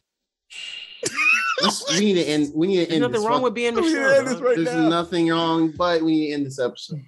[1.61, 2.51] Let's, we need to end.
[2.55, 3.01] We need to There's end.
[3.01, 4.17] nothing this wrong with being We need to Michelle.
[4.17, 4.43] end this dog.
[4.43, 4.89] right There's now.
[4.89, 7.01] nothing wrong, but we need to end this episode.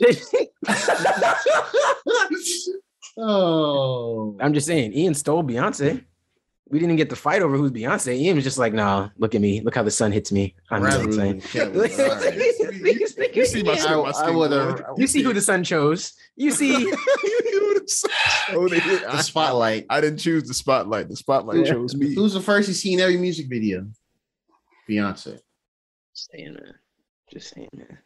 [3.18, 6.04] oh, I'm just saying, Ian stole Beyonce.
[6.70, 8.14] We didn't get the fight over who's Beyonce.
[8.16, 9.60] Ian was just like, "No, look at me.
[9.60, 11.16] Look how the sun hits me." I'm Rather Beyonce.
[11.16, 12.66] than Kevin, Like, all right.
[13.34, 16.14] You see my, I, my I would have You see who the sun chose.
[16.36, 16.74] You see,
[18.50, 19.86] oh, the spotlight.
[19.88, 21.08] I didn't choose the spotlight.
[21.08, 21.72] The spotlight Yeah.
[21.72, 22.14] chose me.
[22.14, 23.86] Who's the first you see in every music video?
[24.88, 25.38] Beyonce.
[26.14, 26.74] Just saying, man.
[27.32, 27.98] Just saying, man.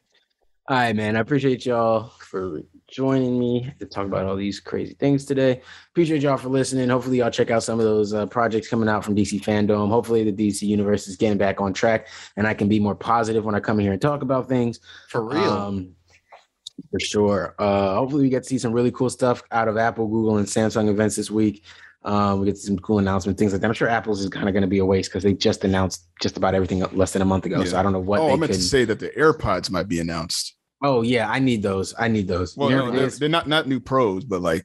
[0.69, 1.17] All right, man.
[1.17, 5.63] I appreciate y'all for joining me to talk about all these crazy things today.
[5.91, 6.89] Appreciate y'all for listening.
[6.89, 9.89] Hopefully, y'all check out some of those uh, projects coming out from DC FanDome.
[9.89, 13.45] Hopefully, the DC universe is getting back on track, and I can be more positive
[13.45, 14.81] when I come in here and talk about things.
[15.09, 15.51] For real.
[15.51, 15.95] Um,
[16.91, 17.55] for sure.
[17.59, 20.47] Uh, hopefully, we get to see some really cool stuff out of Apple, Google, and
[20.47, 21.65] Samsung events this week.
[22.05, 23.67] Um, we get some cool announcements, things like that.
[23.67, 26.07] I'm sure Apple's is kind of going to be a waste because they just announced
[26.21, 27.65] just about everything less than a month ago.
[27.65, 28.57] So I don't know what oh, I meant could.
[28.57, 30.55] to say that the AirPods might be announced.
[30.83, 31.95] Oh yeah, I need those.
[31.99, 32.57] I need those.
[32.57, 34.65] Well, There no, they're, they're not not new pros, but like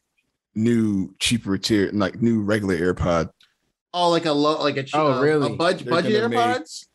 [0.55, 3.29] new cheaper tier, like new regular AirPod
[3.93, 5.51] oh, like a low, like a cheap, Oh, really?
[5.51, 6.85] a budget They're budget gonna AirPods.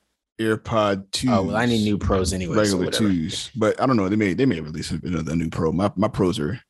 [0.41, 1.31] AirPod two.
[1.31, 2.57] Oh well, I need new pros anyway.
[2.57, 3.05] regular whatever.
[3.09, 4.09] twos, but I don't know.
[4.09, 5.71] They may they may release a, a new pro.
[5.73, 6.61] My my pros are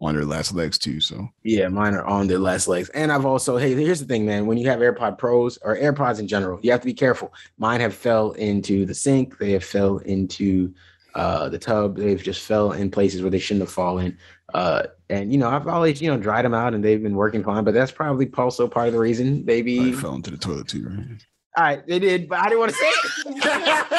[0.00, 1.00] on their last legs too.
[1.00, 2.88] So Yeah, mine are on their last legs.
[2.90, 4.46] And I've also, hey, here's the thing, man.
[4.46, 7.32] When you have AirPod Pros or AirPods in general, you have to be careful.
[7.58, 9.38] Mine have fell into the sink.
[9.38, 10.72] They have fell into
[11.18, 11.96] uh, the tub.
[11.96, 14.18] They've just fell in places where they shouldn't have fallen.
[14.54, 17.42] Uh, and you know, I've always, you know, dried them out and they've been working
[17.42, 17.64] fine.
[17.64, 19.38] But that's probably also part of the reason.
[19.38, 20.88] I Maybe fell into the toilet too.
[20.88, 21.26] Right?
[21.56, 23.88] all right, they did, but I didn't want to say it.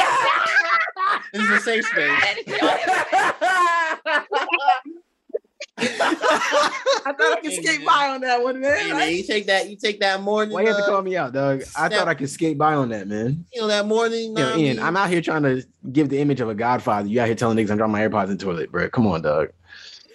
[1.33, 2.47] This is a safe space.
[7.05, 8.77] I thought I could skate by on that one, man.
[8.77, 9.69] Hey, man, you take that.
[9.69, 10.53] You take that morning.
[10.53, 11.61] Why you have to uh, call me out, dog?
[11.61, 11.91] I Snap.
[11.93, 13.45] thought I could skate by on that, man.
[13.53, 14.29] You know that morning.
[14.29, 14.85] You know, Ian, man.
[14.85, 17.07] I'm out here trying to give the image of a godfather.
[17.07, 18.89] You out here telling niggas I'm dropping my AirPods in the toilet, bro.
[18.89, 19.49] Come on, dog.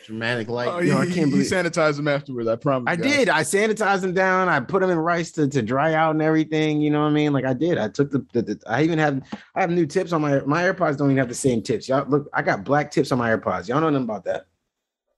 [0.05, 0.69] dramatic light.
[0.69, 2.47] Oh, yo, I you, can't you believe- sanitized them afterwards.
[2.49, 2.91] I promise.
[2.93, 3.13] I guys.
[3.13, 3.29] did.
[3.31, 4.49] I sanitized them down.
[4.51, 6.81] I put them in rice to, to dry out and everything.
[6.83, 7.33] You know what I mean?
[7.33, 7.79] Like I did.
[7.79, 9.23] I took the, the, the- I even have
[9.55, 10.99] I have new tips on my my AirPods.
[10.99, 11.89] Don't even have the same tips.
[11.89, 12.29] Y'all look.
[12.35, 13.69] I got black tips on my AirPods.
[13.69, 14.47] Y'all know nothing about that.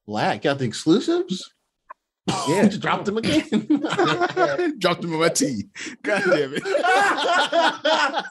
[0.07, 1.53] Black got the exclusives.
[2.49, 2.65] Yeah.
[2.65, 3.49] Just dropped them again.
[4.79, 5.65] Dropped them in my tea.
[6.03, 6.63] God damn it.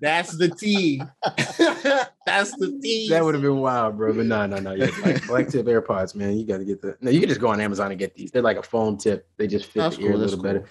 [0.00, 1.02] That's the T.
[2.26, 3.08] That's the T.
[3.08, 4.12] That would have been wild, bro.
[4.12, 4.74] But no, no, no.
[4.74, 6.36] Yeah, black, black tip AirPods, man.
[6.36, 6.96] You got to get the.
[7.00, 8.30] No, you can just go on Amazon and get these.
[8.30, 9.28] They're like a foam tip.
[9.36, 10.64] They just fit That's the ear a that's little better.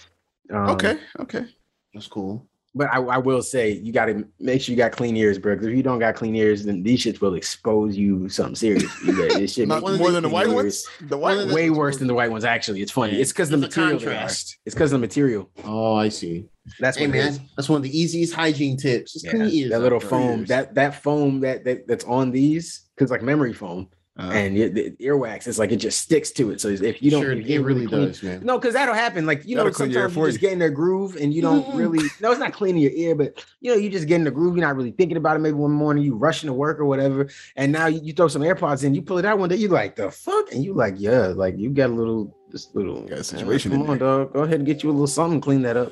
[0.51, 0.97] Um, okay.
[1.19, 1.45] Okay.
[1.93, 2.47] That's cool.
[2.77, 5.55] But I, I will say you got to make sure you got clean ears, bro.
[5.55, 8.83] Because if you don't got clean ears, then these shits will expose you something serious.
[9.03, 10.53] You got- this shit Not make one more than the white ears.
[10.55, 10.85] ones.
[11.09, 11.53] The white One ones.
[11.53, 12.43] Way worse than the white ones.
[12.43, 13.13] Actually, it's funny.
[13.13, 13.21] Yeah.
[13.21, 13.97] It's because the material.
[13.97, 14.57] they contrast.
[14.65, 15.49] It's because of the material.
[15.63, 16.47] Oh, I see.
[16.79, 19.13] That's Hey man, that's one of the easiest hygiene tips.
[19.13, 19.69] Just Yeah, clean your ears.
[19.71, 20.47] that little foam, Ears.
[20.49, 23.87] that that foam that, that that's on these, because like memory foam
[24.17, 26.61] Uh, and it, the earwax, it's like it just sticks to it.
[26.61, 28.39] So if you don't, Sure, you it really clean- does, man.
[28.45, 29.25] No, because that'll happen.
[29.25, 31.65] Like you know, That'll your sometimes you just get in their groove and you don't
[31.65, 31.77] Mhm.
[31.77, 31.99] really.
[32.21, 34.55] No, it's not cleaning your ear, but you know, you just get in the groove.
[34.55, 35.39] You're not really thinking about it.
[35.39, 37.27] Maybe one morning you rushing to work or whatever,
[37.57, 38.95] and now you, you throw some AirPods in.
[38.95, 39.57] You pull it out one day.
[39.57, 43.01] You like the fuck, and you like yeah, like you got a little this little
[43.05, 44.31] Got a situation Come on, dog.
[44.33, 45.41] Go ahead and get you a little something.
[45.41, 45.91] Clean that up.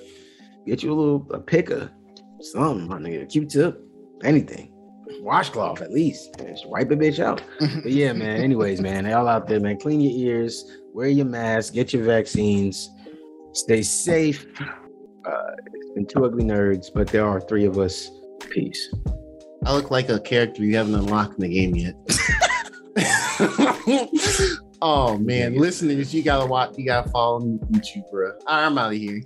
[0.65, 1.91] Get you a little a picker,
[2.39, 3.29] something, my nigga.
[3.29, 3.81] Q-tip,
[4.23, 4.72] anything.
[5.21, 6.35] Washcloth at least.
[6.39, 7.41] Just wipe a bitch out.
[7.59, 8.41] But yeah, man.
[8.41, 9.77] Anyways, man, y'all out there, man.
[9.79, 12.89] Clean your ears, wear your mask, get your vaccines,
[13.53, 14.45] stay safe.
[14.61, 18.09] Uh, it's been two ugly nerds, but there are three of us.
[18.49, 18.93] Peace.
[19.65, 21.95] I look like a character you haven't unlocked in the game yet.
[24.81, 26.73] oh man, listeners, you gotta watch.
[26.77, 28.31] You gotta follow me on YouTube, bro.
[28.31, 29.21] All right, I'm out of here.